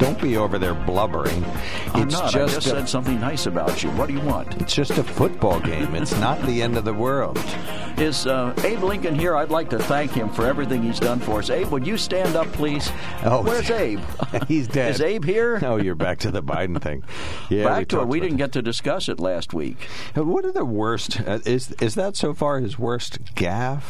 Don't 0.00 0.20
be 0.20 0.38
over 0.38 0.58
there 0.58 0.72
blubbering. 0.72 1.44
I'm 1.92 2.04
it's 2.08 2.14
not. 2.14 2.32
just 2.32 2.36
I 2.36 2.46
just 2.46 2.66
a, 2.66 2.70
said 2.70 2.88
something 2.88 3.20
nice 3.20 3.44
about 3.44 3.82
you. 3.82 3.90
What 3.90 4.08
do 4.08 4.14
you 4.14 4.20
want? 4.20 4.60
it's 4.60 4.74
just 4.74 4.92
a 4.92 5.04
football 5.04 5.60
game. 5.60 5.94
It's 5.94 6.18
not 6.18 6.40
the 6.46 6.62
end 6.62 6.78
of 6.78 6.86
the 6.86 6.94
world. 6.94 7.38
Is 7.98 8.26
uh, 8.26 8.54
Abe 8.64 8.82
Lincoln 8.82 9.14
here? 9.14 9.36
I'd 9.36 9.50
like 9.50 9.68
to 9.70 9.78
thank 9.78 10.12
him 10.12 10.30
for 10.30 10.46
everything 10.46 10.82
he's 10.82 10.98
done 10.98 11.20
for 11.20 11.40
us. 11.40 11.50
Abe, 11.50 11.68
would 11.68 11.86
you 11.86 11.98
stand 11.98 12.34
up, 12.34 12.46
please? 12.52 12.90
Oh, 13.24 13.42
Where's 13.42 13.70
Abe? 13.70 14.00
He's 14.48 14.66
dead. 14.68 14.92
Is 14.94 15.02
Abe 15.02 15.24
here? 15.24 15.58
No, 15.60 15.76
you're 15.76 15.94
back 15.94 16.18
to 16.20 16.30
the 16.30 16.42
Biden 16.42 16.80
thing. 16.80 17.04
Yeah, 17.50 17.64
Back 17.64 17.88
to 17.88 18.00
it. 18.00 18.08
We 18.08 18.20
didn't 18.20 18.38
get 18.38 18.52
to 18.52 18.62
discuss 18.62 19.08
it 19.10 19.20
last 19.20 19.52
week. 19.52 19.86
What 20.14 20.46
are 20.46 20.52
the 20.52 20.64
worst? 20.64 21.20
Uh, 21.20 21.40
is 21.44 21.72
is 21.72 21.94
that 21.96 22.16
so 22.16 22.32
far 22.32 22.60
his 22.60 22.78
worst 22.78 23.22
gaffe? 23.34 23.82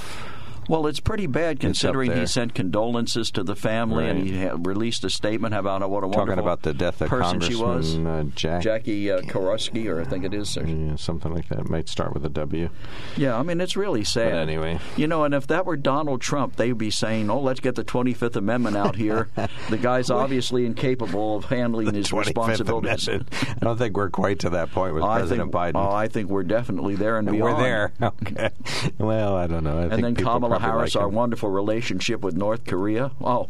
Well, 0.70 0.86
it's 0.86 1.00
pretty 1.00 1.26
bad 1.26 1.58
considering 1.58 2.12
he 2.16 2.26
sent 2.26 2.54
condolences 2.54 3.32
to 3.32 3.42
the 3.42 3.56
family 3.56 4.08
and 4.08 4.24
he 4.24 4.48
released 4.50 5.02
a 5.02 5.10
statement 5.10 5.52
about 5.52 5.80
what 5.90 6.04
a 6.04 6.06
wonderful 6.06 6.26
Talking 6.26 6.38
about 6.38 6.62
the 6.62 6.72
death 6.72 7.02
of 7.02 7.08
person 7.08 7.40
she 7.40 7.56
was. 7.56 7.98
Uh, 7.98 8.26
Jack. 8.36 8.62
Jackie 8.62 9.10
uh, 9.10 9.20
or 9.34 9.50
I 9.50 10.04
think 10.04 10.24
it 10.24 10.32
is. 10.32 10.56
Yeah, 10.56 10.94
something 10.94 11.34
like 11.34 11.48
that. 11.48 11.58
It 11.58 11.68
Might 11.68 11.88
start 11.88 12.14
with 12.14 12.24
a 12.24 12.28
W. 12.28 12.70
Yeah, 13.16 13.36
I 13.36 13.42
mean, 13.42 13.60
it's 13.60 13.76
really 13.76 14.04
sad. 14.04 14.30
But 14.30 14.38
anyway. 14.38 14.78
You 14.96 15.08
know, 15.08 15.24
and 15.24 15.34
if 15.34 15.48
that 15.48 15.66
were 15.66 15.76
Donald 15.76 16.20
Trump, 16.20 16.54
they'd 16.54 16.78
be 16.78 16.92
saying, 16.92 17.30
oh, 17.30 17.40
let's 17.40 17.58
get 17.58 17.74
the 17.74 17.82
25th 17.84 18.36
Amendment 18.36 18.76
out 18.76 18.94
here. 18.94 19.28
the 19.70 19.76
guy's 19.76 20.08
obviously 20.10 20.66
incapable 20.66 21.38
of 21.38 21.46
handling 21.46 21.92
his 21.92 22.06
25th 22.08 22.26
responsibilities. 22.26 23.08
I 23.08 23.54
don't 23.60 23.76
think 23.76 23.96
we're 23.96 24.10
quite 24.10 24.38
to 24.40 24.50
that 24.50 24.70
point 24.70 24.94
with 24.94 25.02
I 25.02 25.18
President 25.18 25.50
think, 25.50 25.74
Biden. 25.74 25.84
Oh, 25.84 25.90
I 25.92 26.06
think 26.06 26.30
we're 26.30 26.44
definitely 26.44 26.94
there 26.94 27.18
and 27.18 27.26
beyond. 27.28 27.56
we're 27.56 27.60
there. 27.60 27.92
Okay. 28.22 28.50
Well, 28.98 29.34
I 29.34 29.46
don't 29.46 29.64
know. 29.64 29.78
I 29.78 29.82
And 29.82 29.90
think 29.92 30.02
then 30.02 30.14
people 30.14 30.32
Kamala 30.34 30.59
Harris, 30.60 30.96
our 30.96 31.08
wonderful 31.08 31.50
relationship 31.50 32.22
with 32.22 32.36
North 32.36 32.64
Korea. 32.64 33.12
Oh. 33.20 33.48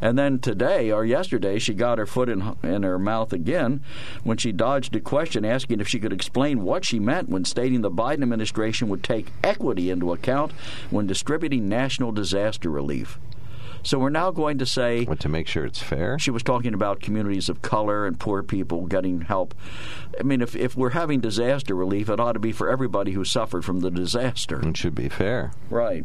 And 0.00 0.18
then 0.18 0.38
today 0.38 0.90
or 0.90 1.04
yesterday, 1.04 1.58
she 1.58 1.72
got 1.72 1.98
her 1.98 2.06
foot 2.06 2.28
in, 2.28 2.56
in 2.62 2.82
her 2.82 2.98
mouth 2.98 3.32
again 3.32 3.82
when 4.22 4.36
she 4.36 4.52
dodged 4.52 4.94
a 4.96 5.00
question 5.00 5.44
asking 5.44 5.80
if 5.80 5.88
she 5.88 6.00
could 6.00 6.12
explain 6.12 6.62
what 6.62 6.84
she 6.84 6.98
meant 6.98 7.28
when 7.28 7.44
stating 7.44 7.80
the 7.80 7.90
Biden 7.90 8.22
administration 8.22 8.88
would 8.88 9.02
take 9.02 9.32
equity 9.42 9.90
into 9.90 10.12
account 10.12 10.52
when 10.90 11.06
distributing 11.06 11.68
national 11.68 12.12
disaster 12.12 12.68
relief. 12.68 13.18
So 13.84 13.98
we're 13.98 14.10
now 14.10 14.30
going 14.30 14.58
to 14.58 14.66
say 14.66 15.04
But 15.04 15.20
to 15.20 15.28
make 15.28 15.46
sure 15.46 15.64
it's 15.64 15.78
fair. 15.82 16.18
she 16.18 16.30
was 16.30 16.42
talking 16.42 16.74
about 16.74 17.00
communities 17.00 17.48
of 17.48 17.62
color 17.62 18.06
and 18.06 18.18
poor 18.18 18.42
people 18.42 18.86
getting 18.86 19.20
help. 19.22 19.54
I 20.18 20.22
mean, 20.22 20.40
if, 20.40 20.56
if 20.56 20.74
we're 20.76 20.90
having 20.90 21.20
disaster 21.20 21.74
relief, 21.74 22.08
it 22.08 22.18
ought 22.18 22.32
to 22.32 22.38
be 22.38 22.50
for 22.52 22.68
everybody 22.70 23.12
who 23.12 23.24
suffered 23.24 23.64
from 23.64 23.80
the 23.80 23.90
disaster. 23.90 24.66
It 24.66 24.76
should 24.76 24.94
be 24.94 25.08
fair. 25.08 25.52
Right. 25.70 26.04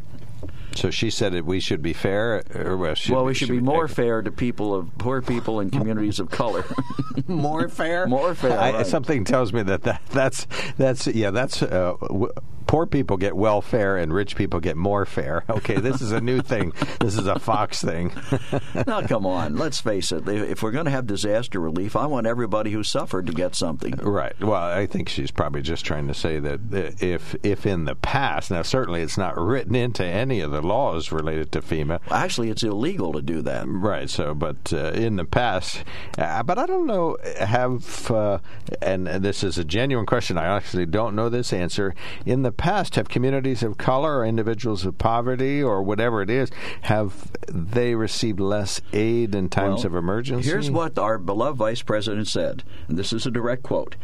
So 0.76 0.90
she 0.92 1.10
said 1.10 1.34
that 1.34 1.46
we 1.46 1.60
should 1.60 1.82
be 1.82 1.94
fair, 1.94 2.44
or 2.54 2.78
well, 2.78 2.94
should 2.96 3.14
well, 3.14 3.26
we 3.26 3.34
should 3.34 3.50
be 3.50 3.60
more 3.60 3.88
fair 3.88 4.22
to 4.22 4.32
people 4.32 4.74
of 4.74 4.96
poor 4.98 5.22
people 5.22 5.60
and 5.60 5.72
communities 5.72 6.20
of 6.20 6.30
color. 6.30 6.64
more 7.28 7.68
fair, 7.68 8.08
More 8.08 8.36
fair, 8.36 8.58
I, 8.58 8.72
right. 8.72 8.86
Something 8.88 9.26
tells 9.26 9.52
me 9.52 9.64
that, 9.64 9.82
that 9.84 10.02
that's 10.12 10.48
that's 10.78 11.08
yeah, 11.08 11.32
that's 11.32 11.62
uh, 11.64 11.96
w- 12.02 12.32
poor 12.70 12.86
people 12.86 13.18
get 13.18 13.36
welfare 13.36 13.98
and 13.98 14.14
rich 14.14 14.36
people 14.36 14.60
get 14.60 14.78
more 14.78 15.06
fair. 15.06 15.44
Okay, 15.60 15.78
this 15.78 16.00
is 16.00 16.14
a 16.14 16.22
new 16.22 16.42
thing. 16.42 16.72
This 17.02 17.18
is 17.18 17.28
a 17.28 17.38
Fox 17.38 17.82
thing. 17.82 18.14
now, 18.88 19.02
come 19.02 19.26
on, 19.26 19.58
let's 19.58 19.82
face 19.82 20.12
it. 20.12 20.26
If 20.28 20.64
we're 20.64 20.72
going 20.72 20.86
to 20.86 20.92
have 20.92 21.06
disaster 21.06 21.60
relief, 21.60 21.98
I 21.98 22.06
want 22.06 22.28
everybody 22.28 22.72
who 22.72 22.82
suffered 22.84 23.28
to 23.28 23.34
get 23.34 23.56
something. 23.56 23.96
right. 23.96 24.40
Well, 24.40 24.62
I 24.62 24.86
think 24.86 25.10
she's 25.10 25.32
probably 25.32 25.62
just 25.62 25.84
trying 25.84 26.08
to 26.08 26.14
say 26.14 26.40
that 26.40 26.60
uh, 26.72 26.92
if 27.00 27.36
if 27.44 27.66
in 27.66 27.86
the 27.86 27.96
past, 27.96 28.52
now 28.52 28.62
certainly 28.62 29.02
it's 29.02 29.18
not 29.18 29.38
written 29.38 29.76
into 29.76 30.06
any 30.06 30.40
of 30.40 30.52
the 30.52 30.62
laws 30.62 31.12
related 31.12 31.52
to 31.54 31.62
FEMA. 31.62 32.00
Actually, 32.10 32.50
it's 32.50 32.64
illegal 32.64 33.12
to 33.14 33.22
do 33.22 33.42
that. 33.42 33.66
Right. 33.68 34.10
So, 34.10 34.34
but 34.34 34.72
uh, 34.72 34.92
in 34.92 35.18
the 35.18 35.26
past, 35.26 35.84
uh, 36.18 36.44
but 36.44 36.58
I 36.58 36.66
don't 36.66 36.88
know. 36.88 37.18
Have 37.40 38.10
uh, 38.12 38.40
and, 38.82 39.10
and 39.10 39.26
this 39.26 39.44
is 39.44 39.58
a 39.58 39.66
genuine 39.66 40.06
question. 40.06 40.38
I 40.38 40.56
actually 40.56 40.86
don't 40.86 41.16
know 41.16 41.28
this 41.28 41.52
answer. 41.52 41.96
In 42.26 42.44
the 42.44 42.52
past, 42.60 42.96
have 42.96 43.08
communities 43.08 43.64
of 43.64 43.78
color 43.78 44.18
or 44.18 44.26
individuals 44.26 44.86
of 44.86 44.98
poverty 44.98 45.64
or 45.64 45.82
whatever 45.82 46.22
it 46.22 46.30
is 46.30 46.52
have 46.82 47.32
they 47.48 47.96
received 47.96 48.40
less 48.40 48.82
aid 48.94 49.34
in 49.34 49.50
times 49.50 49.84
Well, 49.84 49.88
of 49.88 49.96
emergency? 49.96 50.50
Here's 50.50 50.70
what 50.70 51.00
our 51.00 51.18
beloved 51.18 51.58
vice 51.58 51.82
president 51.82 52.28
said, 52.28 52.64
and 52.88 52.98
this 52.98 53.14
is 53.14 53.26
a 53.26 53.32
direct 53.32 53.64
quote 53.64 53.96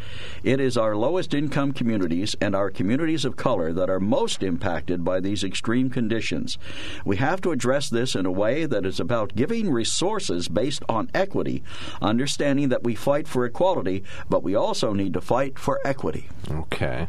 It 0.42 0.58
is 0.58 0.76
our 0.76 0.96
lowest 0.96 1.34
income 1.34 1.72
communities 1.72 2.34
and 2.40 2.56
our 2.56 2.70
communities 2.70 3.24
of 3.26 3.36
color 3.36 3.72
that 3.74 3.90
are 3.90 4.00
most 4.00 4.42
impacted 4.42 5.04
by 5.04 5.20
these 5.20 5.44
extreme 5.44 5.90
conditions. 5.90 6.56
We 7.04 7.16
have 7.18 7.42
to 7.42 7.52
address 7.52 7.90
this 7.90 8.14
in 8.14 8.24
a 8.24 8.32
way 8.32 8.64
that 8.64 8.86
is 8.86 8.98
about 8.98 9.36
giving 9.36 9.70
resources 9.70 10.48
based 10.48 10.82
on 10.88 11.10
equity, 11.14 11.62
understanding 12.00 12.70
that 12.70 12.84
we 12.84 12.94
fight 12.94 13.28
for 13.28 13.44
equality, 13.44 14.02
but 14.30 14.42
we 14.42 14.54
also 14.54 14.94
need 14.94 15.12
to 15.12 15.20
fight 15.20 15.58
for 15.58 15.78
equity. 15.84 16.28
Okay. 16.50 17.08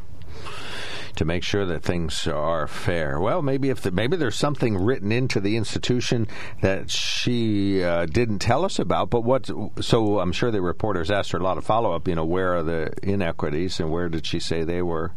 To 1.18 1.26
make 1.26 1.44
sure 1.44 1.66
that 1.66 1.82
things 1.82 2.28
are 2.28 2.68
fair. 2.68 3.20
Well, 3.20 3.42
maybe 3.42 3.70
if 3.72 3.82
the, 3.82 3.90
maybe 3.90 4.18
there's 4.18 4.36
something 4.36 4.78
written 4.78 5.12
into 5.12 5.40
the 5.40 5.58
institution 5.58 6.28
that 6.62 6.92
she 6.92 7.84
uh, 7.84 8.06
didn't 8.06 8.38
tell 8.38 8.64
us 8.64 8.78
about. 8.78 9.10
But 9.10 9.24
what? 9.24 9.50
So 9.82 10.20
I'm 10.20 10.32
sure 10.32 10.52
the 10.52 10.62
reporters 10.62 11.10
asked 11.10 11.32
her 11.32 11.40
a 11.40 11.44
lot 11.44 11.58
of 11.58 11.66
follow 11.66 11.92
up. 11.92 12.08
You 12.08 12.14
know, 12.14 12.24
where 12.24 12.56
are 12.56 12.62
the 12.62 12.94
inequities 13.02 13.80
and 13.80 13.92
where 13.92 14.10
did 14.10 14.28
she 14.28 14.40
say 14.40 14.64
they 14.64 14.84
were? 14.84 15.12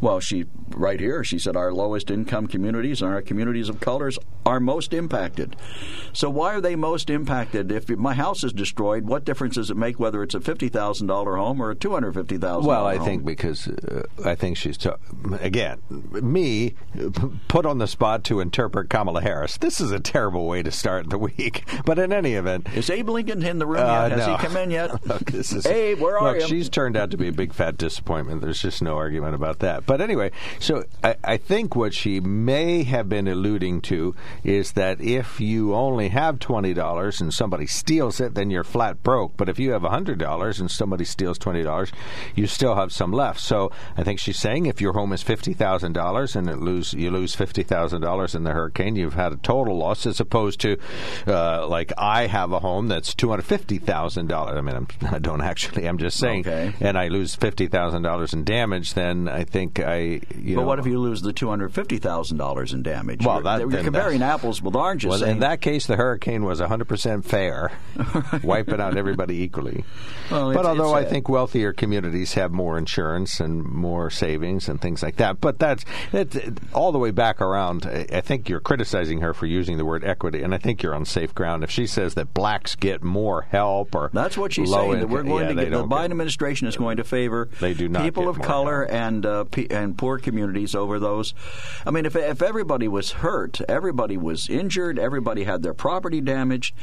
Well, 0.00 0.20
she 0.20 0.44
right 0.74 1.00
here, 1.00 1.24
she 1.24 1.38
said 1.38 1.56
our 1.56 1.72
lowest 1.72 2.10
income 2.10 2.46
communities 2.46 3.02
and 3.02 3.12
our 3.12 3.22
communities 3.22 3.68
of 3.68 3.80
colors 3.80 4.18
are 4.46 4.60
most 4.60 4.92
impacted. 4.92 5.56
So 6.12 6.28
why 6.30 6.54
are 6.54 6.60
they 6.60 6.76
most 6.76 7.10
impacted? 7.10 7.72
If 7.72 7.88
my 7.88 8.14
house 8.14 8.44
is 8.44 8.52
destroyed, 8.52 9.06
what 9.06 9.24
difference 9.24 9.54
does 9.54 9.70
it 9.70 9.76
make 9.76 9.98
whether 9.98 10.22
it's 10.22 10.34
a 10.34 10.40
fifty 10.40 10.68
thousand 10.68 11.06
dollar 11.06 11.36
home 11.36 11.60
or 11.60 11.70
a 11.70 11.74
two 11.74 11.92
hundred 11.92 12.14
fifty 12.14 12.38
thousand? 12.38 12.66
Well, 12.66 12.86
I 12.86 12.98
think 12.98 13.24
because 13.24 13.68
uh, 13.68 14.02
I 14.24 14.34
think 14.34 14.56
she's 14.56 14.78
again 15.40 15.80
me 15.90 16.74
put 17.48 17.66
on 17.66 17.78
the 17.78 17.86
spot 17.86 18.24
to 18.24 18.40
interpret 18.40 18.90
Kamala 18.90 19.22
Harris. 19.22 19.56
This 19.58 19.80
is 19.80 19.90
a 19.90 20.00
terrible 20.00 20.46
way 20.46 20.62
to 20.62 20.70
start 20.70 21.10
the 21.10 21.18
week. 21.18 21.64
But 21.84 21.98
in 21.98 22.12
any 22.14 22.32
event, 22.34 22.68
is 22.74 22.88
Abe 22.88 23.10
Lincoln 23.10 23.42
in 23.42 23.58
the 23.58 23.66
room 23.66 23.82
Uh, 23.82 24.08
yet? 24.08 24.12
Has 24.12 24.26
no. 24.26 24.36
he 24.36 24.42
come 24.42 24.56
in 24.56 24.70
yet? 24.70 25.06
Look, 25.06 25.30
this 25.30 25.52
is, 25.52 25.66
Abe, 25.66 26.00
where 26.00 26.18
are 26.18 26.32
look, 26.32 26.42
you? 26.42 26.46
She's 26.46 26.70
turned 26.70 26.96
out 26.96 27.10
to 27.10 27.18
be 27.18 27.28
a 27.28 27.32
big 27.32 27.52
fat 27.52 27.76
disappointment. 27.76 28.40
There's 28.40 28.62
just 28.62 28.80
no 28.80 28.96
argument 28.96 29.34
about 29.34 29.58
that. 29.58 29.84
But 29.84 30.00
anyway, 30.00 30.30
so 30.64 30.84
I, 31.02 31.16
I 31.22 31.36
think 31.36 31.76
what 31.76 31.94
she 31.94 32.20
may 32.20 32.82
have 32.84 33.08
been 33.08 33.28
alluding 33.28 33.82
to 33.82 34.14
is 34.42 34.72
that 34.72 35.00
if 35.00 35.40
you 35.40 35.74
only 35.74 36.08
have 36.08 36.38
twenty 36.38 36.74
dollars 36.74 37.20
and 37.20 37.32
somebody 37.32 37.66
steals 37.66 38.20
it, 38.20 38.34
then 38.34 38.50
you're 38.50 38.64
flat 38.64 39.02
broke. 39.02 39.36
But 39.36 39.48
if 39.48 39.58
you 39.58 39.72
have 39.72 39.82
hundred 39.82 40.18
dollars 40.18 40.60
and 40.60 40.70
somebody 40.70 41.04
steals 41.04 41.38
twenty 41.38 41.62
dollars, 41.62 41.92
you 42.34 42.46
still 42.46 42.74
have 42.76 42.92
some 42.92 43.12
left. 43.12 43.40
So 43.40 43.70
I 43.96 44.02
think 44.02 44.18
she's 44.18 44.38
saying 44.38 44.66
if 44.66 44.80
your 44.80 44.92
home 44.94 45.12
is 45.12 45.22
fifty 45.22 45.52
thousand 45.54 45.92
dollars 45.92 46.34
and 46.34 46.48
it 46.48 46.58
lose 46.58 46.92
you 46.94 47.10
lose 47.10 47.34
fifty 47.34 47.62
thousand 47.62 48.00
dollars 48.00 48.34
in 48.34 48.44
the 48.44 48.52
hurricane, 48.52 48.96
you've 48.96 49.14
had 49.14 49.32
a 49.32 49.36
total 49.36 49.76
loss 49.76 50.06
as 50.06 50.20
opposed 50.20 50.60
to 50.60 50.78
uh, 51.26 51.66
like 51.66 51.92
I 51.98 52.26
have 52.26 52.52
a 52.52 52.58
home 52.60 52.88
that's 52.88 53.14
two 53.14 53.28
hundred 53.30 53.42
fifty 53.44 53.78
thousand 53.78 54.28
dollars. 54.28 54.56
I 54.56 54.60
mean, 54.60 54.76
I'm, 54.76 54.88
I 55.14 55.18
don't 55.18 55.40
actually. 55.42 55.86
I'm 55.86 55.98
just 55.98 56.18
saying, 56.18 56.40
Okay. 56.48 56.72
and 56.80 56.96
I 56.98 57.08
lose 57.08 57.34
fifty 57.34 57.66
thousand 57.66 58.02
dollars 58.02 58.32
in 58.32 58.44
damage. 58.44 58.94
Then 58.94 59.28
I 59.28 59.44
think 59.44 59.78
I. 59.80 60.20
You 60.44 60.56
but 60.56 60.60
know, 60.62 60.66
what 60.68 60.78
if 60.78 60.86
you 60.86 60.98
lose 61.00 61.22
the 61.22 61.32
two 61.32 61.48
hundred 61.48 61.72
fifty 61.74 61.98
thousand 61.98 62.36
dollars 62.38 62.72
in 62.72 62.82
damage? 62.82 63.24
Well, 63.24 63.36
you're, 63.36 63.42
that- 63.44 63.60
you're 63.60 63.82
comparing 63.82 64.18
that's- 64.20 64.34
apples 64.40 64.62
with 64.62 64.74
oranges. 64.76 65.08
Well, 65.10 65.18
saying, 65.18 65.32
in 65.32 65.38
that 65.40 65.60
case, 65.60 65.86
the 65.86 65.96
hurricane 65.96 66.44
was 66.44 66.60
100% 66.60 67.24
fair, 67.24 67.72
wiping 68.42 68.80
out 68.80 68.96
everybody 68.96 69.42
equally. 69.42 69.84
Well, 70.30 70.52
but 70.52 70.60
it's- 70.60 70.66
although 70.66 70.96
it's 70.96 71.06
I 71.06 71.10
think 71.10 71.28
wealthier 71.28 71.72
communities 71.72 72.34
have 72.34 72.52
more 72.52 72.78
insurance 72.78 73.40
and 73.40 73.62
more 73.64 74.10
savings 74.10 74.68
and 74.68 74.80
things 74.80 75.02
like 75.02 75.16
that, 75.16 75.40
but 75.40 75.58
that's 75.58 75.84
it, 76.12 76.36
all 76.72 76.92
the 76.92 76.98
way 76.98 77.10
back 77.10 77.40
around. 77.40 77.86
I, 77.86 78.06
I 78.12 78.20
think 78.20 78.48
you're 78.48 78.60
criticizing 78.60 79.20
her 79.20 79.32
for 79.34 79.46
using 79.46 79.78
the 79.78 79.84
word 79.84 80.04
equity, 80.04 80.42
and 80.42 80.54
I 80.54 80.58
think 80.58 80.82
you're 80.82 80.94
on 80.94 81.04
safe 81.04 81.34
ground 81.34 81.64
if 81.64 81.70
she 81.70 81.86
says 81.86 82.14
that 82.14 82.34
blacks 82.34 82.74
get 82.74 83.02
more 83.02 83.42
help 83.42 83.94
or 83.94 84.10
That's 84.12 84.36
what 84.36 84.52
she's 84.52 84.70
saying. 84.70 85.00
That 85.00 85.08
we're 85.08 85.22
going 85.22 85.44
yeah, 85.44 85.48
to 85.48 85.54
get 85.54 85.70
the 85.70 85.84
Biden 85.84 85.88
get- 86.02 86.10
administration 86.12 86.68
is 86.68 86.76
going 86.76 86.96
to 86.98 87.04
favor 87.04 87.48
They 87.60 87.74
do 87.74 87.88
not 87.88 88.02
people 88.02 88.28
of 88.28 88.40
color 88.40 88.80
help. 88.86 88.92
and 88.92 89.26
uh, 89.26 89.44
pe- 89.44 89.68
and 89.68 89.96
poor 89.96 90.18
communities 90.18 90.33
over 90.74 90.98
those. 90.98 91.34
I 91.86 91.90
mean, 91.90 92.06
if 92.06 92.16
if 92.16 92.42
everybody 92.42 92.88
was 92.88 93.12
hurt, 93.12 93.60
everybody 93.68 94.16
was 94.16 94.48
injured, 94.48 94.98
everybody 94.98 95.44
had 95.44 95.62
their 95.62 95.74
property 95.74 96.20
damaged, 96.20 96.74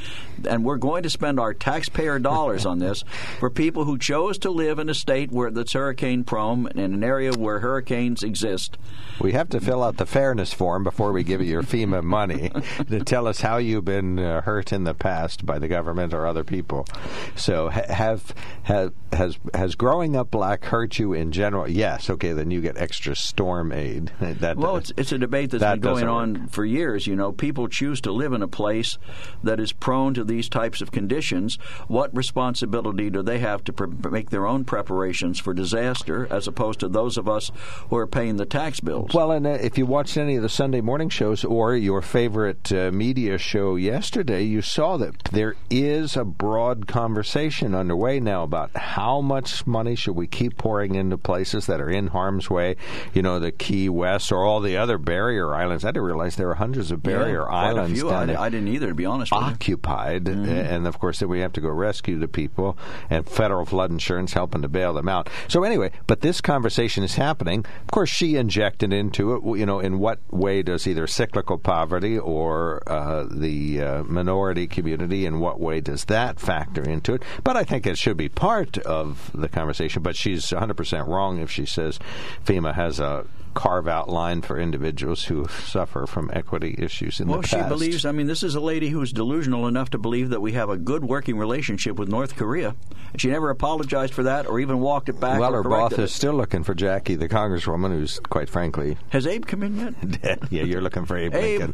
and 0.47 0.63
we're 0.63 0.77
going 0.77 1.03
to 1.03 1.09
spend 1.09 1.39
our 1.39 1.53
taxpayer 1.53 2.19
dollars 2.19 2.65
on 2.65 2.79
this 2.79 3.03
for 3.39 3.49
people 3.49 3.85
who 3.85 3.97
chose 3.97 4.37
to 4.39 4.51
live 4.51 4.79
in 4.79 4.89
a 4.89 4.93
state 4.93 5.31
where 5.31 5.51
that's 5.51 5.73
hurricane 5.73 6.23
prone 6.23 6.67
and 6.67 6.79
in 6.79 6.93
an 6.93 7.03
area 7.03 7.31
where 7.33 7.59
hurricanes 7.59 8.23
exist. 8.23 8.77
We 9.19 9.33
have 9.33 9.49
to 9.49 9.59
fill 9.59 9.83
out 9.83 9.97
the 9.97 10.05
fairness 10.05 10.53
form 10.53 10.83
before 10.83 11.11
we 11.11 11.23
give 11.23 11.41
you 11.41 11.47
your 11.47 11.63
FEMA 11.63 12.03
money 12.03 12.51
to 12.89 13.03
tell 13.03 13.27
us 13.27 13.41
how 13.41 13.57
you've 13.57 13.85
been 13.85 14.19
uh, 14.19 14.41
hurt 14.41 14.73
in 14.73 14.83
the 14.83 14.93
past 14.93 15.45
by 15.45 15.59
the 15.59 15.67
government 15.67 16.13
or 16.13 16.25
other 16.25 16.43
people. 16.43 16.87
So, 17.35 17.69
ha- 17.69 17.93
have, 17.93 18.33
have 18.63 18.93
has 19.13 19.37
has 19.53 19.75
growing 19.75 20.15
up 20.15 20.31
black 20.31 20.65
hurt 20.65 20.97
you 20.97 21.13
in 21.13 21.31
general? 21.31 21.69
Yes. 21.69 22.09
Okay, 22.09 22.31
then 22.33 22.51
you 22.51 22.61
get 22.61 22.77
extra 22.77 23.15
storm 23.41 23.71
aid. 23.71 24.11
That 24.21 24.55
Well, 24.55 24.77
it's, 24.77 24.93
it's 24.97 25.11
a 25.11 25.17
debate 25.17 25.51
that's 25.51 25.61
that 25.61 25.81
been 25.81 25.93
going 25.93 26.07
on 26.07 26.47
for 26.47 26.63
years. 26.63 27.05
You 27.05 27.15
know, 27.15 27.31
people 27.31 27.67
choose 27.67 27.99
to 28.01 28.11
live 28.11 28.33
in 28.33 28.41
a 28.41 28.47
place 28.47 28.97
that 29.43 29.59
is 29.59 29.71
prone 29.71 30.13
to 30.13 30.23
these 30.23 30.47
types 30.47 30.81
of 30.81 30.91
conditions. 30.91 31.57
What 31.87 32.15
responsibility 32.15 33.09
do 33.09 33.21
they 33.21 33.39
have 33.39 33.63
to 33.65 33.73
pre- 33.73 34.09
make 34.09 34.29
their 34.29 34.47
own 34.47 34.63
preparations 34.63 35.39
for 35.39 35.53
disaster, 35.53 36.27
as 36.31 36.47
opposed 36.47 36.79
to 36.79 36.87
those 36.87 37.17
of 37.17 37.27
us 37.27 37.51
who 37.89 37.97
are 37.97 38.07
paying 38.07 38.37
the 38.37 38.45
tax 38.45 38.79
bills? 38.79 39.11
Well, 39.13 39.31
and 39.31 39.45
uh, 39.45 39.49
if 39.49 39.77
you 39.77 39.85
watched 39.85 40.17
any 40.17 40.37
of 40.37 40.43
the 40.43 40.49
Sunday 40.49 40.81
morning 40.81 41.09
shows 41.09 41.43
or 41.43 41.75
your 41.75 42.01
favorite 42.01 42.71
uh, 42.71 42.91
media 42.91 43.37
show 43.37 43.75
yesterday, 43.75 44.43
you 44.43 44.61
saw 44.61 44.97
that 44.97 45.23
there 45.25 45.55
is 45.69 46.15
a 46.15 46.23
broad 46.23 46.87
conversation 46.87 47.75
underway 47.75 48.19
now 48.19 48.43
about 48.43 48.75
how 48.75 49.19
much 49.19 49.67
money 49.67 49.95
should 49.95 50.15
we 50.15 50.27
keep 50.27 50.57
pouring 50.57 50.95
into 50.95 51.17
places 51.17 51.65
that 51.65 51.81
are 51.81 51.89
in 51.89 52.07
harm's 52.07 52.49
way. 52.49 52.75
You 53.13 53.21
know, 53.21 53.30
the 53.39 53.51
Key 53.51 53.89
West 53.89 54.31
or 54.31 54.43
all 54.43 54.59
the 54.59 54.77
other 54.77 54.97
barrier 54.97 55.53
islands. 55.53 55.83
I 55.85 55.89
didn't 55.89 56.03
realize 56.03 56.35
there 56.35 56.47
were 56.47 56.55
hundreds 56.55 56.91
of 56.91 57.01
barrier 57.03 57.45
Yeah, 57.49 57.55
islands 57.55 57.99
few. 57.99 58.09
down 58.09 58.23
I, 58.23 58.25
there 58.25 58.39
I 58.39 58.49
didn't 58.49 58.67
either, 58.69 58.87
to 58.87 58.93
be 58.95 59.05
honest 59.05 59.31
with 59.31 59.41
you. 59.41 59.47
occupied, 59.47 60.27
and 60.27 60.87
of 60.87 60.99
course 60.99 61.19
then 61.19 61.29
we 61.29 61.39
have 61.39 61.53
to 61.53 61.61
go 61.61 61.69
rescue 61.69 62.17
the 62.19 62.27
people, 62.27 62.77
and 63.09 63.27
federal 63.27 63.65
flood 63.65 63.91
insurance 63.91 64.33
helping 64.33 64.61
to 64.61 64.69
bail 64.69 64.93
them 64.93 65.07
out. 65.09 65.29
So 65.47 65.63
anyway, 65.63 65.91
but 66.07 66.21
this 66.21 66.41
conversation 66.41 67.03
is 67.03 67.15
happening. 67.15 67.65
Of 67.81 67.87
course, 67.91 68.09
she 68.09 68.35
injected 68.35 68.93
into 68.93 69.33
it. 69.35 69.59
You 69.59 69.65
know, 69.65 69.79
in 69.79 69.99
what 69.99 70.19
way 70.31 70.61
does 70.63 70.87
either 70.87 71.07
cyclical 71.07 71.57
poverty 71.57 72.17
or 72.17 72.81
uh, 72.87 73.25
the 73.29 73.81
uh, 73.81 74.03
minority 74.03 74.67
community, 74.67 75.25
in 75.25 75.39
what 75.39 75.59
way 75.59 75.81
does 75.81 76.05
that 76.05 76.39
factor 76.39 76.81
into 76.81 77.13
it? 77.13 77.23
But 77.43 77.57
I 77.57 77.63
think 77.63 77.85
it 77.85 77.97
should 77.97 78.17
be 78.17 78.29
part 78.29 78.77
of 78.79 79.31
the 79.33 79.47
conversation. 79.49 80.01
But 80.01 80.15
she's 80.15 80.51
100 80.51 80.75
percent 80.75 81.07
wrong 81.07 81.39
if 81.39 81.51
she 81.51 81.65
says 81.65 81.99
FEMA 82.45 82.73
has 82.75 82.99
a 82.99 83.20
carve 83.53 83.87
out 83.87 84.09
line 84.09 84.41
for 84.41 84.59
individuals 84.59 85.25
who 85.25 85.47
suffer 85.47 86.05
from 86.05 86.29
equity 86.33 86.75
issues 86.77 87.19
in 87.19 87.27
Well, 87.27 87.41
the 87.41 87.47
she 87.47 87.61
believes. 87.61 88.05
I 88.05 88.11
mean, 88.11 88.27
this 88.27 88.43
is 88.43 88.55
a 88.55 88.59
lady 88.59 88.89
who's 88.89 89.11
delusional 89.11 89.67
enough 89.67 89.89
to 89.91 89.97
believe 89.97 90.29
that 90.29 90.41
we 90.41 90.53
have 90.53 90.69
a 90.69 90.77
good 90.77 91.03
working 91.03 91.37
relationship 91.37 91.97
with 91.97 92.09
North 92.09 92.35
Korea. 92.35 92.75
She 93.17 93.29
never 93.29 93.49
apologized 93.49 94.13
for 94.13 94.23
that, 94.23 94.47
or 94.47 94.59
even 94.59 94.79
walked 94.79 95.09
it 95.09 95.19
back. 95.19 95.39
Well, 95.39 95.53
or 95.53 95.63
her 95.63 95.69
boss 95.69 95.93
is 95.93 96.13
still 96.13 96.33
looking 96.33 96.63
for 96.63 96.73
Jackie, 96.73 97.15
the 97.15 97.27
congresswoman, 97.27 97.89
who's 97.91 98.19
quite 98.19 98.49
frankly 98.49 98.97
Has 99.09 99.27
Abe 99.27 99.45
come 99.45 99.63
in 99.63 99.95
yet? 100.23 100.39
yeah, 100.51 100.63
you're 100.63 100.81
looking 100.81 101.05
for 101.05 101.17
Abe, 101.17 101.35
Abe, 101.35 101.59
Lincoln. 101.59 101.73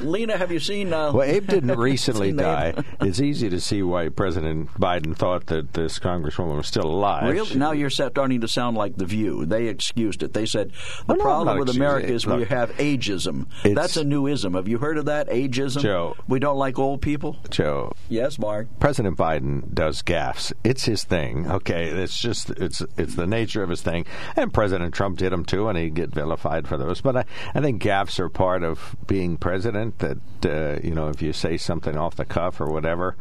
Lena, 0.00 0.36
have 0.38 0.52
you 0.52 0.60
seen? 0.60 0.92
Uh, 0.92 1.12
Well, 1.12 1.24
Abe 1.28 1.46
didn't 1.48 1.76
recently 1.78 2.32
die. 2.32 2.74
It's 3.00 3.20
easy 3.20 3.50
to 3.50 3.60
see 3.60 3.82
why 3.82 4.08
President 4.08 4.72
Biden 4.74 5.16
thought 5.16 5.46
that 5.46 5.72
this 5.72 5.98
congresswoman 5.98 6.56
was 6.56 6.68
still 6.68 6.86
alive. 6.86 7.32
Really? 7.32 7.56
Now 7.56 7.72
you're 7.72 7.90
starting 7.90 8.40
to 8.40 8.48
sound 8.48 8.76
like 8.76 8.96
The 8.96 9.04
View. 9.04 9.46
They 9.46 9.66
excused 9.66 10.22
it. 10.22 10.32
They 10.32 10.46
said 10.46 10.72
the 11.08 11.14
problem 11.16 11.46
not 11.46 11.58
with 11.58 11.74
America 11.74 12.06
is 12.12 12.26
we 12.26 12.44
have 12.44 12.70
ageism. 12.76 13.46
That's 13.62 13.96
a 13.96 14.04
new 14.04 14.26
ism. 14.26 14.54
Have 14.54 14.68
you 14.68 14.78
heard 14.78 14.98
of 14.98 15.06
that? 15.06 15.28
Ageism? 15.28 15.80
Joe. 15.80 16.16
We 16.28 16.38
don't 16.38 16.58
like 16.58 16.78
old 16.78 17.00
people? 17.00 17.36
Joe, 17.50 17.92
Yes, 18.08 18.38
Mark. 18.38 18.68
President 18.78 19.16
Biden 19.16 19.72
does 19.72 20.02
gaffes. 20.02 20.52
It's 20.64 20.84
his 20.84 21.04
thing. 21.04 21.50
Okay, 21.50 21.86
it's 21.88 22.20
just 22.20 22.50
it's 22.50 22.82
it's 22.96 23.14
the 23.14 23.26
nature 23.26 23.62
of 23.62 23.70
his 23.70 23.82
thing. 23.82 24.04
And 24.36 24.52
President 24.52 24.94
Trump 24.94 25.18
did 25.18 25.32
them 25.32 25.44
too, 25.44 25.68
and 25.68 25.78
he'd 25.78 25.94
get 25.94 26.10
vilified 26.10 26.68
for 26.68 26.76
those. 26.76 27.00
But 27.00 27.16
I, 27.16 27.24
I 27.54 27.60
think 27.60 27.82
gaffes 27.82 28.18
are 28.18 28.28
part 28.28 28.62
of 28.62 28.96
being 29.06 29.36
president. 29.36 29.98
That 30.00 30.18
uh, 30.44 30.80
you 30.86 30.94
know, 30.94 31.08
if 31.08 31.22
you 31.22 31.32
say 31.32 31.56
something 31.56 31.96
off 31.96 32.16
the 32.16 32.24
cuff 32.24 32.60
or 32.60 32.66
whatever. 32.66 33.16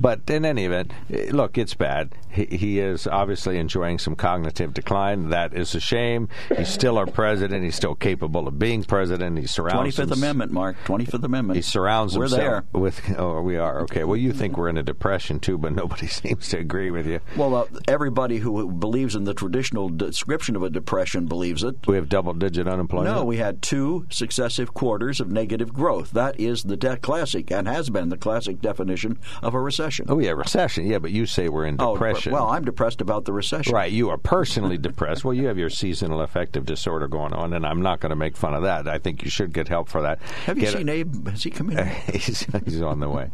But 0.00 0.28
in 0.30 0.44
any 0.44 0.64
event, 0.64 0.92
eh, 1.12 1.30
look, 1.32 1.58
it's 1.58 1.74
bad. 1.74 2.14
He, 2.30 2.46
he 2.46 2.78
is 2.78 3.06
obviously 3.06 3.58
enjoying 3.58 3.98
some 3.98 4.14
cognitive 4.14 4.72
decline. 4.72 5.30
That 5.30 5.54
is 5.54 5.74
a 5.74 5.80
shame. 5.80 6.28
He's 6.56 6.68
still 6.68 6.98
our 6.98 7.06
president. 7.06 7.31
He's 7.40 7.74
still 7.76 7.94
capable 7.94 8.46
of 8.48 8.58
being 8.58 8.84
president. 8.84 9.38
He 9.38 9.46
surrounds 9.46 9.96
25th 9.96 10.12
Amendment, 10.12 10.52
Mark. 10.52 10.76
25th 10.84 11.24
Amendment. 11.24 11.56
he 11.56 11.62
surrounds 11.62 12.16
We're 12.16 12.24
himself 12.24 12.40
there. 12.42 12.64
with. 12.80 13.00
Oh, 13.18 13.40
we 13.40 13.56
are 13.56 13.80
okay. 13.82 14.04
Well, 14.04 14.16
you 14.16 14.32
think 14.32 14.56
we're 14.56 14.68
in 14.68 14.76
a 14.78 14.82
depression 14.82 15.40
too, 15.40 15.58
but 15.58 15.72
nobody 15.72 16.06
seems 16.08 16.48
to 16.48 16.58
agree 16.58 16.90
with 16.90 17.06
you. 17.06 17.20
Well, 17.36 17.54
uh, 17.54 17.64
everybody 17.88 18.38
who 18.38 18.70
believes 18.72 19.14
in 19.14 19.24
the 19.24 19.34
traditional 19.34 19.88
description 19.88 20.56
of 20.56 20.62
a 20.62 20.70
depression 20.70 21.26
believes 21.26 21.62
it. 21.62 21.76
We 21.86 21.96
have 21.96 22.08
double-digit 22.08 22.66
unemployment. 22.66 23.14
No, 23.14 23.24
we 23.24 23.36
had 23.36 23.62
two 23.62 24.06
successive 24.10 24.74
quarters 24.74 25.20
of 25.20 25.30
negative 25.30 25.72
growth. 25.72 26.10
That 26.10 26.38
is 26.40 26.64
the 26.64 26.76
de- 26.76 26.96
classic 26.96 27.50
and 27.50 27.66
has 27.68 27.90
been 27.90 28.08
the 28.08 28.16
classic 28.16 28.60
definition 28.60 29.18
of 29.42 29.54
a 29.54 29.60
recession. 29.60 30.06
Oh, 30.08 30.18
yeah, 30.18 30.30
recession. 30.32 30.86
Yeah, 30.86 30.98
but 30.98 31.10
you 31.12 31.26
say 31.26 31.48
we're 31.48 31.66
in 31.66 31.76
Oh, 31.78 31.94
depression. 31.94 32.32
well, 32.32 32.48
I'm 32.48 32.64
depressed 32.64 33.00
about 33.00 33.24
the 33.24 33.32
recession. 33.32 33.72
Right, 33.74 33.92
you 33.92 34.10
are 34.10 34.18
personally 34.18 34.78
depressed. 34.82 35.24
Well, 35.24 35.34
you 35.34 35.46
have 35.46 35.58
your 35.58 35.70
seasonal 35.70 36.20
affective 36.20 36.64
disorder 36.66 37.06
going 37.08 37.21
on, 37.32 37.52
and 37.52 37.64
I'm 37.64 37.82
not 37.82 38.00
going 38.00 38.10
to 38.10 38.16
make 38.16 38.36
fun 38.36 38.54
of 38.54 38.62
that. 38.64 38.88
I 38.88 38.98
think 38.98 39.22
you 39.22 39.30
should 39.30 39.52
get 39.52 39.68
help 39.68 39.88
for 39.88 40.02
that. 40.02 40.20
Have 40.46 40.58
you 40.58 40.66
seen 40.66 40.88
it- 40.88 40.92
Abe? 40.92 41.28
Has 41.28 41.44
he 41.44 41.50
come 41.50 41.70
in? 41.70 41.86
he's, 42.12 42.46
he's 42.64 42.82
on 42.82 42.98
the 43.00 43.08
way. 43.08 43.30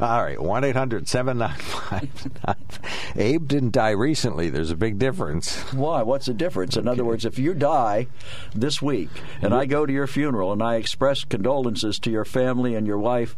All 0.00 0.22
right, 0.24 0.40
1 0.40 0.64
800 0.64 1.06
795 1.08 2.80
Abe 3.16 3.46
didn't 3.46 3.72
die 3.72 3.90
recently. 3.90 4.50
There's 4.50 4.70
a 4.70 4.76
big 4.76 4.98
difference. 4.98 5.56
Why? 5.72 6.02
What's 6.02 6.26
the 6.26 6.34
difference? 6.34 6.76
In 6.76 6.88
other 6.88 7.04
words, 7.04 7.24
if 7.24 7.38
you 7.38 7.54
die 7.54 8.08
this 8.54 8.82
week 8.82 9.10
and 9.42 9.54
I 9.54 9.66
go 9.66 9.86
to 9.86 9.92
your 9.92 10.06
funeral 10.06 10.52
and 10.52 10.62
I 10.62 10.76
express 10.76 11.24
condolences 11.24 11.98
to 12.00 12.10
your 12.10 12.24
family 12.24 12.74
and 12.74 12.86
your 12.86 12.98
wife, 12.98 13.36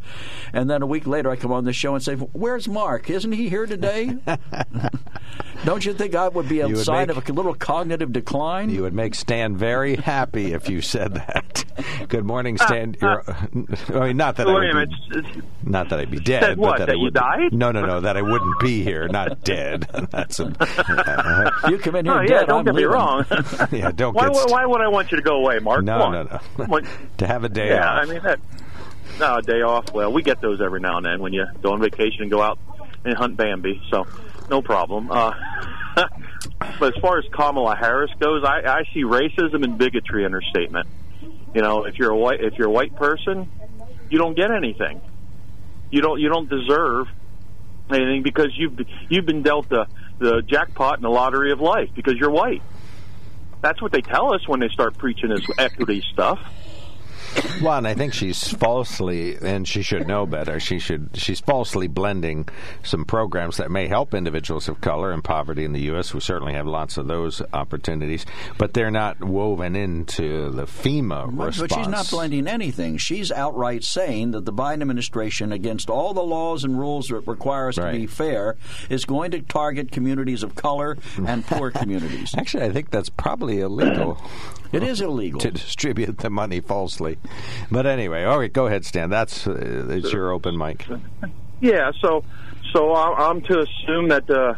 and 0.52 0.70
then 0.70 0.82
a 0.82 0.86
week 0.86 1.06
later 1.06 1.30
I 1.30 1.36
come 1.36 1.52
on 1.52 1.64
the 1.64 1.72
show 1.72 1.94
and 1.94 2.02
say, 2.02 2.14
"Where's 2.14 2.68
Mark? 2.68 3.10
Isn't 3.10 3.32
he 3.32 3.48
here 3.48 3.66
today?" 3.66 4.16
Don't 5.64 5.84
you 5.84 5.92
think 5.92 6.14
I 6.14 6.26
would 6.28 6.48
be 6.48 6.60
a 6.60 6.66
You 6.68 6.76
sign 6.76 7.08
make- 7.08 7.16
of 7.18 7.28
a 7.28 7.32
little 7.32 7.54
cognitive 7.54 8.12
decline? 8.12 8.70
You 8.70 8.82
would 8.82 8.94
make 8.94 9.14
Stan 9.14 9.56
very 9.56 9.96
happy 9.96 10.52
if 10.54 10.68
you 10.70 10.80
said 10.80 11.14
that. 11.14 11.64
Good 12.08 12.24
morning, 12.24 12.56
uh, 12.58 12.66
Stan. 12.66 12.96
You're, 13.00 13.20
uh, 13.30 13.34
I 13.94 14.06
mean, 14.08 14.16
not 14.16 14.36
that 14.36 14.48
I 14.48 14.52
would 14.52 14.60
minute. 14.62 14.88
be, 15.10 15.18
it's- 15.18 15.42
not 15.62 15.90
that 15.90 16.00
I'd 16.00 16.10
be 16.10 16.18
dead, 16.18 16.42
Said 16.42 16.58
what, 16.58 16.72
but 16.72 16.78
that, 16.78 16.86
that 16.86 16.96
I 16.96 16.98
you 16.98 17.10
died? 17.10 17.52
No, 17.52 17.70
no, 17.72 17.84
no. 17.84 18.00
That 18.00 18.16
I 18.16 18.22
wouldn't 18.22 18.58
be 18.60 18.82
here, 18.82 19.06
not 19.08 19.44
dead. 19.44 19.86
That's 20.10 20.40
a, 20.40 20.46
you 21.68 21.78
come 21.78 21.96
in 21.96 22.06
here 22.06 22.14
Oh, 22.14 22.20
dead. 22.22 22.30
yeah, 22.30 22.44
don't 22.44 22.60
I'm 22.60 22.64
get 22.64 22.74
me 22.74 22.84
wrong. 22.84 23.24
yeah. 23.70 23.90
Don't 23.92 24.14
why, 24.14 24.28
get. 24.28 24.36
st- 24.36 24.50
why 24.50 24.64
would 24.64 24.80
I 24.80 24.88
want 24.88 25.10
you 25.10 25.18
to 25.18 25.22
go 25.22 25.36
away, 25.36 25.58
Mark? 25.58 25.84
no, 25.84 26.10
no, 26.10 26.40
no, 26.58 26.80
To 27.18 27.26
have 27.26 27.44
a 27.44 27.48
day 27.50 27.68
yeah, 27.68 27.86
off. 27.86 28.02
I 28.02 28.06
mean 28.10 28.22
that. 28.22 28.40
No, 29.18 29.36
a 29.36 29.42
day 29.42 29.60
off. 29.60 29.92
Well, 29.92 30.10
we 30.12 30.22
get 30.22 30.40
those 30.40 30.60
every 30.62 30.80
now 30.80 30.96
and 30.96 31.04
then 31.04 31.20
when 31.20 31.34
you 31.34 31.44
go 31.62 31.72
on 31.72 31.80
vacation 31.80 32.22
and 32.22 32.30
go 32.30 32.40
out 32.40 32.58
and 33.04 33.14
hunt 33.16 33.36
Bambi. 33.36 33.82
So, 33.90 34.06
no 34.50 34.60
problem. 34.60 35.10
Uh, 35.10 35.32
but 36.78 36.94
as 36.94 37.00
far 37.00 37.18
as 37.18 37.24
Kamala 37.32 37.76
Harris 37.76 38.10
goes, 38.18 38.44
I, 38.44 38.62
I 38.66 38.84
see 38.92 39.04
racism 39.04 39.64
and 39.64 39.78
bigotry 39.78 40.24
in 40.24 40.32
her 40.32 40.42
statement. 40.42 40.88
You 41.54 41.62
know, 41.62 41.84
if 41.84 41.98
you're 41.98 42.10
a 42.10 42.16
white 42.16 42.40
if 42.42 42.54
you're 42.58 42.68
a 42.68 42.72
white 42.72 42.94
person, 42.96 43.50
you 44.08 44.18
don't 44.18 44.36
get 44.36 44.50
anything. 44.50 45.00
You 45.90 46.02
don't 46.02 46.20
you 46.20 46.28
don't 46.28 46.48
deserve 46.48 47.08
anything 47.90 48.22
because 48.22 48.48
you've 48.56 48.78
you've 49.08 49.26
been 49.26 49.42
dealt 49.42 49.68
the 49.68 49.86
the 50.18 50.42
jackpot 50.42 50.96
in 50.96 51.02
the 51.02 51.10
lottery 51.10 51.50
of 51.50 51.60
life 51.60 51.90
because 51.94 52.14
you're 52.14 52.30
white. 52.30 52.62
That's 53.62 53.80
what 53.82 53.92
they 53.92 54.00
tell 54.00 54.32
us 54.34 54.46
when 54.46 54.60
they 54.60 54.68
start 54.68 54.96
preaching 54.96 55.30
this 55.30 55.44
equity 55.58 56.02
stuff. 56.12 56.38
Well, 57.62 57.76
and 57.78 57.86
I 57.86 57.94
think 57.94 58.14
she's 58.14 58.48
falsely, 58.48 59.36
and 59.36 59.68
she 59.68 59.82
should 59.82 60.06
know 60.08 60.24
better. 60.26 60.58
She 60.58 60.78
should. 60.78 61.10
She's 61.14 61.40
falsely 61.40 61.86
blending 61.88 62.48
some 62.82 63.04
programs 63.04 63.58
that 63.58 63.70
may 63.70 63.86
help 63.86 64.14
individuals 64.14 64.68
of 64.68 64.80
color 64.80 65.12
and 65.12 65.22
poverty 65.22 65.64
in 65.64 65.72
the 65.72 65.80
U.S. 65.82 66.14
We 66.14 66.20
certainly 66.20 66.54
have 66.54 66.66
lots 66.66 66.96
of 66.96 67.06
those 67.06 67.42
opportunities, 67.52 68.24
but 68.58 68.72
they're 68.74 68.90
not 68.90 69.22
woven 69.22 69.76
into 69.76 70.50
the 70.50 70.64
FEMA 70.64 71.26
response. 71.26 71.58
But 71.58 71.74
she's 71.74 71.88
not 71.88 72.08
blending 72.10 72.48
anything. 72.48 72.96
She's 72.96 73.30
outright 73.30 73.84
saying 73.84 74.30
that 74.32 74.44
the 74.46 74.52
Biden 74.52 74.80
administration, 74.80 75.52
against 75.52 75.90
all 75.90 76.14
the 76.14 76.22
laws 76.22 76.64
and 76.64 76.78
rules 76.78 77.08
that 77.08 77.26
require 77.26 77.68
us 77.68 77.78
Right. 77.78 77.92
to 77.92 77.98
be 77.98 78.06
fair, 78.06 78.56
is 78.88 79.04
going 79.04 79.30
to 79.32 79.40
target 79.40 79.92
communities 79.92 80.42
of 80.42 80.54
color 80.54 80.96
and 81.26 81.46
poor 81.46 81.70
communities. 81.70 82.34
Actually, 82.36 82.64
I 82.64 82.70
think 82.72 82.90
that's 82.90 83.08
probably 83.10 83.60
illegal. 83.60 84.20
It 84.72 84.82
is 84.84 85.00
illegal. 85.00 85.40
to 85.40 85.50
distribute 85.50 86.18
the 86.18 86.30
money 86.30 86.60
falsely. 86.60 87.18
But 87.72 87.86
anyway, 87.86 88.24
all 88.24 88.38
right, 88.38 88.52
go 88.52 88.66
ahead, 88.66 88.84
Stan. 88.84 89.10
That's 89.10 89.46
uh, 89.46 89.86
it's 89.90 90.12
your 90.12 90.32
open 90.32 90.58
mic. 90.58 90.86
Yeah, 91.60 91.92
so 92.00 92.24
so 92.72 92.92
I- 92.92 93.28
I'm 93.28 93.42
to 93.42 93.60
assume 93.60 94.08
that 94.08 94.28
uh, 94.28 94.54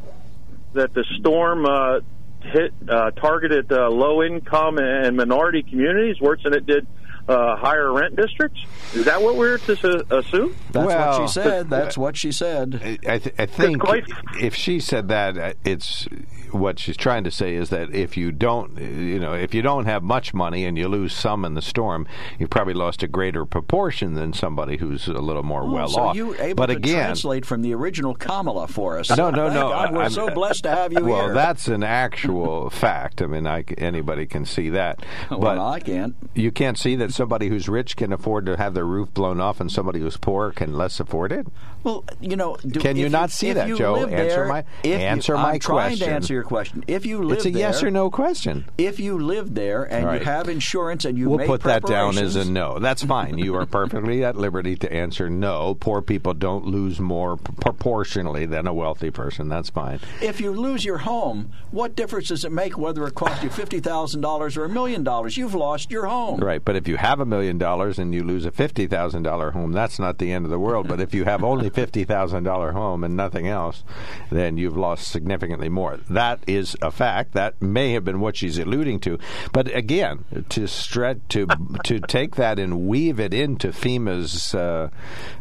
that 0.72 0.94
the 0.94 1.04
storm 1.18 1.66
uh, 1.66 2.00
hit 2.40 2.72
uh, 2.88 3.10
targeted 3.12 3.70
uh, 3.70 3.90
low 3.90 4.22
income 4.22 4.78
and 4.78 5.16
minority 5.16 5.62
communities 5.62 6.20
worse 6.20 6.42
than 6.42 6.54
it 6.54 6.64
did 6.64 6.86
uh, 7.28 7.56
higher 7.56 7.92
rent 7.92 8.16
districts. 8.16 8.60
Is 8.94 9.04
that 9.04 9.20
what 9.22 9.36
we're 9.36 9.58
to 9.58 9.76
su- 9.76 10.02
assume? 10.10 10.56
That's 10.72 10.86
Well, 10.86 11.20
what 11.20 11.28
she 11.28 11.32
said. 11.32 11.68
That's 11.70 11.98
what 11.98 12.16
she 12.16 12.32
said. 12.32 12.80
I, 13.06 13.18
th- 13.18 13.34
I 13.38 13.46
think 13.46 13.80
quite- 13.82 14.04
if 14.40 14.54
she 14.54 14.80
said 14.80 15.08
that, 15.08 15.36
uh, 15.38 15.52
it's 15.64 16.08
what 16.52 16.78
she's 16.78 16.96
trying 16.96 17.24
to 17.24 17.30
say 17.30 17.54
is 17.54 17.70
that 17.70 17.94
if 17.94 18.16
you 18.16 18.30
don't, 18.32 18.78
you 18.78 19.18
know, 19.18 19.32
if 19.34 19.54
you 19.54 19.62
don't 19.62 19.86
have 19.86 20.02
much 20.02 20.32
money 20.34 20.64
and 20.64 20.76
you 20.78 20.88
lose 20.88 21.14
some 21.14 21.44
in 21.44 21.54
the 21.54 21.62
storm, 21.62 22.06
you've 22.38 22.50
probably 22.50 22.74
lost 22.74 23.02
a 23.02 23.08
greater 23.08 23.44
proportion 23.44 24.14
than 24.14 24.32
somebody 24.32 24.76
who's 24.76 25.08
a 25.08 25.12
little 25.14 25.42
more 25.42 25.62
Oh, 25.62 25.72
well 25.72 25.88
so 25.88 26.00
off. 26.00 26.16
you 26.16 26.34
able 26.38 26.54
but 26.56 26.66
to 26.66 26.76
again, 26.76 27.04
translate 27.06 27.44
from 27.46 27.62
the 27.62 27.74
original 27.74 28.14
Kamala 28.14 28.68
for 28.68 28.98
us? 28.98 29.10
No, 29.10 29.30
no, 29.30 29.48
no. 29.48 29.70
God, 29.70 29.92
we're 29.94 30.02
I'm- 30.02 30.10
so 30.10 30.28
blessed 30.30 30.64
to 30.64 30.70
have 30.70 30.92
you 30.92 31.04
well, 31.04 31.24
here. 31.26 31.34
that's 31.34 31.68
an 31.68 31.82
actual 31.82 32.70
fact. 32.70 33.22
I 33.22 33.26
mean, 33.26 33.46
I 33.46 33.64
anybody 33.78 34.26
can 34.26 34.44
see 34.44 34.68
that. 34.70 35.04
well, 35.30 35.40
but 35.40 35.58
I 35.58 35.80
can't. 35.80 36.14
you 36.34 36.50
can't 36.52 36.78
see 36.78 36.96
that 36.96 37.12
somebody 37.12 37.48
who's 37.48 37.68
rich 37.68 37.96
can 37.96 38.12
afford 38.12 38.46
to 38.46 38.56
have 38.56 38.74
their 38.74 38.84
roof 38.86 39.12
blown 39.14 39.40
off, 39.40 39.60
and 39.60 39.70
somebody 39.70 40.00
who's 40.00 40.16
poor 40.16 40.52
can 40.52 40.72
less 40.76 41.00
afford 41.00 41.32
it. 41.32 41.46
Well, 41.84 42.04
you 42.20 42.36
know, 42.36 42.56
do, 42.66 42.80
Can 42.80 42.96
you 42.96 43.08
not 43.08 43.30
see 43.30 43.52
that, 43.52 43.68
Joe? 43.76 43.96
Answer 43.96 44.10
there- 44.16 44.46
my- 44.46 44.64
if 44.82 44.86
you- 44.86 44.92
answer 45.06 45.34
my 45.34 45.52
I'm 45.54 45.58
trying 45.58 45.88
question. 45.90 46.08
to 46.08 46.14
answer 46.14 46.34
your 46.34 46.42
question. 46.44 46.84
If 46.86 47.04
you 47.06 47.22
live 47.22 47.38
It's 47.38 47.46
a 47.46 47.50
there, 47.50 47.58
yes 47.60 47.82
or 47.82 47.90
no 47.90 48.10
question. 48.10 48.66
If 48.78 49.00
you 49.00 49.18
live 49.18 49.54
there 49.54 49.82
and 49.84 50.06
Right. 50.06 50.20
you 50.20 50.24
have 50.24 50.48
insurance 50.48 51.04
and 51.04 51.18
you 51.18 51.28
We'll 51.30 51.46
put 51.46 51.62
that 51.64 51.84
down 51.84 52.18
as 52.18 52.36
a 52.36 52.44
no. 52.44 52.78
That's 52.78 53.02
fine. 53.02 53.38
You 53.38 53.56
are 53.56 53.66
perfectly 53.80 54.24
at 54.24 54.36
liberty 54.36 54.76
to 54.76 54.92
answer 54.92 55.28
no. 55.28 55.74
Poor 55.74 56.02
people 56.02 56.34
don't 56.34 56.66
lose 56.66 57.00
more 57.00 57.36
proportionally 57.36 58.46
than 58.46 58.66
a 58.66 58.74
wealthy 58.74 59.10
person. 59.10 59.48
That's 59.48 59.70
fine. 59.70 59.98
If 60.20 60.40
you 60.40 60.52
lose 60.52 60.84
your 60.84 60.98
home, 60.98 61.50
what 61.70 61.96
difference 61.96 62.28
does 62.28 62.44
it 62.44 62.52
make 62.52 62.78
whether 62.78 63.04
it 63.06 63.14
cost 63.14 63.42
you 63.42 63.48
fifty 63.50 63.80
thousand 63.80 64.20
dollars 64.20 64.56
or 64.56 64.64
a 64.64 64.68
million 64.68 65.02
dollars? 65.02 65.36
You've 65.36 65.54
lost 65.54 65.90
your 65.90 66.06
home. 66.06 66.38
Right, 66.40 66.64
but 66.64 66.76
if 66.76 66.86
you 66.86 66.96
have 66.96 67.18
a 67.18 67.24
million 67.26 67.58
dollars 67.58 67.98
and 67.98 68.14
you 68.14 68.22
lose 68.22 68.44
a 68.44 68.50
fifty 68.52 68.86
thousand 68.86 69.22
dollar 69.24 69.50
home, 69.52 69.72
that's 69.72 69.98
not 69.98 70.18
the 70.18 70.30
end 70.32 70.44
of 70.44 70.50
the 70.50 70.58
world. 70.58 70.86
But 70.86 71.00
if 71.00 71.14
you 71.14 71.24
have 71.24 71.42
only 71.42 71.70
fifty 71.72 72.04
thousand 72.04 72.44
dollar 72.44 72.72
home 72.72 73.04
and 73.04 73.16
nothing 73.16 73.48
else, 73.48 73.84
then 74.30 74.56
you've 74.56 74.76
lost 74.76 75.08
significantly 75.08 75.68
more. 75.68 75.98
That 76.08 76.40
is 76.46 76.76
a 76.82 76.90
fact. 76.90 77.32
That 77.32 77.60
may 77.60 77.92
have 77.92 78.04
been 78.04 78.20
what 78.20 78.36
she's 78.36 78.58
alluding 78.58 79.00
to. 79.00 79.18
But 79.52 79.74
again, 79.74 80.24
to 80.50 80.66
stretch 80.66 81.18
to 81.30 81.46
to 81.84 82.00
take 82.00 82.36
that 82.36 82.58
and 82.58 82.86
weave 82.86 83.18
it 83.20 83.34
into 83.34 83.68
FEMA's, 83.68 84.54
uh, 84.54 84.88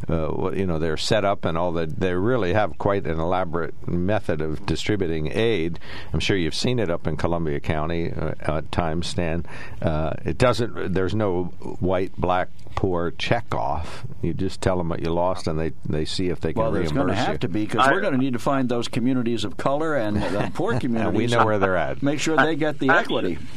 uh, 0.10 0.52
you 0.52 0.66
know, 0.66 0.80
their 0.80 0.98
setup 0.98 1.46
and 1.46 1.58
all 1.58 1.72
that. 1.74 2.00
They 2.00 2.14
really 2.14 2.54
have 2.54 2.78
quite 2.78 3.06
an 3.06 3.20
elaborate 3.20 3.88
method 3.88 4.42
of 4.42 4.66
distributing 4.66 5.32
aid. 5.32 5.80
I'm 6.14 6.20
sure 6.20 6.38
you've 6.38 6.56
seen 6.56 6.80
it 6.80 6.90
up 6.90 7.08
in 7.08 7.18
Columbia 7.18 7.60
County 7.60 8.12
uh, 8.12 8.34
at 8.40 8.72
times, 8.72 9.08
Stan. 9.08 9.46
Uh, 9.82 10.14
it 10.26 10.38
doesn't. 10.38 10.94
There's 10.94 11.16
no 11.16 11.46
white, 11.80 12.16
black, 12.18 12.50
poor 12.76 13.12
check 13.12 13.54
off. 13.54 14.06
You 14.22 14.34
just 14.34 14.62
tell 14.62 14.78
them 14.78 14.90
what 14.90 15.02
you 15.02 15.12
lost, 15.12 15.48
and 15.48 15.60
they 15.60 15.72
they 15.86 16.06
see 16.06 16.28
if 16.30 16.40
they 16.42 16.54
can 16.54 16.62
Well, 16.62 16.72
there's 16.72 16.92
reimburse 16.92 17.06
going 17.06 17.08
to 17.08 17.16
have 17.16 17.40
to 17.42 17.48
be 17.48 17.66
because 17.66 17.88
we're 17.90 18.02
going 18.02 18.14
to 18.14 18.20
need 18.20 18.34
to 18.34 18.40
find 18.40 18.68
those 18.70 18.88
communities 18.88 19.44
of 19.44 19.58
color 19.58 19.96
and 19.96 20.18
the 20.18 20.52
poor 20.56 20.80
communities. 20.80 21.18
we 21.18 21.28
know 21.38 21.46
where 21.46 21.60
they're 21.60 21.78
at. 21.78 22.02
Make 22.04 22.20
sure 22.20 22.36
they 22.38 22.56
get 22.56 22.80
the 22.80 22.90
Actually- 22.90 23.34
equity. 23.34 23.48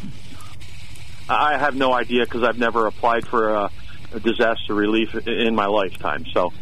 I 1.28 1.56
have 1.56 1.74
no 1.74 1.92
idea 1.92 2.24
because 2.24 2.42
I've 2.42 2.58
never 2.58 2.86
applied 2.86 3.26
for 3.26 3.48
a, 3.50 3.70
a 4.12 4.20
disaster 4.20 4.74
relief 4.74 5.14
in 5.26 5.54
my 5.54 5.66
lifetime. 5.66 6.26
So 6.32 6.52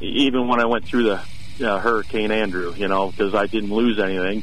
e- 0.00 0.06
even 0.26 0.48
when 0.48 0.58
I 0.60 0.64
went 0.64 0.86
through 0.86 1.02
the 1.04 1.20
uh, 1.70 1.78
Hurricane 1.78 2.30
Andrew, 2.30 2.72
you 2.74 2.88
know, 2.88 3.10
because 3.10 3.34
I 3.34 3.46
didn't 3.46 3.72
lose 3.74 3.98
anything 3.98 4.42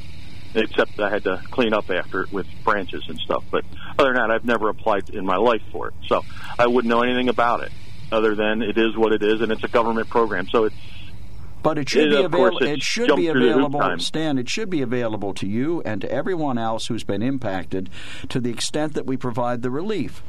except 0.55 0.99
I 0.99 1.09
had 1.09 1.23
to 1.23 1.41
clean 1.51 1.73
up 1.73 1.89
after 1.89 2.21
it 2.21 2.31
with 2.31 2.47
branches 2.63 3.03
and 3.07 3.17
stuff. 3.19 3.43
But 3.51 3.65
other 3.97 4.13
than 4.13 4.15
that, 4.15 4.31
I've 4.31 4.45
never 4.45 4.69
applied 4.69 5.09
in 5.09 5.25
my 5.25 5.37
life 5.37 5.61
for 5.71 5.89
it. 5.89 5.93
So 6.07 6.23
I 6.57 6.67
wouldn't 6.67 6.89
know 6.89 7.01
anything 7.01 7.29
about 7.29 7.63
it 7.63 7.71
other 8.11 8.35
than 8.35 8.61
it 8.61 8.77
is 8.77 8.95
what 8.95 9.11
it 9.11 9.23
is 9.23 9.41
and 9.41 9.51
it's 9.51 9.63
a 9.63 9.67
government 9.67 10.09
program. 10.09 10.47
So 10.49 10.65
it's 10.65 10.75
But 11.63 11.77
it 11.77 11.89
should 11.89 12.11
It, 12.11 12.17
be 12.17 12.23
available. 12.23 12.63
It 12.63 12.83
should 12.83 13.15
be 13.15 13.29
through 13.29 13.47
the 13.47 13.53
hoop 13.53 13.73
available. 13.73 13.99
Stan. 13.99 14.37
It 14.37 14.49
should 14.49 14.69
be 14.69 14.81
available 14.81 15.33
to 15.35 15.47
you 15.47 15.81
and 15.83 16.01
to 16.01 16.11
everyone 16.11 16.57
else 16.57 16.87
who's 16.87 17.03
been 17.03 17.23
impacted, 17.23 17.89
to 18.29 18.39
the 18.39 18.49
extent 18.51 18.93
that 18.93 19.05
we 19.05 19.17
provide 19.17 19.61
the 19.61 19.71
relief. 19.71 20.21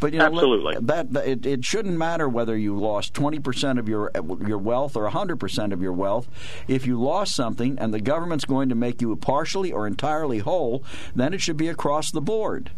But 0.00 0.12
you 0.12 0.18
know, 0.20 0.26
Absolutely. 0.26 0.76
that, 0.80 1.12
that 1.12 1.26
it, 1.26 1.46
it 1.46 1.64
shouldn't 1.64 1.96
matter 1.96 2.28
whether 2.28 2.56
you 2.56 2.76
lost 2.78 3.14
twenty 3.14 3.40
percent 3.40 3.78
of 3.78 3.88
your 3.88 4.10
your 4.46 4.58
wealth 4.58 4.96
or 4.96 5.08
hundred 5.08 5.36
percent 5.36 5.72
of 5.72 5.82
your 5.82 5.92
wealth. 5.92 6.28
If 6.68 6.86
you 6.86 7.00
lost 7.00 7.34
something 7.34 7.78
and 7.78 7.92
the 7.92 8.00
government's 8.00 8.44
going 8.44 8.68
to 8.68 8.74
make 8.74 9.00
you 9.00 9.14
partially 9.16 9.72
or 9.72 9.86
entirely 9.86 10.38
whole, 10.38 10.84
then 11.16 11.34
it 11.34 11.40
should 11.40 11.56
be 11.56 11.68
across 11.68 12.10
the 12.12 12.20
board. 12.20 12.70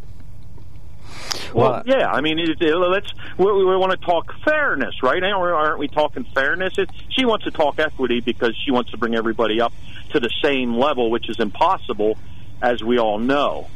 Well, 1.52 1.70
Well, 1.72 1.82
yeah. 1.86 2.10
I 2.10 2.20
mean, 2.20 2.38
it, 2.38 2.60
it, 2.60 2.74
let's 2.76 3.10
we, 3.36 3.44
we 3.52 3.76
want 3.76 3.92
to 3.92 3.98
talk 3.98 4.32
fairness, 4.44 4.94
right? 5.02 5.22
Aren't 5.22 5.78
we, 5.78 5.88
talking 5.88 6.24
fairness? 6.34 6.74
It, 6.78 6.90
she 7.10 7.24
wants 7.24 7.44
to 7.44 7.50
talk 7.50 7.78
equity 7.78 8.20
because 8.20 8.56
she 8.64 8.70
wants 8.70 8.92
to 8.92 8.96
bring 8.96 9.14
everybody 9.14 9.60
up 9.60 9.72
to 10.10 10.20
the 10.20 10.30
same 10.42 10.74
level, 10.74 11.10
which 11.10 11.28
is 11.28 11.38
impossible, 11.38 12.16
as 12.62 12.82
we 12.82 12.98
all 12.98 13.18
know. 13.18 13.68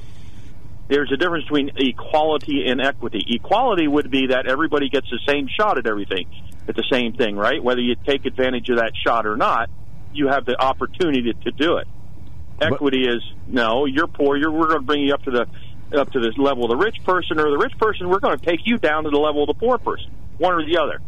There's 0.88 1.10
a 1.12 1.16
difference 1.16 1.44
between 1.44 1.70
equality 1.76 2.66
and 2.66 2.80
equity. 2.80 3.24
Equality 3.28 3.88
would 3.88 4.10
be 4.10 4.28
that 4.28 4.46
everybody 4.46 4.90
gets 4.90 5.08
the 5.10 5.20
same 5.26 5.48
shot 5.48 5.78
at 5.78 5.86
everything, 5.86 6.26
at 6.68 6.76
the 6.76 6.84
same 6.90 7.14
thing, 7.14 7.36
right? 7.36 7.62
Whether 7.62 7.80
you 7.80 7.96
take 8.06 8.26
advantage 8.26 8.68
of 8.68 8.76
that 8.76 8.92
shot 9.06 9.26
or 9.26 9.36
not, 9.36 9.70
you 10.12 10.28
have 10.28 10.44
the 10.44 10.60
opportunity 10.60 11.32
to, 11.32 11.50
do 11.52 11.78
it. 11.78 11.88
Equity 12.60 13.06
is 13.08 13.22
no, 13.46 13.86
you're 13.86 14.06
poor. 14.06 14.36
You're, 14.36 14.52
we're 14.52 14.68
going 14.68 14.80
to 14.80 14.86
bring 14.86 15.00
you 15.00 15.14
up 15.14 15.22
to 15.22 15.30
the 15.30 15.46
up 15.98 16.10
to 16.12 16.20
this 16.20 16.36
level 16.38 16.64
of 16.64 16.70
the 16.70 16.76
rich 16.76 16.96
person, 17.04 17.38
or 17.38 17.50
the 17.50 17.58
rich 17.58 17.76
person, 17.78 18.08
we're 18.08 18.18
going 18.18 18.38
to 18.38 18.44
take 18.44 18.60
you 18.64 18.78
down 18.78 19.04
to 19.04 19.10
the 19.10 19.18
level 19.18 19.42
of 19.42 19.48
the 19.48 19.54
poor 19.54 19.78
person, 19.78 20.10
one 20.38 20.54
or 20.54 20.64
the 20.64 20.78
other, 20.78 21.00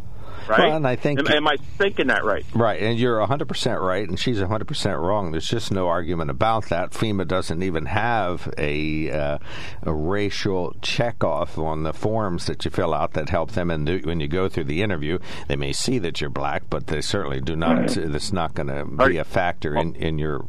right? 0.48 0.60
Well, 0.60 0.76
and 0.76 0.86
I 0.86 0.96
think- 0.96 1.18
am, 1.20 1.26
am 1.26 1.48
I 1.48 1.56
thinking 1.78 2.08
that 2.08 2.24
right? 2.24 2.44
Right, 2.54 2.80
and 2.80 2.98
you're 2.98 3.18
100% 3.20 3.80
right, 3.80 4.08
and 4.08 4.18
she's 4.18 4.38
100% 4.40 5.00
wrong. 5.00 5.30
There's 5.32 5.48
just 5.48 5.70
no 5.72 5.88
argument 5.88 6.30
about 6.30 6.68
that. 6.68 6.90
FEMA 6.92 7.26
doesn't 7.26 7.62
even 7.62 7.86
have 7.86 8.52
a, 8.58 9.10
uh, 9.10 9.38
a 9.82 9.92
racial 9.92 10.74
checkoff 10.82 11.62
on 11.62 11.82
the 11.82 11.92
forms 11.92 12.46
that 12.46 12.64
you 12.64 12.70
fill 12.70 12.94
out 12.94 13.12
that 13.14 13.28
help 13.28 13.52
them. 13.52 13.70
And 13.70 13.86
th- 13.86 14.04
when 14.04 14.20
you 14.20 14.28
go 14.28 14.48
through 14.48 14.64
the 14.64 14.82
interview, 14.82 15.18
they 15.48 15.56
may 15.56 15.72
see 15.72 15.98
that 16.00 16.20
you're 16.20 16.30
black, 16.30 16.64
but 16.70 16.86
they 16.86 17.00
certainly 17.00 17.40
do 17.40 17.56
not. 17.56 17.88
That's 17.88 18.32
not 18.32 18.54
going 18.54 18.68
to 18.68 18.84
be 19.08 19.16
a 19.18 19.24
factor 19.24 19.76
in, 19.76 19.94
in 19.96 20.18
your 20.18 20.44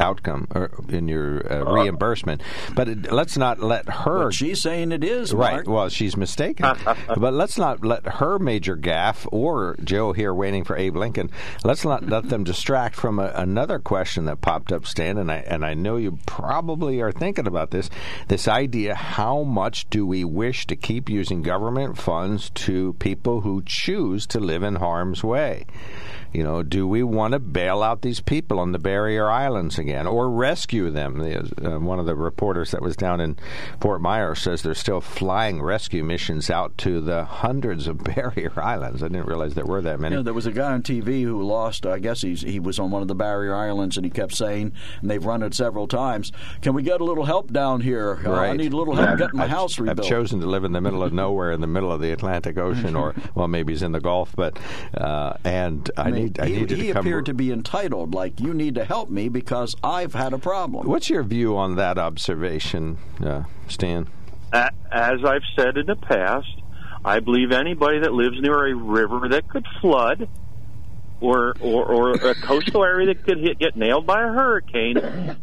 outcome 0.00 0.46
or 0.54 0.70
in 0.88 1.08
your 1.08 1.50
uh, 1.50 1.64
reimbursement. 1.64 2.42
But 2.74 2.88
it, 2.88 3.12
let's 3.12 3.36
not 3.36 3.60
let 3.60 3.88
her 3.88 4.26
But 4.26 4.34
she's 4.34 4.62
saying 4.62 4.92
it 4.92 5.04
is 5.04 5.32
Right. 5.32 5.54
Mark. 5.54 5.68
Well, 5.68 5.88
she's 5.88 6.16
mistaken. 6.16 6.66
but 7.16 7.34
let's 7.34 7.58
not 7.58 7.84
let 7.84 8.06
her 8.06 8.38
major 8.38 8.76
gaffe 8.76 9.26
or 9.30 9.76
Joe 9.82 10.12
here 10.12 10.34
waiting 10.34 10.64
for 10.64 10.76
Abe 10.76 10.96
Lincoln. 10.96 11.30
Let's 11.64 11.84
not 11.84 12.06
let 12.06 12.28
them 12.28 12.44
distract 12.44 12.96
from 12.96 13.18
a, 13.18 13.32
another 13.34 13.78
question 13.78 14.24
that 14.26 14.40
popped 14.40 14.72
up, 14.72 14.86
Stan. 14.86 15.18
And 15.18 15.30
I 15.30 15.36
and 15.46 15.64
I 15.64 15.74
know 15.74 15.96
you 15.96 16.18
probably 16.26 17.00
are 17.00 17.12
thinking 17.12 17.46
about 17.46 17.70
this. 17.70 17.90
This 18.28 18.48
idea: 18.48 18.94
how 18.94 19.42
much 19.42 19.88
do 19.90 20.06
we 20.06 20.24
wish 20.24 20.66
to 20.66 20.76
keep 20.76 21.08
using 21.08 21.42
government 21.42 21.98
funds 21.98 22.50
to 22.50 22.94
people 22.94 23.42
who 23.42 23.62
choose 23.64 24.26
to 24.28 24.40
live 24.40 24.62
in 24.62 24.76
harm's 24.76 25.22
way? 25.22 25.66
You 26.32 26.42
know, 26.42 26.62
do 26.62 26.86
we 26.86 27.02
want 27.02 27.32
to 27.32 27.38
bail 27.38 27.82
out 27.82 28.02
these 28.02 28.20
people 28.20 28.58
on 28.58 28.72
the 28.72 28.78
barrier 28.78 29.30
islands 29.30 29.78
again 29.78 30.06
or 30.06 30.30
rescue 30.30 30.90
them? 30.90 31.20
Uh, 31.20 31.78
one 31.78 31.98
of 31.98 32.06
the 32.06 32.14
reporters 32.14 32.70
that 32.72 32.82
was 32.82 32.96
down 32.96 33.20
in 33.20 33.36
Fort 33.80 34.00
Myers 34.00 34.40
says 34.40 34.62
they're 34.62 34.74
still 34.74 35.00
flying 35.00 35.62
rescue 35.62 36.04
missions 36.04 36.50
out 36.50 36.76
to 36.78 37.00
the 37.00 37.24
hundreds 37.24 37.86
of 37.86 37.98
barrier 38.04 38.52
islands. 38.56 39.02
I 39.02 39.08
didn't 39.08 39.26
realize 39.26 39.54
there 39.54 39.64
were 39.64 39.80
that 39.82 40.00
many. 40.00 40.16
Yeah, 40.16 40.22
there 40.22 40.34
was 40.34 40.46
a 40.46 40.52
guy 40.52 40.72
on 40.72 40.82
TV 40.82 41.22
who 41.22 41.42
lost. 41.42 41.86
I 41.86 41.98
guess 41.98 42.20
he's, 42.20 42.42
he 42.42 42.60
was 42.60 42.78
on 42.78 42.90
one 42.90 43.02
of 43.02 43.08
the 43.08 43.14
barrier 43.14 43.54
islands, 43.54 43.96
and 43.96 44.04
he 44.04 44.10
kept 44.10 44.34
saying, 44.34 44.72
and 45.00 45.10
they've 45.10 45.24
run 45.24 45.42
it 45.42 45.54
several 45.54 45.88
times. 45.88 46.30
Can 46.60 46.74
we 46.74 46.82
get 46.82 47.00
a 47.00 47.04
little 47.04 47.24
help 47.24 47.52
down 47.52 47.80
here? 47.80 48.14
Right. 48.14 48.48
Uh, 48.48 48.52
I 48.52 48.56
need 48.56 48.72
a 48.72 48.76
little 48.76 48.94
help 48.94 49.18
getting 49.18 49.38
my 49.38 49.44
I've, 49.44 49.50
house 49.50 49.78
rebuilt. 49.78 50.00
I've 50.00 50.08
chosen 50.08 50.40
to 50.40 50.46
live 50.46 50.64
in 50.64 50.72
the 50.72 50.80
middle 50.80 51.02
of 51.02 51.12
nowhere, 51.12 51.52
in 51.52 51.60
the 51.60 51.66
middle 51.66 51.92
of 51.92 52.00
the 52.00 52.12
Atlantic 52.12 52.58
Ocean, 52.58 52.94
or 52.96 53.14
well, 53.34 53.48
maybe 53.48 53.72
he's 53.72 53.82
in 53.82 53.92
the 53.92 54.00
Gulf, 54.00 54.34
but 54.36 54.58
uh, 54.96 55.34
and 55.44 55.90
I, 55.96 56.10
need 56.18 56.40
I 56.40 56.46
he, 56.46 56.56
needed 56.56 56.78
he 56.78 56.86
to 56.88 56.92
come. 56.92 57.00
appeared 57.00 57.26
to 57.26 57.34
be 57.34 57.52
entitled, 57.52 58.14
like 58.14 58.40
you 58.40 58.54
need 58.54 58.74
to 58.76 58.84
help 58.84 59.10
me 59.10 59.28
because 59.28 59.74
I've 59.82 60.14
had 60.14 60.32
a 60.32 60.38
problem. 60.38 60.86
What's 60.86 61.10
your 61.10 61.22
view 61.22 61.56
on 61.56 61.76
that 61.76 61.98
observation, 61.98 62.98
uh, 63.24 63.44
Stan? 63.68 64.08
As 64.52 65.24
I've 65.24 65.42
said 65.56 65.76
in 65.76 65.86
the 65.86 65.96
past, 65.96 66.48
I 67.04 67.20
believe 67.20 67.52
anybody 67.52 68.00
that 68.00 68.12
lives 68.12 68.40
near 68.40 68.66
a 68.66 68.74
river 68.74 69.28
that 69.30 69.48
could 69.48 69.66
flood 69.80 70.28
or, 71.20 71.54
or, 71.60 71.84
or 71.84 72.10
a 72.12 72.34
coastal 72.34 72.84
area 72.84 73.06
that 73.08 73.24
could 73.24 73.38
hit, 73.38 73.58
get 73.58 73.76
nailed 73.76 74.06
by 74.06 74.22
a 74.22 74.28
hurricane, 74.28 74.94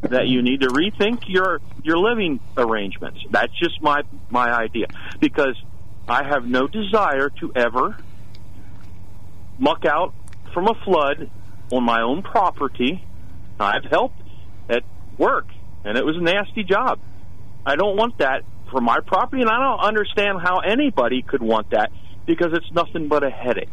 that 0.01 0.27
you 0.27 0.41
need 0.41 0.61
to 0.61 0.67
rethink 0.67 1.23
your, 1.27 1.59
your 1.83 1.97
living 1.97 2.39
arrangements. 2.57 3.19
That's 3.29 3.51
just 3.59 3.81
my, 3.81 4.01
my 4.29 4.51
idea. 4.51 4.87
Because 5.19 5.61
I 6.07 6.23
have 6.23 6.45
no 6.47 6.67
desire 6.67 7.29
to 7.41 7.51
ever 7.55 7.97
muck 9.59 9.85
out 9.85 10.13
from 10.55 10.67
a 10.69 10.73
flood 10.85 11.29
on 11.71 11.83
my 11.83 12.01
own 12.01 12.23
property. 12.23 13.03
I've 13.59 13.83
helped 13.83 14.19
at 14.69 14.83
work, 15.19 15.47
and 15.83 15.97
it 15.97 16.05
was 16.05 16.15
a 16.15 16.21
nasty 16.21 16.63
job. 16.63 16.99
I 17.65 17.75
don't 17.75 17.97
want 17.97 18.17
that 18.19 18.43
for 18.71 18.81
my 18.81 18.97
property, 19.05 19.41
and 19.41 19.51
I 19.51 19.59
don't 19.59 19.81
understand 19.81 20.39
how 20.41 20.59
anybody 20.59 21.21
could 21.21 21.43
want 21.43 21.69
that 21.71 21.91
because 22.25 22.53
it's 22.53 22.71
nothing 22.71 23.07
but 23.07 23.23
a 23.23 23.29
headache. 23.29 23.69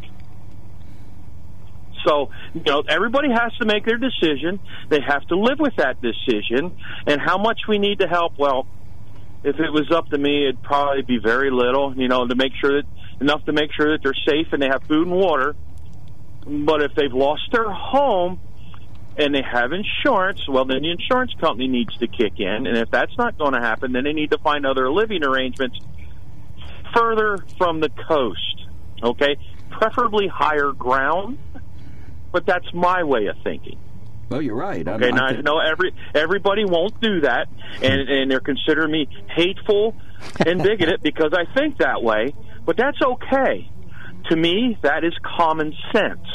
So, 2.05 2.31
you 2.53 2.63
know, 2.67 2.83
everybody 2.89 3.29
has 3.31 3.55
to 3.61 3.65
make 3.65 3.85
their 3.85 3.97
decision. 3.97 4.59
They 4.91 4.99
have 5.07 5.25
to 5.29 5.37
live 5.37 5.59
with 5.61 5.77
that 5.77 5.99
decision. 6.03 6.77
And 7.07 7.21
how 7.21 7.39
much 7.39 7.61
we 7.69 7.79
need 7.79 8.01
to 8.01 8.09
help, 8.09 8.33
well, 8.39 8.67
if 9.45 9.55
it 9.61 9.73
was 9.73 9.89
up 9.95 10.09
to 10.09 10.19
me, 10.19 10.49
it'd 10.49 10.63
probably 10.63 11.03
be 11.03 11.19
very 11.23 11.53
little, 11.53 11.95
you 11.97 12.09
know, 12.09 12.27
to 12.27 12.35
make 12.35 12.53
sure 12.61 12.83
that 12.83 12.89
enough 13.21 13.45
to 13.45 13.53
make 13.53 13.71
sure 13.73 13.93
that 13.93 14.03
they're 14.03 14.19
safe 14.27 14.49
and 14.53 14.61
they 14.61 14.67
have 14.67 14.83
food 14.89 15.07
and 15.07 15.17
water. 15.17 15.55
But 16.47 16.83
if 16.83 16.95
they've 16.95 17.13
lost 17.13 17.43
their 17.53 17.71
home 17.71 18.41
and 19.17 19.35
they 19.35 19.43
have 19.43 19.73
insurance, 19.73 20.41
well, 20.49 20.65
then 20.65 20.83
the 20.83 20.91
insurance 20.91 21.33
company 21.41 21.69
needs 21.69 21.97
to 21.99 22.07
kick 22.07 22.35
in. 22.39 22.67
And 22.67 22.77
if 22.77 22.91
that's 22.91 23.17
not 23.17 23.39
going 23.39 23.53
to 23.53 23.61
happen, 23.61 23.93
then 23.93 24.05
they 24.05 24.13
need 24.13 24.31
to 24.31 24.39
find 24.39 24.67
other 24.67 24.91
living 24.91 25.25
arrangements 25.25 25.79
further 26.95 27.39
from 27.59 27.81
the 27.81 27.91
coast. 28.09 28.67
Okay? 29.03 29.37
Preferably 29.71 30.29
higher 30.29 30.73
ground, 30.73 31.39
but 32.33 32.47
that's 32.47 32.73
my 32.73 33.05
way 33.05 33.27
of 33.27 33.37
thinking. 33.45 33.79
Well, 34.33 34.41
you're 34.41 34.57
right. 34.57 34.87
Okay, 34.87 35.09
I'm, 35.09 35.15
now 35.15 35.27
I 35.27 35.41
know 35.43 35.59
every 35.59 35.93
everybody 36.15 36.65
won't 36.65 36.99
do 37.03 37.21
that, 37.21 37.49
and 37.83 38.09
and 38.09 38.31
they're 38.31 38.41
considering 38.41 38.91
me 38.91 39.07
hateful 39.29 39.95
and 40.47 40.63
bigoted 40.63 41.01
because 41.03 41.33
I 41.35 41.45
think 41.53 41.79
that 41.79 42.03
way. 42.03 42.35
But 42.65 42.79
that's 42.79 42.97
okay. 43.03 43.69
To 44.31 44.37
me, 44.37 44.79
that 44.83 45.05
is 45.05 45.13
common 45.23 45.75
sense. 45.93 46.27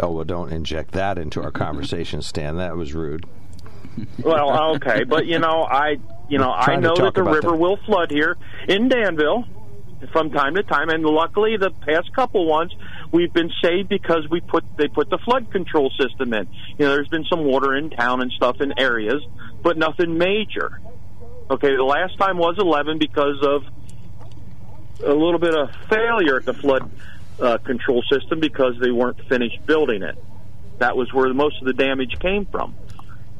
Oh 0.00 0.10
well, 0.10 0.24
don't 0.24 0.52
inject 0.52 0.92
that 0.92 1.18
into 1.18 1.42
our 1.42 1.50
conversation, 1.50 2.22
Stan. 2.22 2.56
That 2.56 2.76
was 2.76 2.92
rude. 2.94 3.26
Well, 4.22 4.74
okay, 4.76 5.04
but 5.04 5.26
you 5.26 5.38
know, 5.38 5.62
I 5.62 5.96
you 6.28 6.38
know 6.38 6.50
I 6.50 6.76
know 6.76 6.94
that 6.96 7.14
the 7.14 7.22
river 7.22 7.52
the- 7.52 7.56
will 7.56 7.78
flood 7.86 8.10
here 8.10 8.36
in 8.68 8.88
Danville 8.88 9.44
from 10.12 10.30
time 10.30 10.54
to 10.54 10.62
time, 10.62 10.90
and 10.90 11.02
luckily 11.04 11.56
the 11.56 11.70
past 11.70 12.12
couple 12.14 12.46
ones 12.46 12.74
we've 13.12 13.32
been 13.32 13.50
saved 13.62 13.88
because 13.88 14.26
we 14.30 14.40
put 14.40 14.64
they 14.76 14.88
put 14.88 15.08
the 15.08 15.18
flood 15.18 15.50
control 15.50 15.90
system 15.98 16.34
in. 16.34 16.46
You 16.78 16.86
know, 16.86 16.94
there's 16.94 17.08
been 17.08 17.24
some 17.24 17.44
water 17.44 17.74
in 17.74 17.90
town 17.90 18.20
and 18.20 18.30
stuff 18.32 18.60
in 18.60 18.78
areas, 18.78 19.22
but 19.62 19.78
nothing 19.78 20.18
major. 20.18 20.80
Okay, 21.50 21.74
the 21.76 21.84
last 21.84 22.18
time 22.18 22.38
was 22.38 22.56
11 22.58 22.98
because 22.98 23.40
of 23.42 23.62
a 25.04 25.12
little 25.12 25.38
bit 25.38 25.54
of 25.54 25.70
failure 25.88 26.36
at 26.36 26.44
the 26.44 26.54
flood 26.54 26.90
uh, 27.40 27.58
control 27.58 28.02
system 28.10 28.40
because 28.40 28.74
they 28.80 28.90
weren't 28.90 29.20
finished 29.28 29.64
building 29.66 30.02
it. 30.02 30.16
That 30.78 30.96
was 30.96 31.12
where 31.12 31.32
most 31.32 31.60
of 31.60 31.66
the 31.66 31.72
damage 31.72 32.18
came 32.20 32.46
from. 32.46 32.74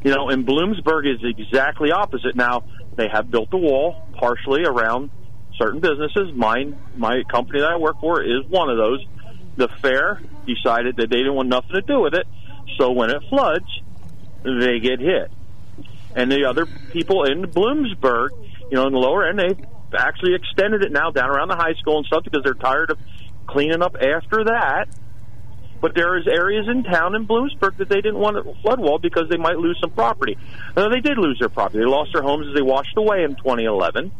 You 0.04 0.14
know, 0.14 0.28
and 0.28 0.46
Bloomsburg 0.46 1.06
is 1.06 1.20
exactly 1.24 1.90
opposite. 1.90 2.36
Now 2.36 2.64
they 2.96 3.08
have 3.08 3.30
built 3.30 3.50
the 3.50 3.56
wall 3.56 4.06
partially 4.12 4.64
around 4.64 5.10
certain 5.58 5.80
businesses. 5.80 6.34
Mine, 6.34 6.78
my 6.96 7.22
company 7.24 7.60
that 7.60 7.70
I 7.70 7.76
work 7.76 8.00
for, 8.00 8.22
is 8.22 8.46
one 8.48 8.70
of 8.70 8.76
those. 8.76 9.04
The 9.56 9.68
fair 9.80 10.20
decided 10.46 10.96
that 10.96 11.10
they 11.10 11.16
didn't 11.16 11.34
want 11.34 11.48
nothing 11.48 11.72
to 11.72 11.80
do 11.80 12.00
with 12.00 12.14
it, 12.14 12.26
so 12.78 12.92
when 12.92 13.10
it 13.10 13.22
floods, 13.28 13.66
they 14.44 14.78
get 14.80 15.00
hit. 15.00 15.30
And 16.14 16.30
the 16.30 16.44
other 16.44 16.66
people 16.92 17.24
in 17.24 17.42
Bloomsburg, 17.42 18.30
you 18.70 18.76
know, 18.76 18.86
in 18.86 18.92
the 18.92 18.98
lower 18.98 19.26
end, 19.26 19.38
they've 19.38 19.66
actually 19.94 20.34
extended 20.34 20.84
it 20.84 20.92
now 20.92 21.10
down 21.10 21.30
around 21.30 21.48
the 21.48 21.56
high 21.56 21.74
school 21.74 21.98
and 21.98 22.06
stuff 22.06 22.24
because 22.24 22.42
they're 22.42 22.54
tired 22.54 22.90
of 22.90 22.98
cleaning 23.46 23.82
up 23.82 23.96
after 23.96 24.44
that. 24.44 24.88
But 25.80 25.94
there 25.94 26.18
is 26.18 26.26
areas 26.26 26.66
in 26.68 26.84
town 26.84 27.14
in 27.14 27.26
Bloomsburg 27.26 27.76
that 27.76 27.88
they 27.88 28.00
didn't 28.00 28.18
want 28.18 28.38
a 28.38 28.42
flood 28.62 28.80
wall 28.80 28.98
because 28.98 29.28
they 29.30 29.36
might 29.36 29.58
lose 29.58 29.78
some 29.80 29.90
property. 29.90 30.38
Now, 30.74 30.88
they 30.88 31.00
did 31.00 31.18
lose 31.18 31.38
their 31.38 31.50
property. 31.50 31.80
They 31.80 31.84
lost 31.84 32.12
their 32.14 32.22
homes 32.22 32.48
as 32.48 32.54
they 32.54 32.62
washed 32.62 32.96
away 32.96 33.24
in 33.24 33.36
2011. 33.36 34.10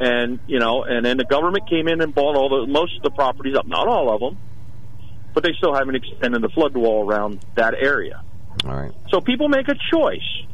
And, 0.00 0.40
you 0.46 0.58
know, 0.58 0.82
and 0.82 1.04
then 1.04 1.16
the 1.16 1.24
government 1.24 1.68
came 1.68 1.86
in 1.86 2.00
and 2.00 2.14
bought 2.14 2.34
all 2.34 2.48
the, 2.48 2.66
most 2.66 2.96
of 2.96 3.02
the 3.02 3.10
properties 3.10 3.54
up, 3.54 3.66
not 3.66 3.86
all 3.86 4.12
of 4.12 4.20
them, 4.20 4.38
but 5.32 5.44
they 5.44 5.52
still 5.58 5.74
haven't 5.74 5.94
extended 5.94 6.42
the 6.42 6.48
flood 6.48 6.74
wall 6.74 7.06
around 7.06 7.44
that 7.54 7.74
area. 7.74 8.22
All 8.64 8.74
right. 8.74 8.92
So 9.10 9.20
people 9.20 9.48
make 9.48 9.68
a 9.68 9.76
choice. 9.92 10.44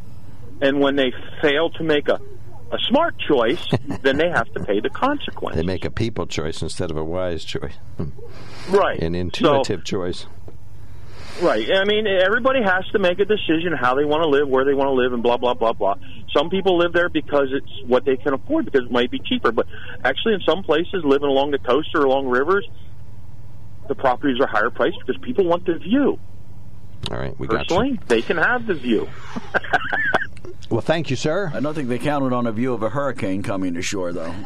And 0.60 0.80
when 0.80 0.96
they 0.96 1.12
fail 1.42 1.70
to 1.70 1.84
make 1.84 2.08
a, 2.08 2.20
a 2.72 2.78
smart 2.88 3.14
choice, 3.18 3.64
then 4.02 4.16
they 4.16 4.28
have 4.28 4.52
to 4.54 4.60
pay 4.64 4.80
the 4.80 4.90
consequence. 4.90 5.56
They 5.56 5.62
make 5.62 5.84
a 5.84 5.90
people 5.90 6.26
choice 6.26 6.62
instead 6.62 6.90
of 6.90 6.96
a 6.96 7.04
wise 7.04 7.44
choice, 7.44 7.74
right. 8.70 9.00
an 9.00 9.12
So- 9.14 9.20
intuitive 9.20 9.84
choice. 9.84 10.26
Right. 11.42 11.68
I 11.70 11.84
mean, 11.84 12.06
everybody 12.06 12.62
has 12.62 12.86
to 12.92 12.98
make 12.98 13.18
a 13.18 13.26
decision 13.26 13.74
how 13.78 13.94
they 13.94 14.06
want 14.06 14.22
to 14.22 14.28
live, 14.30 14.48
where 14.48 14.64
they 14.64 14.72
want 14.72 14.88
to 14.88 14.92
live, 14.92 15.12
and 15.12 15.22
blah 15.22 15.36
blah 15.36 15.52
blah 15.52 15.74
blah. 15.74 15.96
Some 16.34 16.48
people 16.48 16.78
live 16.78 16.94
there 16.94 17.10
because 17.10 17.48
it's 17.52 17.70
what 17.86 18.06
they 18.06 18.16
can 18.16 18.32
afford 18.32 18.64
because 18.64 18.86
it 18.86 18.90
might 18.90 19.10
be 19.10 19.18
cheaper. 19.18 19.52
But 19.52 19.66
actually, 20.02 20.32
in 20.32 20.40
some 20.48 20.62
places, 20.62 21.04
living 21.04 21.28
along 21.28 21.50
the 21.50 21.58
coast 21.58 21.90
or 21.94 22.04
along 22.04 22.28
rivers, 22.28 22.66
the 23.86 23.94
properties 23.94 24.40
are 24.40 24.46
higher 24.46 24.70
priced 24.70 24.96
because 25.06 25.20
people 25.22 25.44
want 25.44 25.66
the 25.66 25.74
view. 25.74 26.18
All 27.10 27.18
right, 27.18 27.38
we 27.38 27.46
got 27.46 27.68
you. 27.70 27.76
Personally, 27.76 28.00
they 28.08 28.22
can 28.22 28.38
have 28.38 28.66
the 28.66 28.72
view. 28.74 29.06
Well, 30.68 30.80
thank 30.80 31.10
you, 31.10 31.16
sir. 31.16 31.50
I 31.54 31.60
don't 31.60 31.74
think 31.74 31.88
they 31.88 31.98
counted 31.98 32.32
on 32.32 32.46
a 32.46 32.52
view 32.52 32.74
of 32.74 32.82
a 32.82 32.88
hurricane 32.90 33.42
coming 33.42 33.76
ashore, 33.76 34.12
though. 34.12 34.34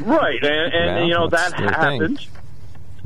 Right. 0.00 0.42
And, 0.42 0.74
and 0.74 0.96
Well, 0.96 1.04
you 1.08 1.14
know 1.14 1.28
that 1.30 1.50
their 1.56 1.68
thing. 1.68 2.00
happens. 2.00 2.28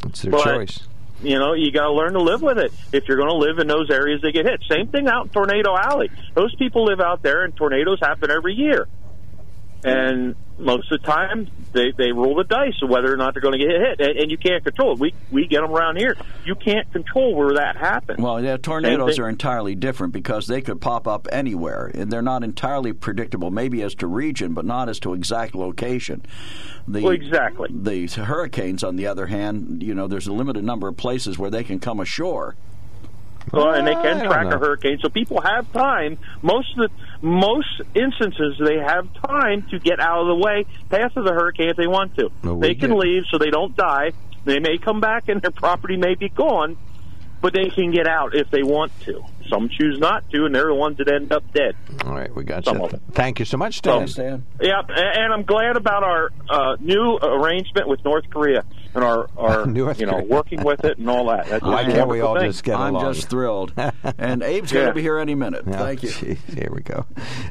It's 0.06 0.22
their 0.22 0.32
But- 0.32 0.44
choice. 0.44 0.80
you 1.22 1.38
know, 1.38 1.52
you 1.54 1.70
got 1.72 1.84
to 1.86 1.92
learn 1.92 2.12
to 2.14 2.20
live 2.22 2.42
with 2.42 2.58
it. 2.58 2.72
If 2.92 3.04
you're 3.08 3.16
going 3.16 3.28
to 3.30 3.36
live 3.36 3.58
in 3.58 3.66
those 3.68 3.88
areas 3.90 4.20
that 4.22 4.32
get 4.32 4.44
hit, 4.46 4.62
same 4.68 4.88
thing 4.88 5.06
out 5.08 5.26
in 5.26 5.30
Tornado 5.30 5.76
Alley. 5.76 6.10
Those 6.34 6.54
people 6.56 6.84
live 6.84 7.00
out 7.00 7.22
there, 7.22 7.44
and 7.44 7.54
tornadoes 7.56 7.98
happen 8.00 8.30
every 8.30 8.54
year. 8.54 8.88
And 9.84 10.34
most 10.58 10.90
of 10.90 11.00
the 11.00 11.06
time, 11.06 11.48
they 11.72 11.92
they 11.96 12.10
roll 12.10 12.34
the 12.34 12.44
dice 12.44 12.74
of 12.82 12.90
whether 12.90 13.12
or 13.12 13.16
not 13.16 13.34
they're 13.34 13.40
going 13.40 13.58
to 13.58 13.64
get 13.64 13.70
hit, 13.70 14.00
and, 14.00 14.18
and 14.18 14.30
you 14.30 14.36
can't 14.36 14.64
control 14.64 14.92
it. 14.92 14.98
We 14.98 15.14
we 15.30 15.46
get 15.46 15.60
them 15.60 15.70
around 15.70 15.96
here. 15.96 16.16
You 16.44 16.56
can't 16.56 16.90
control 16.92 17.34
where 17.34 17.54
that 17.54 17.76
happens. 17.76 18.18
Well, 18.18 18.42
yeah, 18.42 18.56
tornadoes 18.56 19.16
thing. 19.16 19.24
are 19.24 19.28
entirely 19.28 19.76
different 19.76 20.12
because 20.12 20.46
they 20.46 20.60
could 20.60 20.80
pop 20.80 21.06
up 21.06 21.28
anywhere, 21.30 21.90
and 21.94 22.10
they're 22.10 22.22
not 22.22 22.42
entirely 22.42 22.92
predictable. 22.92 23.50
Maybe 23.50 23.82
as 23.82 23.94
to 23.96 24.08
region, 24.08 24.52
but 24.52 24.64
not 24.64 24.88
as 24.88 24.98
to 25.00 25.14
exact 25.14 25.54
location. 25.54 26.24
The, 26.88 27.02
Well, 27.02 27.12
exactly. 27.12 27.68
The 27.70 28.06
hurricanes, 28.06 28.82
on 28.82 28.96
the 28.96 29.06
other 29.06 29.26
hand, 29.26 29.82
you 29.82 29.94
know, 29.94 30.08
there's 30.08 30.26
a 30.26 30.32
limited 30.32 30.64
number 30.64 30.88
of 30.88 30.96
places 30.96 31.38
where 31.38 31.50
they 31.50 31.62
can 31.62 31.78
come 31.78 32.00
ashore. 32.00 32.56
Well, 33.52 33.70
and 33.74 33.86
they 33.86 33.94
can 33.94 34.24
track 34.26 34.46
a 34.52 34.58
hurricane, 34.58 34.98
so 35.00 35.08
people 35.08 35.40
have 35.40 35.70
time. 35.72 36.18
Most 36.42 36.76
of 36.78 36.90
the 36.90 37.26
most 37.26 37.80
instances, 37.94 38.56
they 38.64 38.76
have 38.78 39.08
time 39.26 39.66
to 39.70 39.78
get 39.78 40.00
out 40.00 40.20
of 40.22 40.26
the 40.28 40.34
way, 40.36 40.64
path 40.90 41.16
of 41.16 41.24
the 41.24 41.32
hurricane 41.32 41.68
if 41.70 41.76
they 41.76 41.86
want 41.86 42.14
to. 42.16 42.30
Well, 42.44 42.56
we 42.56 42.68
they 42.68 42.74
can 42.74 42.90
get- 42.90 42.98
leave, 42.98 43.22
so 43.30 43.38
they 43.38 43.50
don't 43.50 43.76
die. 43.76 44.12
They 44.44 44.60
may 44.60 44.78
come 44.78 45.00
back, 45.00 45.28
and 45.28 45.42
their 45.42 45.50
property 45.50 45.96
may 45.96 46.14
be 46.14 46.28
gone, 46.28 46.76
but 47.40 47.52
they 47.52 47.68
can 47.70 47.90
get 47.90 48.06
out 48.06 48.34
if 48.34 48.50
they 48.50 48.62
want 48.62 48.92
to. 49.00 49.22
Some 49.48 49.68
choose 49.68 49.98
not 49.98 50.28
to, 50.30 50.44
and 50.44 50.54
they're 50.54 50.66
the 50.66 50.74
ones 50.74 50.98
that 50.98 51.08
end 51.10 51.32
up 51.32 51.42
dead. 51.54 51.74
All 52.04 52.14
right, 52.14 52.34
we 52.34 52.44
got 52.44 52.64
Some 52.66 52.78
you. 52.78 52.84
of 52.84 52.92
it. 52.94 53.00
Thank 53.12 53.38
you 53.38 53.44
so 53.46 53.56
much, 53.56 53.78
Stan. 53.78 54.06
Stan? 54.08 54.44
Yeah, 54.60 54.80
and 54.88 54.90
and 55.22 55.32
I'm 55.32 55.42
glad 55.44 55.76
about 55.76 56.02
our 56.02 56.30
uh, 56.50 56.76
new 56.80 57.16
arrangement 57.16 57.88
with 57.88 58.04
North 58.04 58.28
Korea. 58.30 58.64
And 58.94 59.04
are 59.04 59.28
are 59.36 59.66
North 59.78 60.00
you 60.00 60.06
know 60.06 60.22
working 60.22 60.62
with 60.62 60.84
it 60.84 60.98
and 60.98 61.08
all 61.08 61.26
that. 61.26 61.46
That's 61.46 61.64
Why 61.64 61.84
can't 61.84 62.08
we 62.08 62.20
all 62.20 62.36
thing. 62.36 62.50
just 62.50 62.64
get 62.64 62.76
along? 62.76 62.96
I'm 62.96 63.14
just 63.14 63.28
thrilled. 63.28 63.72
and 64.18 64.42
Abe's 64.42 64.72
going 64.72 64.88
to 64.88 64.94
be 64.94 65.02
here 65.02 65.18
any 65.18 65.34
minute. 65.34 65.64
Oh, 65.66 65.72
Thank 65.72 66.02
you. 66.02 66.10
geez, 66.10 66.38
here 66.54 66.70
we 66.72 66.82
go. 66.82 67.06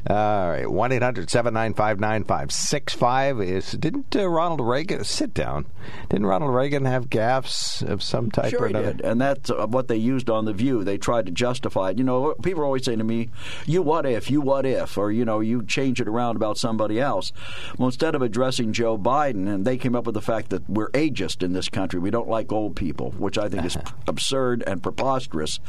All 0.08 0.48
right, 0.50 0.70
one 0.70 0.90
9565 0.90 3.40
is. 3.40 3.72
Didn't 3.72 4.14
uh, 4.16 4.28
Ronald 4.28 4.60
Reagan 4.60 5.04
sit 5.04 5.34
down? 5.34 5.66
Didn't 6.08 6.26
Ronald 6.26 6.54
Reagan 6.54 6.84
have 6.84 7.08
gaffes 7.08 7.82
of 7.88 8.02
some 8.02 8.30
type 8.30 8.50
Sure 8.50 8.64
or 8.64 8.68
he 8.68 8.74
another? 8.74 8.92
did, 8.94 9.00
and 9.02 9.20
that's 9.20 9.50
uh, 9.50 9.66
what 9.66 9.88
they 9.88 9.96
used 9.96 10.30
on 10.30 10.44
the 10.44 10.52
View. 10.52 10.84
They 10.84 10.98
tried 10.98 11.26
to 11.26 11.32
justify 11.32 11.90
it. 11.90 11.98
You 11.98 12.04
know, 12.04 12.34
people 12.42 12.62
are 12.62 12.66
always 12.66 12.84
saying 12.84 12.98
to 12.98 13.04
me, 13.04 13.30
"You 13.66 13.82
what 13.82 14.06
if? 14.06 14.30
You 14.30 14.40
what 14.40 14.66
if?" 14.66 14.96
Or 14.98 15.10
you 15.12 15.24
know, 15.24 15.40
you 15.40 15.64
change 15.64 16.00
it 16.00 16.08
around 16.08 16.36
about 16.36 16.58
somebody 16.58 17.00
else. 17.00 17.32
Well, 17.78 17.86
instead 17.88 18.14
of 18.14 18.22
addressing 18.22 18.72
Joe 18.72 18.98
Biden, 18.98 19.48
and 19.48 19.64
they 19.64 19.76
came 19.76 19.94
up 19.94 20.06
with 20.06 20.14
the 20.14 20.22
fact 20.22 20.50
that 20.50 20.68
we're 20.68 20.90
ageist 20.90 21.27
in 21.42 21.52
this 21.52 21.68
country. 21.68 22.00
We 22.00 22.10
don't 22.10 22.28
like 22.28 22.52
old 22.52 22.76
people, 22.76 23.12
which 23.12 23.38
I 23.38 23.48
think 23.48 23.64
is 23.64 23.76
absurd 24.06 24.62
and 24.66 24.82
preposterous. 24.82 25.60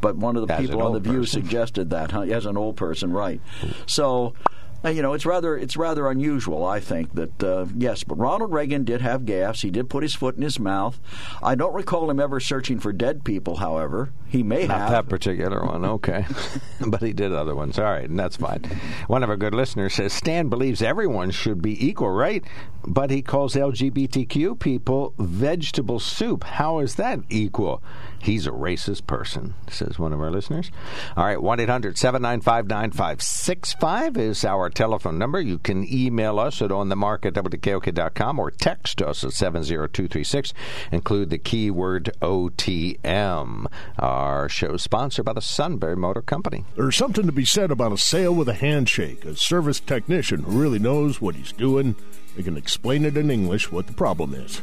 But 0.00 0.16
one 0.16 0.36
of 0.36 0.46
the 0.46 0.54
As 0.54 0.60
people 0.60 0.82
on 0.82 0.92
the 0.92 0.98
old 0.98 1.06
View 1.06 1.24
suggested 1.24 1.90
that 1.90 2.12
huh, 2.12 2.22
as 2.22 2.46
an 2.46 2.56
old 2.56 2.76
person, 2.76 3.12
right? 3.12 3.40
So. 3.86 4.34
Uh, 4.84 4.90
you 4.90 5.02
know, 5.02 5.12
it's 5.12 5.26
rather 5.26 5.56
it's 5.56 5.76
rather 5.76 6.08
unusual, 6.08 6.64
I 6.64 6.78
think, 6.78 7.14
that 7.14 7.42
uh, 7.42 7.66
yes, 7.76 8.04
but 8.04 8.16
Ronald 8.16 8.52
Reagan 8.52 8.84
did 8.84 9.00
have 9.00 9.22
gaffes. 9.22 9.62
He 9.62 9.70
did 9.70 9.90
put 9.90 10.04
his 10.04 10.14
foot 10.14 10.36
in 10.36 10.42
his 10.42 10.60
mouth. 10.60 11.00
I 11.42 11.56
don't 11.56 11.74
recall 11.74 12.08
him 12.08 12.20
ever 12.20 12.38
searching 12.38 12.78
for 12.78 12.92
dead 12.92 13.24
people. 13.24 13.56
However, 13.56 14.12
he 14.28 14.44
may 14.44 14.66
Not 14.68 14.78
have. 14.78 14.90
that 14.90 15.08
particular 15.08 15.64
one, 15.64 15.84
okay. 15.84 16.26
but 16.86 17.02
he 17.02 17.12
did 17.12 17.32
other 17.32 17.56
ones. 17.56 17.76
All 17.78 17.86
right, 17.86 18.08
and 18.08 18.18
that's 18.18 18.36
fine. 18.36 18.62
One 19.08 19.24
of 19.24 19.30
our 19.30 19.36
good 19.36 19.54
listeners 19.54 19.94
says 19.94 20.12
Stan 20.12 20.48
believes 20.48 20.80
everyone 20.80 21.32
should 21.32 21.60
be 21.60 21.84
equal, 21.84 22.10
right? 22.10 22.44
But 22.86 23.10
he 23.10 23.20
calls 23.20 23.54
LGBTQ 23.54 24.60
people 24.60 25.12
vegetable 25.18 25.98
soup. 25.98 26.44
How 26.44 26.78
is 26.78 26.94
that 26.94 27.18
equal? 27.28 27.82
He's 28.20 28.46
a 28.46 28.50
racist 28.50 29.06
person, 29.06 29.54
says 29.70 29.98
one 29.98 30.12
of 30.12 30.20
our 30.20 30.30
listeners. 30.30 30.70
All 31.16 31.24
right, 31.24 31.40
1 31.40 31.60
800 31.60 31.96
795 31.96 32.66
9565 32.66 34.16
is 34.16 34.44
our 34.44 34.68
telephone 34.70 35.18
number. 35.18 35.40
You 35.40 35.58
can 35.58 35.86
email 35.92 36.38
us 36.38 36.60
at 36.60 36.70
onthemark 36.70 37.24
at 37.26 37.34
WKOK.com 37.34 38.38
or 38.38 38.50
text 38.50 39.00
us 39.00 39.22
at 39.24 39.32
70236. 39.32 40.52
Include 40.90 41.30
the 41.30 41.38
keyword 41.38 42.10
OTM. 42.20 43.66
Our 43.98 44.48
show 44.48 44.74
is 44.74 44.82
sponsored 44.82 45.24
by 45.24 45.32
the 45.32 45.40
Sunbury 45.40 45.96
Motor 45.96 46.22
Company. 46.22 46.64
There's 46.76 46.96
something 46.96 47.26
to 47.26 47.32
be 47.32 47.44
said 47.44 47.70
about 47.70 47.92
a 47.92 47.98
sale 47.98 48.34
with 48.34 48.48
a 48.48 48.54
handshake. 48.54 49.24
A 49.24 49.36
service 49.36 49.80
technician 49.80 50.42
who 50.42 50.60
really 50.60 50.78
knows 50.78 51.20
what 51.20 51.36
he's 51.36 51.52
doing. 51.52 51.94
They 52.36 52.42
can 52.42 52.56
explain 52.56 53.04
it 53.04 53.16
in 53.16 53.30
English 53.30 53.72
what 53.72 53.86
the 53.86 53.92
problem 53.92 54.34
is. 54.34 54.62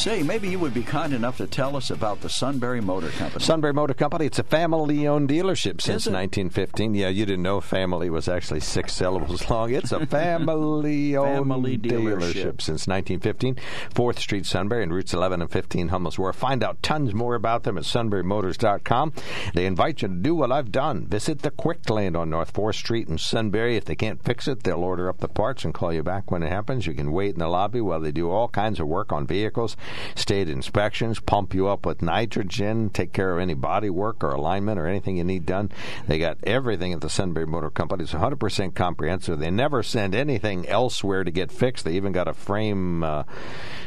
Say, 0.00 0.22
maybe 0.22 0.48
you 0.48 0.58
would 0.58 0.72
be 0.72 0.82
kind 0.82 1.12
enough 1.12 1.36
to 1.36 1.46
tell 1.46 1.76
us 1.76 1.90
about 1.90 2.22
the 2.22 2.30
Sunbury 2.30 2.80
Motor 2.80 3.10
Company. 3.10 3.44
Sunbury 3.44 3.74
Motor 3.74 3.92
Company, 3.92 4.24
it's 4.24 4.38
a 4.38 4.42
family 4.42 5.06
owned 5.06 5.28
dealership 5.28 5.82
since 5.82 6.06
1915. 6.06 6.94
Yeah, 6.94 7.10
you 7.10 7.26
didn't 7.26 7.42
know 7.42 7.60
family 7.60 8.08
was 8.08 8.26
actually 8.26 8.60
six 8.60 8.94
syllables 8.94 9.50
long. 9.50 9.74
It's 9.74 9.92
a 9.92 10.06
family 10.06 11.14
owned 11.18 11.50
dealership. 11.50 11.80
dealership 11.82 12.62
since 12.62 12.88
1915. 12.88 13.56
4th 13.92 14.18
Street, 14.20 14.46
Sunbury, 14.46 14.84
and 14.84 14.94
routes 14.94 15.12
11 15.12 15.42
and 15.42 15.50
15, 15.50 15.88
Hummel's. 15.88 16.18
Find 16.34 16.64
out 16.64 16.82
tons 16.82 17.12
more 17.12 17.34
about 17.34 17.64
them 17.64 17.76
at 17.76 17.84
sunburymotors.com. 17.84 19.12
They 19.52 19.66
invite 19.66 20.00
you 20.00 20.08
to 20.08 20.14
do 20.14 20.34
what 20.34 20.50
I've 20.50 20.72
done. 20.72 21.08
Visit 21.08 21.42
the 21.42 21.50
Quick 21.50 21.90
Lane 21.90 22.16
on 22.16 22.30
North 22.30 22.54
4th 22.54 22.76
Street 22.76 23.08
in 23.08 23.18
Sunbury. 23.18 23.76
If 23.76 23.84
they 23.84 23.96
can't 23.96 24.24
fix 24.24 24.48
it, 24.48 24.62
they'll 24.62 24.82
order 24.82 25.10
up 25.10 25.18
the 25.18 25.28
parts 25.28 25.66
and 25.66 25.74
call 25.74 25.92
you 25.92 26.02
back 26.02 26.30
when 26.30 26.42
it 26.42 26.48
happens. 26.48 26.86
You 26.86 26.94
can 26.94 27.12
wait 27.12 27.34
in 27.34 27.40
the 27.40 27.48
lobby 27.48 27.82
while 27.82 28.00
they 28.00 28.12
do 28.12 28.30
all 28.30 28.48
kinds 28.48 28.80
of 28.80 28.86
work 28.86 29.12
on 29.12 29.26
vehicles, 29.26 29.76
state 30.14 30.48
inspections, 30.48 31.20
pump 31.20 31.54
you 31.54 31.68
up 31.68 31.86
with 31.86 32.02
nitrogen, 32.02 32.90
take 32.90 33.12
care 33.12 33.32
of 33.34 33.40
any 33.40 33.54
body 33.54 33.90
work 33.90 34.22
or 34.22 34.30
alignment 34.30 34.78
or 34.78 34.86
anything 34.86 35.16
you 35.16 35.24
need 35.24 35.46
done. 35.46 35.70
They 36.06 36.18
got 36.18 36.38
everything 36.44 36.92
at 36.92 37.00
the 37.00 37.10
Sunbury 37.10 37.46
Motor 37.46 37.70
Company. 37.70 38.04
It's 38.04 38.12
100% 38.12 38.74
comprehensive. 38.74 39.38
They 39.38 39.50
never 39.50 39.82
send 39.82 40.14
anything 40.14 40.68
elsewhere 40.68 41.24
to 41.24 41.30
get 41.30 41.52
fixed. 41.52 41.84
They 41.84 41.94
even 41.94 42.12
got 42.12 42.28
a 42.28 42.34
frame 42.34 43.02
uh, 43.02 43.24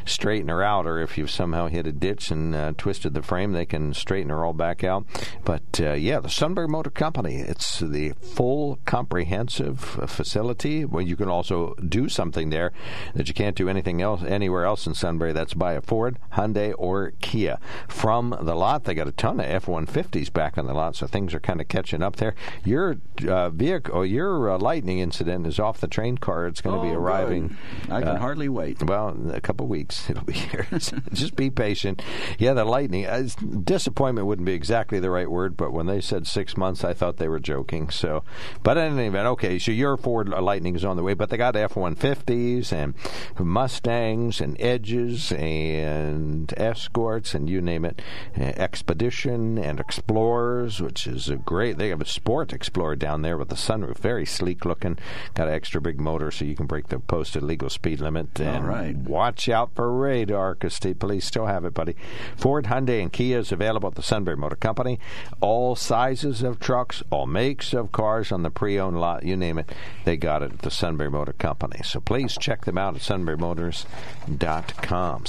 straightener 0.06 0.64
out, 0.66 0.86
or 0.86 1.00
if 1.00 1.18
you've 1.18 1.32
somehow 1.32 1.68
hit 1.68 1.88
a 1.88 1.92
ditch 1.92 2.32
and 2.32 2.56
uh, 2.56 2.74
twisted 2.78 3.14
the 3.14 3.22
frame, 3.22 3.52
they 3.52 3.66
can 3.66 3.94
straighten 3.94 4.30
her 4.30 4.44
all 4.46 4.54
back 4.54 4.84
out. 4.84 5.06
But 5.44 5.80
uh, 5.80 5.94
yeah, 5.94 6.20
the 6.20 6.30
Sunbury 6.30 6.68
Motor 6.68 6.90
Company, 6.90 7.36
it's 7.36 7.80
the 7.80 8.14
full 8.14 8.80
comprehensive 8.86 9.80
facility 9.80 10.86
where 10.86 11.04
you 11.04 11.16
can 11.16 11.30
also 11.30 11.74
do 11.76 12.10
something 12.10 12.50
there 12.50 12.72
that 13.16 13.28
you 13.28 13.34
can't 13.34 13.56
do 13.56 13.70
anything 13.70 14.02
else 14.02 14.24
anywhere 14.24 14.66
else 14.66 14.88
in 14.88 14.94
Sunbury. 14.94 15.34
That's 15.34 15.54
buy 15.54 15.74
a 15.74 15.82
Ford, 15.94 16.18
Hyundai, 16.34 16.74
or 16.76 17.14
Kia. 17.22 17.60
From 17.88 18.36
the 18.42 18.56
lot, 18.56 18.86
they 18.86 18.96
got 18.96 19.08
a 19.08 19.12
ton 19.12 19.40
of 19.40 19.46
F 19.46 19.68
150s 19.68 20.34
back 20.34 20.58
on 20.58 20.66
the 20.66 20.74
lot, 20.74 20.96
so 20.96 21.06
things 21.06 21.36
are 21.36 21.40
kind 21.40 21.62
of 21.62 21.68
catching 21.68 22.02
up 22.02 22.16
there. 22.16 22.34
Your 22.66 22.98
uh, 23.28 23.52
vehicle, 23.52 23.94
or 23.94 24.04
your 24.04 24.50
uh, 24.50 24.58
Lightning 24.58 24.98
incident 24.98 25.46
is 25.46 25.60
off 25.60 25.80
the 25.80 25.88
train 25.88 26.18
car. 26.18 26.48
It's 26.48 26.62
going 26.62 26.74
to 26.76 26.80
Oh, 26.80 26.84
be 26.84 26.90
good. 26.90 26.98
arriving. 26.98 27.58
I 27.92 28.00
can 28.00 28.08
uh, 28.08 28.18
hardly 28.18 28.50
wait. 28.50 28.82
well, 28.82 29.10
in 29.10 29.30
a 29.30 29.40
couple 29.40 29.66
of 29.68 29.70
weeks 29.70 30.10
it'll 30.10 30.24
be 30.24 30.34
here. 30.34 30.66
Just 31.14 31.36
be 31.36 31.52
patient. 31.52 32.02
Yeah, 32.40 32.54
the 32.54 32.66
lightning. 32.66 33.06
Uh, 33.06 33.28
disappointment 33.64 34.26
wouldn't 34.26 34.48
be 34.48 34.54
exactly 34.54 35.00
the 35.00 35.12
right 35.12 35.30
word, 35.30 35.56
but 35.56 35.74
when 35.74 35.86
they 35.86 36.02
said 36.02 36.26
six 36.26 36.58
months, 36.58 36.84
I 36.84 36.94
thought 36.94 37.18
they 37.18 37.28
were 37.28 37.40
joking. 37.40 37.92
So, 37.92 38.24
but 38.64 38.78
in 38.78 38.98
any 38.98 39.10
event, 39.10 39.28
okay. 39.28 39.60
So 39.60 39.72
your 39.72 39.96
Ford 39.98 40.28
Lightning 40.30 40.76
is 40.76 40.84
on 40.84 40.98
the 40.98 41.04
way, 41.04 41.14
but 41.14 41.30
they 41.30 41.38
got 41.38 41.56
F 41.56 41.76
one 41.76 41.94
fifties 41.94 42.74
and 42.74 42.96
Mustangs 43.40 44.42
and 44.42 44.60
Edges 44.60 45.32
and 45.34 45.83
And 45.84 46.54
escorts 46.58 47.34
and 47.34 47.50
you 47.50 47.62
name 47.62 47.86
it, 47.86 48.02
uh, 48.38 48.44
Expedition 48.44 49.58
and 49.58 49.80
Explorers, 49.80 50.82
which 50.82 51.08
is 51.08 51.30
a 51.30 51.36
great. 51.36 51.78
They 51.78 51.90
have 51.90 52.02
a 52.02 52.06
Sport 52.06 52.54
Explorer 52.54 52.96
down 52.96 53.22
there 53.22 53.38
with 53.38 53.50
the 53.50 53.56
sunroof, 53.56 53.98
very 53.98 54.26
sleek 54.26 54.64
looking. 54.66 54.98
Got 55.34 55.50
an 55.50 55.54
extra 55.54 55.82
big 55.82 56.00
motor, 56.00 56.32
so 56.32 56.46
you 56.46 56.56
can 56.56 56.66
break 56.66 56.88
the 56.88 57.00
posted 57.00 57.44
legal 57.44 57.70
speed 57.70 58.00
limit. 58.00 58.40
And 58.40 58.66
right. 58.68 58.96
Watch 58.96 59.50
out 59.50 59.72
for 59.76 59.92
radar, 59.92 60.54
because 60.54 60.74
state 60.74 61.00
police 61.00 61.26
still 61.26 61.48
have 61.48 61.66
it, 61.66 61.74
buddy. 61.74 61.96
Ford, 62.38 62.66
Hyundai, 62.66 63.02
and 63.02 63.12
Kia 63.12 63.40
is 63.40 63.52
available 63.52 63.90
at 63.90 63.96
the 63.96 64.04
Sunbury 64.04 64.38
Motor 64.38 64.56
Company. 64.56 65.00
All 65.42 65.76
sizes 65.76 66.42
of 66.42 66.60
trucks, 66.60 67.04
all 67.10 67.28
makes 67.28 67.74
of 67.74 67.92
cars 67.92 68.32
on 68.32 68.44
the 68.44 68.50
pre-owned 68.50 69.00
lot, 69.00 69.24
you 69.24 69.36
name 69.36 69.58
it, 69.58 69.72
they 70.06 70.16
got 70.18 70.44
it 70.44 70.54
at 70.54 70.60
the 70.60 70.72
Sunbury 70.72 71.10
Motor 71.10 71.34
Company. 71.34 71.82
So 71.84 72.00
please 72.00 72.38
check 72.40 72.64
them 72.66 72.78
out 72.78 72.96
at 72.96 73.02
sunburymotors.com. 73.02 75.26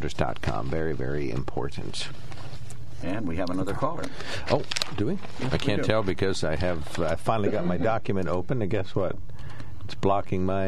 Sunburymotors.com, 0.00 0.68
very, 0.68 0.92
very 0.92 1.30
important. 1.30 2.08
And 3.02 3.28
we 3.28 3.36
have 3.36 3.50
another 3.50 3.74
caller. 3.74 4.04
Oh, 4.50 4.62
do 4.96 5.06
we? 5.06 5.18
I 5.52 5.58
can't 5.58 5.82
do. 5.82 5.86
tell 5.88 6.02
because 6.02 6.42
I 6.42 6.56
have 6.56 6.98
I 6.98 7.16
finally 7.16 7.50
got 7.50 7.66
my 7.66 7.76
document 7.76 8.28
open, 8.28 8.62
and 8.62 8.70
guess 8.70 8.94
what? 8.94 9.16
It's 9.84 9.94
blocking 9.94 10.46
my 10.46 10.66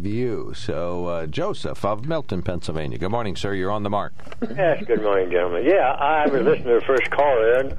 view. 0.00 0.52
So, 0.54 1.06
uh, 1.06 1.26
Joseph 1.26 1.84
of 1.84 2.06
Milton, 2.06 2.42
Pennsylvania. 2.42 2.98
Good 2.98 3.10
morning, 3.10 3.34
sir. 3.34 3.54
You're 3.54 3.72
on 3.72 3.82
the 3.82 3.90
mark. 3.90 4.12
Yes, 4.42 4.84
good 4.86 5.02
morning, 5.02 5.30
gentlemen. 5.32 5.64
Yeah, 5.64 5.90
I 5.90 6.28
was 6.28 6.42
listening 6.42 6.68
to 6.68 6.74
the 6.74 6.86
first 6.86 7.10
caller, 7.10 7.54
and 7.54 7.74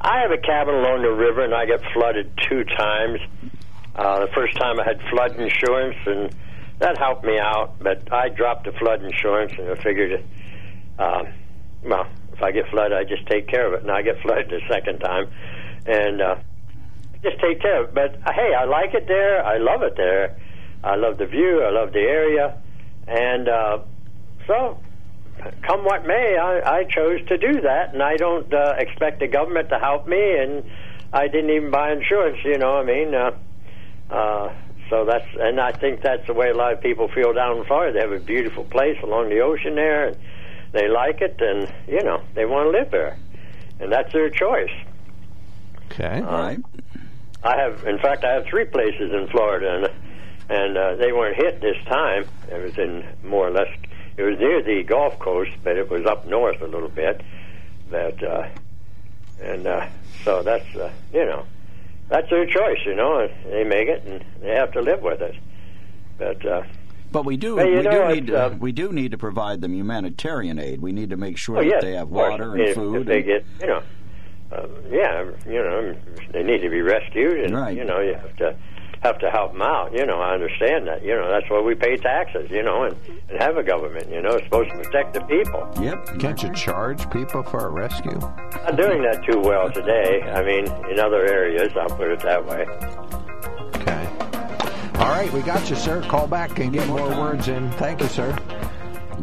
I 0.00 0.20
have 0.22 0.30
a 0.30 0.38
cabin 0.38 0.74
along 0.76 1.02
the 1.02 1.12
river, 1.12 1.44
and 1.44 1.54
I 1.54 1.66
got 1.66 1.80
flooded 1.92 2.32
two 2.48 2.64
times. 2.64 3.20
Uh, 3.94 4.20
the 4.24 4.32
first 4.32 4.56
time 4.56 4.80
I 4.80 4.84
had 4.84 4.98
flood 5.10 5.36
insurance, 5.38 5.96
and 6.06 6.34
that 6.80 6.98
helped 6.98 7.24
me 7.24 7.38
out, 7.38 7.74
but 7.80 8.12
I 8.12 8.28
dropped 8.30 8.64
the 8.64 8.72
flood 8.72 9.02
insurance, 9.02 9.52
and 9.58 9.70
I 9.70 9.74
figured, 9.82 10.24
uh, 10.98 11.24
well, 11.84 12.06
if 12.32 12.42
I 12.42 12.50
get 12.52 12.68
flooded, 12.70 12.96
I 12.96 13.04
just 13.04 13.26
take 13.26 13.46
care 13.48 13.66
of 13.66 13.74
it, 13.74 13.82
and 13.82 13.90
I 13.90 14.02
get 14.02 14.20
flooded 14.22 14.48
the 14.48 14.60
second 14.68 14.98
time, 14.98 15.30
and 15.86 16.20
uh, 16.22 16.36
just 17.22 17.38
take 17.40 17.60
care 17.60 17.82
of 17.82 17.90
it. 17.90 17.94
But 17.94 18.14
uh, 18.26 18.32
hey, 18.32 18.54
I 18.54 18.64
like 18.64 18.94
it 18.94 19.06
there. 19.06 19.44
I 19.44 19.58
love 19.58 19.82
it 19.82 19.94
there. 19.96 20.36
I 20.82 20.96
love 20.96 21.18
the 21.18 21.26
view. 21.26 21.62
I 21.62 21.70
love 21.70 21.92
the 21.92 22.00
area, 22.00 22.56
and 23.06 23.48
uh, 23.48 23.78
so 24.46 24.78
come 25.62 25.84
what 25.84 26.06
may, 26.06 26.36
I, 26.36 26.78
I 26.78 26.84
chose 26.84 27.26
to 27.28 27.36
do 27.36 27.60
that, 27.60 27.92
and 27.92 28.02
I 28.02 28.16
don't 28.16 28.52
uh, 28.52 28.74
expect 28.78 29.20
the 29.20 29.28
government 29.28 29.68
to 29.70 29.78
help 29.78 30.06
me, 30.06 30.38
and 30.38 30.64
I 31.12 31.28
didn't 31.28 31.50
even 31.50 31.70
buy 31.70 31.92
insurance. 31.92 32.38
You 32.44 32.58
know, 32.58 32.78
I 32.78 32.84
mean, 32.84 33.14
uh, 33.14 33.30
uh, 34.10 34.54
so 34.90 35.04
that's, 35.04 35.26
and 35.38 35.60
I 35.60 35.70
think 35.70 36.02
that's 36.02 36.26
the 36.26 36.34
way 36.34 36.50
a 36.50 36.54
lot 36.54 36.72
of 36.72 36.80
people 36.80 37.08
feel 37.08 37.32
down 37.32 37.58
in 37.58 37.64
Florida. 37.64 37.92
They 37.94 38.00
have 38.00 38.12
a 38.12 38.24
beautiful 38.24 38.64
place 38.64 38.98
along 39.02 39.30
the 39.30 39.38
ocean 39.38 39.76
there, 39.76 40.08
and 40.08 40.16
they 40.72 40.88
like 40.88 41.20
it, 41.20 41.40
and 41.40 41.72
you 41.86 42.02
know, 42.02 42.22
they 42.34 42.44
want 42.44 42.66
to 42.66 42.78
live 42.78 42.90
there, 42.90 43.16
and 43.78 43.92
that's 43.92 44.12
their 44.12 44.28
choice. 44.28 44.72
Okay. 45.86 46.20
All 46.20 46.38
right. 46.38 46.60
I 47.42 47.56
have, 47.56 47.86
in 47.86 47.98
fact, 47.98 48.24
I 48.24 48.32
have 48.34 48.46
three 48.46 48.64
places 48.64 49.12
in 49.12 49.28
Florida, 49.28 49.76
and 49.76 49.88
and 50.50 50.76
uh, 50.76 50.96
they 50.96 51.12
weren't 51.12 51.36
hit 51.36 51.60
this 51.60 51.76
time. 51.86 52.26
It 52.50 52.60
was 52.60 52.76
in 52.76 53.06
more 53.22 53.46
or 53.46 53.52
less, 53.52 53.68
it 54.16 54.22
was 54.22 54.36
near 54.40 54.60
the 54.62 54.82
Gulf 54.82 55.16
Coast, 55.20 55.52
but 55.62 55.76
it 55.76 55.88
was 55.88 56.04
up 56.06 56.26
north 56.26 56.60
a 56.60 56.66
little 56.66 56.88
bit. 56.88 57.22
But 57.88 58.20
uh, 58.22 58.48
and 59.40 59.66
uh, 59.66 59.86
so 60.24 60.42
that's 60.42 60.74
uh, 60.74 60.92
you 61.12 61.24
know, 61.24 61.46
that's 62.10 62.28
their 62.30 62.46
choice, 62.46 62.78
you 62.84 62.94
know. 62.94 63.28
They 63.50 63.64
make 63.64 63.88
it, 63.88 64.02
and 64.04 64.24
they 64.42 64.54
have 64.54 64.72
to 64.72 64.80
live 64.80 65.00
with 65.02 65.20
it. 65.22 65.34
But 66.18 66.44
uh, 66.44 66.62
But 67.12 67.24
we 67.24 67.36
do 67.36 67.56
you 67.56 67.56
we 67.56 67.82
know, 67.82 68.08
do 68.08 68.14
need 68.14 68.26
to, 68.28 68.46
uh, 68.46 68.56
we 68.60 68.72
do 68.72 68.92
need 68.92 69.10
to 69.12 69.18
provide 69.18 69.60
them 69.60 69.72
humanitarian 69.74 70.58
aid. 70.58 70.80
We 70.82 70.92
need 70.92 71.10
to 71.10 71.16
make 71.16 71.36
sure 71.38 71.58
oh 71.58 71.64
that 71.68 71.80
they 71.80 71.92
have 71.92 72.08
water 72.08 72.52
and 72.52 72.60
if, 72.62 72.74
food. 72.74 73.02
If 73.02 73.06
they 73.06 73.16
and- 73.18 73.26
get, 73.26 73.44
you 73.60 73.66
know, 73.68 73.82
uh, 74.52 74.66
yeah, 74.90 75.24
you 75.46 75.62
know, 75.62 75.94
they 76.32 76.42
need 76.42 76.60
to 76.62 76.68
be 76.68 76.82
rescued, 76.82 77.40
and 77.44 77.54
Right. 77.54 77.76
you 77.76 77.84
know, 77.84 78.00
you 78.00 78.14
have 78.14 78.36
to 78.36 78.56
have 79.00 79.18
to 79.18 79.30
help 79.30 79.52
them 79.52 79.62
out. 79.62 79.92
You 79.92 80.06
know, 80.06 80.20
I 80.20 80.34
understand 80.34 80.86
that. 80.86 81.02
You 81.02 81.14
know, 81.14 81.30
that's 81.30 81.48
why 81.50 81.60
we 81.60 81.74
pay 81.74 81.96
taxes. 81.96 82.50
You 82.50 82.62
know, 82.62 82.84
and, 82.84 82.96
and 83.28 83.40
have 83.42 83.56
a 83.56 83.62
government. 83.62 84.10
You 84.10 84.22
know, 84.22 84.30
it's 84.30 84.44
supposed 84.44 84.70
to 84.70 84.76
protect 84.76 85.14
the 85.14 85.20
people. 85.22 85.68
Yep. 85.80 86.18
Can't 86.18 86.42
you 86.42 86.52
charge 86.52 87.08
people 87.10 87.42
for 87.42 87.66
a 87.66 87.70
rescue? 87.70 88.18
Not 88.18 88.76
doing 88.76 89.02
that 89.02 89.24
too 89.24 89.40
well 89.40 89.70
today. 89.70 90.22
I 90.22 90.42
mean, 90.44 90.66
in 90.90 91.00
other 91.00 91.24
areas, 91.26 91.72
I'll 91.76 91.96
put 91.96 92.10
it 92.10 92.20
that 92.20 92.44
way. 92.46 92.66
Okay. 93.76 94.08
All 94.98 95.08
right, 95.08 95.32
we 95.32 95.40
got 95.40 95.68
you, 95.70 95.76
sir. 95.76 96.02
Call 96.02 96.26
back 96.26 96.58
and 96.58 96.72
get 96.72 96.86
more 96.88 97.08
words 97.08 97.48
in. 97.48 97.70
Thank 97.72 98.00
you, 98.00 98.08
sir. 98.08 98.36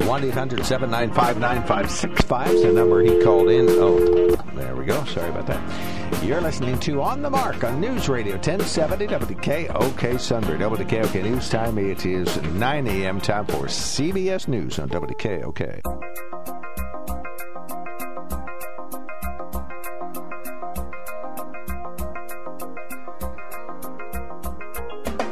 1 0.05 0.23
800 0.25 0.63
795 0.63 1.39
9565 1.39 2.49
is 2.49 2.61
the 2.61 2.71
number 2.71 3.01
he 3.01 3.21
called 3.23 3.49
in. 3.49 3.65
Oh, 3.69 4.35
there 4.55 4.75
we 4.75 4.85
go. 4.85 5.03
Sorry 5.05 5.29
about 5.29 5.47
that. 5.47 5.96
You're 6.23 6.41
listening 6.41 6.77
to 6.79 7.01
On 7.01 7.21
the 7.21 7.29
Mark 7.29 7.63
on 7.63 7.79
News 7.79 8.09
Radio 8.09 8.33
1070 8.33 9.07
WKOK 9.07 10.19
Sunbury. 10.19 10.59
WKOK 10.59 11.23
News 11.23 11.49
Time. 11.49 11.77
It 11.77 12.05
is 12.05 12.41
9 12.43 12.87
a.m. 12.87 13.21
time 13.21 13.45
for 13.45 13.65
CBS 13.67 14.47
News 14.47 14.79
on 14.79 14.89
WKOK. 14.89 16.36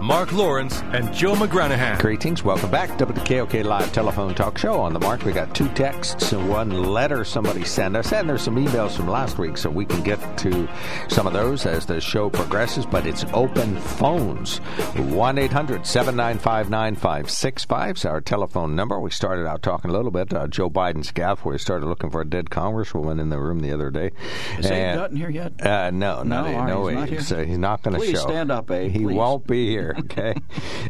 Mark 0.00 0.30
Lawrence 0.32 0.82
and 0.92 1.12
Joe 1.12 1.34
McGranahan. 1.34 1.98
Greetings. 1.98 2.44
Welcome 2.44 2.70
back. 2.70 2.90
WKOK 2.98 3.64
Live 3.64 3.92
Telephone 3.92 4.34
Talk 4.34 4.58
Show 4.58 4.78
on 4.78 4.92
the 4.92 5.00
mark. 5.00 5.24
We 5.24 5.32
got 5.32 5.54
two 5.54 5.68
texts 5.70 6.32
and 6.32 6.48
one 6.50 6.70
letter 6.70 7.24
somebody 7.24 7.64
sent 7.64 7.96
us, 7.96 8.12
and 8.12 8.28
there's 8.28 8.42
some 8.42 8.56
emails 8.56 8.92
from 8.94 9.08
last 9.08 9.38
week, 9.38 9.56
so 9.56 9.70
we 9.70 9.84
can 9.86 10.02
get 10.02 10.18
to 10.38 10.68
some 11.08 11.26
of 11.26 11.32
those 11.32 11.64
as 11.66 11.86
the 11.86 12.00
show 12.00 12.28
progresses. 12.28 12.84
But 12.86 13.06
it's 13.06 13.24
open 13.32 13.78
phones. 13.80 14.58
1 14.58 15.38
800 15.38 15.86
795 15.86 16.70
9565 16.70 17.96
is 17.96 18.04
our 18.04 18.20
telephone 18.20 18.76
number. 18.76 19.00
We 19.00 19.10
started 19.10 19.46
out 19.46 19.62
talking 19.62 19.90
a 19.90 19.94
little 19.94 20.10
bit. 20.12 20.32
Uh, 20.32 20.46
Joe 20.46 20.68
Biden's 20.70 21.10
gaffe, 21.10 21.38
where 21.40 21.54
he 21.54 21.58
started 21.58 21.86
looking 21.86 22.10
for 22.10 22.20
a 22.20 22.28
dead 22.28 22.46
congresswoman 22.50 23.18
in 23.20 23.30
the 23.30 23.40
room 23.40 23.60
the 23.60 23.72
other 23.72 23.90
day. 23.90 24.10
Is 24.58 24.66
Abe 24.66 24.72
And- 24.72 24.98
Dutton 25.00 25.16
here 25.16 25.30
yet? 25.30 25.66
uh, 25.66 25.90
no, 25.90 26.22
No, 26.22 26.42
no, 26.42 26.46
all 26.46 26.52
right, 26.60 26.68
no, 26.68 26.86
he's 26.86 26.94
not 26.96 27.02
Abe. 27.04 27.08
here? 27.10 27.20
So 27.22 27.44
he's 27.44 27.58
not 27.58 27.82
going 27.82 27.94
to 27.94 28.00
show. 28.00 28.06
Please 28.12 28.20
show. 28.20 28.28
stand 28.28 28.52
up, 28.52 28.70
Abe, 28.70 28.92
He 28.92 28.98
please. 29.02 29.14
won't 29.16 29.46
be 29.46 29.66
here. 29.70 29.85
Okay. 30.06 30.34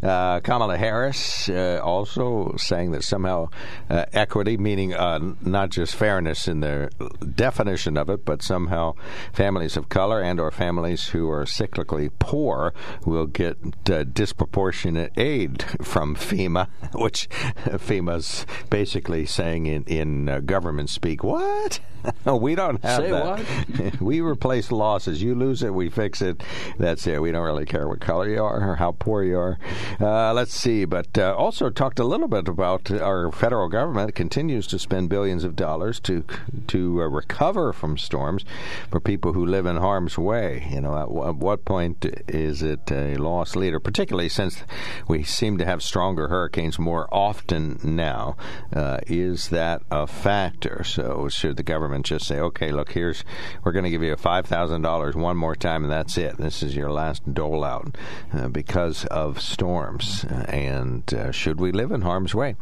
uh, 0.02 0.40
Kamala 0.40 0.76
Harris 0.76 1.48
uh, 1.48 1.80
also 1.82 2.54
saying 2.56 2.92
that 2.92 3.02
somehow 3.02 3.48
uh, 3.90 4.04
equity, 4.12 4.56
meaning 4.56 4.94
uh, 4.94 5.18
not 5.40 5.70
just 5.70 5.94
fairness 5.94 6.46
in 6.46 6.60
the 6.60 6.90
definition 7.34 7.96
of 7.96 8.08
it, 8.10 8.24
but 8.24 8.42
somehow 8.42 8.94
families 9.32 9.76
of 9.76 9.88
color 9.88 10.20
and/or 10.20 10.50
families 10.50 11.08
who 11.08 11.28
are 11.30 11.44
cyclically 11.44 12.10
poor 12.18 12.72
will 13.04 13.26
get 13.26 13.56
uh, 13.90 14.04
disproportionate 14.04 15.12
aid 15.16 15.62
from 15.82 16.14
FEMA, 16.14 16.68
which 16.94 17.28
FEMA's 17.64 18.46
basically 18.70 19.26
saying 19.26 19.66
in 19.66 19.82
in 19.84 20.28
uh, 20.28 20.40
government 20.40 20.90
speak, 20.90 21.24
what? 21.24 21.80
we 22.24 22.54
don't 22.54 22.82
have 22.84 23.02
Say 23.02 23.10
that. 23.10 23.24
what? 23.24 24.00
we 24.00 24.20
replace 24.20 24.70
losses. 24.70 25.22
You 25.22 25.34
lose 25.34 25.62
it, 25.62 25.74
we 25.74 25.88
fix 25.88 26.22
it. 26.22 26.42
That's 26.78 27.06
it. 27.06 27.20
We 27.20 27.32
don't 27.32 27.44
really 27.44 27.66
care 27.66 27.88
what 27.88 28.00
color 28.00 28.28
you 28.28 28.42
are 28.42 28.70
or 28.70 28.76
how 28.76 28.85
poor 28.92 29.22
you 29.22 29.38
are. 29.38 29.58
Uh, 30.00 30.32
let's 30.32 30.54
see. 30.54 30.84
But 30.84 31.16
uh, 31.18 31.34
also 31.36 31.70
talked 31.70 31.98
a 31.98 32.04
little 32.04 32.28
bit 32.28 32.48
about 32.48 32.90
our 32.90 33.30
federal 33.32 33.68
government 33.68 34.14
continues 34.14 34.66
to 34.68 34.78
spend 34.78 35.08
billions 35.08 35.44
of 35.44 35.56
dollars 35.56 36.00
to 36.00 36.24
to 36.68 37.02
uh, 37.02 37.06
recover 37.06 37.72
from 37.72 37.98
storms 37.98 38.44
for 38.90 39.00
people 39.00 39.32
who 39.32 39.44
live 39.44 39.66
in 39.66 39.76
harm's 39.76 40.18
way. 40.18 40.66
You 40.70 40.80
know, 40.80 40.96
at, 40.96 41.06
w- 41.06 41.28
at 41.28 41.36
what 41.36 41.64
point 41.64 42.04
is 42.28 42.62
it 42.62 42.90
a 42.90 43.16
lost 43.16 43.56
leader? 43.56 43.80
Particularly 43.80 44.28
since 44.28 44.62
we 45.08 45.22
seem 45.22 45.58
to 45.58 45.64
have 45.64 45.82
stronger 45.82 46.28
hurricanes 46.28 46.78
more 46.78 47.08
often 47.12 47.78
now. 47.82 48.36
Uh, 48.72 48.98
is 49.06 49.48
that 49.48 49.82
a 49.90 50.06
factor? 50.06 50.82
So 50.84 51.28
should 51.28 51.56
the 51.56 51.62
government 51.62 52.06
just 52.06 52.26
say, 52.26 52.38
okay, 52.40 52.72
look, 52.72 52.92
here's 52.92 53.24
we're 53.64 53.72
going 53.72 53.84
to 53.84 53.90
give 53.90 54.02
you 54.02 54.16
five 54.16 54.46
thousand 54.46 54.82
dollars 54.82 55.14
one 55.14 55.36
more 55.36 55.54
time, 55.54 55.84
and 55.84 55.92
that's 55.92 56.16
it. 56.18 56.36
This 56.38 56.62
is 56.62 56.76
your 56.76 56.90
last 56.90 57.32
dole 57.32 57.64
out 57.64 57.96
uh, 58.32 58.48
because 58.76 59.06
of 59.06 59.40
storms. 59.40 60.26
And 60.28 61.02
uh, 61.14 61.32
should 61.32 61.58
we 61.58 61.72
live 61.72 61.92
in 61.92 62.02
harm's 62.02 62.34
way? 62.34 62.56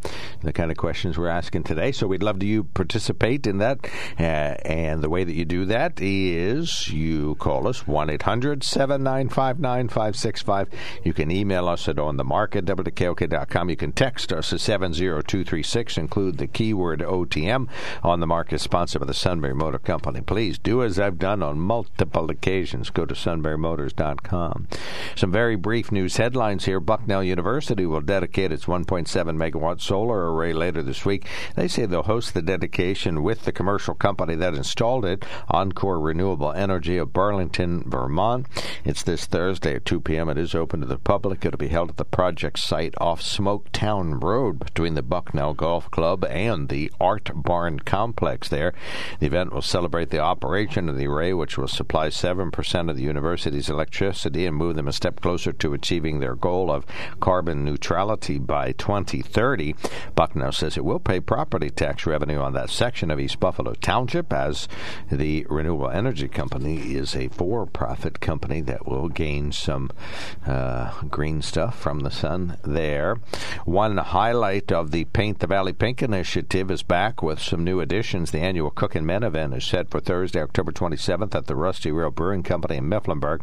The 0.44 0.53
kind 0.53 0.70
of 0.70 0.77
questions 0.77 1.18
we're 1.18 1.27
asking 1.27 1.64
today. 1.64 1.90
So 1.90 2.07
we'd 2.07 2.22
love 2.22 2.38
to 2.38 2.46
you 2.46 2.62
participate 2.62 3.48
in 3.48 3.59
that. 3.59 3.85
Uh, 4.16 4.55
and 4.64 5.03
the 5.03 5.11
way 5.11 5.24
that 5.24 5.33
you 5.33 5.44
do 5.44 5.64
that 5.64 6.00
is 6.00 6.87
you 6.87 7.35
call 7.40 7.66
us 7.66 7.88
1 7.88 8.11
800 8.11 8.62
795 8.62 9.59
9565. 9.59 10.68
You 11.03 11.12
can 11.12 11.33
email 11.33 11.66
us 11.66 11.88
at 11.88 11.98
on 11.98 12.16
the 12.16 12.22
market 12.22 12.64
wkok.com. 12.64 13.70
You 13.70 13.77
can 13.77 13.90
text 13.90 14.33
us 14.33 14.53
at 14.53 14.61
70236. 14.61 15.98
Include 15.98 16.38
the 16.38 16.46
keyword 16.46 17.00
OTM. 17.00 17.68
On 18.05 18.20
the 18.20 18.27
market, 18.29 18.61
sponsored 18.61 19.00
by 19.00 19.07
the 19.07 19.14
Sunbury 19.14 19.53
Motor 19.53 19.81
Company. 19.81 20.20
Please 20.20 20.61
do 20.61 20.85
as 20.85 20.96
I've 20.96 21.18
done 21.18 21.42
on 21.42 21.59
multiple 21.59 22.31
occasions. 22.31 22.90
Go 22.90 23.05
to 23.05 23.14
sunburymotors.com. 23.14 24.68
Some 25.16 25.33
very 25.33 25.57
brief 25.57 25.90
news 25.90 26.03
headlines 26.18 26.66
here. 26.66 26.80
Bucknell 26.80 27.24
University 27.24 27.86
will 27.86 28.00
dedicate 28.00 28.52
its 28.52 28.66
1.7 28.66 29.06
megawatt 29.08 29.80
solar 29.80 30.32
array 30.32 30.52
later 30.52 30.82
this 30.82 31.04
week. 31.04 31.26
They 31.56 31.66
say 31.66 31.86
they'll 31.86 32.02
host 32.02 32.34
the 32.34 32.42
dedication 32.42 33.22
with 33.22 33.44
the 33.44 33.52
commercial 33.52 33.94
company 33.94 34.34
that 34.36 34.54
installed 34.54 35.04
it, 35.04 35.24
Encore 35.48 35.98
Renewable 35.98 36.52
Energy 36.52 36.98
of 36.98 37.12
Burlington, 37.12 37.82
Vermont. 37.86 38.46
It's 38.84 39.02
this 39.02 39.24
Thursday 39.24 39.76
at 39.76 39.84
2 39.86 40.00
p.m. 40.00 40.28
It 40.28 40.38
is 40.38 40.54
open 40.54 40.80
to 40.80 40.86
the 40.86 40.98
public. 40.98 41.44
It'll 41.44 41.58
be 41.58 41.68
held 41.68 41.90
at 41.90 41.96
the 41.96 42.04
project 42.04 42.58
site 42.58 42.94
off 42.98 43.22
Smoketown 43.22 44.22
Road 44.22 44.58
between 44.58 44.94
the 44.94 45.02
Bucknell 45.02 45.54
Golf 45.54 45.90
Club 45.90 46.24
and 46.26 46.68
the 46.68 46.92
Art 47.00 47.30
Barn 47.34 47.80
complex 47.80 48.48
there. 48.48 48.74
The 49.20 49.26
event 49.26 49.52
will 49.52 49.62
celebrate 49.62 50.10
the 50.10 50.18
operation 50.18 50.88
of 50.88 50.98
the 50.98 51.06
array, 51.06 51.32
which 51.32 51.56
will 51.56 51.68
supply 51.68 52.08
7% 52.08 52.90
of 52.90 52.96
the 52.96 53.02
university's 53.02 53.70
electricity 53.70 54.46
and 54.46 54.56
move 54.56 54.76
them 54.76 54.88
a 54.88 54.92
step 54.92 55.20
closer 55.20 55.52
to 55.52 55.72
achieving 55.72 55.93
their 55.94 56.35
goal 56.35 56.70
of 56.70 56.85
carbon 57.20 57.64
neutrality 57.64 58.38
by 58.38 58.72
2030. 58.72 59.74
Bucknell 60.14 60.52
says 60.52 60.76
it 60.76 60.85
will 60.85 60.98
pay 60.98 61.20
property 61.20 61.70
tax 61.70 62.04
revenue 62.07 62.38
on 62.38 62.52
that 62.52 62.68
section 62.68 63.11
of 63.11 63.20
East 63.20 63.38
Buffalo 63.38 63.74
Township 63.74 64.33
as 64.33 64.68
the 65.11 65.46
renewable 65.48 65.88
energy 65.88 66.28
company 66.28 66.94
is 66.94 67.14
a 67.14 67.28
for 67.28 67.66
profit 67.66 68.20
company 68.20 68.61
that 68.61 68.87
will 68.87 69.09
gain 69.09 69.52
some 69.52 69.90
uh, 70.46 70.90
green 71.02 71.40
stuff 71.40 71.78
from 71.78 72.00
the 72.00 72.11
sun 72.11 72.57
there. 72.64 73.16
One 73.64 73.96
highlight 73.98 74.72
of 74.72 74.90
the 74.90 75.04
Paint 75.04 75.38
the 75.38 75.46
Valley 75.46 75.72
Pink 75.72 76.02
initiative 76.02 76.70
is 76.70 76.83
back 76.83 77.22
with 77.22 77.40
some 77.40 77.62
new 77.62 77.80
additions. 77.80 78.30
The 78.30 78.40
annual 78.40 78.70
Cookin' 78.70 79.07
Men 79.07 79.22
event 79.22 79.54
is 79.54 79.64
set 79.64 79.90
for 79.90 80.00
Thursday, 80.00 80.40
October 80.40 80.72
27th 80.72 81.35
at 81.35 81.46
the 81.46 81.57
Rusty 81.57 81.92
Rail 81.92 82.11
Brewing 82.11 82.42
Company 82.42 82.78
in 82.78 82.88
Mifflinburg. 82.88 83.42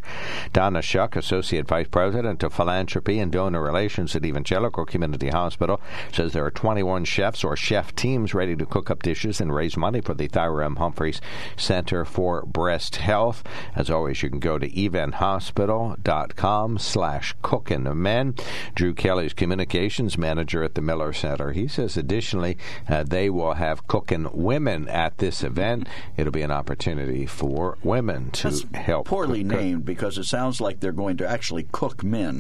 Donna 0.51 0.81
Shuck, 0.81 1.15
Associate 1.15 1.67
Vice 1.67 1.87
President 1.87 2.40
of 2.43 2.53
Philanthropy 2.53 3.19
and 3.19 3.31
Donor 3.31 3.61
Relations 3.61 4.15
at 4.15 4.25
Evangelical 4.25 4.85
Community 4.85 5.29
Hospital, 5.29 5.79
says 6.11 6.33
there 6.33 6.45
are 6.45 6.51
21 6.51 7.05
chefs 7.05 7.43
or 7.43 7.55
chef 7.55 7.95
teams 7.95 8.33
ready 8.33 8.55
to 8.55 8.65
cook 8.65 8.89
up 8.89 9.03
dishes 9.03 9.39
and 9.41 9.53
raise 9.53 9.77
money 9.77 10.01
for 10.01 10.13
the 10.13 10.27
Thyra 10.27 10.65
M. 10.65 10.75
Humphreys 10.77 11.21
Center 11.57 12.05
for 12.05 12.43
Breast 12.45 12.97
Health. 12.97 13.43
As 13.75 13.89
always, 13.89 14.21
you 14.23 14.29
can 14.29 14.39
go 14.39 14.57
to 14.57 14.69
evanhospital.com 14.69 16.77
slash 16.77 17.35
cookin' 17.41 18.01
men. 18.01 18.35
Drew 18.75 18.93
Kelly's 18.93 19.33
communications 19.33 20.17
manager 20.17 20.63
at 20.63 20.75
the 20.75 20.81
Miller 20.81 21.13
Center. 21.13 21.51
He 21.51 21.67
says 21.67 21.97
additionally 21.97 22.57
uh, 22.87 23.03
they 23.03 23.29
will 23.29 23.55
have 23.55 23.87
cooking 23.87 24.27
women 24.31 24.87
at 24.87 25.17
this 25.17 25.43
event. 25.43 25.87
It'll 26.17 26.31
be 26.31 26.41
an 26.41 26.51
opportunity 26.51 27.25
for 27.25 27.77
women 27.83 28.31
to 28.31 28.49
That's 28.49 28.63
help. 28.73 29.07
Poorly 29.07 29.43
cook- 29.43 29.59
named 29.59 29.85
because 29.85 30.17
it 30.17 30.25
sounds 30.25 30.61
like 30.61 30.79
they're 30.79 30.91
going 30.91 31.17
to 31.17 31.27
actually 31.27 31.67
cook 31.71 32.03
men. 32.03 32.30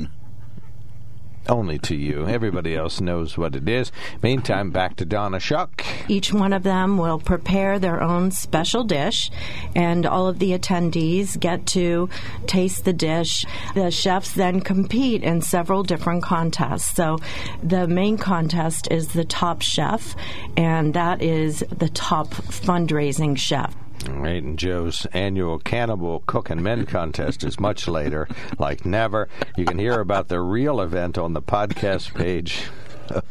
Only 1.49 1.79
to 1.79 1.95
you. 1.95 2.27
Everybody 2.27 2.75
else 2.75 3.01
knows 3.01 3.35
what 3.35 3.55
it 3.55 3.67
is. 3.67 3.91
Meantime, 4.21 4.69
back 4.69 4.95
to 4.97 5.05
Donna 5.05 5.39
Shuck. 5.39 5.83
Each 6.07 6.31
one 6.31 6.53
of 6.53 6.61
them 6.61 6.99
will 6.99 7.17
prepare 7.17 7.79
their 7.79 8.01
own 8.01 8.29
special 8.29 8.83
dish, 8.83 9.31
and 9.75 10.05
all 10.05 10.27
of 10.27 10.37
the 10.37 10.51
attendees 10.51 11.39
get 11.39 11.65
to 11.67 12.09
taste 12.45 12.85
the 12.85 12.93
dish. 12.93 13.43
The 13.73 13.89
chefs 13.89 14.33
then 14.33 14.61
compete 14.61 15.23
in 15.23 15.41
several 15.41 15.81
different 15.81 16.23
contests. 16.23 16.95
So, 16.95 17.17
the 17.63 17.87
main 17.87 18.17
contest 18.17 18.87
is 18.91 19.09
the 19.09 19.25
top 19.25 19.63
chef, 19.63 20.15
and 20.55 20.93
that 20.93 21.23
is 21.23 21.65
the 21.75 21.89
top 21.89 22.29
fundraising 22.29 23.35
chef. 23.35 23.75
All 24.07 24.15
right, 24.15 24.41
and 24.41 24.57
Joe's 24.57 25.05
annual 25.13 25.59
Cannibal 25.59 26.23
Cook 26.25 26.49
and 26.49 26.63
Men 26.63 26.85
contest 26.85 27.43
is 27.43 27.59
much 27.59 27.87
later, 27.87 28.27
like 28.57 28.85
never. 28.85 29.29
You 29.55 29.65
can 29.65 29.77
hear 29.77 29.99
about 29.99 30.27
the 30.27 30.41
real 30.41 30.81
event 30.81 31.17
on 31.17 31.33
the 31.33 31.41
podcast 31.41 32.13
page. 32.15 32.63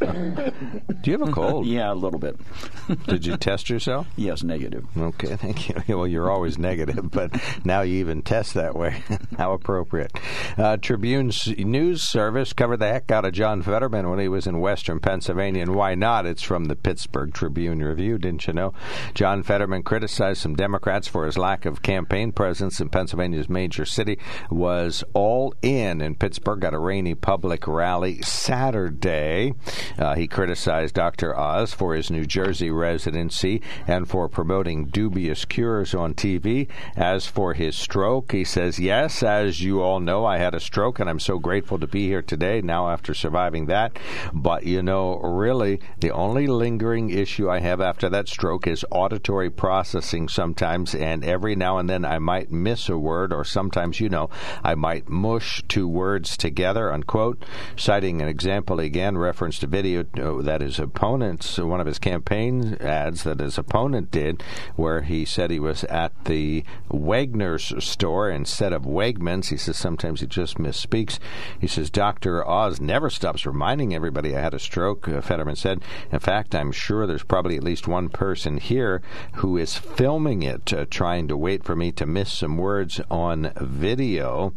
Do 0.00 1.10
you 1.10 1.18
have 1.18 1.28
a 1.28 1.32
cold? 1.32 1.66
Yeah, 1.66 1.92
a 1.92 1.94
little 1.94 2.18
bit. 2.18 2.36
Did 3.06 3.24
you 3.26 3.36
test 3.36 3.70
yourself? 3.70 4.06
Yes, 4.16 4.42
negative. 4.42 4.84
Okay, 4.96 5.36
thank 5.36 5.68
you. 5.68 5.76
Well, 6.00 6.06
you're 6.06 6.30
always 6.30 6.56
negative, 6.56 7.10
but 7.10 7.38
now 7.64 7.82
you 7.82 7.98
even 7.98 8.22
test 8.22 8.54
that 8.54 8.74
way. 8.74 9.02
How 9.36 9.52
appropriate. 9.52 10.12
Uh, 10.56 10.76
Tribune's 10.78 11.46
news 11.58 12.02
service 12.02 12.52
covered 12.54 12.78
the 12.78 12.86
heck 12.88 13.10
out 13.10 13.24
of 13.26 13.32
John 13.32 13.60
Fetterman 13.62 14.08
when 14.08 14.18
he 14.18 14.28
was 14.28 14.46
in 14.46 14.60
Western 14.60 14.98
Pennsylvania, 15.00 15.62
and 15.62 15.74
why 15.74 15.94
not? 15.94 16.26
It's 16.26 16.42
from 16.42 16.66
the 16.66 16.76
Pittsburgh 16.76 17.34
Tribune 17.34 17.80
Review, 17.82 18.16
didn't 18.18 18.46
you 18.46 18.52
know? 18.54 18.72
John 19.14 19.42
Fetterman 19.42 19.82
criticized 19.82 20.40
some 20.40 20.54
Democrats 20.54 21.06
for 21.08 21.26
his 21.26 21.36
lack 21.36 21.66
of 21.66 21.82
campaign 21.82 22.32
presence 22.32 22.80
in 22.80 22.88
Pennsylvania's 22.88 23.48
major 23.48 23.84
city, 23.84 24.18
was 24.50 25.04
all 25.12 25.52
in 25.60 26.00
in 26.00 26.14
Pittsburgh 26.14 26.64
at 26.64 26.72
a 26.72 26.78
rainy 26.78 27.14
public 27.14 27.66
rally 27.66 28.22
Saturday. 28.22 29.52
Uh, 29.98 30.14
he 30.14 30.26
criticized 30.26 30.94
Dr. 30.94 31.36
Oz 31.38 31.72
for 31.72 31.94
his 31.94 32.10
New 32.10 32.26
Jersey 32.26 32.70
residency 32.70 33.62
and 33.86 34.08
for 34.08 34.28
promoting 34.28 34.86
dubious 34.86 35.44
cures 35.44 35.94
on 35.94 36.14
TV. 36.14 36.68
As 36.96 37.26
for 37.26 37.54
his 37.54 37.76
stroke, 37.76 38.32
he 38.32 38.44
says, 38.44 38.78
Yes, 38.78 39.22
as 39.22 39.62
you 39.62 39.82
all 39.82 40.00
know, 40.00 40.24
I 40.24 40.38
had 40.38 40.54
a 40.54 40.60
stroke 40.60 40.98
and 40.98 41.08
I'm 41.08 41.20
so 41.20 41.38
grateful 41.38 41.78
to 41.78 41.86
be 41.86 42.06
here 42.06 42.22
today 42.22 42.60
now 42.60 42.88
after 42.90 43.14
surviving 43.14 43.66
that. 43.66 43.98
But, 44.32 44.64
you 44.64 44.82
know, 44.82 45.18
really, 45.20 45.80
the 45.98 46.10
only 46.10 46.46
lingering 46.46 47.10
issue 47.10 47.50
I 47.50 47.60
have 47.60 47.80
after 47.80 48.08
that 48.08 48.28
stroke 48.28 48.66
is 48.66 48.84
auditory 48.90 49.50
processing 49.50 50.28
sometimes, 50.28 50.94
and 50.94 51.24
every 51.24 51.56
now 51.56 51.78
and 51.78 51.88
then 51.88 52.04
I 52.04 52.18
might 52.18 52.50
miss 52.50 52.88
a 52.88 52.98
word, 52.98 53.32
or 53.32 53.44
sometimes, 53.44 54.00
you 54.00 54.08
know, 54.08 54.30
I 54.62 54.74
might 54.74 55.08
mush 55.08 55.62
two 55.68 55.88
words 55.88 56.36
together, 56.36 56.92
unquote. 56.92 57.44
Citing 57.76 58.20
an 58.22 58.28
example 58.28 58.80
again, 58.80 59.18
referenced 59.50 59.64
a 59.64 59.66
video 59.66 60.04
uh, 60.38 60.42
that 60.42 60.60
his 60.60 60.78
opponents, 60.78 61.58
one 61.58 61.80
of 61.80 61.86
his 61.86 61.98
campaign 61.98 62.76
ads 62.80 63.24
that 63.24 63.40
his 63.40 63.58
opponent 63.58 64.08
did, 64.12 64.44
where 64.76 65.02
he 65.02 65.24
said 65.24 65.50
he 65.50 65.58
was 65.58 65.82
at 65.84 66.12
the 66.26 66.62
Wegner's 66.88 67.84
store 67.84 68.30
instead 68.30 68.72
of 68.72 68.82
Wegmans. 68.84 69.48
He 69.48 69.56
says 69.56 69.76
sometimes 69.76 70.20
he 70.20 70.28
just 70.28 70.58
misspeaks. 70.58 71.18
He 71.60 71.66
says 71.66 71.90
Dr. 71.90 72.46
Oz 72.46 72.80
never 72.80 73.10
stops 73.10 73.44
reminding 73.44 73.92
everybody 73.92 74.36
I 74.36 74.40
had 74.40 74.54
a 74.54 74.60
stroke, 74.60 75.08
uh, 75.08 75.20
Fetterman 75.20 75.56
said. 75.56 75.82
In 76.12 76.20
fact, 76.20 76.54
I'm 76.54 76.70
sure 76.70 77.04
there's 77.04 77.24
probably 77.24 77.56
at 77.56 77.64
least 77.64 77.88
one 77.88 78.08
person 78.08 78.58
here 78.58 79.02
who 79.34 79.56
is 79.56 79.76
filming 79.76 80.44
it, 80.44 80.72
uh, 80.72 80.86
trying 80.90 81.26
to 81.26 81.36
wait 81.36 81.64
for 81.64 81.74
me 81.74 81.90
to 81.92 82.06
miss 82.06 82.32
some 82.32 82.56
words 82.56 83.00
on 83.10 83.52
video. 83.60 84.52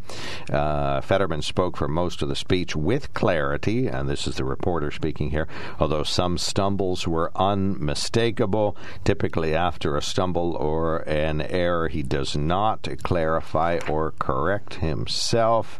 Uh, 0.52 1.02
Fetterman 1.02 1.42
spoke 1.42 1.78
for 1.78 1.88
most 1.88 2.22
of 2.22 2.30
the 2.30 2.36
speech 2.36 2.76
with 2.76 3.12
clarity, 3.16 3.88
and 3.88 4.08
this 4.08 4.28
is 4.28 4.36
the 4.36 4.44
reporter 4.84 4.96
speaking 4.96 5.32
here, 5.32 5.48
although 5.80 6.04
some 6.04 6.38
stumbles 6.38 7.08
were 7.08 7.32
unmistakable. 7.36 8.76
Typically, 9.04 9.56
after 9.56 9.96
a 9.96 10.02
stumble 10.02 10.56
or 10.56 10.98
an 11.10 11.42
error, 11.42 11.88
he 11.88 12.04
does 12.04 12.36
not 12.36 12.88
clarify 13.04 13.80
or 13.90 14.12
correct 14.20 14.76
himself. 14.76 15.80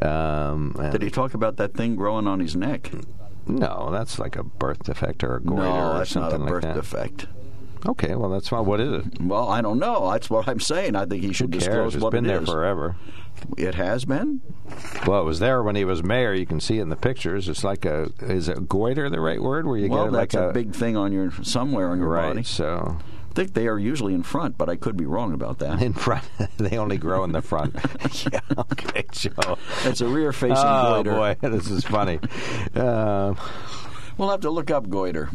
Um, 0.00 0.76
Did 0.90 1.02
he 1.02 1.10
talk 1.10 1.34
about 1.34 1.56
that 1.56 1.74
thing 1.74 1.96
growing 1.96 2.26
on 2.26 2.40
his 2.40 2.56
neck? 2.56 2.90
no, 3.44 3.88
that's 3.90 4.20
like 4.20 4.36
a 4.36 4.44
birth 4.44 4.84
defect 4.84 5.24
or 5.24 5.36
a 5.36 5.40
goiter 5.40 5.62
no, 5.62 5.90
or 5.90 5.98
that's 5.98 6.14
not 6.14 6.32
a 6.32 6.38
birth 6.38 6.62
like 6.64 6.74
that. 6.74 6.74
defect. 6.74 7.26
Okay, 7.86 8.14
well, 8.14 8.30
that's 8.30 8.48
fine. 8.48 8.64
What 8.64 8.80
is 8.80 8.92
it? 9.04 9.20
Well, 9.20 9.48
I 9.48 9.60
don't 9.60 9.78
know. 9.78 10.10
That's 10.12 10.30
what 10.30 10.48
I'm 10.48 10.60
saying. 10.60 10.94
I 10.94 11.04
think 11.04 11.22
he 11.22 11.28
Who 11.28 11.32
should 11.32 11.50
cares? 11.52 11.64
disclose 11.64 11.94
It's 11.96 12.04
what 12.04 12.10
been 12.12 12.24
it 12.24 12.28
there 12.28 12.42
is. 12.42 12.48
forever. 12.48 12.96
It 13.56 13.74
has 13.74 14.04
been. 14.04 14.40
Well, 15.06 15.20
it 15.20 15.24
was 15.24 15.40
there 15.40 15.62
when 15.64 15.74
he 15.74 15.84
was 15.84 16.02
mayor. 16.04 16.32
You 16.32 16.46
can 16.46 16.60
see 16.60 16.78
it 16.78 16.82
in 16.82 16.90
the 16.90 16.96
pictures. 16.96 17.48
It's 17.48 17.64
like 17.64 17.84
a 17.84 18.10
is 18.20 18.48
it 18.48 18.68
goiter 18.68 19.10
the 19.10 19.20
right 19.20 19.42
word? 19.42 19.66
Where 19.66 19.76
you 19.78 19.88
well, 19.88 20.04
get 20.04 20.12
like 20.12 20.30
that's 20.30 20.50
a, 20.50 20.52
big 20.52 20.74
thing 20.74 20.96
on 20.96 21.12
your 21.12 21.32
somewhere 21.42 21.88
on 21.90 21.98
your 21.98 22.08
right. 22.08 22.28
body. 22.28 22.44
So 22.44 22.98
I 23.30 23.32
think 23.34 23.54
they 23.54 23.66
are 23.66 23.78
usually 23.80 24.14
in 24.14 24.22
front, 24.22 24.56
but 24.58 24.68
I 24.68 24.76
could 24.76 24.96
be 24.96 25.06
wrong 25.06 25.32
about 25.32 25.58
that. 25.58 25.82
in 25.82 25.92
front, 25.94 26.24
they 26.58 26.76
only 26.78 26.98
grow 26.98 27.24
in 27.24 27.32
the 27.32 27.42
front. 27.42 27.74
yeah. 28.32 28.40
Okay, 28.58 29.04
Joe. 29.10 29.56
It's 29.84 30.02
a 30.02 30.06
rear-facing 30.06 30.56
Oh 30.58 31.02
goiter. 31.02 31.12
boy, 31.12 31.36
this 31.48 31.68
is 31.70 31.82
funny. 31.84 32.20
Um 32.76 33.36
We'll 34.18 34.30
have 34.30 34.40
to 34.40 34.50
look 34.50 34.70
up 34.70 34.88
goiter. 34.90 35.30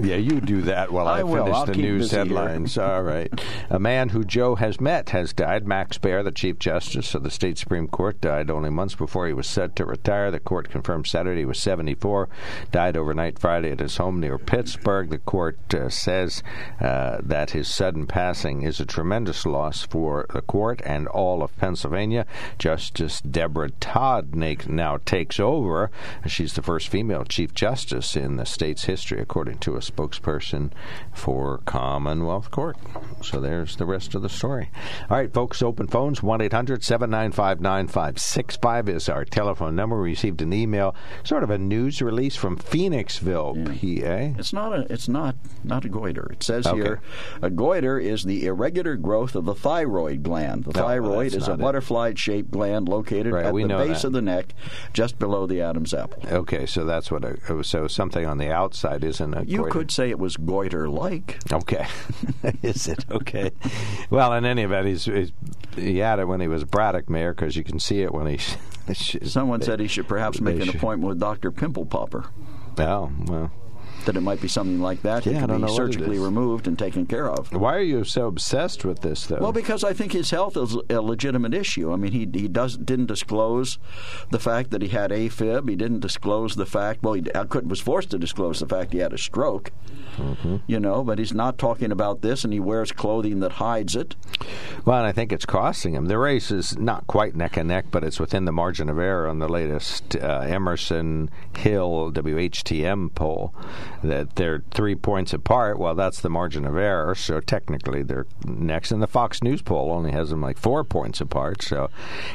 Yeah, 0.00 0.16
you 0.16 0.40
do 0.40 0.62
that 0.62 0.90
while 0.90 1.06
I, 1.06 1.20
I 1.20 1.22
finish 1.22 1.62
the 1.66 1.74
news 1.74 2.10
headlines. 2.10 2.76
All 2.76 3.02
right. 3.02 3.32
A 3.70 3.78
man 3.78 4.08
who 4.08 4.24
Joe 4.24 4.56
has 4.56 4.80
met 4.80 5.10
has 5.10 5.32
died. 5.32 5.66
Max 5.66 5.98
Baer, 5.98 6.22
the 6.22 6.32
Chief 6.32 6.58
Justice 6.58 7.14
of 7.14 7.22
the 7.22 7.30
state 7.30 7.58
Supreme 7.58 7.88
Court, 7.88 8.20
died 8.20 8.50
only 8.50 8.70
months 8.70 8.94
before 8.94 9.26
he 9.26 9.32
was 9.32 9.46
set 9.46 9.76
to 9.76 9.84
retire. 9.84 10.30
The 10.30 10.40
court 10.40 10.68
confirmed 10.68 11.06
Saturday 11.06 11.42
he 11.42 11.44
was 11.44 11.60
74. 11.60 12.28
Died 12.72 12.96
overnight 12.96 13.38
Friday 13.38 13.70
at 13.70 13.80
his 13.80 13.96
home 13.96 14.20
near 14.20 14.38
Pittsburgh. 14.38 15.10
The 15.10 15.18
court 15.18 15.74
uh, 15.74 15.88
says 15.88 16.42
uh, 16.80 17.18
that 17.22 17.50
his 17.50 17.72
sudden 17.72 18.06
passing 18.06 18.62
is 18.62 18.80
a 18.80 18.86
tremendous 18.86 19.46
loss 19.46 19.86
for 19.86 20.26
the 20.32 20.42
court 20.42 20.82
and 20.84 21.06
all 21.08 21.42
of 21.42 21.56
Pennsylvania. 21.56 22.26
Justice 22.58 23.20
Deborah 23.20 23.70
Todd 23.70 24.34
now 24.34 24.98
takes 25.04 25.38
over. 25.38 25.90
She's 26.26 26.54
the 26.54 26.62
first 26.62 26.88
female 26.88 27.24
Chief 27.24 27.54
Justice 27.54 28.16
in 28.16 28.36
the 28.36 28.46
state's 28.46 28.84
history, 28.84 29.20
according 29.20 29.58
to 29.58 29.76
a 29.76 29.82
spokesperson 29.90 30.70
for 31.12 31.58
Commonwealth 31.64 32.50
Court. 32.50 32.76
So 33.22 33.40
there's 33.40 33.76
the 33.76 33.86
rest 33.86 34.14
of 34.14 34.22
the 34.22 34.28
story. 34.28 34.70
All 35.10 35.16
right, 35.16 35.32
folks, 35.32 35.62
open 35.62 35.86
phones 35.86 36.22
1 36.22 36.40
800 36.40 36.82
795 36.82 37.60
9565 37.60 38.88
is 38.88 39.08
our 39.08 39.24
telephone 39.24 39.74
number. 39.76 40.00
We 40.00 40.10
received 40.10 40.42
an 40.42 40.52
email, 40.52 40.94
sort 41.24 41.42
of 41.42 41.50
a 41.50 41.58
news 41.58 42.00
release 42.02 42.36
from 42.36 42.56
Phoenixville, 42.58 43.66
PA. 43.66 44.38
It's 44.38 44.52
not 44.52 44.72
a. 44.72 44.92
It's 44.92 45.08
not 45.08 45.36
not 45.62 45.84
a 45.84 45.88
goiter. 45.88 46.28
It 46.32 46.42
says 46.42 46.66
Okay. 46.66 46.76
here, 46.80 47.00
a 47.42 47.50
goiter 47.50 47.98
is 47.98 48.24
the 48.24 48.46
irregular 48.46 48.96
growth 48.96 49.34
of 49.34 49.44
the 49.44 49.54
thyroid 49.54 50.22
gland. 50.22 50.64
The 50.64 50.72
No, 50.72 50.86
thyroid 50.86 51.34
is 51.34 51.48
a 51.48 51.56
butterfly-shaped 51.56 52.50
gland 52.50 52.88
located 52.88 53.32
Right, 53.32 53.46
at 53.46 53.54
the 53.54 53.66
base 53.66 54.02
that. 54.02 54.08
of 54.08 54.12
the 54.12 54.22
neck, 54.22 54.54
just 54.92 55.18
below 55.18 55.46
the 55.46 55.60
Adam's 55.60 55.94
apple. 55.94 56.22
Okay, 56.30 56.66
so 56.66 56.84
that's 56.84 57.10
what 57.10 57.24
a, 57.24 57.64
so 57.64 57.86
something 57.86 58.26
on 58.26 58.38
the 58.38 58.50
outside 58.50 59.04
isn't 59.04 59.34
a 59.34 59.44
You 59.44 59.58
goiter. 59.58 59.70
Could 59.74 59.90
say 59.90 60.08
it 60.08 60.20
was 60.20 60.36
goiter-like. 60.36 61.52
Okay, 61.52 61.84
is 62.62 62.86
it 62.86 63.04
okay? 63.10 63.50
Well, 64.08 64.32
in 64.34 64.44
any 64.44 64.62
event, 64.62 64.86
he's, 64.86 65.04
he's 65.04 65.32
he 65.74 65.98
had 65.98 66.20
it 66.20 66.28
when 66.28 66.40
he 66.40 66.46
was 66.46 66.62
Braddock 66.62 67.10
mayor 67.10 67.34
because 67.34 67.56
you 67.56 67.64
can 67.64 67.80
see 67.80 68.02
it 68.02 68.14
when 68.14 68.28
he. 68.28 68.38
Someone 68.94 69.62
said 69.62 69.80
he 69.80 69.88
should 69.88 70.06
perhaps 70.06 70.40
make 70.40 70.60
an 70.60 70.66
should. 70.66 70.76
appointment 70.76 71.08
with 71.08 71.18
Doctor 71.18 71.50
Pimple 71.50 71.86
Popper. 71.86 72.26
Oh 72.78 73.10
well. 73.26 73.50
That 74.06 74.16
it 74.16 74.20
might 74.20 74.40
be 74.40 74.48
something 74.48 74.80
like 74.80 75.02
that. 75.02 75.24
Yeah, 75.24 75.40
that 75.40 75.48
can 75.48 75.60
be 75.60 75.66
it 75.66 75.74
surgically 75.74 76.18
removed 76.18 76.66
and 76.66 76.78
taken 76.78 77.06
care 77.06 77.30
of. 77.30 77.52
Why 77.52 77.74
are 77.74 77.82
you 77.82 78.04
so 78.04 78.26
obsessed 78.26 78.84
with 78.84 79.00
this, 79.00 79.26
though? 79.26 79.38
Well, 79.38 79.52
because 79.52 79.82
I 79.84 79.92
think 79.92 80.12
his 80.12 80.30
health 80.30 80.56
is 80.56 80.76
a 80.90 81.00
legitimate 81.00 81.54
issue. 81.54 81.92
I 81.92 81.96
mean, 81.96 82.12
he 82.12 82.28
he 82.32 82.48
does 82.48 82.76
didn't 82.76 83.06
disclose 83.06 83.78
the 84.30 84.38
fact 84.38 84.70
that 84.70 84.82
he 84.82 84.88
had 84.88 85.10
AFib. 85.10 85.68
He 85.68 85.76
didn't 85.76 86.00
disclose 86.00 86.56
the 86.56 86.66
fact. 86.66 87.02
Well, 87.02 87.14
he 87.14 87.22
could, 87.22 87.70
was 87.70 87.80
forced 87.80 88.10
to 88.10 88.18
disclose 88.18 88.60
the 88.60 88.66
fact 88.66 88.92
he 88.92 88.98
had 88.98 89.12
a 89.12 89.18
stroke. 89.18 89.72
Mm-hmm. 90.16 90.56
You 90.66 90.80
know, 90.80 91.02
but 91.02 91.18
he's 91.18 91.32
not 91.32 91.58
talking 91.58 91.90
about 91.90 92.22
this, 92.22 92.44
and 92.44 92.52
he 92.52 92.60
wears 92.60 92.92
clothing 92.92 93.40
that 93.40 93.52
hides 93.52 93.96
it. 93.96 94.14
Well, 94.84 94.98
and 94.98 95.06
I 95.06 95.12
think 95.12 95.32
it's 95.32 95.46
costing 95.46 95.94
him. 95.94 96.06
The 96.06 96.18
race 96.18 96.50
is 96.50 96.78
not 96.78 97.06
quite 97.06 97.34
neck 97.34 97.56
and 97.56 97.68
neck, 97.68 97.86
but 97.90 98.04
it's 98.04 98.20
within 98.20 98.44
the 98.44 98.52
margin 98.52 98.88
of 98.88 98.98
error 98.98 99.26
on 99.26 99.38
the 99.38 99.48
latest 99.48 100.16
uh, 100.16 100.44
Emerson 100.46 101.30
Hill 101.56 102.12
WHTM 102.12 103.14
poll. 103.14 103.54
That 104.04 104.36
they're 104.36 104.62
three 104.70 104.94
points 104.94 105.32
apart. 105.32 105.78
Well, 105.78 105.94
that's 105.94 106.20
the 106.20 106.28
margin 106.28 106.66
of 106.66 106.76
error, 106.76 107.14
so 107.14 107.40
technically 107.40 108.02
they're 108.02 108.26
next. 108.44 108.92
And 108.92 109.02
the 109.02 109.06
Fox 109.06 109.42
News 109.42 109.62
poll 109.62 109.90
only 109.90 110.12
has 110.12 110.28
them 110.28 110.42
like 110.42 110.58
four 110.58 110.84
points 110.84 111.22
apart, 111.22 111.62
so 111.62 111.88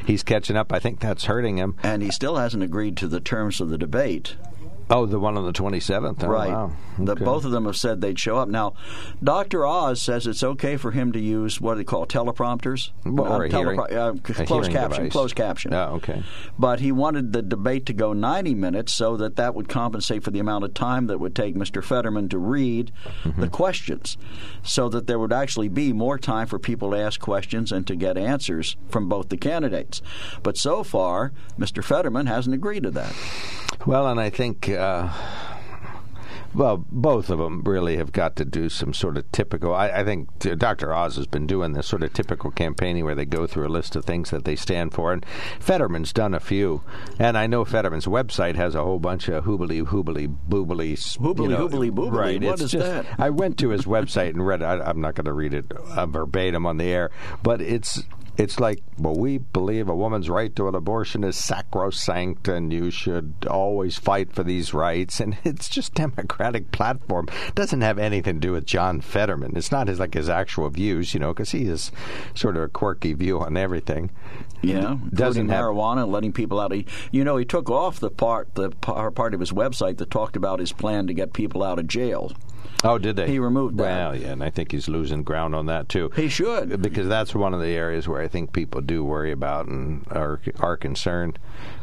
he's 0.06 0.24
catching 0.24 0.58
up. 0.58 0.74
I 0.74 0.80
think 0.80 1.00
that's 1.00 1.26
hurting 1.26 1.58
him. 1.58 1.76
And 1.84 2.02
he 2.02 2.10
still 2.10 2.38
hasn't 2.38 2.64
agreed 2.64 2.98
to 2.98 3.08
the 3.08 3.20
terms 3.20 3.62
of 3.62 3.70
the 3.70 3.78
debate. 3.78 4.36
Oh, 4.92 5.06
the 5.06 5.20
one 5.20 5.38
on 5.38 5.46
the 5.46 5.54
27th? 5.54 6.24
Oh, 6.24 6.28
right. 6.28 6.50
Wow. 6.50 6.72
The, 6.98 7.12
Okay. 7.14 7.24
both 7.24 7.46
of 7.46 7.52
them 7.52 7.66
have 7.66 7.78
said 7.78 8.02
they'd 8.02 8.18
show 8.20 8.38
up. 8.38 8.50
Now, 8.50 8.74
Dr. 9.24 9.66
Oz 9.66 10.02
says 10.02 10.26
it's 10.28 10.42
okay 10.44 10.78
for 10.78 10.92
him 10.92 11.12
to 11.12 11.20
use 11.20 11.62
what 11.62 11.74
do 11.76 11.78
they 11.78 11.84
call 11.84 12.06
teleprompters? 12.08 12.90
Well, 13.06 13.32
or 13.32 13.46
a 13.46 13.50
Uh, 13.50 13.58
hearing- 13.58 13.80
uh, 13.80 14.14
closed 14.24 14.72
caption. 14.72 15.04
device. 15.04 15.12
Closed 15.12 15.36
caption. 15.36 15.74
Oh, 15.74 15.94
okay. 15.98 16.24
But 16.58 16.80
he 16.80 16.92
wanted 16.92 17.32
the 17.34 17.42
debate 17.44 17.86
to 17.86 17.94
go 17.94 18.14
90 18.14 18.56
minutes 18.56 18.94
so 18.94 19.16
that 19.18 19.36
that 19.36 19.54
would 19.56 19.70
compensate 19.70 20.24
for 20.24 20.32
the 20.32 20.40
amount 20.40 20.64
of 20.66 20.74
time 20.74 21.06
that 21.08 21.20
would 21.20 21.36
take 21.36 21.56
Mr. 21.56 21.84
Fetterman 21.84 22.28
to 22.30 22.38
read 22.40 22.92
Mm-hmm. 23.24 23.42
the 23.42 23.48
questions, 23.48 24.18
so 24.64 24.90
that 24.90 25.06
there 25.08 25.20
would 25.20 25.32
actually 25.34 25.68
be 25.70 25.94
more 25.94 26.18
time 26.18 26.48
for 26.48 26.58
people 26.60 26.92
to 26.92 26.98
ask 26.98 27.20
questions 27.20 27.72
and 27.72 27.86
to 27.88 27.96
get 27.96 28.18
answers 28.18 28.76
from 28.90 29.08
both 29.08 29.30
the 29.30 29.38
candidates. 29.38 30.02
But 30.44 30.58
so 30.58 30.84
far, 30.84 31.32
Mr. 31.60 31.84
Fetterman 31.84 32.26
hasn't 32.28 32.56
agreed 32.56 32.84
to 32.84 32.92
that. 32.92 33.14
Well, 33.86 34.08
and 34.08 34.20
I 34.20 34.30
think, 34.30 34.68
uh, 34.80 35.12
well, 36.54 36.84
both 36.92 37.30
of 37.30 37.38
them 37.38 37.62
really 37.64 37.98
have 37.98 38.12
got 38.12 38.36
to 38.38 38.46
do 38.46 38.70
some 38.70 38.94
sort 38.94 39.18
of 39.18 39.32
typical. 39.32 39.74
I, 39.74 39.90
I 39.90 40.04
think 40.04 40.30
uh, 40.46 40.56
Dr. 40.56 40.94
Oz 40.94 41.16
has 41.18 41.28
been 41.28 41.46
doing 41.46 41.74
this 41.74 41.88
sort 41.88 42.02
of 42.04 42.12
typical 42.14 42.50
campaigning 42.50 43.06
where 43.06 43.16
they 43.16 43.26
go 43.26 43.46
through 43.46 43.68
a 43.68 43.70
list 43.70 43.96
of 43.96 44.06
things 44.06 44.32
that 44.32 44.46
they 44.46 44.56
stand 44.56 44.94
for, 44.94 45.14
and 45.14 45.26
Fetterman's 45.60 46.12
done 46.12 46.34
a 46.34 46.40
few. 46.40 46.82
And 47.20 47.38
I 47.38 47.46
know 47.46 47.66
Fetterman's 47.66 48.08
website 48.08 48.56
has 48.56 48.74
a 48.74 48.84
whole 48.84 49.00
bunch 49.00 49.28
of 49.28 49.44
hoobly 49.46 49.84
hoobly 49.84 50.34
boobly. 50.50 50.94
Hoobly, 51.18 51.44
you 51.44 51.48
know, 51.50 51.68
hoobly, 51.68 51.92
boobly. 51.92 52.12
Right. 52.12 52.42
What 52.42 52.62
is 52.62 52.72
just- 52.72 52.86
that? 52.86 53.06
I 53.20 53.30
went 53.30 53.60
to 53.60 53.70
his 53.70 53.86
website 53.86 54.30
and 54.30 54.46
read. 54.46 54.64
I, 54.64 54.80
I'm 54.80 55.02
not 55.02 55.16
going 55.16 55.26
to 55.26 55.34
read 55.34 55.54
it 55.54 55.72
uh, 55.72 56.06
verbatim 56.08 56.66
on 56.66 56.78
the 56.78 56.86
air, 56.86 57.12
but 57.44 57.62
it's 57.62 58.02
it's 58.40 58.58
like, 58.58 58.80
well, 58.98 59.16
we 59.16 59.38
believe 59.38 59.90
a 59.90 59.96
woman's 59.96 60.30
right 60.30 60.56
to 60.56 60.70
an 60.70 60.76
abortion 60.76 61.26
is 61.26 61.36
sacrosanct, 61.36 62.48
and 62.48 62.72
you 62.72 62.90
should 62.90 63.34
always 63.50 63.98
fight 63.98 64.32
for 64.34 64.44
these 64.44 64.74
rights. 64.74 65.20
And 65.20 65.38
it's 65.44 65.68
just 65.68 65.94
Democratic 65.94 66.72
platform 66.72 67.28
doesn't 67.54 67.82
have 67.82 68.00
anything 68.00 68.36
to 68.36 68.48
do 68.48 68.54
with 68.54 68.66
John 68.66 69.02
Fetterman. 69.02 69.58
It's 69.58 69.74
not 69.74 69.90
his 69.90 70.00
like 70.00 70.14
his 70.14 70.30
actual 70.30 70.70
views, 70.70 71.14
you 71.14 71.20
know, 71.20 71.34
because 71.34 71.52
he 71.52 71.66
has 71.66 71.92
sort 72.34 72.56
of 72.56 72.64
a 72.64 72.68
quirky 72.70 73.14
view 73.14 73.42
on 73.42 73.58
everything. 73.58 74.10
Yeah, 74.62 74.98
Doesn't 75.14 75.50
have- 75.50 75.66
marijuana 75.66 76.04
and 76.04 76.12
letting 76.12 76.34
people 76.34 76.60
out. 76.60 76.72
Of, 76.72 76.84
you 77.12 77.24
know, 77.24 77.38
he 77.38 77.46
took 77.46 77.70
off 77.70 78.00
the 78.00 78.10
part 78.10 78.56
the 78.56 78.70
part 78.72 79.34
of 79.34 79.40
his 79.40 79.52
website 79.52 79.98
that 79.98 80.12
talked 80.12 80.36
about 80.38 80.60
his 80.60 80.72
plan 80.72 81.08
to 81.08 81.14
get 81.14 81.34
people 81.34 81.62
out 81.62 81.78
of 81.78 81.88
jail. 81.88 82.32
Oh, 82.84 82.98
did 82.98 83.18
they? 83.18 83.28
He 83.28 83.40
removed 83.40 83.78
that. 83.78 83.84
Well, 83.84 84.16
yeah, 84.16 84.30
and 84.30 84.44
I 84.44 84.50
think 84.50 84.72
he's 84.72 84.88
losing 84.88 85.24
ground 85.24 85.54
on 85.54 85.66
that 85.66 85.90
too. 85.90 86.12
He 86.16 86.30
should. 86.30 86.82
because 86.82 87.08
that's 87.08 87.36
one 87.36 87.54
of 87.54 87.60
the 87.60 87.68
areas 87.68 88.08
where 88.08 88.22
I 88.22 88.28
think 88.28 88.54
people 88.54 88.82
do 88.82 89.04
worry 89.04 89.32
about 89.32 89.68
and 89.68 90.06
are 90.12 90.40
are 90.60 90.78
concerned. 90.78 91.40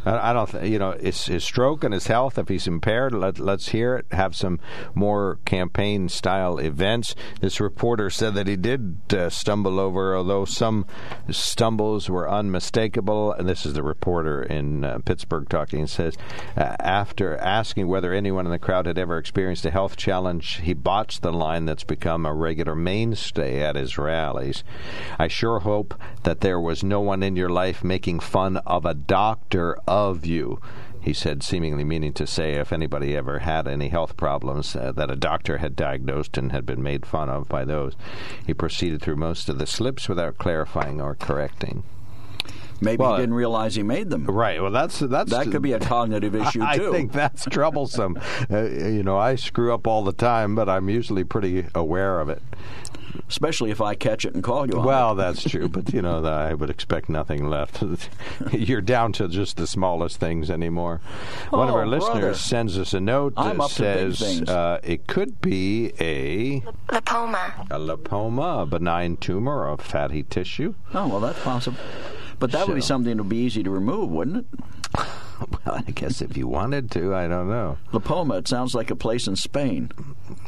I, 0.06 0.30
I 0.30 0.32
don't, 0.32 0.50
th- 0.50 0.70
you 0.70 0.78
know, 0.78 0.92
his, 0.92 1.26
his 1.26 1.44
stroke 1.44 1.84
and 1.84 1.92
his 1.92 2.06
health. 2.06 2.38
If 2.38 2.48
he's 2.48 2.66
impaired, 2.66 3.12
let, 3.12 3.38
let's 3.38 3.68
hear 3.70 3.96
it. 3.96 4.06
Have 4.12 4.34
some 4.34 4.58
more 4.94 5.38
campaign 5.44 6.08
style 6.08 6.58
events. 6.58 7.14
This 7.40 7.60
reporter 7.60 8.08
said 8.08 8.34
that 8.34 8.46
he 8.46 8.56
did 8.56 8.98
uh, 9.12 9.28
stumble 9.28 9.78
over, 9.78 10.16
although 10.16 10.44
some 10.44 10.86
stumbles 11.30 12.08
were 12.08 12.30
unmistakable. 12.30 13.32
And 13.32 13.48
this 13.48 13.66
is 13.66 13.74
the 13.74 13.82
reporter 13.82 14.42
in 14.42 14.84
uh, 14.84 15.00
Pittsburgh 15.04 15.48
talking. 15.48 15.80
He 15.80 15.86
says 15.86 16.16
uh, 16.56 16.76
after 16.80 17.36
asking 17.36 17.88
whether 17.88 18.12
anyone 18.14 18.46
in 18.46 18.52
the 18.52 18.58
crowd 18.58 18.86
had 18.86 18.98
ever 18.98 19.18
experienced 19.18 19.66
a 19.66 19.70
health 19.70 19.96
challenge, 19.96 20.60
he 20.62 20.72
botched 20.86 21.20
the 21.20 21.32
line 21.32 21.64
that's 21.64 21.82
become 21.82 22.24
a 22.24 22.32
regular 22.32 22.76
mainstay 22.76 23.60
at 23.60 23.74
his 23.74 23.98
rallies. 23.98 24.62
I 25.18 25.26
sure 25.26 25.58
hope 25.58 26.00
that 26.22 26.42
there 26.42 26.60
was 26.60 26.84
no 26.84 27.00
one 27.00 27.24
in 27.24 27.34
your 27.34 27.48
life 27.48 27.82
making 27.82 28.20
fun 28.20 28.58
of 28.58 28.86
a 28.86 28.94
doctor 28.94 29.76
of 29.88 30.24
you. 30.24 30.60
He 31.00 31.12
said, 31.12 31.42
seemingly 31.42 31.82
meaning 31.82 32.12
to 32.12 32.24
say 32.24 32.52
if 32.52 32.72
anybody 32.72 33.16
ever 33.16 33.40
had 33.40 33.66
any 33.66 33.88
health 33.88 34.16
problems 34.16 34.76
uh, 34.76 34.92
that 34.92 35.10
a 35.10 35.16
doctor 35.16 35.58
had 35.58 35.74
diagnosed 35.74 36.38
and 36.38 36.52
had 36.52 36.64
been 36.64 36.84
made 36.84 37.04
fun 37.04 37.28
of 37.28 37.48
by 37.48 37.64
those. 37.64 37.96
He 38.46 38.54
proceeded 38.54 39.02
through 39.02 39.16
most 39.16 39.48
of 39.48 39.58
the 39.58 39.66
slips 39.66 40.08
without 40.08 40.38
clarifying 40.38 41.00
or 41.00 41.16
correcting. 41.16 41.82
Maybe 42.80 43.00
Well, 43.02 43.16
he 43.16 43.22
didn't 43.22 43.34
realize 43.34 43.74
he 43.74 43.82
made 43.82 44.10
them. 44.10 44.24
Right. 44.26 44.60
Well, 44.60 44.70
that's 44.70 44.98
that's 44.98 45.30
That 45.30 45.50
could 45.50 45.62
be 45.62 45.72
a 45.72 45.80
cognitive 45.80 46.34
issue 46.42 46.62
I 46.62 46.76
too. 46.76 46.92
think 46.92 47.12
that's 47.12 47.44
troublesome. 47.46 48.18
uh, 48.50 48.62
you 48.64 49.02
know, 49.02 49.16
I 49.18 49.36
screw 49.36 49.72
up 49.72 49.86
all 49.86 50.04
the 50.04 50.12
time, 50.12 50.54
but 50.54 50.68
I'm 50.68 50.88
usually 50.90 51.24
pretty 51.24 51.66
aware 51.74 52.20
of 52.20 52.28
it. 52.28 52.42
especially 53.28 53.70
if 53.70 53.80
I 53.80 53.94
catch 53.94 54.24
it 54.26 54.34
and 54.34 54.44
call 54.44 54.66
you 54.68 54.78
on 54.78 54.84
Well, 54.84 55.12
it. 55.12 55.16
that's 55.16 55.42
true, 55.50 55.68
but 55.68 55.92
you 55.92 56.02
know, 56.02 56.24
I 56.24 56.52
would 56.54 56.68
expect 56.70 57.08
nothing 57.08 57.48
left. 57.48 57.82
You're 58.52 58.82
down 58.82 59.12
to 59.14 59.26
just 59.26 59.56
the 59.56 59.66
smallest 59.66 60.20
things 60.20 60.50
anymore. 60.50 61.00
One 61.50 61.68
of 61.68 61.74
Oh, 61.74 61.78
our 61.78 61.86
listeners 61.86 62.12
brother. 62.20 62.34
sends 62.34 62.78
us 62.78 62.92
a 62.94 63.00
note 63.00 63.34
that 63.36 63.58
up 63.58 63.70
to 63.72 63.82
big 63.82 64.14
says 64.16 64.42
uh, 64.48 64.80
it 64.84 65.06
could 65.06 65.40
be 65.40 65.92
a 65.98 66.60
Lipoma. 66.88 67.66
a 67.70 67.78
lipoma, 67.78 68.62
a 68.62 68.66
benign 68.66 69.16
tumor 69.16 69.66
of 69.66 69.80
fatty 69.80 70.22
tissue. 70.24 70.74
Oh 70.94 71.08
well, 71.08 71.20
that's 71.20 71.42
possible. 71.42 71.78
But 72.38 72.52
that 72.52 72.68
would 72.68 72.74
be 72.74 72.80
something 72.80 73.16
that 73.16 73.22
would 73.22 73.30
be 73.30 73.38
easy 73.38 73.62
to 73.62 73.70
remove, 73.70 74.10
wouldn't 74.10 74.38
it? 74.38 74.46
Well, 75.66 75.82
I 75.86 75.90
guess 75.90 76.22
if 76.22 76.36
you 76.36 76.46
wanted 76.46 76.90
to, 76.92 77.14
I 77.14 77.26
don't 77.26 77.48
know. 77.48 77.78
Lipoma. 77.92 78.38
It 78.38 78.48
sounds 78.48 78.74
like 78.74 78.90
a 78.90 78.96
place 78.96 79.26
in 79.26 79.34
Spain. 79.36 79.90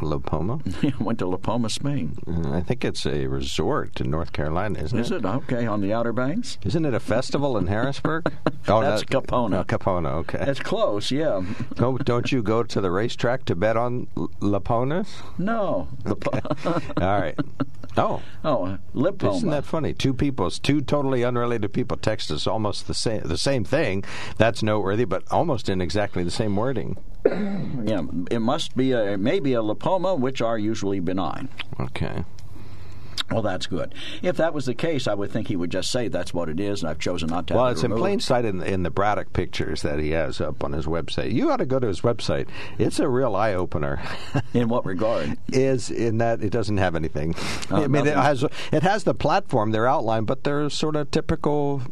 Lipoma? 0.01 0.61
Went 1.01 1.19
to 1.19 1.25
Lipoma, 1.27 1.71
Spain. 1.71 2.17
Uh, 2.27 2.53
I 2.53 2.61
think 2.61 2.85
it's 2.85 3.05
a 3.05 3.27
resort 3.27 4.01
in 4.01 4.11
North 4.11 4.33
Carolina, 4.33 4.79
isn't 4.81 4.99
Is 4.99 5.11
it 5.11 5.25
okay 5.25 5.67
on 5.67 5.81
the 5.81 5.93
Outer 5.93 6.13
Banks? 6.13 6.59
Isn't 6.65 6.85
it 6.85 6.95
a 6.95 7.01
festival 7.01 7.59
in 7.59 7.67
Harrisburg? 7.67 8.33
oh, 8.69 8.81
That's 8.81 9.03
that- 9.03 9.11
Kipona. 9.11 9.61
Oh, 9.61 9.65
Kipona, 9.65 10.13
okay. 10.21 10.45
That's 10.45 10.61
close, 10.61 11.11
yeah. 11.11 11.43
Oh, 11.81 11.99
don't 11.99 12.31
you 12.31 12.43
go 12.43 12.63
to 12.63 12.81
the 12.81 12.91
racetrack 12.91 13.45
to 13.47 13.57
bet 13.57 13.77
on 13.77 14.07
Laponas? 14.41 15.09
No, 15.37 15.89
Lipo- 16.05 17.03
All 17.03 17.21
right. 17.21 17.37
Oh, 17.97 18.23
oh, 18.45 18.79
lipoma. 18.95 19.37
isn't 19.39 19.51
that 19.51 19.65
funny? 19.65 19.93
Two 19.93 20.15
people, 20.15 20.49
two 20.51 20.81
totally 20.81 21.25
unrelated 21.25 21.73
people, 21.73 21.97
text 21.97 22.31
us 22.31 22.47
almost 22.47 22.87
the 22.87 22.95
same, 22.95 23.23
the 23.25 23.39
same 23.39 23.65
thing. 23.65 24.05
That's 24.37 24.63
noteworthy, 24.79 25.05
but 25.05 25.25
almost 25.31 25.69
in 25.69 25.81
exactly 25.81 26.23
the 26.23 26.31
same 26.31 26.57
wording. 26.57 26.97
Yeah, 27.85 28.03
it 28.31 28.41
must 28.41 28.77
be 28.77 28.93
a 28.93 29.17
maybe 29.17 29.55
a 29.55 29.63
lipoma, 29.63 30.19
which 30.19 30.43
are 30.43 30.59
usually 30.59 31.01
benign. 31.01 31.49
Okay. 31.81 32.25
Well, 33.31 33.43
that's 33.43 33.67
good. 33.67 33.95
If 34.23 34.37
that 34.37 34.53
was 34.53 34.67
the 34.67 34.75
case, 34.75 35.07
I 35.07 35.15
would 35.15 35.31
think 35.31 35.49
he 35.49 35.57
would 35.57 35.71
just 35.71 35.91
say 35.91 36.09
that's 36.09 36.35
what 36.35 36.49
it 36.49 36.61
is, 36.61 36.83
and 36.83 36.91
I've 36.91 36.99
chosen 36.99 37.29
not 37.29 37.47
to. 37.47 37.55
Well, 37.55 37.69
it 37.69 37.73
it's 37.73 37.85
in 37.85 37.95
plain 37.95 38.21
sight 38.21 38.45
in, 38.45 38.63
in 38.63 38.83
the 38.83 38.91
Braddock 38.91 39.33
pictures 39.33 39.83
that 39.83 39.99
he 39.99 40.11
has 40.11 40.41
up 40.41 40.65
on 40.65 40.73
his 40.73 40.87
website. 40.87 41.33
You 41.33 41.51
ought 41.51 41.59
to 41.59 41.67
go 41.67 41.79
to 41.79 41.87
his 41.87 42.03
website. 42.03 42.49
It's 42.79 42.99
a 42.99 43.09
real 43.09 43.35
eye 43.37 43.55
opener. 43.55 44.01
In 44.55 44.69
what 44.69 44.85
regard? 44.85 45.39
is 45.53 45.91
in 45.91 46.19
that 46.19 46.43
it 46.43 46.51
doesn't 46.51 46.79
have 46.79 46.95
anything. 46.95 47.35
Oh, 47.71 47.77
I 47.85 47.87
mean, 47.87 48.07
it 48.07 48.17
has 48.17 48.45
it 48.73 48.83
has 48.83 49.05
the 49.05 49.15
platform, 49.15 49.71
their 49.71 49.87
outline, 49.87 50.25
but 50.25 50.45
they're 50.45 50.69
sort 50.71 50.97
of 50.97 51.11
typical. 51.11 51.83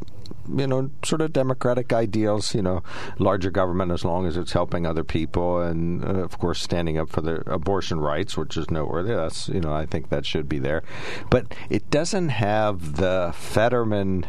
You 0.55 0.67
know, 0.67 0.91
sort 1.05 1.21
of 1.21 1.33
democratic 1.33 1.93
ideals. 1.93 2.55
You 2.55 2.63
know, 2.63 2.83
larger 3.19 3.51
government 3.51 3.93
as 3.93 4.05
long 4.05 4.27
as 4.27 4.37
it's 4.37 4.53
helping 4.53 4.87
other 4.87 5.05
people, 5.05 5.61
and 5.61 6.05
uh, 6.05 6.25
of 6.25 6.39
course 6.39 6.61
standing 6.61 6.99
up 6.99 7.11
for 7.11 7.21
the 7.21 7.43
abortion 7.51 8.01
rights, 8.01 8.37
which 8.37 8.57
is 8.57 8.71
noteworthy. 8.71 9.15
That's 9.15 9.49
you 9.49 9.61
know, 9.61 9.73
I 9.73 9.87
think 9.87 10.09
that 10.11 10.27
should 10.27 10.49
be 10.49 10.59
there, 10.59 10.83
but 11.31 11.55
it 11.71 11.91
doesn't 11.91 12.31
have 12.31 12.97
the 12.97 13.33
Fetterman 13.35 14.27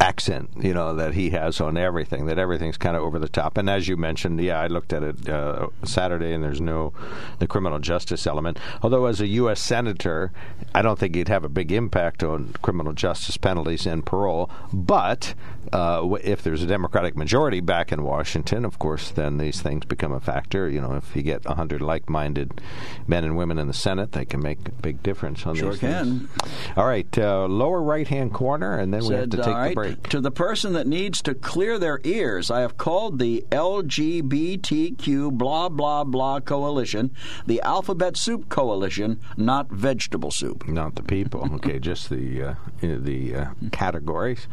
accent, 0.00 0.50
you 0.60 0.72
know, 0.72 0.94
that 0.94 1.14
he 1.14 1.30
has 1.30 1.60
on 1.60 1.76
everything. 1.76 2.26
That 2.26 2.38
everything's 2.38 2.76
kind 2.76 2.96
of 2.96 3.02
over 3.02 3.18
the 3.18 3.28
top. 3.28 3.58
And 3.58 3.68
as 3.68 3.88
you 3.88 3.96
mentioned, 3.96 4.40
yeah, 4.40 4.60
I 4.60 4.66
looked 4.68 4.92
at 4.92 5.02
it 5.02 5.28
uh, 5.28 5.68
Saturday, 5.84 6.32
and 6.32 6.42
there's 6.42 6.60
no 6.60 6.92
the 7.38 7.46
criminal 7.46 7.78
justice 7.78 8.26
element. 8.26 8.58
Although 8.82 9.06
as 9.06 9.20
a 9.20 9.26
U.S. 9.26 9.60
senator, 9.60 10.32
I 10.74 10.82
don't 10.82 10.98
think 10.98 11.14
he'd 11.14 11.28
have 11.28 11.44
a 11.44 11.48
big 11.48 11.72
impact 11.72 12.22
on 12.22 12.54
criminal 12.62 12.92
justice 12.92 13.36
penalties 13.36 13.86
and 13.86 14.04
parole. 14.04 14.50
But 14.72 15.34
uh, 15.72 16.16
if 16.22 16.42
there's 16.42 16.62
a 16.62 16.66
Democratic 16.66 17.16
majority 17.16 17.60
back 17.60 17.92
in 17.92 18.02
Washington, 18.02 18.64
of 18.64 18.78
course, 18.78 19.10
then 19.10 19.38
these 19.38 19.60
things 19.60 19.84
become 19.84 20.12
a 20.12 20.20
factor. 20.20 20.68
You 20.68 20.80
know, 20.80 20.94
if 20.94 21.14
you 21.14 21.22
get 21.22 21.44
100 21.44 21.80
like-minded 21.80 22.60
men 23.06 23.24
and 23.24 23.36
women 23.36 23.58
in 23.58 23.66
the 23.66 23.74
Senate, 23.74 24.12
they 24.12 24.24
can 24.24 24.40
make 24.40 24.68
a 24.68 24.72
big 24.72 25.02
difference 25.02 25.46
on 25.46 25.56
Sure 25.56 25.70
these 25.70 25.80
can. 25.80 26.28
things. 26.28 26.30
All 26.76 26.86
right, 26.86 27.18
uh, 27.18 27.46
lower 27.46 27.82
right-hand 27.82 28.32
corner, 28.32 28.78
and 28.78 28.92
then 28.94 29.04
we 29.06 29.14
have 29.14 29.30
to 29.30 29.36
take 29.38 29.46
all 29.48 29.68
the 29.68 29.74
right. 29.88 30.04
To 30.10 30.20
the 30.20 30.30
person 30.30 30.72
that 30.74 30.86
needs 30.86 31.22
to 31.22 31.34
clear 31.34 31.78
their 31.78 32.00
ears, 32.04 32.50
I 32.50 32.60
have 32.60 32.76
called 32.76 33.18
the 33.18 33.44
LGBTQ 33.50 35.32
blah 35.32 35.68
blah 35.68 36.04
blah 36.04 36.40
coalition 36.40 37.10
the 37.46 37.60
Alphabet 37.62 38.16
Soup 38.16 38.48
Coalition, 38.48 39.20
not 39.36 39.70
vegetable 39.70 40.30
soup. 40.30 40.66
Not 40.68 40.94
the 40.94 41.02
people. 41.02 41.48
Okay, 41.58 41.80
just 41.80 42.08
the 42.08 42.42
uh, 42.42 42.54
the 42.80 43.34
uh, 43.34 43.46
categories. 43.72 44.46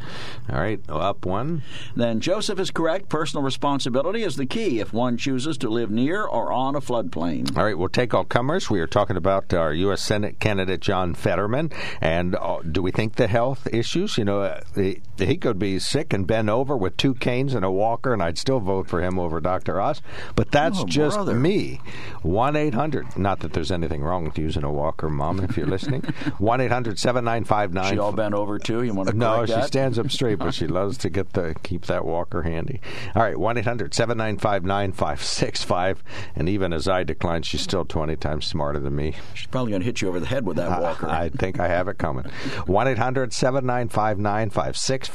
All 0.50 0.60
right, 0.60 0.80
up 0.90 1.26
one. 1.26 1.62
Then 1.96 2.20
Joseph 2.20 2.58
is 2.58 2.72
correct. 2.72 3.10
Personal 3.10 3.44
responsibility 3.44 4.24
is 4.24 4.38
the 4.38 4.48
key 4.48 4.80
if 4.80 4.92
one 4.92 5.18
chooses 5.18 5.58
to 5.60 5.70
live 5.70 5.92
near 5.92 6.24
or 6.24 6.52
on 6.52 6.76
a 6.76 6.82
floodplain. 6.82 7.56
All 7.56 7.64
right, 7.64 7.78
we'll 7.78 7.90
take 7.90 8.14
all 8.14 8.24
comers. 8.24 8.72
We 8.72 8.80
are 8.80 8.88
talking 8.88 9.18
about 9.18 9.54
our 9.54 9.72
U.S. 9.74 10.02
Senate 10.02 10.40
candidate 10.40 10.80
John 10.80 11.14
Fetterman, 11.14 11.72
and 12.02 12.36
uh, 12.36 12.62
do 12.64 12.82
we 12.82 12.92
think 12.92 13.16
the 13.16 13.28
health 13.28 13.68
issues? 13.72 14.18
You 14.18 14.26
know, 14.26 14.42
uh, 14.42 14.62
he 15.26 15.36
could 15.38 15.58
be 15.60 15.80
sick 15.80 16.14
and 16.14 16.26
bend 16.28 16.50
over 16.50 16.76
with 16.78 16.96
two 16.98 17.14
canes 17.16 17.54
and 17.54 17.66
a 17.66 17.72
walker, 17.72 18.14
and 18.14 18.22
I'd 18.24 18.38
still 18.38 18.60
vote 18.60 18.88
for 18.88 19.02
him 19.02 19.18
over 19.20 19.40
Dr. 19.42 19.80
Oz. 19.82 20.02
But 20.36 20.52
that's 20.52 20.80
Oh, 20.80 20.86
just 20.86 21.18
brother. 21.18 21.34
me. 21.36 21.82
One 22.22 22.56
eight 22.56 22.74
hundred. 22.74 23.18
Not 23.18 23.40
that 23.42 23.54
there's 23.54 23.72
anything 23.72 24.04
wrong 24.04 24.24
with 24.26 24.38
using 24.38 24.64
a 24.64 24.72
walker, 24.72 25.10
Mom. 25.10 25.40
If 25.44 25.58
you're 25.58 25.68
listening, 25.68 26.02
one 26.38 26.62
eight 26.62 26.72
hundred 26.72 27.00
seven 27.00 27.24
nine 27.26 27.44
five 27.44 27.74
nine. 27.74 27.94
She 27.94 28.00
all 28.00 28.12
bent 28.12 28.34
over 28.34 28.58
too. 28.60 28.84
You 28.84 28.94
want 28.94 29.10
to 29.10 29.16
No, 29.16 29.46
she 29.46 29.54
that? 29.54 29.68
stands 29.68 29.98
up 30.00 30.12
straight, 30.12 30.40
but 30.40 30.54
she 30.54 30.68
loves 30.68 30.98
to 31.00 31.10
get 31.10 31.34
the 31.34 31.56
keep 31.64 31.86
that 31.86 32.06
walker 32.06 32.44
handy. 32.44 32.80
All 33.16 33.24
right, 33.24 33.38
one 33.38 33.56
9565 33.56 36.04
and 36.36 36.50
even 36.50 36.74
as 36.74 36.88
I 36.88 37.04
decline, 37.04 37.42
she's 37.44 37.62
still 37.62 37.86
twenty 37.86 38.16
times 38.16 38.46
smarter 38.46 38.80
than 38.80 38.96
me. 38.96 39.14
She's 39.34 39.48
probably 39.48 39.72
going 39.72 39.82
to 39.82 39.86
hit 39.86 40.02
you 40.02 40.08
over 40.10 40.20
the 40.20 40.26
head 40.28 40.46
with 40.46 40.58
that 40.58 40.82
walker. 40.82 41.08
I, 41.08 41.24
I 41.26 41.30
think 41.30 41.60
I 41.60 41.68
have 41.68 41.88
it 41.88 41.98
coming. 41.98 42.26
One 42.66 42.86
9565 42.86 45.15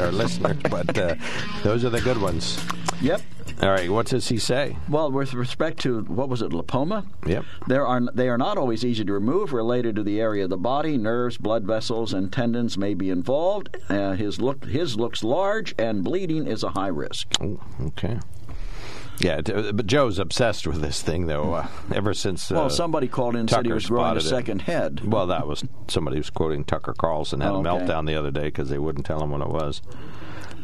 Our 0.00 0.12
listeners, 0.12 0.56
but 0.70 0.96
uh, 0.96 1.14
those 1.62 1.84
are 1.84 1.90
the 1.90 2.00
good 2.00 2.20
ones. 2.20 2.58
Yep. 3.00 3.20
All 3.62 3.70
right, 3.70 3.90
what 3.90 4.06
does 4.06 4.28
he 4.28 4.38
say? 4.38 4.76
Well, 4.88 5.12
with 5.12 5.34
respect 5.34 5.80
to 5.80 6.00
what 6.04 6.30
was 6.30 6.40
it, 6.40 6.50
lipoma? 6.50 7.06
Yep. 7.26 7.44
There 7.66 7.86
are 7.86 8.00
they 8.14 8.30
are 8.30 8.38
not 8.38 8.56
always 8.56 8.84
easy 8.84 9.04
to 9.04 9.12
remove. 9.12 9.52
Related 9.52 9.96
to 9.96 10.02
the 10.02 10.18
area 10.18 10.44
of 10.44 10.50
the 10.50 10.56
body, 10.56 10.96
nerves, 10.96 11.36
blood 11.36 11.64
vessels, 11.64 12.14
and 12.14 12.32
tendons 12.32 12.78
may 12.78 12.94
be 12.94 13.10
involved. 13.10 13.76
Uh, 13.90 14.12
his 14.12 14.40
look 14.40 14.64
his 14.64 14.96
looks 14.96 15.22
large, 15.22 15.74
and 15.78 16.02
bleeding 16.02 16.46
is 16.46 16.62
a 16.62 16.70
high 16.70 16.88
risk. 16.88 17.28
Oh, 17.40 17.60
okay. 17.88 18.18
Yeah, 19.20 19.40
t- 19.42 19.72
but 19.72 19.86
Joe's 19.86 20.18
obsessed 20.18 20.66
with 20.66 20.80
this 20.80 21.02
thing, 21.02 21.26
though. 21.26 21.54
Uh, 21.54 21.66
ever 21.94 22.14
since 22.14 22.50
uh, 22.50 22.54
Well, 22.54 22.70
somebody 22.70 23.06
called 23.08 23.34
in 23.34 23.40
and 23.40 23.50
said 23.50 23.66
he 23.66 23.72
was 23.72 23.86
growing 23.86 24.16
a 24.16 24.20
spotted 24.20 24.24
it. 24.24 24.28
second 24.28 24.62
head. 24.62 25.02
Well, 25.12 25.26
that 25.26 25.46
was 25.46 25.62
somebody 25.88 26.16
was 26.16 26.30
quoting 26.30 26.64
Tucker 26.64 26.94
Carlson 26.96 27.40
had 27.40 27.52
Oh, 27.52 27.60
a 27.60 27.62
meltdown 27.62 28.06
the 28.06 28.14
other 28.16 28.30
day 28.30 28.44
because 28.44 28.70
they 28.70 28.78
wouldn't 28.78 29.04
tell 29.06 29.22
him 29.22 29.30
what 29.30 29.42
it 29.42 29.48
was. 29.48 29.82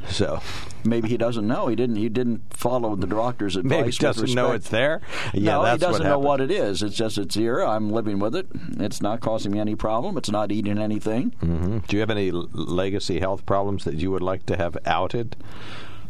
So 0.08 0.40
Maybe 0.84 1.08
he 1.08 1.16
doesn't 1.16 1.46
know. 1.46 1.66
He 1.66 1.74
didn't. 1.74 1.96
He 1.96 2.08
didn't 2.08 2.42
follow 2.54 2.94
the 2.94 3.08
doctor's 3.08 3.56
advice. 3.56 3.70
maybe 3.78 3.90
he 3.90 3.98
doesn't 3.98 4.34
know 4.34 4.52
it's 4.52 4.68
there. 4.68 5.00
Yeah, 5.34 5.54
no, 5.56 5.64
he 5.64 5.78
doesn't 5.78 6.04
what 6.04 6.08
know 6.08 6.18
what 6.20 6.40
it 6.40 6.52
is. 6.52 6.82
It's 6.84 6.94
just 6.94 7.18
it's 7.18 7.34
here. 7.34 7.60
I'm 7.60 7.90
living 7.90 8.20
with 8.20 8.36
it. 8.36 8.46
It's 8.78 9.02
not 9.02 9.20
causing 9.20 9.50
me 9.52 9.58
any 9.58 9.74
problem. 9.74 10.16
It's 10.16 10.30
not 10.30 10.52
eating 10.52 10.78
anything. 10.78 11.30
hmm 11.40 11.78
Do 11.88 11.96
you 11.96 12.00
have 12.00 12.10
any 12.10 12.30
legacy 12.30 13.18
health 13.18 13.44
problems 13.46 13.82
that 13.84 13.94
you 13.94 14.12
would 14.12 14.22
like 14.22 14.46
to 14.46 14.56
have 14.56 14.78
outed? 14.86 15.34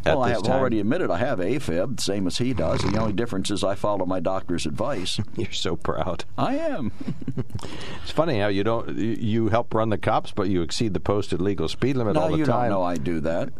Well, 0.07 0.23
I 0.23 0.31
have 0.31 0.43
time? 0.45 0.59
already 0.61 0.81
admitted 0.81 1.11
I 1.11 1.19
have 1.19 1.39
AFib, 1.39 2.01
same 2.01 2.27
as 2.27 2.39
he 2.39 2.53
does. 2.55 2.81
The 2.83 2.97
only 2.99 3.13
difference 3.13 3.51
is 3.51 3.63
I 3.65 3.75
follow 3.75 4.07
my 4.07 4.21
doctor's 4.21 4.65
advice. 4.67 5.19
You're 5.37 5.53
so 5.53 5.77
proud. 5.77 6.25
I 6.39 6.57
am. 6.57 6.93
It's 8.03 8.13
funny 8.13 8.39
how 8.39 8.47
you 8.49 8.63
don't 8.65 8.97
you- 8.97 9.17
you 9.19 9.49
help 9.49 9.75
run 9.75 9.89
the 9.91 9.99
cops, 9.99 10.31
but 10.31 10.49
you 10.49 10.63
exceed 10.63 10.95
the 10.95 11.01
posted 11.01 11.41
legal 11.41 11.69
speed 11.69 11.97
limit 11.97 12.15
no, 12.15 12.21
all 12.23 12.31
the 12.31 12.39
you 12.39 12.45
time. 12.45 12.71
don't 12.71 12.79
know 12.79 12.83
I 12.83 12.97
do 12.97 13.21
that. 13.21 13.51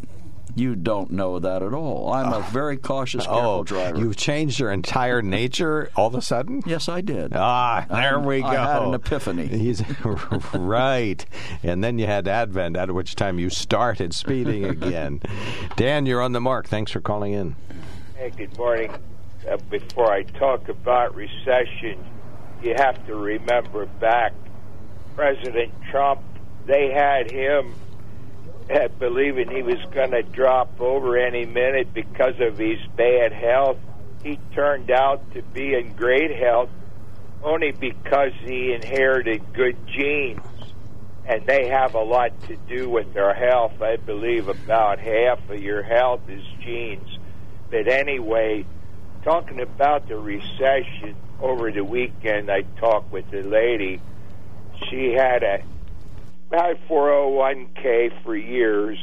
You 0.55 0.75
don't 0.75 1.11
know 1.11 1.39
that 1.39 1.61
at 1.61 1.73
all. 1.73 2.11
I'm 2.11 2.33
a 2.33 2.41
very 2.49 2.77
cautious, 2.77 3.25
careful 3.25 3.41
oh, 3.41 3.63
driver. 3.63 3.99
you've 3.99 4.15
changed 4.15 4.59
your 4.59 4.71
entire 4.71 5.21
nature 5.21 5.91
all 5.95 6.07
of 6.07 6.15
a 6.15 6.21
sudden. 6.21 6.63
Yes, 6.65 6.89
I 6.89 7.01
did. 7.01 7.33
Ah, 7.35 7.85
there 7.89 8.15
I'm- 8.15 8.25
we 8.25 8.41
go. 8.41 8.47
I 8.47 8.73
had 8.73 8.81
an 8.83 8.93
epiphany. 8.93 9.47
He's 9.47 9.83
right, 10.53 11.23
and 11.63 11.83
then 11.83 11.99
you 11.99 12.07
had 12.07 12.27
Advent, 12.27 12.75
at 12.75 12.91
which 12.91 13.15
time 13.15 13.37
you 13.39 13.49
started 13.49 14.13
speeding 14.13 14.65
again. 14.65 15.21
Dan, 15.75 16.05
you're 16.05 16.21
on 16.21 16.31
the 16.31 16.41
mark. 16.41 16.67
Thanks 16.67 16.91
for 16.91 17.01
calling 17.01 17.33
in. 17.33 17.55
Hey, 18.15 18.31
good 18.35 18.57
morning. 18.57 18.95
Uh, 19.47 19.57
before 19.69 20.11
I 20.11 20.23
talk 20.23 20.67
about 20.69 21.15
recession, 21.15 22.03
you 22.63 22.73
have 22.77 23.05
to 23.05 23.15
remember 23.15 23.85
back 23.85 24.33
President 25.15 25.71
Trump, 25.89 26.21
they 26.65 26.91
had 26.91 27.31
him 27.31 27.73
uh, 28.69 28.87
believing 28.99 29.49
he 29.49 29.61
was 29.61 29.79
going 29.93 30.11
to 30.11 30.23
drop 30.23 30.79
over 30.81 31.17
any 31.17 31.45
minute 31.45 31.93
because 31.93 32.35
of 32.39 32.57
his 32.57 32.79
bad 32.95 33.31
health. 33.31 33.77
He 34.23 34.39
turned 34.53 34.91
out 34.91 35.33
to 35.33 35.41
be 35.41 35.73
in 35.73 35.93
great 35.93 36.35
health 36.35 36.69
only 37.43 37.71
because 37.71 38.31
he 38.43 38.73
inherited 38.73 39.53
good 39.53 39.77
genes. 39.87 40.41
And 41.25 41.45
they 41.45 41.67
have 41.67 41.95
a 41.95 42.01
lot 42.01 42.31
to 42.47 42.55
do 42.55 42.89
with 42.89 43.13
their 43.13 43.33
health. 43.33 43.81
I 43.81 43.97
believe 43.97 44.47
about 44.47 44.99
half 44.99 45.49
of 45.49 45.61
your 45.61 45.83
health 45.83 46.21
is 46.29 46.43
genes. 46.61 47.07
But 47.69 47.87
anyway, 47.87 48.65
talking 49.23 49.59
about 49.59 50.07
the 50.07 50.17
recession 50.17 51.15
over 51.41 51.71
the 51.71 51.83
weekend, 51.83 52.49
I 52.49 52.61
talked 52.79 53.11
with 53.11 53.31
a 53.33 53.41
lady. 53.41 54.01
She 54.89 55.13
had 55.13 55.43
a 55.43 55.63
had 56.51 56.77
401k 56.87 58.23
for 58.23 58.35
years, 58.35 58.97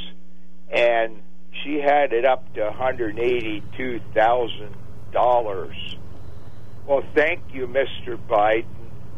and 0.70 1.22
she 1.62 1.76
had 1.76 2.12
it 2.12 2.24
up 2.24 2.52
to 2.54 2.62
182 2.62 4.00
thousand 4.14 4.74
dollars. 5.12 5.96
Well, 6.86 7.02
thank 7.14 7.40
you, 7.54 7.66
Mr. 7.66 8.18
Biden. 8.28 8.66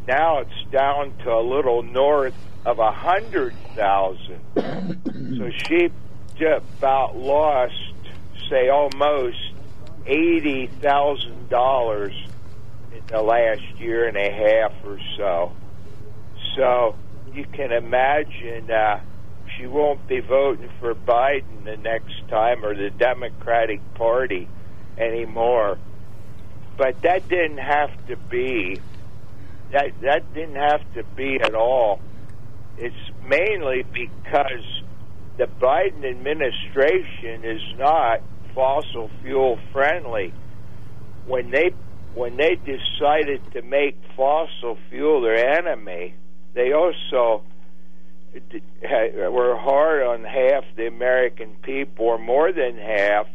Now 0.06 0.38
it's 0.38 0.70
down 0.70 1.16
to 1.24 1.32
a 1.32 1.42
little 1.42 1.82
north 1.82 2.34
of 2.64 2.78
a 2.78 2.92
hundred 2.92 3.54
thousand. 3.74 4.40
so 4.54 5.50
she 5.66 5.88
just 6.36 6.64
about 6.78 7.16
lost, 7.16 7.74
say, 8.48 8.68
almost 8.68 9.38
eighty 10.06 10.68
thousand 10.80 11.48
dollars 11.48 12.14
in 12.92 13.02
the 13.08 13.20
last 13.22 13.62
year 13.78 14.06
and 14.06 14.16
a 14.16 14.30
half 14.30 14.72
or 14.84 14.98
so. 15.16 15.52
So 16.56 16.94
you 17.36 17.44
can 17.52 17.70
imagine 17.70 18.70
uh, 18.70 18.98
she 19.56 19.66
won't 19.66 20.08
be 20.08 20.20
voting 20.20 20.70
for 20.80 20.94
Biden 20.94 21.64
the 21.64 21.76
next 21.76 22.26
time 22.28 22.64
or 22.64 22.74
the 22.74 22.88
Democratic 22.90 23.80
Party 23.94 24.48
anymore. 24.96 25.78
But 26.78 27.02
that 27.02 27.28
didn't 27.28 27.58
have 27.58 27.90
to 28.08 28.16
be. 28.16 28.80
That 29.72 29.92
that 30.00 30.32
didn't 30.32 30.56
have 30.56 30.80
to 30.94 31.04
be 31.14 31.38
at 31.42 31.54
all. 31.54 32.00
It's 32.78 32.94
mainly 33.28 33.82
because 33.82 34.64
the 35.36 35.46
Biden 35.46 36.04
administration 36.08 37.44
is 37.44 37.62
not 37.76 38.22
fossil 38.54 39.10
fuel 39.22 39.58
friendly. 39.72 40.32
When 41.26 41.50
they 41.50 41.70
when 42.14 42.36
they 42.38 42.54
decided 42.54 43.42
to 43.52 43.62
make 43.62 43.98
fossil 44.16 44.78
fuel 44.88 45.20
their 45.20 45.58
enemy, 45.58 46.14
they 46.56 46.72
also 46.72 47.42
were 49.30 49.56
hard 49.56 50.02
on 50.02 50.24
half 50.24 50.64
the 50.76 50.88
American 50.88 51.54
people, 51.62 52.06
or 52.06 52.18
more 52.18 52.50
than 52.50 52.76
half, 52.76 53.28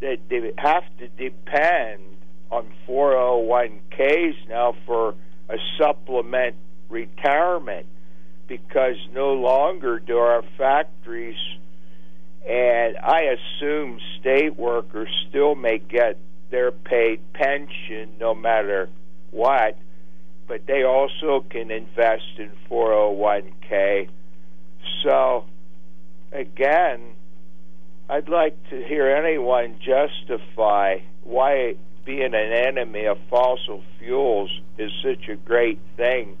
that 0.00 0.18
they 0.28 0.52
have 0.58 0.84
to 0.98 1.08
depend 1.08 2.02
on 2.50 2.66
401ks 2.88 4.34
now 4.48 4.74
for 4.84 5.14
a 5.48 5.56
supplement 5.78 6.56
retirement 6.88 7.86
because 8.48 8.96
no 9.12 9.34
longer 9.34 10.00
do 10.00 10.18
our 10.18 10.42
factories 10.58 11.36
and 12.48 12.96
I 12.96 13.34
assume 13.34 13.98
state 14.20 14.56
workers 14.56 15.08
still 15.28 15.56
may 15.56 15.78
get 15.78 16.16
their 16.50 16.70
paid 16.70 17.20
pension 17.32 18.10
no 18.20 18.34
matter 18.34 18.88
what, 19.32 19.76
but 20.46 20.66
they 20.66 20.84
also 20.84 21.44
can 21.50 21.70
invest 21.70 22.38
in 22.38 22.50
401k. 22.70 24.08
So, 25.02 25.44
again, 26.32 27.00
I'd 28.08 28.28
like 28.28 28.56
to 28.70 28.84
hear 28.84 29.08
anyone 29.08 29.78
justify 29.80 30.98
why 31.24 31.74
being 32.04 32.34
an 32.34 32.52
enemy 32.52 33.06
of 33.06 33.18
fossil 33.28 33.82
fuels 33.98 34.50
is 34.78 34.92
such 35.02 35.28
a 35.28 35.34
great 35.34 35.80
thing 35.96 36.36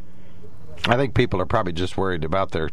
I 0.84 0.96
think 0.96 1.14
people 1.14 1.40
are 1.40 1.46
probably 1.46 1.72
just 1.72 1.96
worried 1.96 2.24
about 2.24 2.52
their 2.52 2.70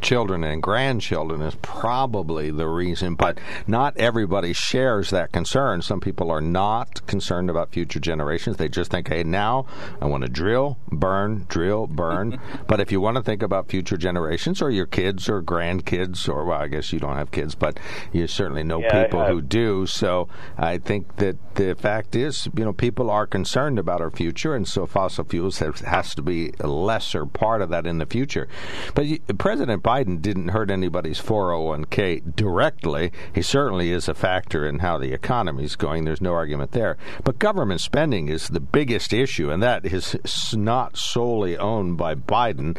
children 0.00 0.44
and 0.44 0.62
grandchildren 0.62 1.42
is 1.42 1.54
probably 1.62 2.50
the 2.50 2.66
reason, 2.66 3.14
but 3.14 3.38
not 3.66 3.96
everybody 3.96 4.52
shares 4.52 5.10
that 5.10 5.32
concern. 5.32 5.82
Some 5.82 6.00
people 6.00 6.30
are 6.30 6.40
not 6.40 7.06
concerned 7.06 7.50
about 7.50 7.72
future 7.72 8.00
generations. 8.00 8.56
They 8.56 8.68
just 8.68 8.90
think, 8.90 9.08
hey, 9.08 9.22
now 9.22 9.66
I 10.00 10.06
want 10.06 10.24
to 10.24 10.28
drill, 10.28 10.78
burn, 10.90 11.46
drill, 11.48 11.86
burn. 11.86 12.40
but 12.66 12.80
if 12.80 12.90
you 12.90 13.00
want 13.00 13.16
to 13.16 13.22
think 13.22 13.42
about 13.42 13.68
future 13.68 13.96
generations 13.96 14.62
or 14.62 14.70
your 14.70 14.86
kids 14.86 15.28
or 15.28 15.42
grandkids, 15.42 16.28
or 16.28 16.44
well, 16.44 16.60
I 16.60 16.68
guess 16.68 16.92
you 16.92 16.98
don't 16.98 17.16
have 17.16 17.30
kids, 17.30 17.54
but 17.54 17.78
you 18.12 18.26
certainly 18.26 18.62
know 18.64 18.80
yeah, 18.80 19.04
people 19.04 19.24
who 19.26 19.40
do. 19.42 19.86
So 19.86 20.28
I 20.56 20.78
think 20.78 21.16
that 21.16 21.36
the 21.56 21.74
fact 21.74 22.16
is, 22.16 22.48
you 22.56 22.64
know, 22.64 22.72
people 22.72 23.10
are 23.10 23.26
concerned 23.26 23.78
about 23.78 24.00
our 24.00 24.10
future, 24.10 24.54
and 24.54 24.66
so 24.66 24.86
fossil 24.86 25.24
fuels 25.24 25.58
has, 25.58 25.80
has 25.80 26.14
to 26.14 26.22
be 26.22 26.52
a 26.60 26.66
lesser 26.66 27.26
part 27.26 27.62
of 27.62 27.70
that 27.70 27.86
in 27.86 27.98
the 27.98 28.06
future. 28.06 28.48
But 28.94 29.06
President 29.38 29.59
Biden 29.68 30.20
didn't 30.20 30.48
hurt 30.48 30.70
anybody's 30.70 31.20
401k 31.20 32.34
directly. 32.34 33.12
He 33.34 33.42
certainly 33.42 33.92
is 33.92 34.08
a 34.08 34.14
factor 34.14 34.66
in 34.66 34.80
how 34.80 34.98
the 34.98 35.12
economy 35.12 35.64
is 35.64 35.76
going. 35.76 36.04
There's 36.04 36.20
no 36.20 36.32
argument 36.32 36.72
there. 36.72 36.96
But 37.24 37.38
government 37.38 37.80
spending 37.80 38.28
is 38.28 38.48
the 38.48 38.60
biggest 38.60 39.12
issue, 39.12 39.50
and 39.50 39.62
that 39.62 39.84
is 39.84 40.54
not 40.56 40.96
solely 40.96 41.56
owned 41.56 41.96
by 41.96 42.14
Biden. 42.14 42.78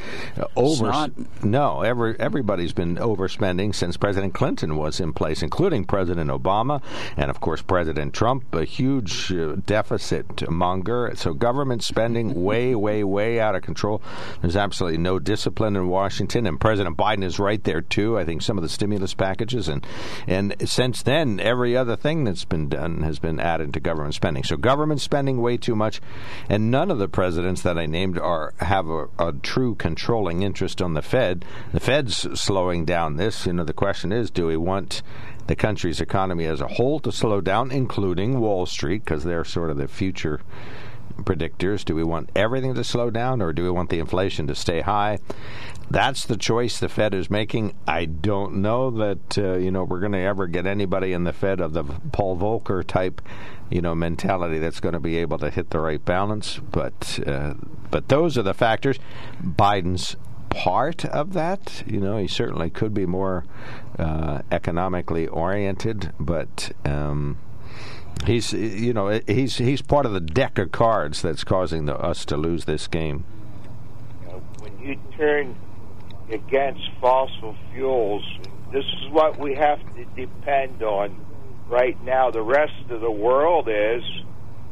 Over 0.56 1.08
no, 1.44 1.82
every, 1.82 2.20
everybody's 2.20 2.74
been 2.74 2.98
overspending 2.98 3.74
since 3.74 3.98
President 3.98 4.34
Clinton 4.34 4.76
was 4.76 5.00
in 5.00 5.14
place, 5.14 5.42
including 5.42 5.86
President 5.86 6.30
Obama 6.30 6.82
and 7.18 7.30
of 7.30 7.40
course 7.42 7.62
President 7.62 8.14
Trump, 8.14 8.54
a 8.54 8.66
huge 8.66 9.32
uh, 9.32 9.56
deficit 9.66 10.50
monger. 10.50 11.12
So 11.16 11.34
government 11.34 11.84
spending 11.84 12.44
way, 12.44 12.76
way, 12.76 13.04
way 13.04 13.40
out 13.40 13.56
of 13.56 13.62
control. 13.62 14.02
There's 14.42 14.56
absolutely 14.56 14.98
no 14.98 15.20
discipline 15.20 15.76
in 15.76 15.88
Washington, 15.88 16.48
and 16.48 16.60
President 16.60 16.71
Biden 16.80 17.24
is 17.24 17.40
right 17.40 17.64
there 17.64 17.82
too. 17.82 18.18
I 18.18 18.26
think 18.26 18.42
some 18.42 18.58
of 18.58 18.62
the 18.62 18.70
stimulus 18.70 19.14
packages 19.14 19.68
and 19.68 19.86
and 20.28 20.56
since 20.66 21.04
then, 21.04 21.40
every 21.40 21.76
other 21.76 21.96
thing 21.96 22.24
that's 22.24 22.46
been 22.46 22.70
done 22.70 23.02
has 23.04 23.20
been 23.20 23.40
added 23.40 23.74
to 23.74 23.80
government 23.80 24.16
spending. 24.16 24.44
So 24.44 24.58
government 24.58 25.02
spending 25.02 25.42
way 25.42 25.58
too 25.58 25.76
much, 25.76 26.02
and 26.50 26.72
none 26.72 26.92
of 26.92 27.00
the 27.00 27.08
presidents 27.08 27.62
that 27.64 27.78
I 27.78 27.86
named 27.86 28.18
are 28.18 28.54
have 28.60 28.90
a, 28.90 29.08
a 29.20 29.34
true 29.34 29.76
controlling 29.76 30.44
interest 30.44 30.82
on 30.82 30.94
the 30.94 31.02
Fed. 31.02 31.46
The 31.74 31.80
Fed's 31.80 32.40
slowing 32.40 32.86
down 32.86 33.16
this. 33.16 33.46
You 33.46 33.54
know, 33.54 33.64
the 33.64 33.74
question 33.74 34.12
is, 34.12 34.30
do 34.32 34.48
we 34.48 34.58
want 34.58 35.02
the 35.48 35.56
country's 35.56 36.00
economy 36.00 36.46
as 36.46 36.62
a 36.62 36.68
whole 36.68 37.00
to 37.02 37.12
slow 37.12 37.42
down, 37.42 37.72
including 37.72 38.40
Wall 38.40 38.66
Street, 38.66 39.04
because 39.04 39.24
they're 39.24 39.44
sort 39.44 39.70
of 39.70 39.78
the 39.78 39.88
future 39.88 40.40
predictors. 41.12 41.86
Do 41.86 41.96
we 41.96 42.04
want 42.04 42.30
everything 42.36 42.74
to 42.74 42.84
slow 42.84 43.10
down 43.10 43.42
or 43.42 43.54
do 43.54 43.64
we 43.64 43.72
want 43.72 43.90
the 43.90 44.00
inflation 44.00 44.48
to 44.48 44.56
stay 44.56 44.82
high? 44.82 45.20
That's 45.90 46.26
the 46.26 46.38
choice 46.38 46.80
the 46.80 46.88
Fed 46.88 47.14
is 47.14 47.30
making. 47.30 47.76
I 47.86 48.06
don't 48.06 48.62
know 48.62 48.90
that 48.92 49.38
uh, 49.38 49.58
you 49.58 49.72
know 49.72 49.84
we're 49.84 50.00
going 50.00 50.14
to 50.14 50.20
ever 50.20 50.48
get 50.48 50.66
anybody 50.66 51.12
in 51.12 51.26
the 51.26 51.34
Fed 51.34 51.60
of 51.60 51.74
the 51.74 51.84
Paul 51.84 52.38
Volcker 52.38 52.86
type, 52.86 53.22
you 53.70 53.82
know, 53.82 53.94
mentality 53.94 54.58
that's 54.58 54.80
going 54.80 54.94
to 54.94 55.02
be 55.02 55.18
able 55.18 55.38
to 55.40 55.50
hit 55.50 55.72
the 55.72 55.80
right 55.80 56.04
balance. 56.04 56.60
But 56.60 57.20
uh, 57.28 57.56
but 57.90 58.08
those 58.08 58.38
are 58.38 58.44
the 58.44 58.54
factors. 58.54 59.00
Biden's 59.44 60.16
part 60.50 61.04
of 61.06 61.34
that. 61.34 61.84
You 61.86 62.00
know, 62.00 62.18
he 62.18 62.28
certainly 62.28 62.70
could 62.70 62.94
be 62.94 63.06
more 63.06 63.44
uh, 64.00 64.42
economically 64.52 65.28
oriented, 65.28 66.14
but. 66.20 66.72
Um, 66.86 67.38
He's 68.26 68.54
you 68.54 68.94
know 68.94 69.20
he's 69.26 69.58
he's 69.58 69.82
part 69.82 70.06
of 70.06 70.14
the 70.14 70.20
deck 70.20 70.60
of 70.60 70.72
cards 70.72 71.22
that's 71.22 71.44
causing 71.44 71.86
the, 71.86 71.98
us 71.98 72.24
to 72.26 72.38
lose 72.38 72.66
this 72.66 72.88
game. 72.88 73.26
When 74.60 74.80
you 74.80 75.00
turn 75.18 75.56
against 76.30 76.82
fossil 77.00 77.56
fuels, 77.74 78.24
this 78.72 78.86
is 78.86 79.10
what 79.10 79.38
we 79.40 79.56
have 79.56 79.80
to 79.96 80.06
depend 80.16 80.84
on 80.84 81.20
right 81.68 82.02
now. 82.04 82.30
The 82.30 82.44
rest 82.44 82.90
of 82.90 83.02
the 83.02 83.12
world 83.12 83.68
is 83.68 84.04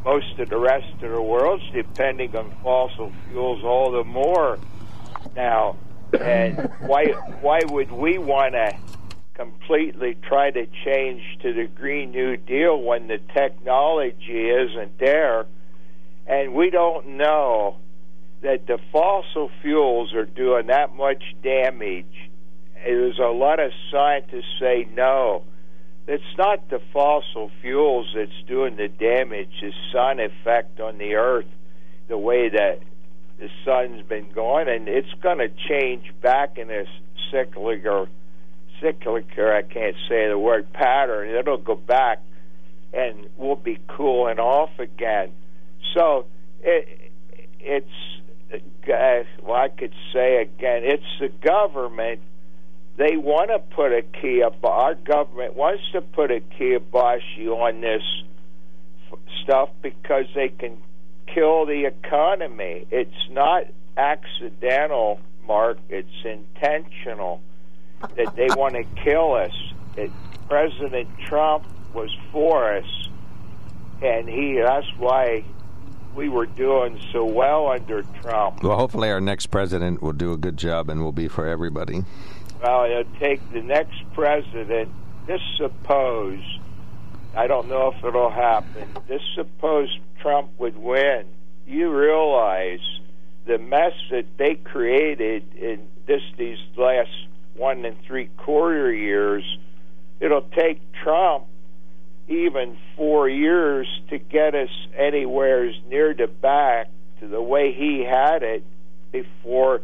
most 0.05 0.39
of 0.39 0.49
the 0.49 0.57
rest 0.57 0.93
of 1.01 1.11
the 1.11 1.21
world's 1.21 1.63
depending 1.73 2.35
on 2.35 2.55
fossil 2.63 3.11
fuels 3.29 3.63
all 3.63 3.91
the 3.91 4.03
more 4.03 4.59
now. 5.35 5.75
And 6.19 6.71
why 6.81 7.05
why 7.41 7.59
would 7.65 7.91
we 7.91 8.17
want 8.17 8.53
to 8.53 8.77
completely 9.39 10.17
try 10.27 10.51
to 10.51 10.67
change 10.83 11.21
to 11.41 11.53
the 11.53 11.65
Green 11.65 12.11
New 12.11 12.35
Deal 12.35 12.77
when 12.77 13.07
the 13.07 13.19
technology 13.33 14.49
isn't 14.49 14.99
there. 14.99 15.45
And 16.27 16.53
we 16.53 16.69
don't 16.69 17.15
know 17.15 17.77
that 18.41 18.67
the 18.67 18.79
fossil 18.91 19.49
fuels 19.61 20.13
are 20.13 20.25
doing 20.25 20.67
that 20.67 20.93
much 20.93 21.23
damage. 21.41 22.29
There's 22.83 23.17
a 23.17 23.31
lot 23.31 23.61
of 23.61 23.71
scientists 23.89 24.59
say 24.59 24.85
no. 24.93 25.43
It's 26.05 26.37
not 26.37 26.69
the 26.69 26.81
fossil 26.91 27.49
fuels 27.61 28.07
that's 28.13 28.43
doing 28.45 28.75
the 28.75 28.89
damage, 28.89 29.51
the 29.61 29.71
sun 29.93 30.19
effect 30.19 30.81
on 30.81 30.97
the 30.97 31.15
earth, 31.15 31.47
the 32.09 32.17
way 32.17 32.49
that 32.49 32.79
the 33.39 33.47
sun's 33.63 34.05
been 34.05 34.31
going, 34.31 34.67
and 34.67 34.89
it's 34.89 35.13
going 35.21 35.37
to 35.37 35.49
change 35.69 36.11
back 36.21 36.57
in 36.57 36.69
a 36.69 36.83
cyclical 37.31 38.07
cyclical, 38.81 39.51
I 39.51 39.61
can't 39.61 39.95
say 40.07 40.27
the 40.27 40.37
word 40.37 40.71
pattern, 40.73 41.29
it'll 41.29 41.57
go 41.57 41.75
back 41.75 42.21
and 42.93 43.27
we'll 43.37 43.55
be 43.55 43.79
cooling 43.87 44.39
off 44.39 44.71
again. 44.79 45.31
So 45.93 46.25
it, 46.61 47.11
it's, 47.59 47.87
well, 49.43 49.55
I 49.55 49.69
could 49.69 49.93
say 50.13 50.41
again, 50.41 50.83
it's 50.83 51.03
the 51.19 51.29
government. 51.29 52.21
They 52.97 53.15
want 53.15 53.49
to 53.49 53.59
put 53.59 53.93
a 53.93 54.01
kibosh. 54.01 54.63
Our 54.63 54.95
government 54.95 55.55
wants 55.55 55.83
to 55.93 56.01
put 56.01 56.31
a 56.31 56.41
kibosh 56.41 57.21
on 57.39 57.81
this 57.81 58.01
stuff 59.43 59.69
because 59.81 60.25
they 60.35 60.49
can 60.49 60.77
kill 61.33 61.65
the 61.65 61.85
economy. 61.85 62.87
It's 62.91 63.29
not 63.29 63.65
accidental, 63.95 65.19
Mark. 65.45 65.77
It's 65.89 66.09
intentional 66.25 67.41
that 68.15 68.35
they 68.35 68.47
want 68.55 68.75
to 68.75 68.83
kill 69.03 69.33
us. 69.33 69.53
That 69.95 70.09
President 70.47 71.07
Trump 71.19 71.65
was 71.93 72.15
for 72.31 72.73
us, 72.73 73.09
and 74.01 74.27
he 74.27 74.59
that's 74.59 74.87
why 74.97 75.43
we 76.15 76.29
were 76.29 76.45
doing 76.45 76.99
so 77.11 77.23
well 77.25 77.67
under 77.69 78.03
Trump. 78.21 78.63
Well, 78.63 78.77
hopefully 78.77 79.09
our 79.09 79.21
next 79.21 79.47
president 79.47 80.01
will 80.01 80.13
do 80.13 80.33
a 80.33 80.37
good 80.37 80.57
job 80.57 80.89
and 80.89 81.01
will 81.01 81.11
be 81.11 81.27
for 81.27 81.47
everybody. 81.47 82.03
Well, 82.61 82.85
it'll 82.85 83.19
take 83.19 83.39
the 83.51 83.61
next 83.61 84.03
president. 84.13 84.91
Just 85.27 85.43
suppose, 85.57 86.41
I 87.35 87.47
don't 87.47 87.69
know 87.69 87.93
if 87.95 88.03
it'll 88.03 88.31
happen. 88.31 88.89
Just 89.07 89.25
suppose 89.35 89.97
Trump 90.19 90.49
would 90.57 90.77
win. 90.77 91.25
You 91.67 91.95
realize 91.95 92.81
the 93.45 93.59
mess 93.59 93.93
that 94.11 94.25
they 94.37 94.55
created 94.55 95.55
in 95.55 95.87
this 96.05 96.21
these 96.37 96.57
last 96.75 97.09
one 97.59 97.83
and 97.85 97.97
three 98.07 98.29
quarter 98.37 98.91
years, 98.91 99.43
it'll 100.19 100.41
take 100.55 100.81
Trump 101.03 101.45
even 102.27 102.77
four 102.95 103.27
years 103.27 103.87
to 104.09 104.17
get 104.17 104.55
us 104.55 104.69
anywhere 104.97 105.71
near 105.89 106.13
the 106.13 106.27
back 106.27 106.87
to 107.19 107.27
the 107.27 107.41
way 107.41 107.73
he 107.73 108.03
had 108.09 108.43
it 108.43 108.63
before 109.11 109.81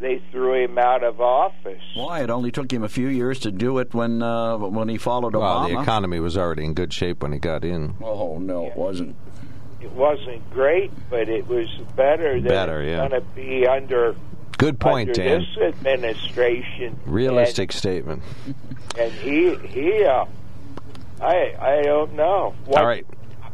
they 0.00 0.20
threw 0.30 0.62
him 0.64 0.78
out 0.78 1.02
of 1.04 1.20
office. 1.20 1.82
Why? 1.94 2.22
It 2.22 2.28
only 2.30 2.50
took 2.50 2.70
him 2.72 2.82
a 2.82 2.88
few 2.88 3.08
years 3.08 3.38
to 3.40 3.50
do 3.50 3.78
it 3.78 3.94
when 3.94 4.22
uh, 4.22 4.58
when 4.58 4.88
he 4.88 4.98
followed 4.98 5.34
Well, 5.34 5.42
Obama. 5.60 5.68
the 5.74 5.80
economy 5.80 6.20
was 6.20 6.36
already 6.36 6.64
in 6.64 6.74
good 6.74 6.92
shape 6.92 7.22
when 7.22 7.32
he 7.32 7.38
got 7.38 7.64
in. 7.64 7.94
oh 8.02 8.38
no, 8.38 8.66
it 8.66 8.76
wasn't. 8.76 9.16
It 9.80 9.92
wasn't 9.92 10.50
great, 10.50 10.90
but 11.10 11.28
it 11.28 11.46
was 11.46 11.68
better 11.94 12.34
than 12.40 12.48
Better, 12.48 12.80
it's 12.82 12.88
yeah. 12.90 13.08
going 13.08 13.22
to 13.22 13.26
be 13.36 13.66
under 13.66 14.16
Good 14.58 14.80
point, 14.80 15.10
under 15.10 15.22
Dan. 15.22 15.40
this 15.56 15.74
administration. 15.74 16.98
Realistic 17.06 17.72
statement. 17.72 18.22
And, 18.46 18.54
and 18.98 19.12
he 19.12 19.54
he 19.68 20.04
uh, 20.04 20.24
I 21.20 21.54
I 21.60 21.82
don't 21.82 22.14
know. 22.14 22.54
What, 22.64 22.80
All 22.80 22.86
right. 22.86 23.06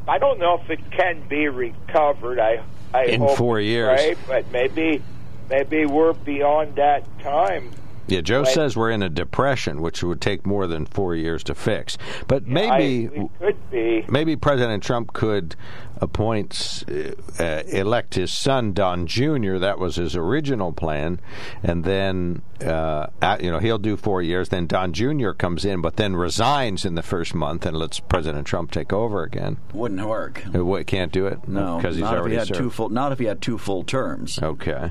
I 0.09 0.19
don't 0.19 0.39
know 0.39 0.61
if 0.63 0.71
it 0.71 0.81
can 0.91 1.27
be 1.29 1.49
recovered. 1.49 2.39
I 2.39 2.63
I 2.95 3.05
In 3.05 3.21
hope 3.21 3.37
four 3.37 3.61
years. 3.61 3.89
right, 3.89 4.19
but 4.27 4.51
maybe 4.53 5.03
maybe 5.49 5.87
we're 5.87 6.13
beyond 6.13 6.77
that 6.77 7.05
time. 7.21 7.71
Yeah, 8.09 8.21
Joe 8.21 8.43
Right. 8.43 8.49
says 8.53 8.77
we're 8.77 8.91
in 8.91 9.03
a 9.03 9.09
depression, 9.09 9.81
which 9.81 10.03
would 10.03 10.21
take 10.21 10.45
more 10.47 10.67
than 10.67 10.87
four 10.87 11.15
years 11.15 11.43
to 11.45 11.55
fix. 11.55 11.97
But 12.27 12.47
maybe 12.47 13.09
I, 13.15 13.29
could 13.39 13.71
be. 13.71 14.05
maybe 14.09 14.37
President 14.37 14.83
Trump 14.83 15.13
could 15.13 15.55
appoint, 16.01 16.83
uh, 16.91 17.43
uh, 17.43 17.63
elect 17.69 18.15
his 18.15 18.33
son 18.33 18.73
Don 18.73 19.07
Jr. 19.07 19.59
That 19.59 19.79
was 19.79 19.97
his 19.97 20.17
original 20.17 20.73
plan, 20.73 21.21
and 21.63 21.85
then 21.85 22.43
uh, 22.65 23.07
at, 23.21 23.43
you 23.43 23.51
know 23.51 23.61
he'll 23.61 23.79
do 23.79 23.97
four 23.97 24.21
years. 24.21 24.49
Then 24.49 24.67
Don 24.67 24.93
Jr. 24.93 25.31
comes 25.31 25.65
in, 25.65 25.81
but 25.81 25.97
then 25.97 26.17
resigns 26.17 26.85
in 26.85 26.97
the 26.97 27.03
first 27.03 27.35
month 27.35 27.65
and 27.65 27.77
lets 27.77 28.01
President 28.01 28.47
Trump 28.47 28.73
take 28.73 28.93
over 28.93 29.23
again. 29.23 29.59
Wouldn't 29.73 30.05
work. 30.07 30.43
It, 30.53 30.63
what, 30.63 30.87
can't 30.89 31.13
do 31.13 31.27
it. 31.27 31.47
No, 31.47 31.77
because 31.77 31.95
he's 31.95 32.03
not 32.03 32.15
if 32.15 32.21
already 32.21 32.35
he 32.35 32.39
had 32.39 32.49
served. 32.49 32.59
two 32.59 32.71
full. 32.71 32.89
Not 32.89 33.13
if 33.13 33.21
he 33.21 33.27
had 33.27 33.41
two 33.41 33.57
full 33.59 33.85
terms. 33.85 34.41
Okay, 34.43 34.91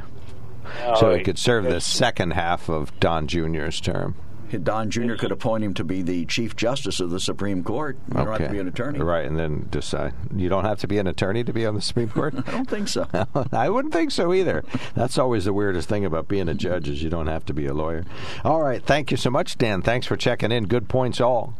No, 0.63 0.95
so 0.95 1.07
oh, 1.11 1.13
he 1.15 1.21
it- 1.21 1.23
could 1.23 1.37
serve 1.39 1.63
the 1.65 1.81
second 1.81 2.31
half 2.31 2.69
of 2.69 2.97
Don 2.99 3.27
Jr.'s 3.27 3.79
term. 3.81 4.15
Don 4.63 4.89
Jr. 4.89 5.15
could 5.15 5.31
appoint 5.31 5.63
him 5.63 5.73
to 5.75 5.83
be 5.85 6.01
the 6.01 6.25
Chief 6.25 6.57
Justice 6.57 6.99
of 6.99 7.09
the 7.09 7.21
Supreme 7.21 7.63
Court. 7.63 7.97
You 8.09 8.15
don't 8.15 8.27
have 8.27 8.37
to 8.47 8.49
be 8.49 8.59
an 8.59 8.67
attorney. 8.67 8.99
Right, 8.99 9.25
and 9.25 9.39
then 9.39 9.69
decide. 9.71 10.13
You 10.35 10.49
don't 10.49 10.65
have 10.65 10.77
to 10.79 10.87
be 10.89 10.97
an 10.97 11.07
attorney 11.07 11.45
to 11.45 11.53
be 11.53 11.65
on 11.65 11.75
the 11.75 11.81
Supreme 11.81 12.09
Court? 12.13 12.33
I 12.45 12.51
don't 12.51 12.69
think 12.69 12.89
so. 12.89 13.07
I 13.53 13.69
wouldn't 13.69 13.93
think 13.93 14.11
so 14.11 14.33
either. 14.33 14.65
That's 14.93 15.17
always 15.17 15.45
the 15.45 15.53
weirdest 15.53 15.87
thing 15.87 16.03
about 16.03 16.27
being 16.27 16.49
a 16.49 16.53
judge 16.53 16.89
is 16.89 17.01
you 17.01 17.09
don't 17.09 17.27
have 17.27 17.45
to 17.45 17.53
be 17.53 17.65
a 17.65 17.73
lawyer. 17.73 18.03
All 18.43 18.61
right, 18.61 18.83
thank 18.83 19.09
you 19.09 19.15
so 19.15 19.29
much, 19.29 19.57
Dan. 19.57 19.81
Thanks 19.83 20.05
for 20.05 20.17
checking 20.17 20.51
in. 20.51 20.65
Good 20.65 20.89
points 20.89 21.21
all. 21.21 21.53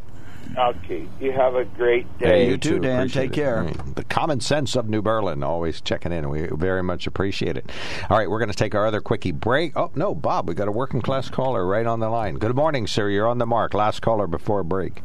Okay, 0.58 1.08
you 1.20 1.32
have 1.32 1.56
a 1.56 1.64
great 1.64 2.06
day. 2.18 2.26
Hey, 2.28 2.50
you 2.50 2.58
too, 2.58 2.80
Dan. 2.80 3.00
Appreciate 3.00 3.22
Take 3.22 3.32
it. 3.32 3.36
care. 3.36 3.60
All 3.60 3.66
right. 3.66 3.96
The 3.96 4.04
common 4.04 4.42
sense 4.42 4.76
of 4.76 4.90
New 4.90 5.02
Berlin, 5.02 5.44
always 5.44 5.80
checking 5.80 6.12
in. 6.12 6.30
We 6.30 6.48
very 6.48 6.84
much 6.84 7.08
appreciate 7.08 7.56
it. 7.56 7.72
All 8.10 8.18
right, 8.18 8.30
we're 8.30 8.40
going 8.40 8.52
to 8.52 8.58
take 8.58 8.76
our 8.76 8.86
other 8.86 9.00
quickie 9.00 9.32
break. 9.32 9.78
Oh, 9.78 9.92
no, 9.96 10.14
Bob, 10.14 10.50
we 10.50 10.54
got 10.54 10.68
a 10.68 10.72
working 10.72 11.02
class 11.02 11.30
caller 11.30 11.66
right 11.66 11.86
on 11.86 12.00
the 12.02 12.10
line. 12.10 12.36
Good 12.36 12.56
morning, 12.56 12.86
sir. 12.86 13.10
You're 13.10 13.28
on 13.28 13.38
the 13.38 13.46
mark. 13.46 13.74
Last 13.74 14.02
caller 14.02 14.28
before 14.28 14.64
break. 14.64 15.02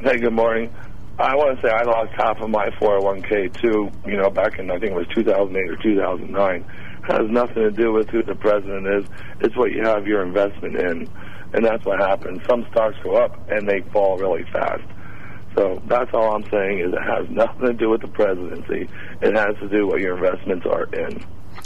Hey, 0.00 0.18
good 0.18 0.34
morning. 0.34 0.70
I 1.18 1.36
want 1.36 1.60
to 1.60 1.66
say 1.66 1.72
I 1.72 1.84
lost 1.84 2.12
half 2.14 2.40
of 2.40 2.50
my 2.50 2.68
401k 2.70 3.62
too. 3.62 3.90
You 4.04 4.16
know, 4.16 4.30
back 4.30 4.58
in 4.58 4.70
I 4.70 4.78
think 4.78 4.92
it 4.92 4.96
was 4.96 5.06
2008 5.14 5.70
or 5.70 5.76
2009. 5.76 6.64
Has 7.04 7.30
nothing 7.30 7.54
to 7.54 7.70
do 7.70 7.92
with 7.92 8.08
who 8.08 8.22
the 8.22 8.34
president 8.34 8.86
is. 8.86 9.04
It's 9.40 9.54
what 9.56 9.70
you 9.70 9.82
have 9.84 10.06
your 10.06 10.22
investment 10.22 10.74
in, 10.74 11.08
and 11.54 11.64
that's 11.64 11.84
what 11.86 12.00
happens. 12.00 12.40
Some 12.48 12.66
stocks 12.70 12.96
go 13.02 13.14
up 13.14 13.48
and 13.48 13.68
they 13.68 13.80
fall 13.92 14.18
really 14.18 14.44
fast. 14.52 14.82
So 15.56 15.80
that's 15.86 16.10
all 16.12 16.34
I'm 16.34 16.44
saying 16.50 16.80
is 16.80 16.92
it 16.92 17.02
has 17.02 17.26
nothing 17.30 17.66
to 17.66 17.72
do 17.72 17.90
with 17.90 18.02
the 18.02 18.08
presidency. 18.08 18.90
It 19.22 19.36
has 19.36 19.54
to 19.60 19.68
do 19.68 19.86
with 19.86 19.94
what 19.94 20.00
your 20.00 20.16
investments 20.16 20.66
are 20.66 20.84
in. 20.92 21.24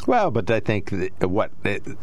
Well, 0.08 0.30
but 0.30 0.50
I 0.50 0.60
think 0.60 0.90
what 1.20 1.50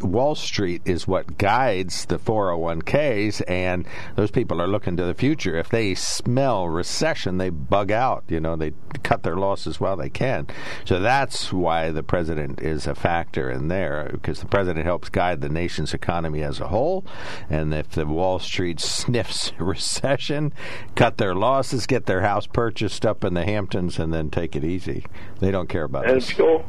Wall 0.00 0.36
Street 0.36 0.82
is 0.84 1.08
what 1.08 1.38
guides 1.38 2.04
the 2.04 2.20
401ks, 2.20 3.42
and 3.48 3.84
those 4.14 4.30
people 4.30 4.62
are 4.62 4.68
looking 4.68 4.96
to 4.98 5.04
the 5.04 5.12
future. 5.12 5.56
If 5.56 5.70
they 5.70 5.96
smell 5.96 6.68
recession, 6.68 7.38
they 7.38 7.50
bug 7.50 7.90
out. 7.90 8.22
You 8.28 8.38
know, 8.38 8.54
they 8.54 8.74
cut 9.02 9.24
their 9.24 9.34
losses 9.34 9.80
while 9.80 9.96
they 9.96 10.08
can. 10.08 10.46
So 10.84 11.00
that's 11.00 11.52
why 11.52 11.90
the 11.90 12.04
president 12.04 12.62
is 12.62 12.86
a 12.86 12.94
factor 12.94 13.50
in 13.50 13.66
there, 13.66 14.08
because 14.12 14.38
the 14.38 14.46
president 14.46 14.84
helps 14.84 15.08
guide 15.08 15.40
the 15.40 15.48
nation's 15.48 15.92
economy 15.92 16.44
as 16.44 16.60
a 16.60 16.68
whole. 16.68 17.04
And 17.50 17.74
if 17.74 17.90
the 17.90 18.06
Wall 18.06 18.38
Street 18.38 18.78
sniffs 18.96 19.52
recession, 19.58 20.52
cut 20.94 21.18
their 21.18 21.34
losses, 21.34 21.86
get 21.86 22.06
their 22.06 22.20
house 22.20 22.46
purchased 22.46 23.04
up 23.04 23.24
in 23.24 23.34
the 23.34 23.44
Hamptons, 23.44 23.98
and 23.98 24.14
then 24.14 24.30
take 24.30 24.54
it 24.54 24.62
easy. 24.62 25.04
They 25.40 25.50
don't 25.50 25.68
care 25.68 25.82
about 25.82 26.08
And 26.08 26.22
fuel, 26.22 26.64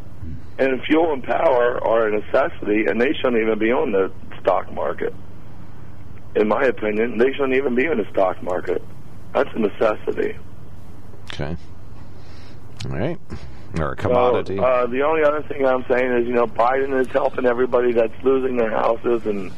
and 0.59 0.81
fuel 0.83 1.13
and 1.13 1.23
power 1.23 1.83
are 1.85 2.07
a 2.07 2.19
necessity, 2.19 2.85
and 2.87 2.99
they 2.99 3.13
shouldn't 3.13 3.41
even 3.41 3.59
be 3.59 3.71
on 3.71 3.91
the 3.91 4.11
stock 4.41 4.71
market. 4.73 5.13
In 6.35 6.47
my 6.47 6.63
opinion, 6.63 7.17
they 7.17 7.31
shouldn't 7.33 7.55
even 7.55 7.75
be 7.75 7.85
in 7.85 7.97
the 7.97 8.07
stock 8.11 8.41
market. 8.43 8.81
That's 9.33 9.49
a 9.53 9.59
necessity. 9.59 10.37
Okay. 11.25 11.55
All 12.85 12.91
right. 12.91 13.19
Or 13.77 13.91
a 13.91 13.95
commodity. 13.95 14.57
So, 14.57 14.63
uh, 14.63 14.87
the 14.87 15.01
only 15.01 15.23
other 15.23 15.43
thing 15.43 15.65
I'm 15.65 15.85
saying 15.87 16.11
is, 16.13 16.27
you 16.27 16.33
know, 16.33 16.47
Biden 16.47 16.99
is 16.99 17.07
helping 17.07 17.45
everybody 17.45 17.91
that's 17.91 18.23
losing 18.23 18.57
their 18.57 18.71
houses 18.71 19.25
and 19.25 19.51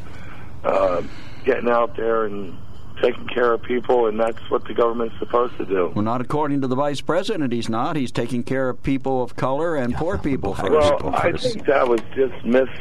uh, 0.63 1.03
getting 1.45 1.69
out 1.69 1.95
there 1.95 2.25
and 2.25 2.57
taking 3.01 3.27
care 3.27 3.53
of 3.53 3.61
people, 3.61 4.07
and 4.07 4.19
that's 4.19 4.39
what 4.49 4.65
the 4.65 4.73
government's 4.73 5.17
supposed 5.19 5.55
to 5.57 5.65
do. 5.65 5.91
Well, 5.95 6.03
not 6.03 6.21
according 6.21 6.61
to 6.61 6.67
the 6.67 6.75
vice 6.75 7.01
president. 7.01 7.51
He's 7.53 7.69
not. 7.69 7.95
He's 7.95 8.11
taking 8.11 8.43
care 8.43 8.69
of 8.69 8.81
people 8.83 9.23
of 9.23 9.35
color 9.35 9.75
and 9.75 9.93
poor 9.93 10.17
people 10.17 10.53
first. 10.53 10.71
Well, 11.03 11.15
I 11.15 11.31
think 11.33 11.65
that 11.65 11.87
was 11.87 12.01
just 12.15 12.43
missed. 12.45 12.71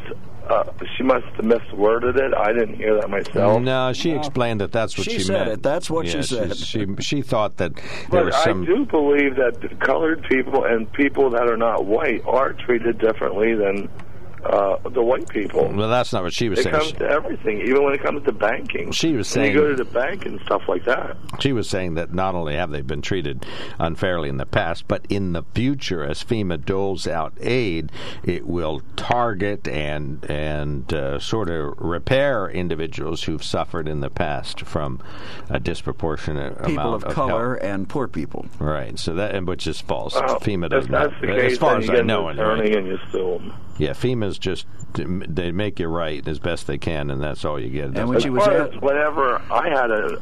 Uh, 0.49 0.64
she 0.97 1.03
must 1.03 1.27
have 1.37 1.45
misworded 1.45 2.16
it. 2.16 2.33
I 2.35 2.55
didn't 2.55 2.77
hear 2.77 2.95
that 2.99 3.11
myself. 3.11 3.61
no, 3.61 3.93
she 3.93 4.12
explained 4.12 4.62
that 4.62 4.73
that's 4.73 4.97
what 4.97 5.05
She 5.05 5.19
she, 5.19 5.21
said 5.21 5.47
meant. 5.47 5.51
it. 5.51 5.62
That's 5.62 5.91
what 5.91 6.09
she 6.09 6.23
said. 6.23 6.57
She 6.57 6.87
she 7.01 7.21
thought 7.21 7.59
that 7.59 7.75
there 7.77 7.85
But 8.09 8.25
was 8.27 8.35
I 8.35 8.53
do 8.55 8.87
believe 8.87 9.37
that 9.37 9.79
colored 9.81 10.23
people 10.25 10.64
and 10.64 10.91
people 10.95 11.29
that 11.31 11.49
are 11.51 11.59
not 11.59 11.85
white 11.85 12.25
are 12.27 12.55
treated 12.55 12.97
differently 12.99 13.55
than 13.55 13.91
uh, 14.45 14.76
the 14.89 15.03
white 15.03 15.28
people. 15.28 15.68
Well, 15.68 15.89
that's 15.89 16.12
not 16.12 16.22
what 16.22 16.32
she 16.32 16.49
was 16.49 16.61
It 16.61 16.64
saying. 16.64 16.76
comes 16.76 16.93
to 16.93 17.09
everything, 17.09 17.61
even 17.62 17.82
when 17.84 17.95
it 17.95 18.03
comes 18.03 18.24
to 18.24 18.32
banking. 18.32 18.91
She 18.93 19.14
was 19.14 19.28
When 19.34 19.45
saying- 19.45 19.55
you 19.55 19.61
go 19.61 19.68
to 19.68 19.76
the 19.76 19.84
bank 19.84 20.26
and 20.26 20.41
stuff 20.43 20.62
like 20.68 20.84
that. 20.84 21.16
She 21.41 21.53
was 21.53 21.68
saying 21.68 21.95
that 21.95 22.12
not 22.14 22.34
only 22.34 22.55
have 22.55 22.70
they 22.70 22.82
been 22.82 23.03
treated 23.03 23.45
unfairly 23.78 24.28
in 24.28 24.36
the 24.36 24.47
past, 24.47 24.86
but 24.89 25.05
in 25.09 25.32
the 25.32 25.43
future, 25.55 26.05
as 26.05 26.22
FEMA 26.22 26.64
doles 26.64 27.07
out 27.07 27.32
aid, 27.41 27.91
it 28.22 28.47
will 28.47 28.82
target 28.97 29.66
and 29.68 30.24
and 30.30 30.93
uh, 30.93 31.18
sort 31.18 31.49
of 31.51 31.74
repair 31.78 32.49
individuals 32.49 33.24
who've 33.24 33.43
suffered 33.45 33.89
in 33.89 34.01
the 34.01 34.11
past 34.11 34.61
from 34.62 35.01
a 35.51 35.59
disproportionate 35.61 36.57
people 36.59 36.72
amount 36.72 37.05
of 37.05 37.14
color 37.14 37.59
help. 37.61 37.62
and 37.74 37.89
poor 37.89 38.09
people. 38.09 38.47
Right. 38.59 38.99
So 38.99 39.14
that 39.14 39.34
and 39.34 39.47
which 39.47 39.66
is 39.66 39.80
false. 39.80 40.14
Well, 40.14 40.41
FEMA 40.41 40.68
does 40.70 40.86
that's 40.89 41.12
not. 41.12 41.20
the 41.20 41.26
case, 41.28 41.53
as 41.53 41.59
far 41.59 41.76
as 41.78 41.89
I 41.91 42.01
know, 42.03 42.28
an 42.28 42.39
attorney 42.39 42.74
and 42.74 42.86
you 42.86 42.99
sue 43.11 43.34
'em. 43.34 43.53
Yeah, 43.79 43.91
FEMA's 43.91 44.39
just 44.39 44.66
they 44.95 45.53
make 45.53 45.79
you 45.79 45.87
right 45.89 46.26
as 46.26 46.39
best 46.39 46.66
they 46.66 46.79
can, 46.79 47.11
and 47.11 47.22
that's 47.22 47.45
all 47.45 47.61
you 47.61 47.68
get. 47.70 47.97
And 47.97 48.09
when 48.09 48.20
she 48.20 48.31
was 48.31 48.45
far 48.45 48.55
at- 48.55 48.74
as 48.74 48.81
whatever 48.81 49.41
I 49.51 49.68
had 49.68 49.91
a 49.91 50.18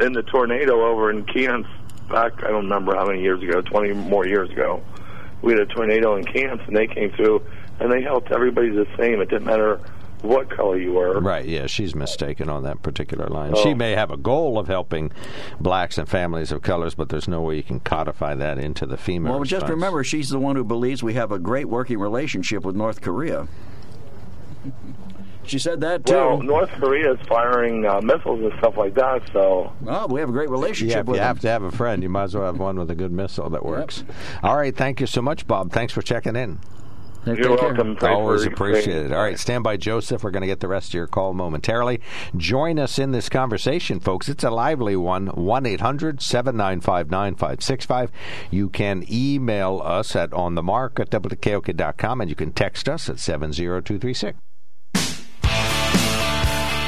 in 0.00 0.12
the 0.12 0.22
tornado 0.22 0.86
over 0.86 1.10
in 1.10 1.24
Kansas 1.24 1.70
back, 2.08 2.44
I 2.44 2.48
don't 2.48 2.64
remember 2.64 2.94
how 2.94 3.06
many 3.06 3.20
years 3.22 3.42
ago, 3.42 3.60
twenty 3.60 3.92
more 3.92 4.26
years 4.26 4.48
ago. 4.50 4.80
We 5.42 5.52
had 5.52 5.60
a 5.62 5.66
tornado 5.66 6.16
in 6.16 6.24
Kansas, 6.24 6.64
and 6.68 6.76
they 6.76 6.86
came 6.86 7.10
through, 7.10 7.42
and 7.80 7.90
they 7.90 8.02
helped 8.02 8.30
everybody 8.30 8.70
the 8.70 8.86
same. 8.96 9.20
It 9.20 9.28
didn't 9.30 9.46
matter 9.46 9.80
what 10.22 10.50
color 10.50 10.78
you 10.78 10.92
were. 10.92 11.20
Right, 11.20 11.44
yeah, 11.46 11.66
she's 11.66 11.94
mistaken 11.94 12.48
on 12.48 12.62
that 12.64 12.82
particular 12.82 13.26
line. 13.28 13.52
Oh. 13.54 13.62
She 13.62 13.74
may 13.74 13.92
have 13.92 14.10
a 14.10 14.16
goal 14.16 14.58
of 14.58 14.66
helping 14.68 15.12
blacks 15.60 15.98
and 15.98 16.08
families 16.08 16.52
of 16.52 16.62
colors, 16.62 16.94
but 16.94 17.08
there's 17.08 17.28
no 17.28 17.40
way 17.42 17.56
you 17.56 17.62
can 17.62 17.80
codify 17.80 18.34
that 18.34 18.58
into 18.58 18.86
the 18.86 18.96
FEMA. 18.96 19.30
Well, 19.30 19.44
just 19.44 19.68
remember, 19.68 20.04
she's 20.04 20.28
the 20.30 20.38
one 20.38 20.56
who 20.56 20.64
believes 20.64 21.02
we 21.02 21.14
have 21.14 21.32
a 21.32 21.38
great 21.38 21.66
working 21.68 21.98
relationship 21.98 22.64
with 22.64 22.76
North 22.76 23.00
Korea. 23.00 23.48
She 25.44 25.58
said 25.58 25.80
that 25.80 26.06
too. 26.06 26.14
Well, 26.14 26.42
North 26.42 26.70
Korea 26.70 27.14
is 27.14 27.26
firing 27.26 27.84
uh, 27.84 28.00
missiles 28.02 28.40
and 28.40 28.52
stuff 28.58 28.76
like 28.76 28.94
that, 28.94 29.22
so 29.32 29.72
Well, 29.80 30.06
we 30.08 30.20
have 30.20 30.28
a 30.28 30.32
great 30.32 30.50
relationship 30.50 30.94
Yeah, 30.94 31.00
if 31.00 31.06
with 31.06 31.16
you 31.16 31.20
them. 31.20 31.26
have 31.26 31.40
to 31.40 31.48
have 31.48 31.62
a 31.64 31.72
friend, 31.72 32.02
you 32.02 32.08
might 32.08 32.24
as 32.24 32.34
well 32.36 32.44
have 32.46 32.58
one 32.58 32.78
with 32.78 32.90
a 32.90 32.94
good 32.94 33.10
missile 33.10 33.50
that 33.50 33.64
works. 33.64 34.04
All 34.42 34.56
right, 34.56 34.76
thank 34.76 35.00
you 35.00 35.06
so 35.06 35.22
much, 35.22 35.46
Bob. 35.46 35.72
Thanks 35.72 35.92
for 35.92 36.02
checking 36.02 36.36
in. 36.36 36.60
Take 37.24 37.36
you're 37.38 37.56
care. 37.56 37.68
welcome. 37.68 37.96
Thanks 37.96 38.14
Always 38.16 38.44
for- 38.44 38.50
appreciate 38.52 39.06
it. 39.06 39.12
All 39.12 39.22
right, 39.22 39.38
stand 39.38 39.62
by, 39.62 39.76
Joseph. 39.76 40.24
We're 40.24 40.30
going 40.30 40.40
to 40.40 40.46
get 40.46 40.60
the 40.60 40.68
rest 40.68 40.88
of 40.88 40.94
your 40.94 41.06
call 41.06 41.34
momentarily. 41.34 42.00
Join 42.36 42.78
us 42.78 42.98
in 42.98 43.12
this 43.12 43.28
conversation, 43.28 44.00
folks. 44.00 44.28
It's 44.28 44.42
a 44.44 44.50
lively 44.50 44.96
one. 44.96 45.26
1 45.28 45.66
800 45.66 46.22
795 46.22 47.10
9565. 47.10 48.10
You 48.50 48.68
can 48.70 49.04
email 49.10 49.82
us 49.84 50.16
at 50.16 50.30
onthemark 50.30 50.98
at 50.98 51.10
wkok.com 51.10 52.20
and 52.22 52.30
you 52.30 52.36
can 52.36 52.52
text 52.52 52.88
us 52.88 53.08
at 53.10 53.18
70236. 53.18 54.38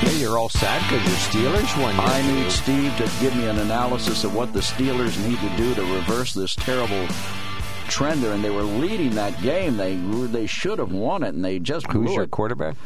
Hey, 0.00 0.16
you're 0.18 0.36
all 0.36 0.48
sad 0.48 0.82
because 0.90 1.06
your 1.34 1.52
Steelers 1.52 1.80
won. 1.80 1.94
I 1.98 2.22
need 2.32 2.50
Steve 2.50 2.96
to 2.96 3.04
give 3.20 3.36
me 3.36 3.46
an 3.46 3.58
analysis 3.58 4.24
of 4.24 4.34
what 4.34 4.52
the 4.52 4.58
Steelers 4.60 5.16
need 5.28 5.38
to 5.38 5.56
do 5.56 5.74
to 5.76 5.82
reverse 5.94 6.34
this 6.34 6.56
terrible 6.56 7.06
trend 7.92 8.22
there. 8.22 8.32
And 8.32 8.42
they 8.42 8.50
were 8.50 8.62
leading 8.62 9.14
that 9.16 9.40
game. 9.42 9.76
They 9.76 9.96
they 10.26 10.46
should 10.46 10.78
have 10.78 10.92
won 10.92 11.22
it, 11.22 11.34
and 11.34 11.44
they 11.44 11.58
just 11.58 11.86
Who's 11.86 12.06
blew 12.06 12.14
your 12.14 12.22
it. 12.24 12.30
quarterback? 12.30 12.76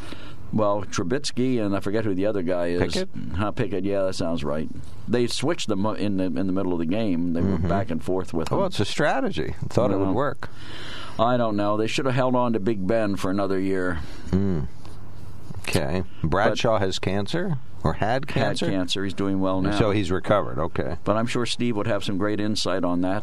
Well, 0.53 0.85
Trubisky 0.85 1.61
and 1.61 1.77
I 1.77 1.81
forget 1.81 2.05
who 2.05 2.15
the 2.15 2.27
other 2.27 2.43
guy 2.43 2.69
is. 2.69 2.81
Pickett? 2.81 3.09
Huh, 3.37 3.51
Pickett. 3.51 3.85
Yeah, 3.85 4.03
that 4.03 4.15
sounds 4.15 4.45
right. 4.45 4.69
They 5.09 5.27
switched 5.27 5.69
them 5.69 5.85
in 5.87 6.17
the 6.17 6.25
in 6.25 6.47
the 6.47 6.53
middle 6.53 6.73
of 6.73 6.79
the 6.79 6.87
game. 6.87 7.33
They 7.33 7.41
were 7.41 7.59
mm-hmm. 7.59 7.69
back 7.69 7.91
and 7.91 8.03
forth 8.03 8.33
with 8.33 8.49
them. 8.49 8.59
Well, 8.59 8.67
it's 8.67 8.81
a 8.81 8.85
strategy. 8.85 9.55
Thought 9.69 9.91
it 9.91 9.99
would 9.99 10.15
work. 10.15 10.51
I 11.19 11.37
don't 11.37 11.57
know. 11.57 11.77
They 11.77 11.87
should 11.87 12.05
have 12.07 12.15
held 12.15 12.37
on 12.37 12.53
to 12.53 12.61
Big 12.61 12.87
Ben 12.87 13.17
for 13.17 13.31
another 13.31 13.59
year. 13.59 14.01
Hmm. 14.31 14.65
Okay. 15.69 16.05
Bradshaw 16.23 16.79
has 16.79 16.99
cancer 16.99 17.59
or 17.83 17.95
had 17.95 18.27
cancer. 18.27 18.67
Had 18.67 18.73
cancer. 18.75 19.05
He's 19.05 19.15
doing 19.15 19.41
well 19.41 19.61
now. 19.63 19.79
So 19.79 19.91
he's 19.91 20.11
recovered. 20.11 20.59
Okay. 20.59 20.97
but 21.05 21.17
I'm 21.17 21.27
sure 21.27 21.47
Steve 21.47 21.77
would 21.77 21.87
have 21.87 22.05
some 22.05 22.19
great 22.19 22.41
insight 22.41 22.85
on 22.85 23.01
that. 23.03 23.23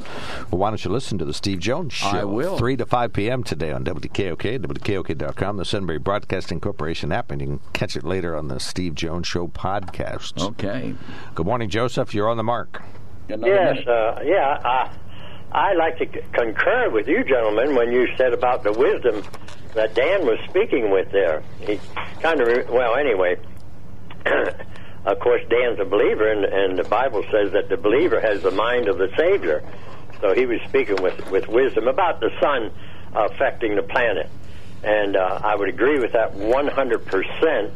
Well, 0.52 0.60
why 0.60 0.70
don't 0.70 0.84
you 0.84 0.92
listen 0.92 1.18
to 1.18 1.26
the 1.26 1.34
Steve 1.34 1.60
Jones 1.60 1.94
Show? 1.94 2.08
I 2.08 2.24
will. 2.24 2.58
3 2.58 2.78
to 2.78 2.86
5 2.86 3.14
p.m. 3.14 3.44
today 3.44 3.72
on 3.72 3.84
WKOK, 3.84 4.60
WKOK.com, 4.60 5.58
the 5.58 5.66
Sunbury 5.66 6.00
Broadcasting 6.00 6.60
Corporation 6.60 7.12
app, 7.12 7.32
and 7.32 7.42
you 7.42 7.48
can 7.48 7.60
catch 7.74 7.96
it 7.96 8.04
later 8.04 8.36
on 8.36 8.48
the 8.48 8.60
Steve 8.60 8.96
Jones 8.96 9.28
Show 9.28 9.48
podcast. 9.48 10.42
Okay. 10.42 10.96
Good 11.36 11.46
morning, 11.46 11.70
Joseph. 11.70 12.14
You're 12.14 12.30
on 12.30 12.38
the 12.38 12.44
mark. 12.44 12.82
Yes, 13.30 13.86
uh, 13.88 14.20
yeah. 14.24 14.60
I, 14.64 14.96
I 15.52 15.74
like 15.74 15.98
to 16.00 16.06
c- 16.06 16.26
concur 16.34 16.90
with 16.90 17.08
you, 17.08 17.24
gentlemen, 17.24 17.76
when 17.76 17.92
you 17.92 18.08
said 18.18 18.34
about 18.34 18.64
the 18.64 18.74
wisdom 18.74 19.24
that 19.76 19.94
Dan 19.96 20.26
was 20.26 20.40
speaking 20.50 20.92
with 20.92 21.12
there. 21.12 21.44
He 21.62 21.80
kind 22.22 22.42
of, 22.42 22.70
well, 22.70 22.96
anyway. 22.96 23.38
of 25.06 25.20
course, 25.20 25.42
Dan's 25.50 25.80
a 25.80 25.86
believer, 25.86 26.32
and, 26.32 26.46
and 26.46 26.80
the 26.80 26.84
Bible 26.84 27.24
says 27.32 27.52
that 27.52 27.70
the 27.70 27.78
believer 27.78 28.22
has 28.22 28.42
the 28.42 28.52
mind 28.52 28.88
of 28.88 28.98
the 28.98 29.10
Savior. 29.18 29.64
So 30.22 30.34
he 30.34 30.46
was 30.46 30.60
speaking 30.70 31.02
with, 31.02 31.30
with 31.30 31.48
wisdom 31.48 31.88
about 31.88 32.20
the 32.22 32.32
sun 32.40 32.72
affecting 33.14 33.76
the 33.76 33.84
planet. 33.84 34.30
And 34.84 35.16
uh, 35.16 35.40
I 35.44 35.56
would 35.56 35.70
agree 35.70 36.00
with 36.00 36.14
that 36.14 36.34
100% 36.34 37.72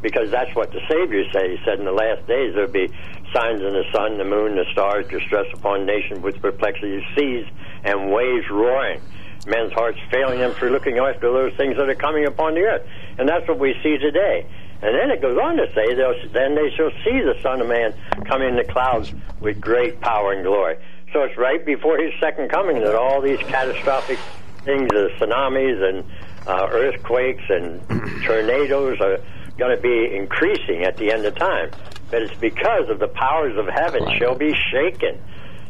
because 0.00 0.30
that's 0.30 0.54
what 0.54 0.70
the 0.72 0.80
Savior 0.88 1.24
said. 1.32 1.50
He 1.50 1.58
said 1.64 1.78
in 1.78 1.84
the 1.84 1.92
last 1.92 2.26
days 2.26 2.54
there'll 2.54 2.70
be 2.70 2.88
signs 3.32 3.60
in 3.60 3.72
the 3.72 3.84
sun, 3.92 4.18
the 4.18 4.24
moon, 4.24 4.56
the 4.56 4.64
stars, 4.72 5.06
distress 5.08 5.46
upon 5.52 5.86
nations 5.86 6.20
with 6.20 6.40
perplexity, 6.40 7.04
seas 7.16 7.46
and 7.84 8.12
waves 8.12 8.48
roaring. 8.50 9.00
Men's 9.46 9.72
hearts 9.72 9.98
failing 10.10 10.40
them 10.40 10.54
for 10.54 10.70
looking 10.70 10.98
after 10.98 11.32
those 11.32 11.54
things 11.56 11.76
that 11.76 11.88
are 11.88 11.94
coming 11.94 12.26
upon 12.26 12.54
the 12.54 12.60
earth. 12.60 12.86
And 13.18 13.28
that's 13.28 13.46
what 13.48 13.58
we 13.58 13.74
see 13.82 13.98
today. 13.98 14.46
And 14.80 14.94
then 14.94 15.10
it 15.10 15.20
goes 15.20 15.36
on 15.36 15.56
to 15.56 15.66
say, 15.74 15.94
then 16.32 16.54
they 16.54 16.70
shall 16.76 16.90
see 17.04 17.20
the 17.20 17.34
Son 17.42 17.60
of 17.60 17.68
Man 17.68 17.94
come 18.26 18.42
in 18.42 18.56
the 18.56 18.64
clouds 18.64 19.12
with 19.40 19.60
great 19.60 20.00
power 20.00 20.32
and 20.32 20.44
glory. 20.44 20.76
So 21.12 21.22
it's 21.22 21.36
right 21.36 21.64
before 21.64 21.98
his 21.98 22.12
second 22.20 22.50
coming 22.50 22.82
that 22.84 22.94
all 22.94 23.20
these 23.20 23.40
catastrophic 23.48 24.18
things, 24.64 24.88
the 24.88 25.10
tsunamis 25.18 25.82
and 25.82 26.04
uh, 26.46 26.68
earthquakes 26.70 27.42
and 27.48 27.80
tornadoes 28.24 29.00
are 29.00 29.18
going 29.56 29.74
to 29.74 29.82
be 29.82 30.14
increasing 30.14 30.84
at 30.84 30.96
the 30.96 31.12
end 31.12 31.24
of 31.24 31.34
time. 31.36 31.70
But 32.10 32.22
it's 32.22 32.40
because 32.40 32.88
of 32.88 33.00
the 33.00 33.08
powers 33.08 33.56
of 33.58 33.66
heaven 33.66 34.02
shall 34.18 34.34
be 34.34 34.54
shaken. 34.70 35.18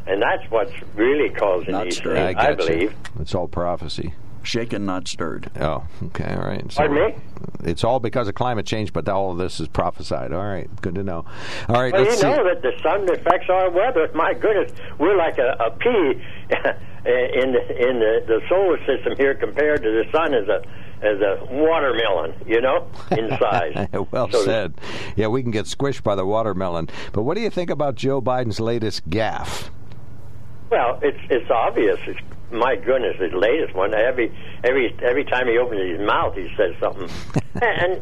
And 0.09 0.23
that's 0.23 0.51
what's 0.51 0.73
really 0.95 1.29
causing 1.35 1.73
Not 1.73 1.85
these 1.85 1.97
stirred. 1.99 2.15
things, 2.17 2.37
I 2.39 2.49
I, 2.49 2.55
get 2.55 2.61
you. 2.61 2.67
believe. 2.67 2.95
It's 3.21 3.35
all 3.35 3.47
prophecy. 3.49 4.15
Shaken, 4.43 4.87
not 4.87 5.07
stirred. 5.09 5.51
Oh, 5.61 5.85
okay, 6.07 6.33
all 6.35 6.47
right. 6.49 6.65
So 6.73 6.79
Pardon 6.87 6.97
me? 6.97 7.15
It's 7.65 7.85
all 7.85 8.01
because 8.01 8.29
of 8.29 8.35
climate 8.35 8.65
change, 8.65 8.93
but 8.95 9.07
all 9.09 9.33
of 9.33 9.37
this 9.39 9.61
is 9.61 9.69
prophesied. 9.69 10.33
All 10.33 10.43
right, 10.45 10.71
good 10.81 10.95
to 10.95 11.03
know. 11.03 11.27
All 11.69 11.83
right, 11.83 11.93
Well, 11.93 12.03
let's 12.05 12.15
you 12.15 12.21
see. 12.23 12.27
know 12.29 12.45
that 12.45 12.63
the 12.63 12.73
sun 12.83 13.03
affects 13.11 13.51
our 13.51 13.71
weather. 13.71 14.09
My 14.15 14.33
goodness, 14.33 14.73
we're 14.99 15.17
like 15.17 15.37
a, 15.39 15.57
a 15.61 15.71
pea 15.73 16.23
in 17.05 17.53
the, 17.53 17.89
in 17.89 17.99
the, 17.99 18.25
the 18.27 18.41
solar 18.49 18.79
system 18.87 19.15
here 19.19 19.35
compared 19.35 19.83
to 19.83 19.91
the 19.91 20.05
sun 20.13 20.33
as 20.35 20.49
a 20.49 20.63
as 21.01 21.21
a 21.21 21.45
watermelon, 21.53 22.35
you 22.47 22.61
know, 22.61 22.89
in 23.13 23.29
size. 23.39 23.87
well 24.11 24.29
So- 24.33 24.43
said. 24.45 24.75
Yeah, 25.15 25.29
we 25.29 25.43
can 25.43 25.51
get 25.53 25.67
squished 25.67 26.03
by 26.03 26.15
the 26.17 26.25
watermelon. 26.27 26.89
But 27.13 27.23
what 27.23 27.37
do 27.37 27.41
you 27.43 27.51
think 27.51 27.71
about 27.71 27.95
Joe 27.97 28.21
Biden's 28.23 28.59
latest 28.59 29.09
gaffe? 29.11 29.69
Well, 30.71 30.99
it's 31.03 31.19
it's 31.31 31.51
obvious. 31.51 31.99
It's, 32.07 32.21
my 32.51 32.77
goodness, 32.77 33.17
the 33.19 33.37
latest 33.37 33.75
one. 33.75 33.95
Every 33.95 34.33
every 34.65 34.95
every 35.03 35.25
time 35.25 35.47
he 35.49 35.59
opens 35.59 35.81
his 35.99 36.01
mouth, 36.07 36.35
he 36.35 36.51
says 36.57 36.75
something. 36.81 37.09
and 37.63 38.01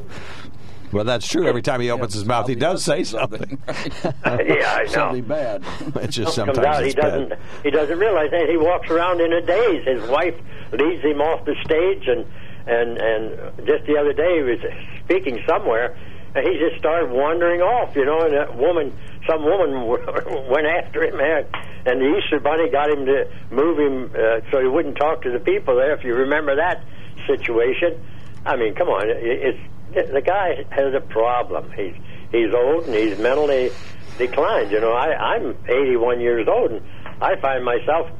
Well, 0.92 1.04
that's 1.04 1.26
true. 1.26 1.46
Every 1.48 1.62
time 1.62 1.80
he 1.80 1.90
opens 1.90 2.14
his 2.14 2.24
mouth, 2.24 2.46
he 2.48 2.54
does 2.54 2.84
say 2.84 3.02
something. 3.04 3.58
yeah, 3.68 4.12
I 4.24 4.82
know. 4.84 4.88
Something 4.88 5.24
bad. 5.24 5.64
It's 5.96 6.14
just 6.16 6.36
comes 6.36 6.54
sometimes 6.56 6.58
out, 6.66 6.82
he 6.82 6.86
it's 6.90 6.94
bad. 6.94 7.10
doesn't 7.28 7.32
he 7.64 7.70
doesn't 7.70 7.98
realize 7.98 8.30
that 8.30 8.48
he 8.48 8.56
walks 8.56 8.88
around 8.90 9.20
in 9.20 9.32
a 9.32 9.40
daze. 9.42 9.84
His 9.84 10.08
wife 10.08 10.34
leads 10.72 11.02
him 11.02 11.20
off 11.20 11.44
the 11.44 11.56
stage, 11.64 12.06
and 12.08 12.24
and 12.66 12.98
and 12.98 13.66
just 13.66 13.84
the 13.86 13.96
other 13.96 14.12
day 14.12 14.36
he 14.38 14.42
was 14.42 14.60
speaking 15.04 15.42
somewhere, 15.46 15.96
he 16.44 16.58
just 16.58 16.78
started 16.78 17.10
wandering 17.10 17.60
off. 17.60 17.96
You 17.96 18.04
know, 18.04 18.20
and 18.20 18.34
that 18.34 18.56
woman, 18.56 18.92
some 19.28 19.44
woman 19.44 19.86
went 20.50 20.66
after 20.66 21.04
him, 21.04 21.18
and 21.20 21.46
and 21.86 22.00
the 22.00 22.18
Easter 22.18 22.40
Bunny 22.40 22.68
got 22.70 22.90
him 22.90 23.06
to 23.06 23.30
move 23.50 23.78
him 23.78 24.10
uh, 24.14 24.40
so 24.50 24.60
he 24.60 24.68
wouldn't 24.68 24.96
talk 24.96 25.22
to 25.22 25.30
the 25.30 25.40
people 25.40 25.76
there. 25.76 25.94
If 25.94 26.04
you 26.04 26.14
remember 26.14 26.56
that 26.56 26.84
situation, 27.26 28.00
I 28.44 28.56
mean, 28.56 28.74
come 28.74 28.88
on, 28.88 29.08
it, 29.08 29.18
it's 29.22 30.12
the 30.12 30.20
guy 30.20 30.64
has 30.70 30.94
a 30.94 31.00
problem. 31.00 31.72
He's 31.72 31.94
he's 32.30 32.52
old 32.52 32.86
and 32.86 32.94
he's 32.94 33.18
mentally 33.18 33.70
declined. 34.18 34.70
You 34.70 34.80
know, 34.80 34.92
I, 34.92 35.36
I'm 35.36 35.56
81 35.66 36.20
years 36.20 36.48
old, 36.48 36.72
and 36.72 36.82
I 37.20 37.36
find 37.40 37.64
myself, 37.64 38.10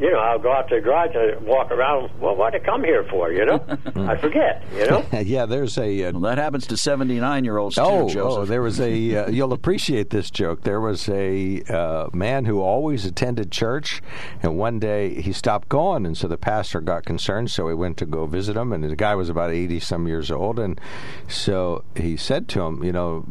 you 0.00 0.10
know, 0.10 0.18
I'll 0.18 0.38
go 0.38 0.52
out 0.52 0.68
to 0.68 0.76
the 0.76 0.80
garage 0.80 1.10
and 1.14 1.46
walk 1.46 1.70
around. 1.70 2.10
Well, 2.20 2.34
what 2.36 2.50
to 2.50 2.60
come 2.60 2.82
here 2.84 3.04
for? 3.10 3.30
You 3.32 3.46
know, 3.46 3.64
I 3.96 4.16
forget. 4.16 4.62
You 4.74 4.86
know. 4.86 5.04
yeah, 5.20 5.46
there's 5.46 5.78
a. 5.78 6.04
Uh, 6.04 6.12
Well, 6.12 6.22
that 6.22 6.38
happens 6.38 6.66
to 6.68 6.76
79 6.76 7.44
year 7.44 7.58
olds 7.58 7.76
too, 7.76 7.82
Oh, 7.82 8.08
Joseph. 8.08 8.38
oh, 8.38 8.44
there 8.44 8.62
was 8.62 8.80
a. 8.80 8.92
Uh, 9.12 9.28
you'll 9.30 9.52
appreciate 9.52 10.10
this 10.10 10.30
joke. 10.30 10.62
There 10.62 10.80
was 10.80 11.08
a 11.08 11.62
uh, 11.68 12.08
man 12.12 12.44
who 12.44 12.60
always 12.60 13.04
attended 13.04 13.50
church, 13.52 14.00
and 14.42 14.56
one 14.58 14.78
day 14.78 15.20
he 15.20 15.32
stopped 15.32 15.68
going, 15.68 16.06
and 16.06 16.16
so 16.16 16.28
the 16.28 16.36
pastor 16.38 16.80
got 16.80 17.04
concerned. 17.04 17.50
So 17.50 17.68
he 17.68 17.74
went 17.74 17.96
to 17.98 18.06
go 18.06 18.26
visit 18.26 18.56
him, 18.56 18.72
and 18.72 18.82
the 18.84 18.96
guy 18.96 19.14
was 19.14 19.28
about 19.28 19.50
eighty 19.50 19.80
some 19.80 20.06
years 20.08 20.30
old, 20.30 20.58
and 20.58 20.80
so 21.28 21.84
he 21.96 22.16
said 22.16 22.48
to 22.48 22.62
him, 22.62 22.82
you 22.84 22.92
know. 22.92 23.24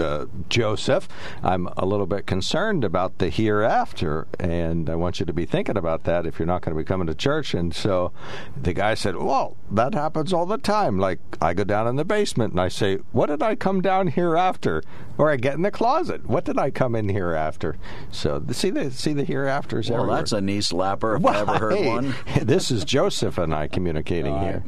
Uh, 0.00 0.26
Joseph, 0.48 1.08
I'm 1.42 1.68
a 1.76 1.84
little 1.86 2.06
bit 2.06 2.26
concerned 2.26 2.84
about 2.84 3.18
the 3.18 3.28
hereafter, 3.30 4.26
and 4.38 4.88
I 4.88 4.94
want 4.94 5.20
you 5.20 5.26
to 5.26 5.32
be 5.32 5.44
thinking 5.46 5.76
about 5.76 6.04
that 6.04 6.26
if 6.26 6.38
you're 6.38 6.46
not 6.46 6.62
going 6.62 6.76
to 6.76 6.80
be 6.82 6.86
coming 6.86 7.06
to 7.06 7.14
church. 7.14 7.54
And 7.54 7.74
so 7.74 8.12
the 8.60 8.72
guy 8.72 8.94
said, 8.94 9.16
Well, 9.16 9.56
that 9.70 9.94
happens 9.94 10.32
all 10.32 10.46
the 10.46 10.58
time. 10.58 10.98
Like, 10.98 11.18
I 11.40 11.54
go 11.54 11.64
down 11.64 11.86
in 11.86 11.96
the 11.96 12.04
basement 12.04 12.52
and 12.52 12.60
I 12.60 12.68
say, 12.68 12.96
What 13.12 13.26
did 13.26 13.42
I 13.42 13.54
come 13.54 13.80
down 13.80 14.08
here 14.08 14.36
after? 14.36 14.82
Or 15.16 15.30
I 15.30 15.36
get 15.36 15.54
in 15.54 15.62
the 15.62 15.70
closet. 15.70 16.26
What 16.28 16.44
did 16.44 16.58
I 16.58 16.70
come 16.70 16.94
in 16.94 17.08
here 17.08 17.32
after? 17.32 17.76
So, 18.12 18.38
the- 18.38 18.54
see 18.54 18.70
the 18.70 18.90
see 18.90 19.12
the 19.12 19.24
hereafters 19.24 19.90
well, 19.90 20.00
everywhere. 20.00 20.16
that's 20.18 20.32
a 20.32 20.40
knee 20.40 20.58
slapper 20.60 21.18
if 21.18 21.26
I 21.26 21.40
ever 21.40 21.58
heard 21.58 21.72
Hey, 21.74 21.88
one. 21.88 22.14
this 22.42 22.70
is 22.70 22.84
Joseph 22.84 23.38
and 23.38 23.54
I 23.54 23.66
communicating 23.68 24.38
here. 24.40 24.62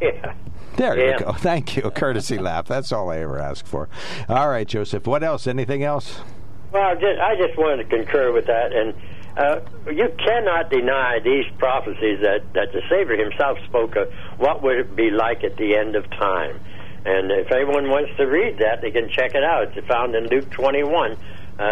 Yeah. 0.00 0.34
There 0.78 0.96
Yeah. 0.98 1.18
you 1.18 1.24
go. 1.26 1.32
Thank 1.36 1.76
you. 1.76 1.82
A 1.82 1.90
Courtesy 1.90 2.38
laugh. 2.48 2.66
That's 2.66 2.90
all 2.92 3.10
I 3.10 3.18
ever 3.18 3.38
ask 3.38 3.66
for. 3.66 3.88
All 4.28 4.48
right, 4.48 4.66
Joseph. 4.66 5.06
What 5.06 5.22
else? 5.22 5.46
Anything 5.46 5.82
else? 5.82 6.20
Well, 6.72 6.94
just, 6.94 7.20
I 7.20 7.34
just 7.36 7.58
wanted 7.58 7.88
to 7.88 7.96
concur 7.96 8.30
with 8.32 8.46
that, 8.46 8.72
and 8.72 8.94
uh, 9.38 9.60
you 9.90 10.08
cannot 10.18 10.70
deny 10.70 11.18
these 11.18 11.44
prophecies 11.58 12.20
that, 12.22 12.42
that 12.54 12.72
the 12.72 12.82
Savior 12.90 13.16
himself 13.16 13.58
spoke 13.66 13.96
of. 13.96 14.12
What 14.38 14.62
would 14.62 14.78
it 14.78 14.94
be 14.96 15.10
like 15.10 15.44
at 15.44 15.56
the 15.56 15.76
end 15.76 15.96
of 15.96 16.08
time? 16.10 16.60
And 17.06 17.30
if 17.30 17.50
anyone 17.52 17.88
wants 17.88 18.14
to 18.18 18.24
read 18.24 18.58
that, 18.58 18.82
they 18.82 18.90
can 18.90 19.08
check 19.08 19.34
it 19.34 19.42
out. 19.42 19.76
It's 19.76 19.86
found 19.86 20.14
in 20.14 20.26
Luke 20.28 20.50
21. 20.50 21.12
Uh, 21.12 21.16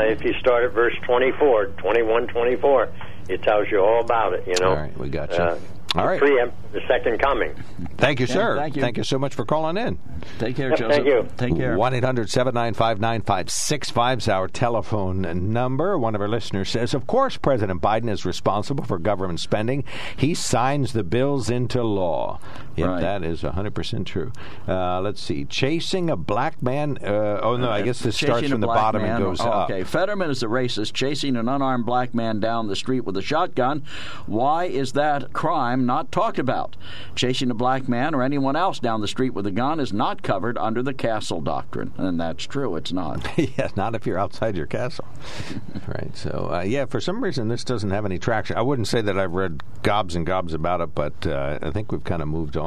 if 0.07 0.25
you 0.25 0.33
start 0.41 0.65
at 0.65 0.73
verse 0.73 0.95
24, 1.05 1.67
21, 1.77 2.29
24, 2.29 2.89
it 3.29 3.43
tells 3.43 3.71
you 3.71 3.81
all 3.81 4.01
about 4.01 4.33
it. 4.33 4.47
You 4.47 4.55
know. 4.61 4.71
All 4.71 4.77
right, 4.77 4.97
we 4.99 5.11
got 5.11 5.31
you. 5.31 5.37
Uh, 5.37 5.59
All 5.97 6.07
right. 6.07 6.19
Preempt 6.19 6.73
the 6.73 6.81
second 6.87 7.19
coming. 7.21 7.55
Thank 7.97 8.21
you, 8.21 8.27
sir. 8.27 8.57
thank 8.59 8.77
you. 8.77 8.83
Thank 8.83 8.97
you 8.99 9.05
so 9.05 9.19
much 9.19 9.35
for 9.35 9.45
calling 9.45 9.77
in. 9.79 9.99
Take 10.39 10.57
care, 10.57 10.71
Yep, 10.71 10.79
Joseph. 10.79 10.93
thank 10.97 11.07
you. 11.07 11.29
Take 11.37 11.57
care. 11.57 11.77
1 11.77 11.95
800 11.95 12.29
795 12.31 13.01
9565 13.01 14.19
is 14.19 14.29
our 14.29 14.49
telephone 14.49 15.53
number. 15.53 15.99
One 15.99 16.15
of 16.15 16.21
our 16.21 16.29
listeners 16.29 16.69
says, 16.69 16.93
Of 16.95 17.07
course, 17.07 17.37
President 17.37 17.81
Biden 17.81 18.11
is 18.11 18.27
responsible 18.27 18.85
for 18.85 18.99
government 18.99 19.41
spending. 19.41 19.85
He 20.17 20.35
signs 20.35 20.93
the 20.93 21.05
bills 21.05 21.49
into 21.49 21.83
law. 21.83 22.41
Yep, 22.77 22.89
Right. 22.89 23.01
that 23.01 23.25
is 23.25 23.43
100% 23.43 24.07
true. 24.07 24.33
Uh, 24.69 25.01
let's 25.01 25.23
see. 25.23 25.45
Chasing 25.45 26.11
a 26.11 26.17
black 26.17 26.63
man. 26.63 26.99
Uh, 27.03 27.41
oh, 27.43 27.57
no, 27.57 27.71
I 27.71 27.83
guess 27.83 28.01
this 28.01 28.17
Chasing 28.17 28.35
starts 28.35 28.49
from 28.51 28.61
the 28.61 28.67
bottom 28.67 29.03
man. 29.03 29.17
and 29.17 29.25
goes 29.25 29.41
oh, 29.41 29.49
up. 29.49 29.71
Okay, 29.71 29.85
Fetterman 29.85 30.31
is 30.31 30.43
a 30.43 30.47
racist 30.47 30.93
chasing 30.93 31.37
an 31.37 31.49
unarmed 31.49 31.87
black 31.87 32.15
man 32.15 32.41
down 32.41 32.69
the 32.69 32.77
street 32.77 33.01
with 33.01 33.17
a 33.17 33.23
shotgun. 33.23 33.83
Why 34.27 34.65
is 34.65 34.93
that 34.93 35.33
crime 35.33 35.87
not 35.87 36.13
talked 36.13 36.39
about? 36.39 36.77
Chasing 37.15 37.51
a 37.51 37.55
black 37.55 37.89
man 37.89 38.15
or 38.15 38.23
anyone 38.23 38.57
else 38.57 38.79
down 38.79 39.01
the 39.01 39.09
street 39.09 39.31
with 39.31 39.47
a 39.47 39.51
gun 39.51 39.81
is 39.81 39.93
not 39.93 40.23
covered 40.23 40.59
under 40.59 40.83
the 40.83 40.95
castle 40.95 41.41
doctrine. 41.41 41.93
And 41.97 42.21
that's 42.21 42.45
true, 42.45 42.77
it's 42.77 42.93
not. 42.93 43.27
yeah, 43.39 43.69
not 43.77 43.95
if 43.95 44.07
you're 44.07 44.19
outside 44.19 44.57
your 44.57 44.67
castle. 44.67 45.07
right. 45.87 46.15
So, 46.17 46.51
uh, 46.53 46.63
yeah, 46.63 46.85
for 46.85 47.01
some 47.01 47.23
reason, 47.23 47.49
this 47.49 47.65
doesn't 47.65 47.91
have 47.91 48.05
any 48.05 48.19
traction. 48.19 48.57
I 48.57 48.63
wouldn't 48.63 48.89
say 48.89 49.01
that 49.01 49.19
I've 49.19 49.33
read 49.33 49.63
gobs 49.83 50.15
and 50.15 50.27
gobs 50.27 50.53
about 50.53 50.81
it, 50.81 50.95
but 50.95 51.27
uh, 51.27 51.59
I 51.63 51.71
think 51.71 51.93
we've 51.93 52.05
kind 52.05 52.23
of 52.23 52.29
moved 52.29 52.57
on 52.57 52.66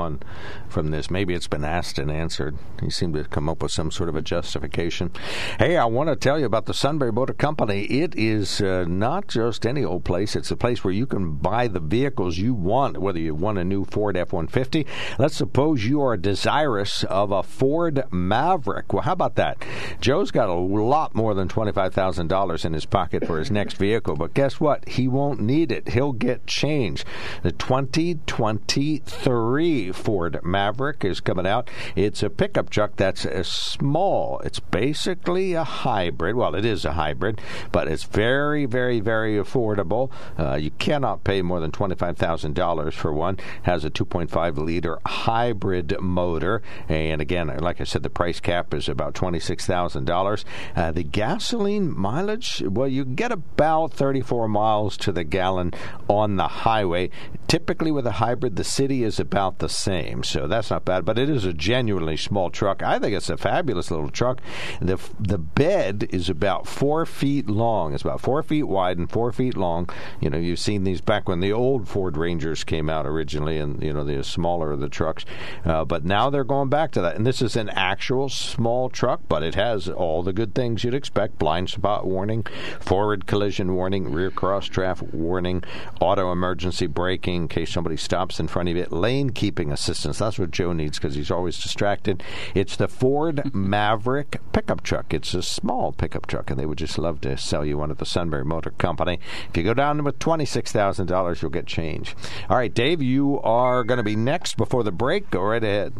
from 0.69 0.91
this. 0.91 1.09
Maybe 1.09 1.33
it's 1.33 1.47
been 1.47 1.63
asked 1.63 1.99
and 1.99 2.11
answered. 2.11 2.57
He 2.81 2.89
seemed 2.89 3.15
to 3.15 3.23
come 3.25 3.49
up 3.49 3.61
with 3.61 3.71
some 3.71 3.91
sort 3.91 4.09
of 4.09 4.15
a 4.15 4.21
justification. 4.21 5.11
Hey, 5.57 5.77
I 5.77 5.85
want 5.85 6.09
to 6.09 6.15
tell 6.15 6.39
you 6.39 6.45
about 6.45 6.65
the 6.65 6.73
Sunbury 6.73 7.11
Motor 7.11 7.33
Company. 7.33 7.83
It 7.85 8.15
is 8.15 8.61
uh, 8.61 8.85
not 8.87 9.27
just 9.27 9.65
any 9.65 9.83
old 9.83 10.05
place, 10.05 10.35
it's 10.35 10.51
a 10.51 10.55
place 10.55 10.83
where 10.83 10.93
you 10.93 11.05
can 11.05 11.33
buy 11.33 11.67
the 11.67 11.79
vehicles 11.79 12.37
you 12.37 12.53
want, 12.53 12.99
whether 12.99 13.19
you 13.19 13.35
want 13.35 13.57
a 13.57 13.63
new 13.63 13.85
Ford 13.85 14.15
F 14.15 14.33
150. 14.33 14.85
Let's 15.17 15.35
suppose 15.35 15.85
you 15.85 16.01
are 16.01 16.17
desirous 16.17 17.03
of 17.05 17.31
a 17.31 17.43
Ford 17.43 18.03
Maverick. 18.11 18.93
Well, 18.93 19.03
how 19.03 19.13
about 19.13 19.35
that? 19.35 19.63
Joe's 19.99 20.31
got 20.31 20.49
a 20.49 20.53
lot 20.53 21.15
more 21.15 21.33
than 21.33 21.47
$25,000 21.47 22.65
in 22.65 22.73
his 22.73 22.85
pocket 22.85 23.25
for 23.25 23.39
his 23.39 23.51
next 23.51 23.77
vehicle, 23.77 24.15
but 24.15 24.33
guess 24.33 24.59
what? 24.59 24.87
He 24.87 25.07
won't 25.07 25.39
need 25.39 25.71
it. 25.71 25.89
He'll 25.89 26.13
get 26.13 26.47
change. 26.47 27.05
The 27.43 27.51
2023 27.51 29.88
Ford 29.93 30.39
Maverick 30.43 31.03
is 31.03 31.19
coming 31.19 31.47
out. 31.47 31.69
It's 31.95 32.23
a 32.23 32.29
pickup 32.29 32.69
truck 32.69 32.95
that's 32.95 33.27
small. 33.47 34.39
It's 34.39 34.59
basically 34.59 35.53
a 35.53 35.63
hybrid. 35.63 36.35
Well, 36.35 36.55
it 36.55 36.65
is 36.65 36.85
a 36.85 36.93
hybrid, 36.93 37.41
but 37.71 37.87
it's 37.87 38.03
very, 38.03 38.65
very, 38.65 38.99
very 38.99 39.35
affordable. 39.35 40.11
Uh, 40.37 40.55
you 40.55 40.71
cannot 40.71 41.23
pay 41.23 41.41
more 41.41 41.59
than 41.59 41.71
$25,000 41.71 42.93
for 42.93 43.13
one. 43.13 43.37
Has 43.63 43.85
a 43.85 43.89
2.5 43.89 44.57
liter 44.57 44.99
hybrid 45.05 45.99
motor. 45.99 46.61
And 46.87 47.21
again, 47.21 47.47
like 47.59 47.81
I 47.81 47.83
said, 47.83 48.03
the 48.03 48.09
price 48.09 48.39
cap 48.39 48.73
is 48.73 48.89
about 48.89 49.13
$26,000. 49.13 50.43
Uh, 50.75 50.91
the 50.91 51.03
gasoline 51.03 51.97
mileage, 51.97 52.63
well, 52.65 52.87
you 52.87 53.05
get 53.05 53.31
about 53.31 53.93
34 53.93 54.47
miles 54.47 54.97
to 54.97 55.11
the 55.11 55.23
gallon 55.23 55.73
on 56.07 56.37
the 56.37 56.47
highway. 56.47 57.09
Typically, 57.47 57.91
with 57.91 58.05
a 58.05 58.13
hybrid, 58.13 58.55
the 58.55 58.63
city 58.63 59.03
is 59.03 59.19
about 59.19 59.59
the 59.59 59.69
same, 59.79 60.23
so 60.23 60.47
that's 60.47 60.69
not 60.69 60.85
bad. 60.85 61.05
But 61.05 61.17
it 61.17 61.29
is 61.29 61.45
a 61.45 61.53
genuinely 61.53 62.17
small 62.17 62.49
truck. 62.49 62.83
I 62.83 62.99
think 62.99 63.15
it's 63.15 63.29
a 63.29 63.37
fabulous 63.37 63.91
little 63.91 64.09
truck. 64.09 64.41
the 64.81 64.99
The 65.19 65.37
bed 65.37 66.07
is 66.11 66.29
about 66.29 66.67
four 66.67 67.05
feet 67.05 67.49
long. 67.49 67.93
It's 67.93 68.03
about 68.03 68.21
four 68.21 68.43
feet 68.43 68.63
wide 68.63 68.97
and 68.97 69.09
four 69.09 69.31
feet 69.31 69.57
long. 69.57 69.89
You 70.19 70.29
know, 70.29 70.37
you've 70.37 70.59
seen 70.59 70.83
these 70.83 71.01
back 71.01 71.27
when 71.27 71.39
the 71.39 71.53
old 71.53 71.87
Ford 71.87 72.17
Rangers 72.17 72.63
came 72.63 72.89
out 72.89 73.05
originally, 73.05 73.57
and 73.57 73.81
you 73.81 73.93
know 73.93 74.03
the 74.03 74.23
smaller 74.23 74.71
of 74.71 74.79
the 74.79 74.89
trucks. 74.89 75.25
Uh, 75.65 75.85
but 75.85 76.05
now 76.05 76.29
they're 76.29 76.43
going 76.43 76.69
back 76.69 76.91
to 76.91 77.01
that, 77.01 77.15
and 77.15 77.25
this 77.25 77.41
is 77.41 77.55
an 77.55 77.69
actual 77.69 78.29
small 78.29 78.89
truck, 78.89 79.21
but 79.27 79.43
it 79.43 79.55
has 79.55 79.87
all 79.87 80.23
the 80.23 80.33
good 80.33 80.53
things 80.53 80.83
you'd 80.83 80.93
expect: 80.93 81.39
blind 81.39 81.69
spot 81.69 82.05
warning, 82.05 82.45
forward 82.79 83.25
collision 83.25 83.75
warning, 83.75 84.11
rear 84.11 84.31
cross 84.31 84.67
traffic 84.67 85.09
warning, 85.13 85.63
auto 85.99 86.31
emergency 86.31 86.87
braking 86.87 87.43
in 87.43 87.47
case 87.47 87.71
somebody 87.71 87.97
stops 87.97 88.39
in 88.39 88.47
front 88.47 88.69
of 88.69 88.75
it, 88.75 88.91
lane 88.91 89.29
keeping 89.29 89.68
assistance. 89.71 90.19
That's 90.19 90.39
what 90.39 90.51
Joe 90.51 90.73
needs 90.73 90.97
because 90.97 91.15
he's 91.15 91.31
always 91.31 91.61
distracted. 91.61 92.23
It's 92.55 92.75
the 92.75 92.87
Ford 92.87 93.53
Maverick 93.53 94.39
pickup 94.51 94.83
truck. 94.83 95.13
It's 95.13 95.33
a 95.33 95.41
small 95.41 95.91
pickup 95.91 96.27
truck, 96.27 96.49
and 96.49 96.59
they 96.59 96.65
would 96.65 96.77
just 96.77 96.97
love 96.97 97.21
to 97.21 97.37
sell 97.37 97.65
you 97.65 97.77
one 97.77 97.91
at 97.91 97.97
the 97.97 98.05
Sunbury 98.05 98.45
Motor 98.45 98.71
Company. 98.71 99.19
If 99.49 99.57
you 99.57 99.63
go 99.63 99.73
down 99.73 100.03
with 100.03 100.19
twenty-six 100.19 100.71
thousand 100.71 101.07
dollars, 101.07 101.41
you'll 101.41 101.51
get 101.51 101.65
change. 101.65 102.15
All 102.49 102.57
right, 102.57 102.73
Dave, 102.73 103.01
you 103.01 103.39
are 103.41 103.83
going 103.83 103.97
to 103.97 104.03
be 104.03 104.15
next 104.15 104.57
before 104.57 104.83
the 104.83 104.91
break. 104.91 105.29
Go 105.29 105.41
right 105.41 105.63
ahead. 105.63 105.93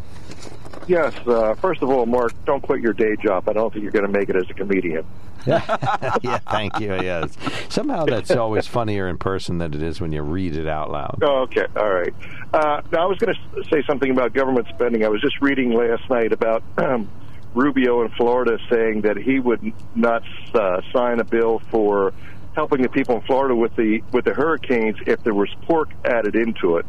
Yes. 0.88 1.14
Uh, 1.28 1.54
first 1.56 1.82
of 1.82 1.90
all, 1.90 2.06
Mark, 2.06 2.34
don't 2.46 2.62
quit 2.62 2.82
your 2.82 2.94
day 2.94 3.16
job. 3.22 3.48
I 3.48 3.54
don't 3.54 3.72
think 3.72 3.84
you're 3.84 3.92
going 3.92 4.06
to 4.06 4.12
make 4.12 4.30
it 4.30 4.36
as 4.36 4.50
a 4.50 4.54
comedian. 4.54 5.06
yeah, 6.22 6.40
thank 6.50 6.80
you. 6.80 6.94
Yes. 6.94 7.36
Somehow 7.70 8.06
that's 8.06 8.32
always 8.32 8.68
funnier 8.68 9.08
in 9.08 9.18
person 9.18 9.58
than 9.58 9.74
it 9.74 9.82
is 9.82 10.02
when 10.02 10.12
you 10.12 10.22
read 10.22 10.56
it 10.56 10.68
out 10.68 10.92
loud. 10.92 11.20
Oh, 11.22 11.42
okay. 11.42 11.66
All 11.76 11.90
right. 11.90 12.14
Uh, 12.54 12.82
now, 12.92 13.04
I 13.04 13.06
was 13.06 13.18
going 13.20 13.36
to 13.36 13.64
say 13.66 13.84
something 13.88 14.12
about 14.12 14.34
government 14.34 14.68
spending. 14.70 15.06
I 15.06 15.10
was 15.10 15.22
just 15.22 15.40
reading 15.42 15.74
last 15.74 16.10
night 16.10 16.34
about 16.34 16.64
um, 16.78 17.10
Rubio 17.54 18.04
in 18.04 18.10
Florida 18.12 18.58
saying 18.70 19.02
that 19.02 19.18
he 19.18 19.40
would 19.40 19.74
not 19.96 20.24
uh, 20.54 20.82
sign 20.92 21.20
a 21.20 21.24
bill 21.24 21.60
for 21.72 22.14
helping 22.56 22.82
the 22.82 22.90
people 22.90 23.16
in 23.16 23.22
Florida 23.22 23.56
with 23.56 23.76
the 23.76 24.02
with 24.12 24.26
the 24.26 24.34
hurricanes 24.34 24.98
if 25.06 25.24
there 25.24 25.34
was 25.34 25.50
pork 25.64 25.90
added 26.04 26.36
into 26.36 26.78
it. 26.78 26.86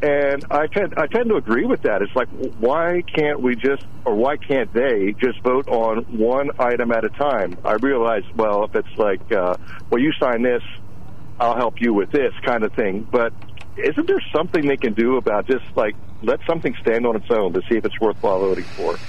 And 0.00 0.44
I 0.50 0.68
tend 0.68 0.94
I 0.96 1.06
tend 1.06 1.28
to 1.30 1.36
agree 1.36 1.66
with 1.66 1.82
that. 1.82 2.02
It's 2.02 2.14
like 2.14 2.28
why 2.60 3.02
can't 3.16 3.42
we 3.42 3.56
just 3.56 3.82
or 4.04 4.14
why 4.14 4.36
can't 4.36 4.72
they 4.72 5.14
just 5.20 5.42
vote 5.42 5.68
on 5.68 6.04
one 6.16 6.50
item 6.58 6.92
at 6.92 7.04
a 7.04 7.08
time? 7.10 7.58
I 7.64 7.74
realize 7.82 8.22
well 8.36 8.64
if 8.64 8.76
it's 8.76 8.96
like 8.96 9.20
uh, 9.32 9.56
well 9.90 10.00
you 10.00 10.12
sign 10.20 10.42
this, 10.42 10.62
I'll 11.40 11.56
help 11.56 11.74
you 11.80 11.92
with 11.92 12.12
this 12.12 12.32
kind 12.44 12.62
of 12.62 12.72
thing. 12.74 13.08
But 13.10 13.32
isn't 13.76 14.06
there 14.06 14.22
something 14.34 14.66
they 14.66 14.76
can 14.76 14.94
do 14.94 15.16
about 15.16 15.48
just 15.48 15.64
like 15.74 15.96
let 16.22 16.38
something 16.48 16.74
stand 16.80 17.04
on 17.04 17.16
its 17.16 17.26
own 17.30 17.52
to 17.54 17.60
see 17.68 17.78
if 17.78 17.84
it's 17.84 18.00
worthwhile 18.00 18.38
voting 18.38 18.66
for? 18.76 19.00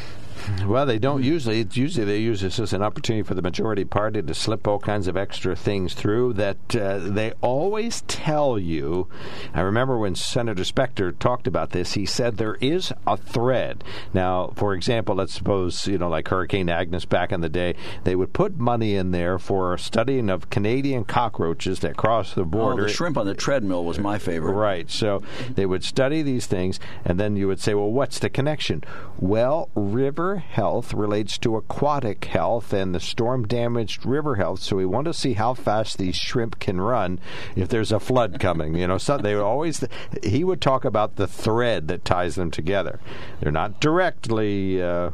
Well, 0.65 0.85
they 0.85 0.99
don't 0.99 1.23
usually. 1.23 1.61
It's 1.61 1.77
usually 1.77 2.05
they 2.05 2.19
use 2.19 2.41
this 2.41 2.59
as 2.59 2.73
an 2.73 2.83
opportunity 2.83 3.23
for 3.23 3.33
the 3.33 3.41
majority 3.41 3.85
party 3.85 4.21
to 4.21 4.33
slip 4.33 4.67
all 4.67 4.79
kinds 4.79 5.07
of 5.07 5.17
extra 5.17 5.55
things 5.55 5.93
through 5.93 6.33
that 6.33 6.75
uh, 6.75 6.99
they 6.99 7.33
always 7.41 8.01
tell 8.01 8.59
you. 8.59 9.07
I 9.53 9.61
remember 9.61 9.97
when 9.97 10.15
Senator 10.15 10.63
Specter 10.63 11.11
talked 11.11 11.47
about 11.47 11.71
this. 11.71 11.93
He 11.93 12.05
said 12.05 12.37
there 12.37 12.55
is 12.61 12.93
a 13.07 13.17
thread. 13.17 13.83
Now, 14.13 14.53
for 14.55 14.73
example, 14.73 15.15
let's 15.15 15.33
suppose 15.33 15.87
you 15.87 15.97
know, 15.97 16.09
like 16.09 16.27
Hurricane 16.27 16.69
Agnes 16.69 17.05
back 17.05 17.31
in 17.31 17.41
the 17.41 17.49
day, 17.49 17.75
they 18.03 18.15
would 18.15 18.33
put 18.33 18.57
money 18.57 18.95
in 18.95 19.11
there 19.11 19.39
for 19.39 19.77
studying 19.77 20.29
of 20.29 20.49
Canadian 20.49 21.03
cockroaches 21.03 21.79
that 21.79 21.97
cross 21.97 22.33
the 22.33 22.43
border. 22.43 22.83
Oh, 22.83 22.87
the 22.87 22.93
shrimp 22.93 23.17
on 23.17 23.25
the 23.25 23.33
treadmill 23.33 23.85
was 23.85 23.97
my 23.97 24.19
favorite. 24.19 24.53
Right. 24.53 24.89
So 24.91 25.23
they 25.49 25.65
would 25.65 25.83
study 25.83 26.21
these 26.21 26.45
things, 26.45 26.79
and 27.03 27.19
then 27.19 27.35
you 27.35 27.47
would 27.47 27.59
say, 27.59 27.73
well, 27.73 27.91
what's 27.91 28.19
the 28.19 28.29
connection? 28.29 28.83
Well, 29.17 29.69
river 29.73 30.38
health 30.39 30.93
relates 30.93 31.37
to 31.39 31.55
aquatic 31.55 32.25
health 32.25 32.73
and 32.73 32.93
the 32.93 32.99
storm 32.99 33.47
damaged 33.47 34.05
river 34.05 34.35
health. 34.35 34.61
So 34.61 34.75
we 34.75 34.85
want 34.85 35.05
to 35.05 35.13
see 35.13 35.33
how 35.33 35.53
fast 35.53 35.97
these 35.97 36.15
shrimp 36.15 36.59
can 36.59 36.81
run 36.81 37.19
if 37.55 37.69
there's 37.69 37.91
a 37.91 37.99
flood 37.99 38.39
coming. 38.39 38.75
You 38.75 38.87
know, 38.87 38.97
so 38.97 39.17
they 39.17 39.35
always 39.35 39.83
he 40.23 40.43
would 40.43 40.61
talk 40.61 40.85
about 40.85 41.15
the 41.15 41.27
thread 41.27 41.87
that 41.87 42.05
ties 42.05 42.35
them 42.35 42.51
together. 42.51 42.99
They're 43.39 43.51
not 43.51 43.79
directly. 43.79 44.81
Uh, 44.81 45.11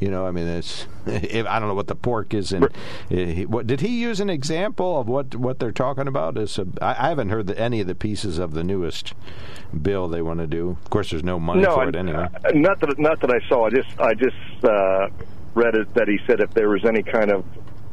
you 0.00 0.10
know, 0.10 0.26
I 0.26 0.30
mean, 0.30 0.48
it's 0.48 0.86
I 1.06 1.58
don't 1.58 1.68
know 1.68 1.74
what 1.74 1.88
the 1.88 1.94
pork 1.94 2.32
is. 2.32 2.52
And 2.52 2.68
what 3.48 3.66
did 3.66 3.82
he 3.82 4.00
use 4.00 4.18
an 4.20 4.30
example 4.30 4.98
of 4.98 5.08
what 5.08 5.34
what 5.34 5.58
they're 5.58 5.72
talking 5.72 6.08
about? 6.08 6.38
Is 6.38 6.58
I 6.80 7.08
haven't 7.08 7.28
heard 7.28 7.46
the, 7.46 7.58
any 7.58 7.80
of 7.80 7.86
the 7.86 7.94
pieces 7.94 8.38
of 8.38 8.54
the 8.54 8.64
newest 8.64 9.12
bill 9.82 10.08
they 10.08 10.22
want 10.22 10.40
to 10.40 10.46
do. 10.46 10.78
Of 10.82 10.90
course, 10.90 11.10
there's 11.10 11.22
no 11.22 11.38
money 11.38 11.62
no, 11.62 11.74
for 11.74 11.88
it 11.88 11.96
anyway. 11.96 12.28
Uh, 12.44 12.50
not 12.54 12.80
that 12.80 12.98
not 12.98 13.20
that 13.20 13.30
I 13.30 13.46
saw. 13.48 13.66
I 13.66 13.70
just 13.70 14.00
I 14.00 14.14
just 14.14 14.64
uh, 14.64 15.08
read 15.54 15.74
it 15.74 15.92
that 15.94 16.08
he 16.08 16.18
said 16.26 16.40
if 16.40 16.52
there 16.54 16.70
was 16.70 16.84
any 16.84 17.02
kind 17.02 17.30
of 17.30 17.44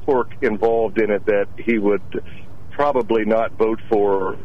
pork 0.06 0.32
involved 0.42 1.00
in 1.02 1.12
it, 1.12 1.26
that 1.26 1.48
he 1.58 1.78
would 1.78 2.24
probably 2.72 3.26
not 3.26 3.52
vote 3.54 3.80
for 3.90 4.38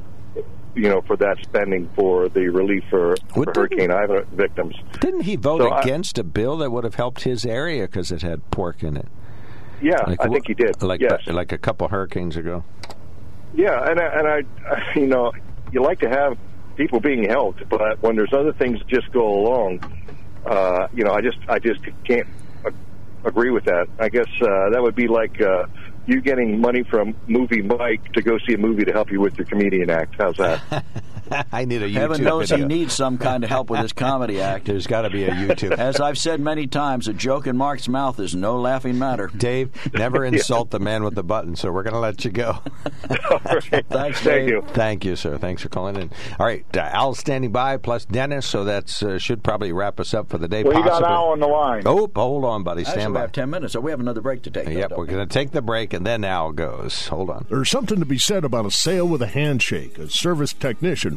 you 0.74 0.88
know, 0.88 1.02
for 1.02 1.16
that 1.16 1.36
spending 1.42 1.88
for 1.94 2.28
the 2.28 2.48
relief 2.48 2.82
for, 2.88 3.16
for 3.34 3.44
Hurricane 3.54 3.90
Ida 3.90 4.24
victims. 4.32 4.74
Didn't 5.00 5.22
he 5.22 5.36
vote 5.36 5.60
so 5.60 5.74
against 5.74 6.18
I, 6.18 6.22
a 6.22 6.24
bill 6.24 6.56
that 6.58 6.70
would 6.70 6.84
have 6.84 6.94
helped 6.94 7.24
his 7.24 7.44
area 7.44 7.86
because 7.86 8.10
it 8.10 8.22
had 8.22 8.50
pork 8.50 8.82
in 8.82 8.96
it? 8.96 9.08
Yeah, 9.80 10.02
like, 10.06 10.20
I 10.24 10.28
think 10.28 10.46
he 10.46 10.54
did. 10.54 10.80
Like 10.82 11.00
yes. 11.00 11.26
like 11.26 11.52
a 11.52 11.58
couple 11.58 11.88
hurricanes 11.88 12.36
ago. 12.36 12.64
Yeah, 13.54 13.90
and 13.90 14.00
I, 14.00 14.06
and 14.06 14.28
I, 14.28 14.92
you 14.98 15.08
know, 15.08 15.32
you 15.72 15.82
like 15.82 16.00
to 16.00 16.08
have 16.08 16.38
people 16.76 17.00
being 17.00 17.28
helped, 17.28 17.68
but 17.68 18.00
when 18.00 18.16
there's 18.16 18.32
other 18.32 18.52
things 18.52 18.78
that 18.78 18.88
just 18.88 19.12
go 19.12 19.26
along, 19.26 19.80
uh, 20.46 20.88
you 20.94 21.04
know, 21.04 21.12
I 21.12 21.20
just 21.20 21.38
I 21.48 21.58
just 21.58 21.80
can't 22.04 22.26
agree 23.24 23.50
with 23.50 23.64
that. 23.64 23.88
I 23.98 24.08
guess 24.08 24.28
uh, 24.40 24.70
that 24.70 24.80
would 24.82 24.94
be 24.94 25.08
like. 25.08 25.40
Uh, 25.40 25.66
you 26.06 26.20
getting 26.20 26.60
money 26.60 26.84
from 26.90 27.14
Movie 27.26 27.62
Mike 27.62 28.02
to 28.14 28.22
go 28.22 28.38
see 28.46 28.54
a 28.54 28.58
movie 28.58 28.84
to 28.84 28.92
help 28.92 29.10
you 29.10 29.20
with 29.20 29.34
your 29.38 29.46
comedian 29.46 29.90
act. 29.90 30.14
How's 30.18 30.36
that? 30.36 30.84
I 31.52 31.64
need 31.64 31.82
a 31.82 31.88
YouTube 31.88 31.94
Heaven 31.94 32.24
knows 32.24 32.50
video. 32.50 32.68
he 32.68 32.74
needs 32.74 32.94
some 32.94 33.18
kind 33.18 33.44
of 33.44 33.50
help 33.50 33.70
with 33.70 33.80
his 33.80 33.92
comedy 33.92 34.40
act. 34.42 34.66
There's 34.66 34.86
got 34.86 35.02
to 35.02 35.10
be 35.10 35.24
a 35.24 35.30
YouTube. 35.30 35.72
As 35.72 36.00
I've 36.00 36.18
said 36.18 36.40
many 36.40 36.66
times, 36.66 37.08
a 37.08 37.12
joke 37.12 37.46
in 37.46 37.56
Mark's 37.56 37.88
mouth 37.88 38.18
is 38.20 38.34
no 38.34 38.58
laughing 38.58 38.98
matter. 38.98 39.28
Dave, 39.36 39.70
never 39.94 40.24
insult 40.24 40.70
the 40.70 40.78
man 40.80 41.04
with 41.04 41.14
the 41.14 41.22
button, 41.24 41.56
so 41.56 41.70
we're 41.72 41.82
going 41.82 41.94
to 41.94 42.00
let 42.00 42.24
you 42.24 42.30
go. 42.30 42.58
right. 43.10 43.84
Thanks, 43.88 44.20
Thank 44.20 44.48
you. 44.48 44.62
Thank 44.68 45.04
you, 45.04 45.16
sir. 45.16 45.38
Thanks 45.38 45.62
for 45.62 45.68
calling 45.68 45.96
in. 45.96 46.10
All 46.38 46.46
right, 46.46 46.64
uh, 46.76 46.80
Al's 46.92 47.18
standing 47.18 47.52
by, 47.52 47.76
plus 47.76 48.04
Dennis, 48.04 48.46
so 48.46 48.64
that 48.64 49.02
uh, 49.02 49.18
should 49.18 49.42
probably 49.42 49.72
wrap 49.72 50.00
us 50.00 50.14
up 50.14 50.28
for 50.28 50.38
the 50.38 50.48
day. 50.48 50.62
Well, 50.62 50.82
got 50.82 51.02
Al 51.02 51.28
on 51.28 51.40
the 51.40 51.46
line. 51.46 51.82
Oh, 51.86 52.10
hold 52.14 52.44
on, 52.44 52.62
buddy. 52.62 52.84
Stand 52.84 52.98
Actually, 53.00 53.12
by. 53.14 53.20
we 53.20 53.22
have 53.22 53.32
10 53.32 53.50
minutes, 53.50 53.72
so 53.72 53.80
we 53.80 53.90
have 53.90 54.00
another 54.00 54.20
break 54.20 54.42
to 54.42 54.50
take. 54.50 54.68
Yep, 54.68 54.90
though, 54.90 54.96
we're 54.96 55.06
going 55.06 55.26
to 55.26 55.32
take 55.32 55.50
the 55.52 55.62
break, 55.62 55.92
and 55.92 56.06
then 56.06 56.24
Al 56.24 56.52
goes. 56.52 57.08
Hold 57.08 57.30
on. 57.30 57.46
There's 57.48 57.70
something 57.70 57.98
to 57.98 58.06
be 58.06 58.18
said 58.18 58.44
about 58.44 58.66
a 58.66 58.70
sale 58.70 59.06
with 59.06 59.22
a 59.22 59.26
handshake. 59.26 59.98
A 59.98 60.08
service 60.08 60.52
technician 60.52 61.16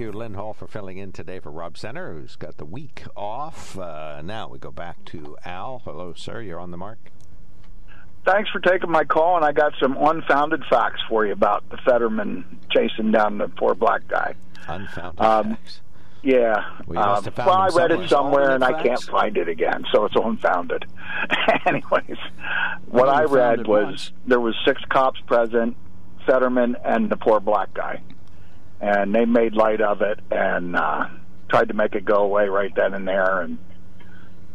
You, 0.00 0.10
Lynn 0.12 0.34
Hall, 0.34 0.54
for 0.54 0.66
filling 0.66 0.98
in 0.98 1.12
today 1.12 1.38
for 1.40 1.50
Rob 1.50 1.76
Center, 1.76 2.12
who's 2.14 2.34
got 2.36 2.56
the 2.56 2.64
week 2.64 3.04
off. 3.16 3.78
Uh, 3.78 4.20
now 4.24 4.48
we 4.48 4.58
go 4.58 4.70
back 4.72 5.04
to 5.06 5.36
Al. 5.44 5.82
Hello, 5.84 6.12
sir. 6.16 6.40
You're 6.40 6.58
on 6.58 6.70
the 6.70 6.76
mark. 6.76 6.98
Thanks 8.24 8.50
for 8.50 8.60
taking 8.60 8.90
my 8.90 9.04
call, 9.04 9.36
and 9.36 9.44
I 9.44 9.52
got 9.52 9.72
some 9.80 9.96
unfounded 9.98 10.62
facts 10.68 11.00
for 11.08 11.24
you 11.26 11.32
about 11.32 11.68
the 11.70 11.76
Fetterman 11.78 12.44
chasing 12.70 13.12
down 13.12 13.38
the 13.38 13.48
poor 13.48 13.74
black 13.74 14.06
guy. 14.08 14.34
Unfounded 14.68 15.20
Um, 15.20 15.56
facts. 15.56 15.80
Yeah. 16.22 16.64
Well, 16.86 17.16
Um, 17.16 17.24
well, 17.36 17.50
I 17.50 17.68
read 17.68 17.92
it 17.92 18.08
somewhere. 18.10 18.50
and 18.50 18.62
I 18.64 18.82
can't 18.82 19.02
find 19.02 19.36
it 19.38 19.48
again, 19.48 19.84
so 19.92 20.04
it's 20.04 20.16
unfounded. 20.16 20.84
Anyways, 21.66 22.18
what 22.88 23.06
Well, 23.06 23.10
I 23.10 23.22
read 23.24 23.66
was 23.66 23.84
once. 23.86 24.12
there 24.26 24.40
was 24.40 24.54
six 24.66 24.82
cops 24.90 25.20
present, 25.22 25.76
Fetterman 26.26 26.76
and 26.84 27.08
the 27.08 27.16
poor 27.16 27.40
black 27.40 27.72
guy, 27.72 28.02
and 28.80 29.14
they 29.14 29.24
made 29.24 29.54
light 29.54 29.80
of 29.80 30.02
it 30.02 30.20
and 30.30 30.76
uh, 30.76 31.08
tried 31.48 31.68
to 31.68 31.74
make 31.74 31.94
it 31.94 32.04
go 32.04 32.16
away 32.16 32.48
right 32.48 32.74
then 32.74 32.94
and 32.94 33.06
there. 33.06 33.40
And 33.40 33.58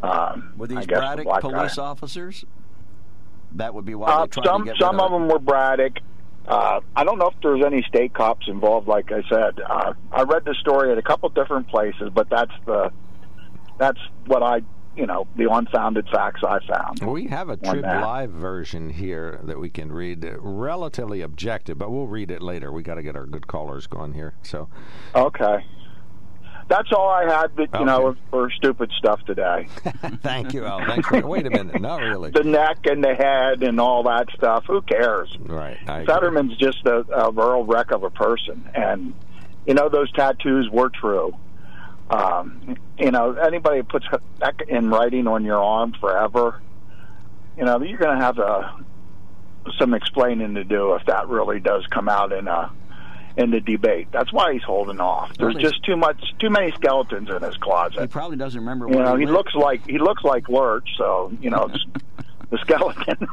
um, 0.01 0.53
Were 0.57 0.67
these 0.67 0.85
guess 0.85 0.87
the 0.87 0.95
Braddock 0.95 1.41
police 1.41 1.75
guy, 1.75 1.83
officers? 1.83 2.45
That 3.53 3.73
would 3.73 3.85
be 3.85 3.95
why 3.95 4.07
uh, 4.07 4.27
some 4.43 4.63
to 4.63 4.71
get 4.71 4.79
some 4.79 4.97
rid 4.97 5.05
of 5.05 5.11
them 5.11 5.27
were 5.27 5.39
Braddock. 5.39 5.99
Uh, 6.47 6.79
I 6.95 7.03
don't 7.03 7.17
know 7.17 7.27
if 7.27 7.35
there's 7.41 7.63
any 7.65 7.83
state 7.87 8.13
cops 8.13 8.47
involved. 8.47 8.87
Like 8.87 9.11
I 9.11 9.23
said, 9.29 9.59
uh, 9.67 9.93
I 10.11 10.23
read 10.23 10.45
the 10.45 10.53
story 10.59 10.91
at 10.91 10.97
a 10.97 11.01
couple 11.01 11.29
different 11.29 11.67
places, 11.67 12.11
but 12.13 12.29
that's 12.29 12.51
the 12.65 12.91
that's 13.77 13.99
what 14.25 14.43
I 14.43 14.61
you 14.95 15.05
know 15.05 15.27
the 15.35 15.51
unfounded 15.51 16.07
facts 16.09 16.41
I 16.43 16.59
found. 16.67 16.99
We 17.01 17.27
have 17.27 17.49
a 17.49 17.57
Trib 17.57 17.81
that. 17.81 18.01
Live 18.01 18.31
version 18.31 18.89
here 18.89 19.39
that 19.43 19.59
we 19.59 19.69
can 19.69 19.91
read. 19.91 20.25
Uh, 20.25 20.39
Relatively 20.39 21.21
objective, 21.21 21.77
but 21.77 21.91
we'll 21.91 22.07
read 22.07 22.31
it 22.31 22.41
later. 22.41 22.71
We 22.71 22.83
got 22.83 22.95
to 22.95 23.03
get 23.03 23.15
our 23.15 23.25
good 23.25 23.47
callers 23.47 23.87
going 23.87 24.13
here. 24.13 24.35
So, 24.43 24.69
Okay, 25.15 25.65
that's 26.67 26.91
all 26.91 27.09
I 27.09 27.23
had. 27.25 27.55
That, 27.57 27.79
you 27.79 27.85
know 27.85 28.15
for 28.31 28.49
stupid 28.51 28.91
stuff 28.97 29.23
today. 29.25 29.67
thank 30.21 30.53
you, 30.53 30.65
Al. 30.65 30.85
Thanks 30.85 31.07
for. 31.07 31.25
Wait 31.25 31.45
a 31.45 31.49
minute. 31.49 31.79
Not 31.79 32.01
really. 32.01 32.31
the 32.31 32.43
neck 32.43 32.85
and 32.85 33.03
the 33.03 33.13
head 33.13 33.63
and 33.63 33.79
all 33.79 34.03
that 34.03 34.27
stuff. 34.35 34.65
Who 34.67 34.81
cares? 34.81 35.35
Right. 35.39 35.77
I 35.87 36.01
agree. 36.01 36.55
Just 36.59 36.85
a, 36.85 37.05
a 37.11 37.63
wreck 37.63 37.91
of 37.91 38.03
a 38.03 38.09
person, 38.09 38.69
and 38.73 39.13
you 39.67 39.73
know 39.73 39.89
those 39.89 40.11
tattoos 40.13 40.69
were 40.71 40.89
true. 40.89 41.35
Um, 42.09 42.77
you 42.99 43.11
know, 43.11 43.33
anybody 43.33 43.81
that 43.81 43.89
puts 43.89 44.05
that 44.39 44.55
in 44.67 44.89
writing 44.89 45.27
on 45.27 45.43
your 45.43 45.61
arm 45.61 45.93
forever, 45.99 46.61
you 47.57 47.65
know, 47.65 47.81
you're 47.81 47.97
going 47.97 48.17
to 48.17 48.23
have 48.23 48.37
a, 48.37 48.75
some 49.79 49.93
explaining 49.93 50.55
to 50.55 50.63
do 50.63 50.93
if 50.93 51.05
that 51.07 51.27
really 51.27 51.59
does 51.59 51.85
come 51.87 52.07
out 52.09 52.31
in 52.31 52.47
a 52.47 52.71
in 53.37 53.51
the 53.51 53.59
debate. 53.59 54.07
That's 54.13 54.31
why 54.31 54.53
he's 54.53 54.63
holding 54.63 55.01
off. 55.01 55.33
There's 55.37 55.55
just 55.55 55.83
too 55.83 55.97
much, 55.97 56.21
too 56.39 56.49
many 56.49 56.71
skeletons 56.71 57.29
in 57.29 57.41
his 57.41 57.57
closet. 57.57 57.99
He 57.99 58.07
probably 58.07 58.37
doesn't 58.37 58.59
remember. 58.59 58.87
You 58.87 58.95
know, 58.95 59.15
he 59.17 59.25
lived. 59.25 59.35
looks 59.35 59.55
like 59.55 59.85
he 59.85 59.97
looks 59.97 60.23
like 60.23 60.47
Lurch, 60.47 60.87
so 60.97 61.33
you 61.41 61.49
know, 61.49 61.69
it's 61.73 61.85
the 62.51 62.57
skeleton. 62.59 63.27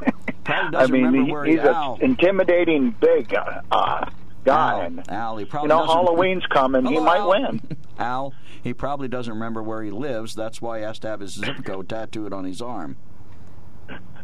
I 0.75 0.87
mean, 0.89 1.13
he- 1.27 1.51
he's 1.53 1.61
an 1.61 2.03
intimidating 2.03 2.91
big 2.99 3.33
uh, 3.35 3.61
uh, 3.71 4.11
guy, 4.45 4.75
Al, 4.75 4.81
and 4.87 5.11
Al, 5.11 5.37
he 5.37 5.45
probably 5.45 5.67
you 5.71 5.77
know 5.77 5.87
Halloween's 5.87 6.45
coming. 6.47 6.85
he 6.87 6.99
might 6.99 7.19
Al. 7.19 7.31
win. 7.31 7.61
Al, 7.99 8.35
he 8.63 8.73
probably 8.75 9.09
doesn't 9.09 9.33
remember 9.33 9.63
where 9.63 9.83
he 9.83 9.91
lives. 9.91 10.35
That's 10.35 10.61
why 10.63 10.79
he 10.79 10.85
has 10.85 10.99
to 11.01 11.09
have 11.09 11.21
his 11.21 11.35
zip 11.35 11.57
code 11.65 11.89
tattooed 11.89 12.33
on 12.33 12.45
his 12.45 12.61
arm. 12.63 12.97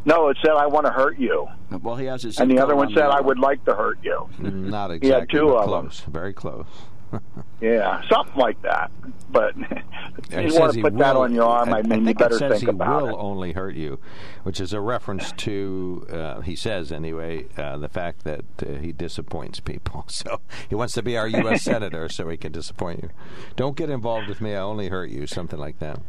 No, 0.05 0.29
it 0.29 0.39
said 0.43 0.53
I 0.53 0.67
want 0.67 0.87
to 0.87 0.93
hurt 0.93 1.19
you, 1.19 1.47
Well, 1.83 1.97
he 1.97 2.07
has 2.07 2.23
his. 2.23 2.35
Zip 2.37 2.43
and 2.43 2.51
the 2.51 2.55
code 2.57 2.63
other 2.65 2.77
one 2.77 2.87
on 2.89 2.95
said 2.95 3.07
I 3.11 3.21
would 3.21 3.39
like 3.39 3.65
to 3.67 3.75
hurt 3.75 3.99
you. 4.03 4.29
Not 4.39 4.91
He 4.91 5.09
had 5.09 5.25
exactly. 5.25 5.39
two 5.41 5.47
but 5.49 5.57
of 5.57 5.63
'em. 5.65 5.69
close. 5.69 6.01
Very 6.09 6.33
close. 6.33 6.67
Yeah, 7.61 8.03
something 8.09 8.37
like 8.37 8.63
that. 8.63 8.93
But 9.31 9.55
if 10.31 10.53
you 10.53 10.59
want 10.61 10.77
he 10.77 10.81
to 10.81 10.91
put 10.91 10.99
that 10.99 11.17
will- 11.17 11.23
on 11.23 11.35
your 11.35 11.45
arm, 11.45 11.75
I, 11.75 11.83
mean, 11.83 12.01
you 12.01 12.07
think 12.07 12.19
better 12.19 12.37
it 12.37 12.39
says 12.39 12.61
think 12.61 12.71
he 12.71 12.89
will 12.89 13.17
only 13.19 13.53
hurt 13.53 13.75
you, 13.75 13.99
which 14.45 14.61
is 14.61 14.73
a 14.73 14.81
reference 14.81 15.33
to 15.33 16.07
uh, 16.13 16.41
he 16.43 16.55
says 16.55 16.93
anyway 16.93 17.47
uh, 17.57 17.77
the 17.79 17.89
fact 17.89 18.23
that 18.23 18.45
uh, 18.65 18.75
he 18.75 18.93
disappoints 18.93 19.61
people. 19.61 20.07
So 20.19 20.41
he 20.69 20.75
wants 20.75 20.95
to 20.95 21.03
be 21.03 21.17
our 21.17 21.29
U.S. 21.29 21.63
senator, 21.63 22.09
so 22.09 22.29
he 22.29 22.37
can 22.37 22.51
disappoint 22.51 23.03
you. 23.03 23.11
Don't 23.57 23.77
get 23.77 23.89
involved 23.89 24.29
with 24.29 24.41
me. 24.41 24.55
I 24.55 24.61
only 24.61 24.89
hurt 24.89 25.11
you. 25.11 25.27
Something 25.27 25.59
like 25.61 25.79
that. 25.79 26.01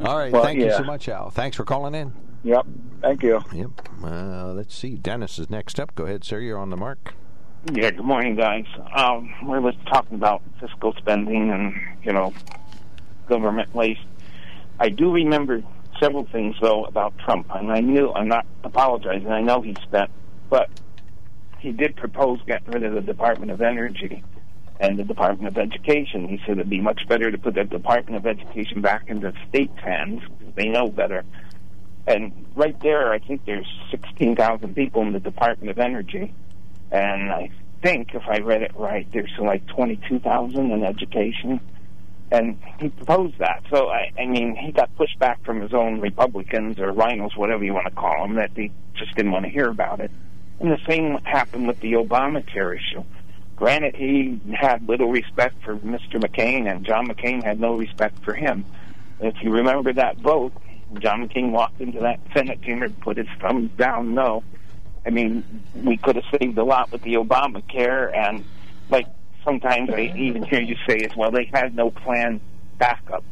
All 0.00 0.16
right. 0.16 0.32
Well, 0.32 0.42
thank 0.42 0.58
you 0.58 0.72
so 0.72 0.82
much, 0.82 1.08
Al. 1.08 1.30
Thanks 1.30 1.56
for 1.56 1.64
calling 1.64 1.94
in. 1.94 2.12
Yep. 2.42 2.66
Thank 3.00 3.22
you. 3.22 3.40
Yep. 3.52 3.70
Uh, 4.02 4.52
let's 4.52 4.74
see. 4.74 4.96
Dennis 4.96 5.38
is 5.38 5.50
next 5.50 5.78
up. 5.78 5.94
Go 5.94 6.04
ahead, 6.04 6.24
sir. 6.24 6.40
You're 6.40 6.58
on 6.58 6.70
the 6.70 6.76
mark. 6.76 7.14
Yeah, 7.72 7.92
good 7.92 8.04
morning, 8.04 8.36
guys. 8.36 8.66
Um, 8.94 9.32
we 9.48 9.58
were 9.58 9.72
talking 9.86 10.16
about 10.16 10.42
fiscal 10.60 10.92
spending 10.98 11.50
and, 11.50 11.74
you 12.02 12.12
know, 12.12 12.34
government 13.26 13.74
waste. 13.74 14.04
I 14.78 14.90
do 14.90 15.10
remember 15.10 15.62
several 15.98 16.26
things, 16.26 16.56
though, 16.60 16.84
about 16.84 17.16
Trump. 17.20 17.46
And 17.54 17.72
I 17.72 17.80
knew, 17.80 18.12
I'm 18.12 18.28
not 18.28 18.44
apologizing, 18.64 19.28
I 19.28 19.40
know 19.40 19.62
he 19.62 19.74
spent, 19.82 20.10
but 20.50 20.68
he 21.58 21.72
did 21.72 21.96
propose 21.96 22.38
getting 22.46 22.70
rid 22.70 22.84
of 22.84 22.92
the 22.92 23.00
Department 23.00 23.50
of 23.50 23.62
Energy 23.62 24.22
and 24.78 24.98
the 24.98 25.04
Department 25.04 25.48
of 25.48 25.56
Education. 25.56 26.28
He 26.28 26.38
said 26.44 26.58
it'd 26.58 26.68
be 26.68 26.82
much 26.82 27.08
better 27.08 27.30
to 27.30 27.38
put 27.38 27.54
the 27.54 27.64
Department 27.64 28.18
of 28.18 28.26
Education 28.26 28.82
back 28.82 29.04
into 29.06 29.32
state's 29.48 29.80
hands 29.80 30.20
because 30.38 30.54
they 30.54 30.68
know 30.68 30.88
better. 30.88 31.24
And 32.06 32.44
right 32.54 32.78
there, 32.82 33.10
I 33.10 33.20
think 33.20 33.46
there's 33.46 33.66
16,000 33.90 34.74
people 34.74 35.00
in 35.00 35.14
the 35.14 35.20
Department 35.20 35.70
of 35.70 35.78
Energy 35.78 36.34
and 36.90 37.30
I 37.30 37.50
think 37.82 38.14
if 38.14 38.22
I 38.26 38.38
read 38.38 38.62
it 38.62 38.72
right, 38.76 39.06
there's 39.12 39.32
like 39.38 39.66
22,000 39.66 40.70
in 40.70 40.84
education, 40.84 41.60
and 42.30 42.58
he 42.80 42.88
proposed 42.88 43.38
that. 43.38 43.62
So 43.70 43.88
I, 43.88 44.10
I 44.18 44.26
mean, 44.26 44.56
he 44.56 44.72
got 44.72 44.94
pushed 44.96 45.18
back 45.18 45.44
from 45.44 45.60
his 45.60 45.74
own 45.74 46.00
Republicans 46.00 46.78
or 46.78 46.92
RINOs, 46.92 47.36
whatever 47.36 47.64
you 47.64 47.74
want 47.74 47.86
to 47.86 47.94
call 47.94 48.26
them, 48.26 48.36
that 48.36 48.54
they 48.54 48.70
just 48.94 49.14
didn't 49.14 49.32
want 49.32 49.44
to 49.44 49.50
hear 49.50 49.68
about 49.68 50.00
it. 50.00 50.10
And 50.60 50.70
the 50.70 50.80
same 50.88 51.18
happened 51.24 51.66
with 51.66 51.80
the 51.80 51.92
Obamacare 51.92 52.76
issue. 52.76 53.04
Granted, 53.56 53.94
he 53.94 54.40
had 54.52 54.88
little 54.88 55.10
respect 55.10 55.62
for 55.62 55.76
Mr. 55.76 56.14
McCain, 56.14 56.70
and 56.70 56.84
John 56.84 57.06
McCain 57.06 57.42
had 57.44 57.60
no 57.60 57.74
respect 57.74 58.24
for 58.24 58.34
him. 58.34 58.64
If 59.20 59.36
you 59.42 59.50
remember 59.50 59.92
that 59.92 60.18
vote, 60.18 60.52
John 60.98 61.28
McCain 61.28 61.50
walked 61.50 61.80
into 61.80 62.00
that 62.00 62.20
Senate 62.32 62.62
chamber, 62.62 62.88
put 62.88 63.16
his 63.16 63.28
thumbs 63.40 63.70
down, 63.76 64.14
no. 64.14 64.42
I 65.06 65.10
mean, 65.10 65.44
we 65.74 65.96
could 65.96 66.16
have 66.16 66.24
saved 66.40 66.56
a 66.58 66.64
lot 66.64 66.90
with 66.90 67.02
the 67.02 67.14
Obamacare, 67.14 68.16
and 68.16 68.44
like 68.88 69.06
sometimes 69.44 69.90
I 69.90 70.12
even 70.16 70.42
hear 70.44 70.60
you 70.60 70.76
say 70.88 70.98
as 70.98 71.14
well, 71.16 71.30
they 71.30 71.50
had 71.52 71.74
no 71.74 71.90
plan 71.90 72.40
backup. 72.78 73.24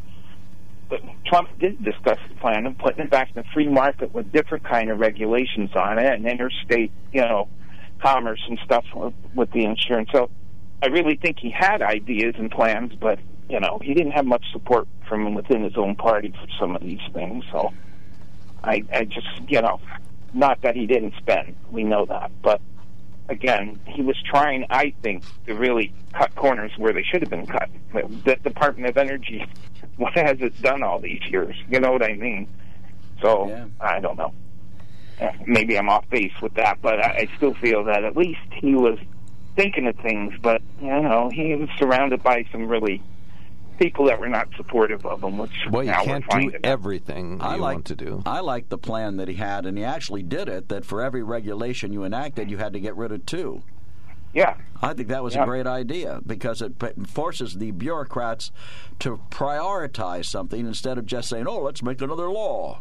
But 0.88 1.00
Trump 1.24 1.48
did 1.58 1.82
discuss 1.82 2.18
the 2.28 2.34
plan 2.36 2.66
of 2.66 2.76
putting 2.76 3.04
it 3.04 3.10
back 3.10 3.30
in 3.34 3.42
the 3.42 3.48
free 3.54 3.68
market 3.68 4.12
with 4.12 4.30
different 4.30 4.64
kind 4.64 4.90
of 4.90 5.00
regulations 5.00 5.70
on 5.74 5.98
it 5.98 6.12
and 6.12 6.26
interstate, 6.26 6.92
you 7.12 7.22
know, 7.22 7.48
commerce 8.00 8.42
and 8.48 8.58
stuff 8.64 8.84
with, 9.34 9.50
the 9.52 9.64
insurance. 9.64 10.10
So 10.12 10.28
I 10.82 10.88
really 10.88 11.16
think 11.16 11.38
he 11.38 11.50
had 11.50 11.80
ideas 11.80 12.34
and 12.36 12.50
plans, 12.50 12.92
but 13.00 13.18
you 13.48 13.60
know, 13.60 13.78
he 13.82 13.94
didn't 13.94 14.12
have 14.12 14.26
much 14.26 14.44
support 14.52 14.86
from 15.08 15.34
within 15.34 15.62
his 15.62 15.76
own 15.76 15.94
party 15.94 16.30
for 16.30 16.46
some 16.58 16.76
of 16.76 16.82
these 16.82 17.00
things. 17.12 17.44
So 17.52 17.72
I, 18.64 18.82
I 18.92 19.04
just, 19.04 19.28
you 19.48 19.60
know, 19.60 19.80
not 20.34 20.60
that 20.62 20.76
he 20.76 20.86
didn't 20.86 21.14
spend, 21.18 21.56
we 21.70 21.84
know 21.84 22.06
that, 22.06 22.30
but 22.42 22.60
again, 23.28 23.80
he 23.86 24.02
was 24.02 24.16
trying, 24.22 24.66
I 24.70 24.94
think, 25.02 25.24
to 25.46 25.54
really 25.54 25.92
cut 26.12 26.34
corners 26.34 26.72
where 26.76 26.92
they 26.92 27.02
should 27.02 27.22
have 27.22 27.30
been 27.30 27.46
cut. 27.46 27.68
The 28.24 28.36
Department 28.36 28.88
of 28.88 28.96
Energy, 28.96 29.44
what 29.96 30.12
has 30.14 30.40
it 30.40 30.60
done 30.62 30.82
all 30.82 31.00
these 31.00 31.22
years? 31.30 31.56
You 31.68 31.80
know 31.80 31.92
what 31.92 32.02
I 32.02 32.14
mean? 32.14 32.48
So 33.20 33.48
Yeah. 33.48 33.66
I 33.80 34.00
don't 34.00 34.16
know. 34.16 34.32
Maybe 35.46 35.78
I'm 35.78 35.88
off 35.88 36.09
base 36.10 36.32
with 36.42 36.54
that, 36.54 36.78
but 36.82 36.98
I, 36.98 37.09
I 37.10 37.36
still 37.36 37.54
feel 37.54 37.84
that 37.84 38.02
at 38.04 38.16
least 38.16 38.40
he 38.50 38.74
was 38.74 38.98
thinking 39.54 39.86
of 39.86 39.94
things. 39.96 40.34
But 40.42 40.62
you 40.80 40.88
know, 40.88 41.30
he 41.32 41.54
was 41.54 41.68
surrounded 41.78 42.22
by 42.22 42.44
some 42.50 42.66
really 42.66 43.00
people 43.82 44.04
that 44.06 44.20
were 44.20 44.28
not 44.28 44.48
supportive 44.56 45.04
of 45.04 45.22
him, 45.22 45.38
which 45.38 45.50
Well, 45.70 45.82
you 45.82 45.92
can't 45.92 46.28
do 46.30 46.52
everything 46.62 47.40
I 47.40 47.56
you 47.56 47.60
like 47.60 47.74
want 47.74 47.86
to 47.86 47.96
do. 47.96 48.22
I 48.24 48.40
like 48.40 48.68
the 48.68 48.78
plan 48.78 49.16
that 49.16 49.28
he 49.28 49.34
had, 49.34 49.66
and 49.66 49.76
he 49.76 49.84
actually 49.84 50.22
did 50.22 50.48
it. 50.48 50.68
That 50.68 50.84
for 50.84 51.02
every 51.02 51.22
regulation 51.22 51.92
you 51.92 52.04
enacted, 52.04 52.50
you 52.50 52.59
had 52.59 52.72
to 52.74 52.80
get 52.80 52.96
rid 52.96 53.12
of 53.12 53.26
two. 53.26 53.62
Yeah, 54.34 54.56
I 54.80 54.94
think 54.94 55.09
that 55.09 55.22
was 55.22 55.36
a 55.36 55.44
great 55.44 55.66
idea 55.66 56.20
because 56.26 56.62
it 56.62 56.72
forces 57.06 57.59
the 57.59 57.70
bureaucrats 57.70 58.50
to 59.00 59.20
prioritize 59.30 60.24
something 60.24 60.66
instead 60.66 60.96
of 60.96 61.04
just 61.04 61.28
saying, 61.28 61.46
"Oh, 61.46 61.59
let's 61.59 61.82
make 61.82 62.00
another 62.00 62.30
law." 62.30 62.78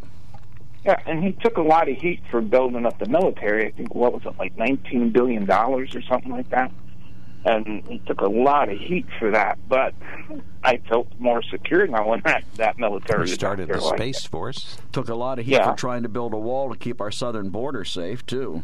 Yeah, 0.85 0.97
and 1.05 1.23
he 1.23 1.33
took 1.33 1.57
a 1.57 1.61
lot 1.61 1.89
of 1.89 1.97
heat 1.97 2.21
for 2.31 2.41
building 2.41 2.85
up 2.85 2.97
the 2.99 3.09
military. 3.09 3.67
I 3.67 3.71
think 3.71 3.93
what 3.93 4.13
was 4.13 4.21
it, 4.25 4.39
like 4.39 4.57
nineteen 4.57 5.09
billion 5.09 5.45
dollars 5.45 5.93
or 5.93 6.01
something 6.03 6.31
like 6.31 6.49
that. 6.51 6.71
And 7.43 7.83
he 7.85 7.99
took 8.05 8.21
a 8.21 8.27
lot 8.29 8.69
of 8.69 8.77
heat 8.77 9.05
for 9.17 9.31
that. 9.31 9.57
But 9.67 9.93
I 10.63 10.77
felt 10.89 11.07
more 11.19 11.41
secure 11.41 11.87
now 11.87 12.07
when 12.09 12.21
that 12.25 12.43
that 12.55 12.77
military 12.77 13.21
We 13.21 13.27
started 13.27 13.67
the 13.67 13.73
there 13.73 13.81
like 13.81 13.97
Space. 13.97 14.25
Force. 14.25 14.77
Took 14.91 15.09
a 15.09 15.15
lot 15.15 15.39
of 15.39 15.45
heat 15.45 15.53
Yeah. 15.53 15.71
for 15.71 15.77
trying 15.77 16.03
to 16.03 16.09
build 16.09 16.33
a 16.33 16.37
wall 16.37 16.69
to 16.71 16.77
keep 16.77 17.01
our 17.01 17.09
southern 17.11 17.49
border 17.49 17.83
safe 17.83 18.23
too. 18.25 18.63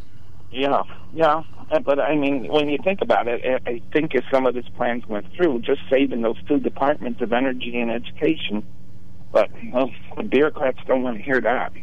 Yeah, 0.52 0.84
yeah. 1.14 1.44
But 1.84 2.00
I 2.00 2.16
mean, 2.16 2.48
when 2.52 2.70
you 2.70 2.78
think 2.84 3.02
about 3.02 3.28
it, 3.28 3.42
I- 3.66 3.70
I 3.70 3.82
think 3.92 4.14
if 4.16 4.24
some 4.32 4.46
of 4.46 4.56
his 4.56 4.68
plans 4.70 5.06
went 5.08 5.26
through, 5.34 5.60
just 5.62 5.82
saving 5.90 6.22
those 6.22 6.38
two 6.48 6.60
departments 6.60 7.22
of 7.22 7.34
energy 7.34 7.80
and 7.80 7.92
education. 7.92 8.64
But 9.32 9.50
well, 9.74 9.92
the 10.16 10.24
bureaucrats 10.24 10.80
don't 10.88 11.04
want 11.04 11.18
to 11.18 11.24
hear 11.24 11.42
that. 11.42 11.74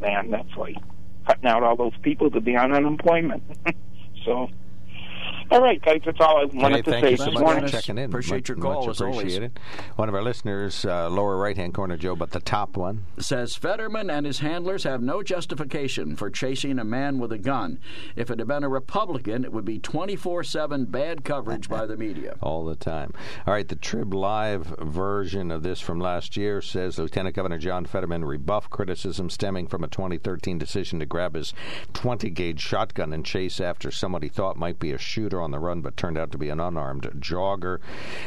Man, 0.00 0.30
that's 0.30 0.54
like 0.56 0.76
cutting 1.26 1.46
out 1.46 1.62
all 1.62 1.76
those 1.76 1.96
people 2.02 2.30
to 2.30 2.40
be 2.40 2.56
on 2.56 2.72
unemployment. 2.72 3.42
so, 4.24 4.48
all 5.52 5.60
right, 5.62 5.80
guys, 5.82 6.00
that's 6.04 6.18
all 6.20 6.38
I 6.38 6.44
wanted 6.46 6.76
Hey, 6.76 6.82
to 6.82 6.90
thank 6.90 7.04
say 7.04 7.10
you 7.12 7.16
so 7.18 7.30
much 7.32 7.40
morning. 7.42 7.66
for 7.66 7.70
checking 7.72 7.98
in. 7.98 8.04
Appreciate 8.04 8.38
much, 8.38 8.48
your 8.48 8.56
call, 8.58 8.80
much 8.86 8.90
as 8.90 9.00
always. 9.02 9.38
One 9.96 10.08
of 10.08 10.14
our 10.14 10.22
listeners, 10.22 10.84
uh, 10.84 11.10
lower 11.10 11.36
right 11.36 11.56
hand 11.56 11.74
corner, 11.74 11.96
Joe, 11.98 12.16
but 12.16 12.30
the 12.30 12.40
top 12.40 12.76
one. 12.76 13.04
says 13.18 13.54
Fetterman 13.54 14.08
and 14.08 14.24
his 14.24 14.38
handlers 14.38 14.84
have 14.84 15.02
no 15.02 15.22
justification 15.22 16.16
for 16.16 16.30
chasing 16.30 16.78
a 16.78 16.84
man 16.84 17.18
with 17.18 17.32
a 17.32 17.38
gun. 17.38 17.78
If 18.16 18.30
it 18.30 18.38
had 18.38 18.48
been 18.48 18.64
a 18.64 18.68
Republican, 18.70 19.44
it 19.44 19.52
would 19.52 19.64
be 19.66 19.78
24 19.78 20.42
7 20.44 20.86
bad 20.86 21.22
coverage 21.24 21.68
by 21.68 21.84
the 21.84 21.96
media. 21.98 22.36
all 22.42 22.64
the 22.64 22.76
time. 22.76 23.12
All 23.46 23.52
right, 23.52 23.68
the 23.68 23.76
Trib 23.76 24.14
Live 24.14 24.74
version 24.80 25.50
of 25.50 25.62
this 25.62 25.80
from 25.80 26.00
last 26.00 26.36
year 26.36 26.62
says 26.62 26.98
Lieutenant 26.98 27.36
Governor 27.36 27.58
John 27.58 27.84
Fetterman 27.84 28.24
rebuffed 28.24 28.70
criticism 28.70 29.28
stemming 29.28 29.66
from 29.66 29.84
a 29.84 29.88
2013 29.88 30.56
decision 30.56 30.98
to 31.00 31.06
grab 31.06 31.34
his 31.34 31.52
20 31.92 32.30
gauge 32.30 32.60
shotgun 32.60 33.12
and 33.12 33.26
chase 33.26 33.60
after 33.60 33.90
someone 33.90 34.22
he 34.22 34.28
thought 34.28 34.56
might 34.56 34.78
be 34.78 34.92
a 34.92 34.98
shooter 34.98 35.41
on 35.42 35.50
the 35.50 35.58
run, 35.58 35.80
but 35.82 35.96
turned 35.96 36.16
out 36.16 36.32
to 36.32 36.38
be 36.38 36.48
an 36.48 36.60
unarmed 36.60 37.02
jogger. 37.18 37.78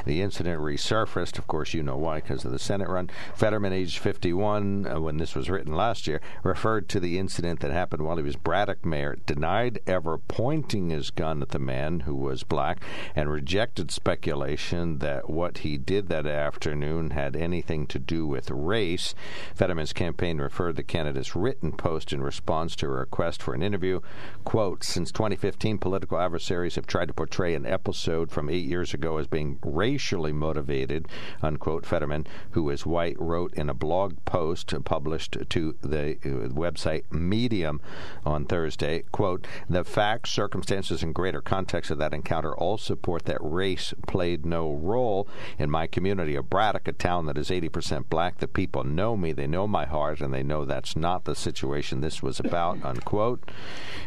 The 0.05 0.21
incident 0.21 0.61
resurfaced. 0.61 1.37
Of 1.37 1.47
course, 1.47 1.73
you 1.73 1.81
know 1.81 1.97
why, 1.97 2.21
because 2.21 2.45
of 2.45 2.51
the 2.51 2.59
Senate 2.59 2.89
run. 2.89 3.09
Fetterman, 3.33 3.73
age 3.73 3.97
51, 3.97 4.87
uh, 4.87 4.99
when 4.99 5.17
this 5.17 5.35
was 5.35 5.49
written 5.49 5.73
last 5.73 6.07
year, 6.07 6.21
referred 6.43 6.87
to 6.89 6.99
the 6.99 7.17
incident 7.17 7.61
that 7.61 7.71
happened 7.71 8.03
while 8.03 8.17
he 8.17 8.23
was 8.23 8.35
Braddock 8.35 8.85
mayor, 8.85 9.17
denied 9.25 9.79
ever 9.87 10.17
pointing 10.17 10.89
his 10.89 11.09
gun 11.09 11.41
at 11.41 11.49
the 11.49 11.59
man 11.59 12.01
who 12.01 12.15
was 12.15 12.43
black, 12.43 12.81
and 13.15 13.31
rejected 13.31 13.91
speculation 13.91 14.99
that 14.99 15.29
what 15.29 15.59
he 15.59 15.77
did 15.77 16.09
that 16.09 16.27
afternoon 16.27 17.11
had 17.11 17.35
anything 17.35 17.87
to 17.87 17.99
do 17.99 18.27
with 18.27 18.51
race. 18.51 19.15
Fetterman's 19.53 19.93
campaign 19.93 20.37
referred 20.37 20.75
the 20.75 20.83
candidate's 20.83 21.35
written 21.35 21.71
post 21.71 22.11
in 22.11 22.21
response 22.21 22.75
to 22.75 22.85
a 22.85 22.89
request 22.89 23.41
for 23.41 23.53
an 23.53 23.63
interview. 23.63 24.01
Quote, 24.43 24.83
since 24.83 25.11
2015, 25.11 25.77
political 25.77 26.19
adversaries 26.19 26.75
have 26.75 26.87
tried 26.95 27.09
to 27.09 27.13
portray 27.13 27.53
an 27.53 27.65
episode 27.65 28.31
from 28.31 28.49
eight 28.49 28.63
years 28.63 28.93
ago 28.93 29.17
as 29.17 29.27
being 29.27 29.59
racially 29.61 30.31
motivated, 30.31 31.05
unquote. 31.41 31.85
Fetterman, 31.85 32.25
who 32.51 32.69
is 32.69 32.85
white, 32.85 33.19
wrote 33.19 33.53
in 33.55 33.69
a 33.69 33.73
blog 33.73 34.15
post 34.23 34.73
published 34.85 35.37
to 35.49 35.75
the 35.81 36.11
uh, 36.23 36.47
website 36.53 37.03
Medium 37.11 37.81
on 38.25 38.45
Thursday, 38.45 39.03
quote, 39.11 39.45
the 39.69 39.83
facts, 39.83 40.31
circumstances, 40.31 41.03
and 41.03 41.13
greater 41.13 41.41
context 41.41 41.91
of 41.91 41.97
that 41.97 42.13
encounter 42.13 42.55
all 42.55 42.77
support 42.77 43.25
that 43.25 43.39
race 43.41 43.93
played 44.07 44.45
no 44.45 44.71
role 44.71 45.27
in 45.59 45.69
my 45.69 45.87
community 45.87 46.37
of 46.37 46.49
Braddock, 46.49 46.87
a 46.87 46.93
town 46.93 47.25
that 47.25 47.37
is 47.37 47.49
80% 47.49 48.07
black. 48.07 48.37
The 48.37 48.47
people 48.47 48.85
know 48.85 49.17
me, 49.17 49.33
they 49.33 49.47
know 49.47 49.67
my 49.67 49.83
heart, 49.85 50.21
and 50.21 50.33
they 50.33 50.43
know 50.43 50.63
that's 50.63 50.95
not 50.95 51.25
the 51.25 51.35
situation 51.35 51.99
this 51.99 52.23
was 52.23 52.39
about, 52.39 52.81
unquote. 52.85 53.51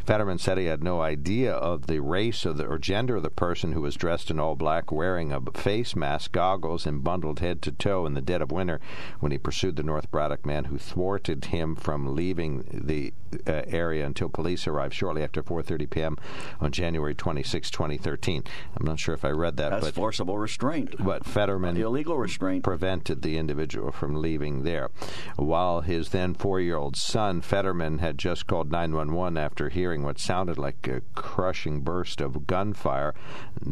Fetterman 0.06 0.38
said 0.38 0.56
he 0.56 0.64
had 0.64 0.82
no 0.82 1.02
idea 1.02 1.52
of 1.52 1.86
the 1.86 2.00
race 2.00 2.46
of 2.46 2.56
the, 2.56 2.64
or 2.64 2.77
gender 2.78 3.16
of 3.16 3.22
the 3.22 3.30
person 3.30 3.72
who 3.72 3.80
was 3.80 3.94
dressed 3.96 4.30
in 4.30 4.38
all 4.40 4.54
black, 4.56 4.90
wearing 4.92 5.32
a 5.32 5.40
face 5.52 5.94
mask, 5.96 6.32
goggles, 6.32 6.86
and 6.86 7.02
bundled 7.04 7.40
head 7.40 7.62
to 7.62 7.72
toe 7.72 8.06
in 8.06 8.14
the 8.14 8.20
dead 8.20 8.42
of 8.42 8.50
winter 8.52 8.80
when 9.20 9.32
he 9.32 9.38
pursued 9.38 9.76
the 9.76 9.82
North 9.82 10.10
Braddock 10.10 10.44
man 10.46 10.64
who 10.66 10.78
thwarted 10.78 11.46
him 11.46 11.74
from 11.76 12.14
leaving 12.14 12.64
the 12.72 13.12
uh, 13.46 13.62
area 13.66 14.06
until 14.06 14.28
police 14.28 14.66
arrived 14.66 14.94
shortly 14.94 15.22
after 15.22 15.42
4:30 15.42 15.90
p.m. 15.90 16.16
on 16.60 16.72
January 16.72 17.14
26, 17.14 17.70
2013. 17.70 18.44
I'm 18.76 18.86
not 18.86 18.98
sure 18.98 19.14
if 19.14 19.24
I 19.24 19.30
read 19.30 19.56
that, 19.58 19.70
That's 19.70 19.86
but 19.86 19.94
forcible 19.94 20.38
restraint. 20.38 20.94
but 20.98 21.24
Fetterman 21.26 21.76
Illegal 21.76 22.16
restraint. 22.16 22.64
prevented 22.64 23.22
the 23.22 23.36
individual 23.36 23.92
from 23.92 24.14
leaving 24.16 24.62
there. 24.62 24.88
While 25.36 25.82
his 25.82 26.10
then 26.10 26.34
four 26.34 26.60
year 26.60 26.76
old 26.76 26.96
son, 26.96 27.40
Fetterman, 27.42 27.98
had 27.98 28.18
just 28.18 28.46
called 28.46 28.70
911 28.72 29.36
after 29.36 29.68
hearing 29.68 30.02
what 30.02 30.18
sounded 30.18 30.58
like 30.58 30.86
a 30.88 31.02
crushing 31.14 31.80
burst 31.80 32.20
of 32.20 32.46
gunfire, 32.68 33.14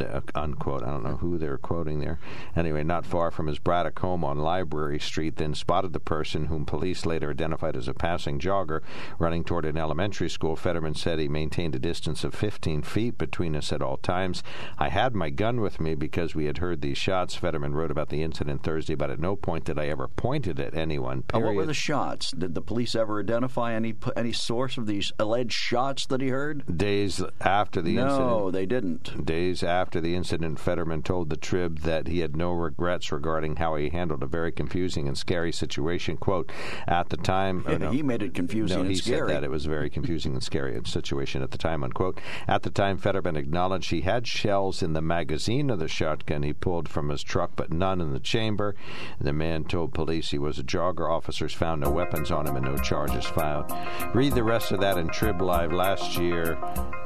uh, 0.00 0.20
unquote. 0.34 0.82
I 0.82 0.90
don't 0.90 1.04
know 1.04 1.16
who 1.16 1.38
they're 1.38 1.58
quoting 1.58 2.00
there. 2.00 2.18
Anyway, 2.54 2.82
not 2.82 3.04
far 3.04 3.30
from 3.30 3.46
his 3.46 3.58
Braddock 3.58 3.98
home 3.98 4.24
on 4.24 4.38
Library 4.38 4.98
Street, 4.98 5.36
then 5.36 5.54
spotted 5.54 5.92
the 5.92 6.00
person 6.00 6.46
whom 6.46 6.64
police 6.64 7.04
later 7.04 7.30
identified 7.30 7.76
as 7.76 7.88
a 7.88 7.94
passing 7.94 8.38
jogger 8.38 8.80
running 9.18 9.44
toward 9.44 9.64
an 9.64 9.76
elementary 9.76 10.30
school. 10.30 10.56
Fetterman 10.56 10.94
said 10.94 11.18
he 11.18 11.28
maintained 11.28 11.74
a 11.74 11.78
distance 11.78 12.24
of 12.24 12.34
15 12.34 12.82
feet 12.82 13.18
between 13.18 13.54
us 13.54 13.72
at 13.72 13.82
all 13.82 13.98
times. 13.98 14.42
I 14.78 14.88
had 14.88 15.14
my 15.14 15.30
gun 15.30 15.60
with 15.60 15.80
me 15.80 15.94
because 15.94 16.34
we 16.34 16.46
had 16.46 16.58
heard 16.58 16.80
these 16.80 16.98
shots. 16.98 17.34
Fetterman 17.34 17.74
wrote 17.74 17.90
about 17.90 18.08
the 18.08 18.22
incident 18.22 18.62
Thursday, 18.62 18.94
but 18.94 19.10
at 19.10 19.20
no 19.20 19.36
point 19.36 19.64
did 19.64 19.78
I 19.78 19.86
ever 19.86 20.08
point 20.08 20.46
it 20.46 20.58
at 20.58 20.74
anyone. 20.74 21.24
Uh, 21.32 21.38
Period. 21.38 21.46
what 21.46 21.56
were 21.56 21.66
the 21.66 21.74
shots? 21.74 22.30
Did 22.30 22.54
the 22.54 22.62
police 22.62 22.94
ever 22.94 23.20
identify 23.20 23.74
any 23.74 23.94
any 24.16 24.32
source 24.32 24.78
of 24.78 24.86
these 24.86 25.12
alleged 25.18 25.52
shots 25.52 26.06
that 26.06 26.20
he 26.20 26.28
heard? 26.28 26.64
Days 26.78 27.22
after 27.40 27.82
the 27.82 27.94
no, 27.94 28.06
incident. 28.06 28.52
they 28.52 28.66
didn't. 28.66 28.85
Days 29.24 29.62
after 29.62 30.00
the 30.00 30.14
incident, 30.14 30.58
Fetterman 30.58 31.02
told 31.02 31.30
the 31.30 31.36
Trib 31.36 31.80
that 31.80 32.06
he 32.06 32.20
had 32.20 32.36
no 32.36 32.52
regrets 32.52 33.10
regarding 33.10 33.56
how 33.56 33.76
he 33.76 33.88
handled 33.90 34.22
a 34.22 34.26
very 34.26 34.52
confusing 34.52 35.08
and 35.08 35.16
scary 35.18 35.52
situation. 35.52 36.16
"Quote: 36.16 36.50
At 36.86 37.08
the 37.08 37.16
time, 37.16 37.64
no, 37.66 37.90
he 37.90 38.02
made 38.02 38.22
it 38.22 38.34
confusing 38.34 38.76
no, 38.76 38.82
and 38.82 38.90
he 38.90 38.96
scary. 38.96 39.28
said 39.28 39.36
that 39.36 39.44
it 39.44 39.50
was 39.50 39.66
a 39.66 39.70
very 39.70 39.90
confusing 39.90 40.34
and 40.34 40.42
scary 40.42 40.80
situation 40.84 41.42
at 41.42 41.50
the 41.50 41.58
time. 41.58 41.82
Unquote. 41.82 42.20
At 42.46 42.62
the 42.62 42.70
time, 42.70 42.98
Fetterman 42.98 43.36
acknowledged 43.36 43.90
he 43.90 44.02
had 44.02 44.26
shells 44.26 44.82
in 44.82 44.92
the 44.92 45.02
magazine 45.02 45.70
of 45.70 45.78
the 45.78 45.88
shotgun 45.88 46.42
he 46.42 46.52
pulled 46.52 46.88
from 46.88 47.08
his 47.08 47.22
truck, 47.22 47.52
but 47.56 47.72
none 47.72 48.00
in 48.00 48.12
the 48.12 48.20
chamber. 48.20 48.74
The 49.20 49.32
man 49.32 49.64
told 49.64 49.94
police 49.94 50.30
he 50.30 50.38
was 50.38 50.58
a 50.58 50.62
jogger. 50.62 51.10
Officers 51.10 51.52
found 51.52 51.80
no 51.80 51.90
weapons 51.90 52.30
on 52.30 52.46
him 52.46 52.56
and 52.56 52.64
no 52.64 52.76
charges 52.76 53.24
filed. 53.24 53.72
Read 54.14 54.34
the 54.34 54.44
rest 54.44 54.72
of 54.72 54.80
that 54.80 54.98
in 54.98 55.08
Trib 55.08 55.40
Live 55.40 55.72
last 55.72 56.16
year. 56.18 56.56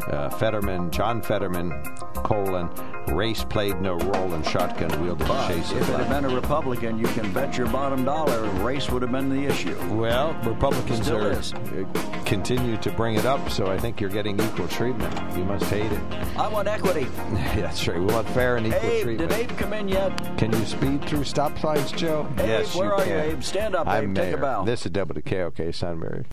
Uh, 0.08 0.28
Fetterman, 0.30 0.90
John 0.90 1.22
Fetterman, 1.22 1.69
colon, 2.14 2.68
race 3.14 3.44
played 3.44 3.80
no 3.80 3.94
role 3.96 4.34
in 4.34 4.42
shotgun 4.42 5.02
wielding 5.02 5.26
chase. 5.26 5.72
if 5.72 5.88
it 5.88 5.96
had 5.96 6.08
been 6.08 6.24
a 6.30 6.34
Republican, 6.34 6.98
you 6.98 7.06
can 7.08 7.32
bet 7.32 7.56
your 7.56 7.66
bottom 7.68 8.04
dollar 8.04 8.42
race 8.62 8.88
would 8.90 9.02
have 9.02 9.10
been 9.12 9.28
the 9.28 9.44
issue. 9.46 9.76
Well, 9.94 10.34
Republicans 10.44 11.08
are 11.10 11.32
uh, 11.32 12.22
continue 12.24 12.76
to 12.78 12.90
bring 12.92 13.16
it 13.16 13.24
up, 13.26 13.50
so 13.50 13.66
I 13.66 13.78
think 13.78 14.00
you're 14.00 14.10
getting 14.10 14.38
equal 14.40 14.68
treatment. 14.68 15.12
You 15.36 15.44
must 15.44 15.64
hate 15.66 15.90
it. 15.90 16.00
I 16.36 16.48
want 16.48 16.68
equity. 16.68 17.04
That's 17.32 17.86
right. 17.88 17.98
We 17.98 18.06
want 18.06 18.28
fair 18.30 18.56
and 18.56 18.66
equal 18.66 18.80
Abe, 18.80 19.02
treatment. 19.02 19.30
did 19.30 19.38
Abe 19.38 19.58
come 19.58 19.72
in 19.72 19.88
yet? 19.88 20.38
Can 20.38 20.52
you 20.52 20.64
speed 20.64 21.04
through 21.06 21.24
stop 21.24 21.58
signs, 21.58 21.90
Joe? 21.92 22.26
Abe, 22.38 22.46
yes, 22.46 22.74
where 22.74 22.86
you 22.88 22.92
are 22.92 23.04
can. 23.04 23.08
you, 23.08 23.32
Abe? 23.34 23.42
Stand 23.42 23.74
up, 23.74 23.86
I'm 23.88 24.10
Abe. 24.10 24.16
Take 24.16 24.34
a 24.34 24.38
bow. 24.38 24.64
This 24.64 24.86
is 24.86 24.92
WKOK 24.92 25.74
Sunbury. 25.74 26.24